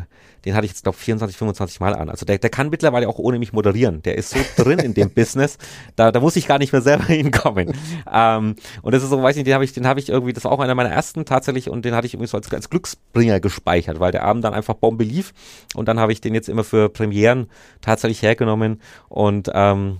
den 0.46 0.54
hatte 0.54 0.64
ich 0.64 0.70
jetzt, 0.70 0.84
glaube 0.84 0.96
24, 0.96 1.36
25 1.36 1.80
Mal 1.80 1.94
an. 1.94 2.08
Also 2.08 2.24
der, 2.24 2.38
der 2.38 2.50
kann 2.50 2.70
mittlerweile 2.70 3.08
auch 3.08 3.18
ohne 3.18 3.38
mich 3.38 3.52
moderieren. 3.52 4.00
Der 4.02 4.16
ist 4.16 4.30
so 4.30 4.38
drin 4.62 4.78
in 4.78 4.94
dem 4.94 5.10
Business, 5.10 5.58
da, 5.96 6.12
da 6.12 6.20
muss 6.20 6.36
ich 6.36 6.46
gar 6.46 6.58
nicht 6.58 6.72
mehr 6.72 6.82
selber 6.82 7.04
hinkommen. 7.06 7.72
Ähm, 8.10 8.54
und 8.82 8.94
das 8.94 9.02
ist 9.02 9.10
so, 9.10 9.22
weiß 9.22 9.36
nicht, 9.36 9.46
den 9.46 9.54
habe 9.54 9.64
ich, 9.64 9.72
den 9.72 9.86
habe 9.86 9.98
ich 9.98 10.08
irgendwie, 10.08 10.32
das 10.32 10.44
war 10.44 10.52
auch 10.52 10.60
einer 10.60 10.74
meiner 10.74 10.90
ersten 10.90 11.24
tatsächlich 11.24 11.68
und 11.68 11.84
den 11.84 11.94
hatte 11.94 12.06
ich 12.06 12.14
irgendwie 12.14 12.28
so 12.28 12.36
als, 12.36 12.52
als 12.52 12.70
Glücksbringer 12.70 13.40
gespeichert, 13.40 13.98
weil 13.98 14.12
der 14.12 14.22
Abend 14.22 14.44
dann 14.44 14.54
einfach 14.54 14.74
Bombe 14.74 15.04
lief 15.04 15.34
und 15.74 15.88
dann 15.88 15.98
habe 15.98 16.12
ich 16.12 16.20
den 16.20 16.34
jetzt 16.34 16.48
immer 16.48 16.64
für 16.64 16.88
Premieren 16.88 17.48
tatsächlich 17.80 18.22
hergenommen 18.22 18.80
und 19.08 19.50
ähm, 19.52 19.98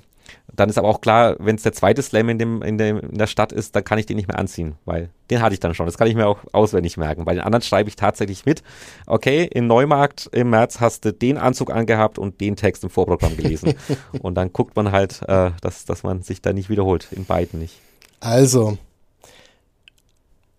dann 0.57 0.69
ist 0.69 0.79
aber 0.79 0.89
auch 0.89 1.01
klar, 1.01 1.37
wenn 1.39 1.57
es 1.57 1.63
der 1.63 1.73
zweite 1.73 2.03
Slam 2.03 2.29
in, 2.29 2.39
dem, 2.39 2.63
in, 2.63 2.79
dem, 2.79 2.99
in 2.99 3.19
der 3.19 3.27
Stadt 3.27 3.53
ist, 3.53 3.77
dann 3.77 3.85
kann 3.85 3.99
ich 3.99 4.07
den 4.07 4.17
nicht 4.17 4.29
mehr 4.29 4.39
anziehen, 4.39 4.77
weil 4.85 5.11
den 5.31 5.43
hatte 5.43 5.55
ich 5.55 5.61
dann 5.61 5.75
schon. 5.75 5.87
Das 5.87 5.99
kann 5.99 6.09
ich 6.09 6.15
mir 6.15 6.27
auch 6.27 6.39
auswendig 6.53 6.97
merken. 6.97 7.25
Bei 7.25 7.35
den 7.35 7.43
anderen 7.43 7.63
schreibe 7.63 7.89
ich 7.89 7.97
tatsächlich 7.97 8.47
mit, 8.47 8.63
okay, 9.07 9.45
in 9.45 9.67
Neumarkt 9.67 10.29
im 10.33 10.51
März 10.51 10.81
hast 10.81 11.05
du 11.05 11.13
den 11.13 11.37
Anzug 11.37 11.71
angehabt 11.71 12.19
und 12.19 12.41
den 12.41 12.57
Text 12.57 12.85
im 12.85 12.91
Vorprogramm 12.91 13.37
gelesen. 13.37 13.75
und 14.21 14.35
dann 14.35 14.53
guckt 14.53 14.77
man 14.77 14.93
halt, 14.93 15.21
äh, 15.29 15.51
dass, 15.61 15.85
dass 15.85 16.03
man 16.03 16.23
sich 16.23 16.43
da 16.43 16.53
nicht 16.53 16.71
wiederholt, 16.71 17.09
in 17.13 17.25
beiden 17.25 17.61
nicht. 17.61 17.79
Also, 18.21 18.79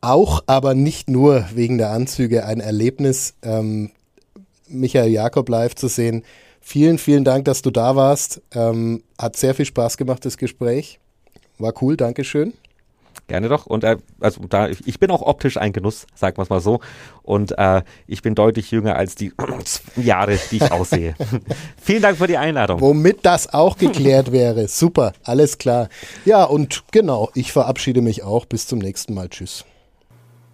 auch, 0.02 0.44
aber 0.46 0.74
nicht 0.74 1.10
nur 1.10 1.46
wegen 1.54 1.78
der 1.78 1.90
Anzüge 1.90 2.46
ein 2.46 2.60
Erlebnis, 2.60 3.34
ähm, 3.42 3.92
Michael 4.68 5.10
Jakob 5.10 5.50
live 5.50 5.76
zu 5.76 5.88
sehen. 5.88 6.24
Vielen, 6.70 6.98
vielen 6.98 7.24
Dank, 7.24 7.46
dass 7.46 7.62
du 7.62 7.72
da 7.72 7.96
warst. 7.96 8.42
Ähm, 8.54 9.02
hat 9.18 9.38
sehr 9.38 9.56
viel 9.56 9.64
Spaß 9.64 9.96
gemacht, 9.96 10.26
das 10.26 10.36
Gespräch. 10.36 11.00
War 11.60 11.72
cool, 11.82 11.96
Dankeschön. 11.96 12.52
Gerne 13.28 13.48
doch. 13.48 13.68
Und 13.68 13.86
äh, 13.86 13.96
also 14.20 14.42
da, 14.50 14.68
ich 14.68 15.00
bin 15.00 15.10
auch 15.10 15.22
optisch 15.22 15.56
ein 15.56 15.72
Genuss, 15.72 16.08
sagen 16.14 16.36
wir 16.36 16.44
es 16.44 16.50
mal 16.50 16.60
so. 16.60 16.82
Und 17.24 17.58
äh, 17.58 17.84
ich 18.06 18.22
bin 18.22 18.36
deutlich 18.36 18.70
jünger 18.70 18.98
als 18.98 19.16
die 19.16 19.32
Jahre, 19.96 20.38
die 20.52 20.58
ich 20.58 20.70
aussehe. 20.70 21.16
Vielen 21.82 22.02
Dank 22.02 22.18
für 22.18 22.28
die 22.28 22.36
Einladung. 22.36 22.82
Womit 22.82 23.20
das 23.22 23.54
auch 23.54 23.78
geklärt 23.78 24.34
wäre. 24.34 24.68
Super, 24.68 25.14
alles 25.24 25.60
klar. 25.60 25.88
Ja, 26.26 26.44
und 26.44 26.84
genau, 26.92 27.30
ich 27.34 27.54
verabschiede 27.54 28.02
mich 28.02 28.24
auch. 28.24 28.46
Bis 28.46 28.68
zum 28.68 28.80
nächsten 28.80 29.14
Mal. 29.14 29.30
Tschüss. 29.30 29.64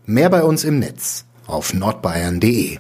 Mehr 0.05 0.29
bei 0.29 0.43
uns 0.43 0.63
im 0.63 0.77
Netz 0.77 1.25
auf 1.47 1.73
nordbayern.de 1.73 2.77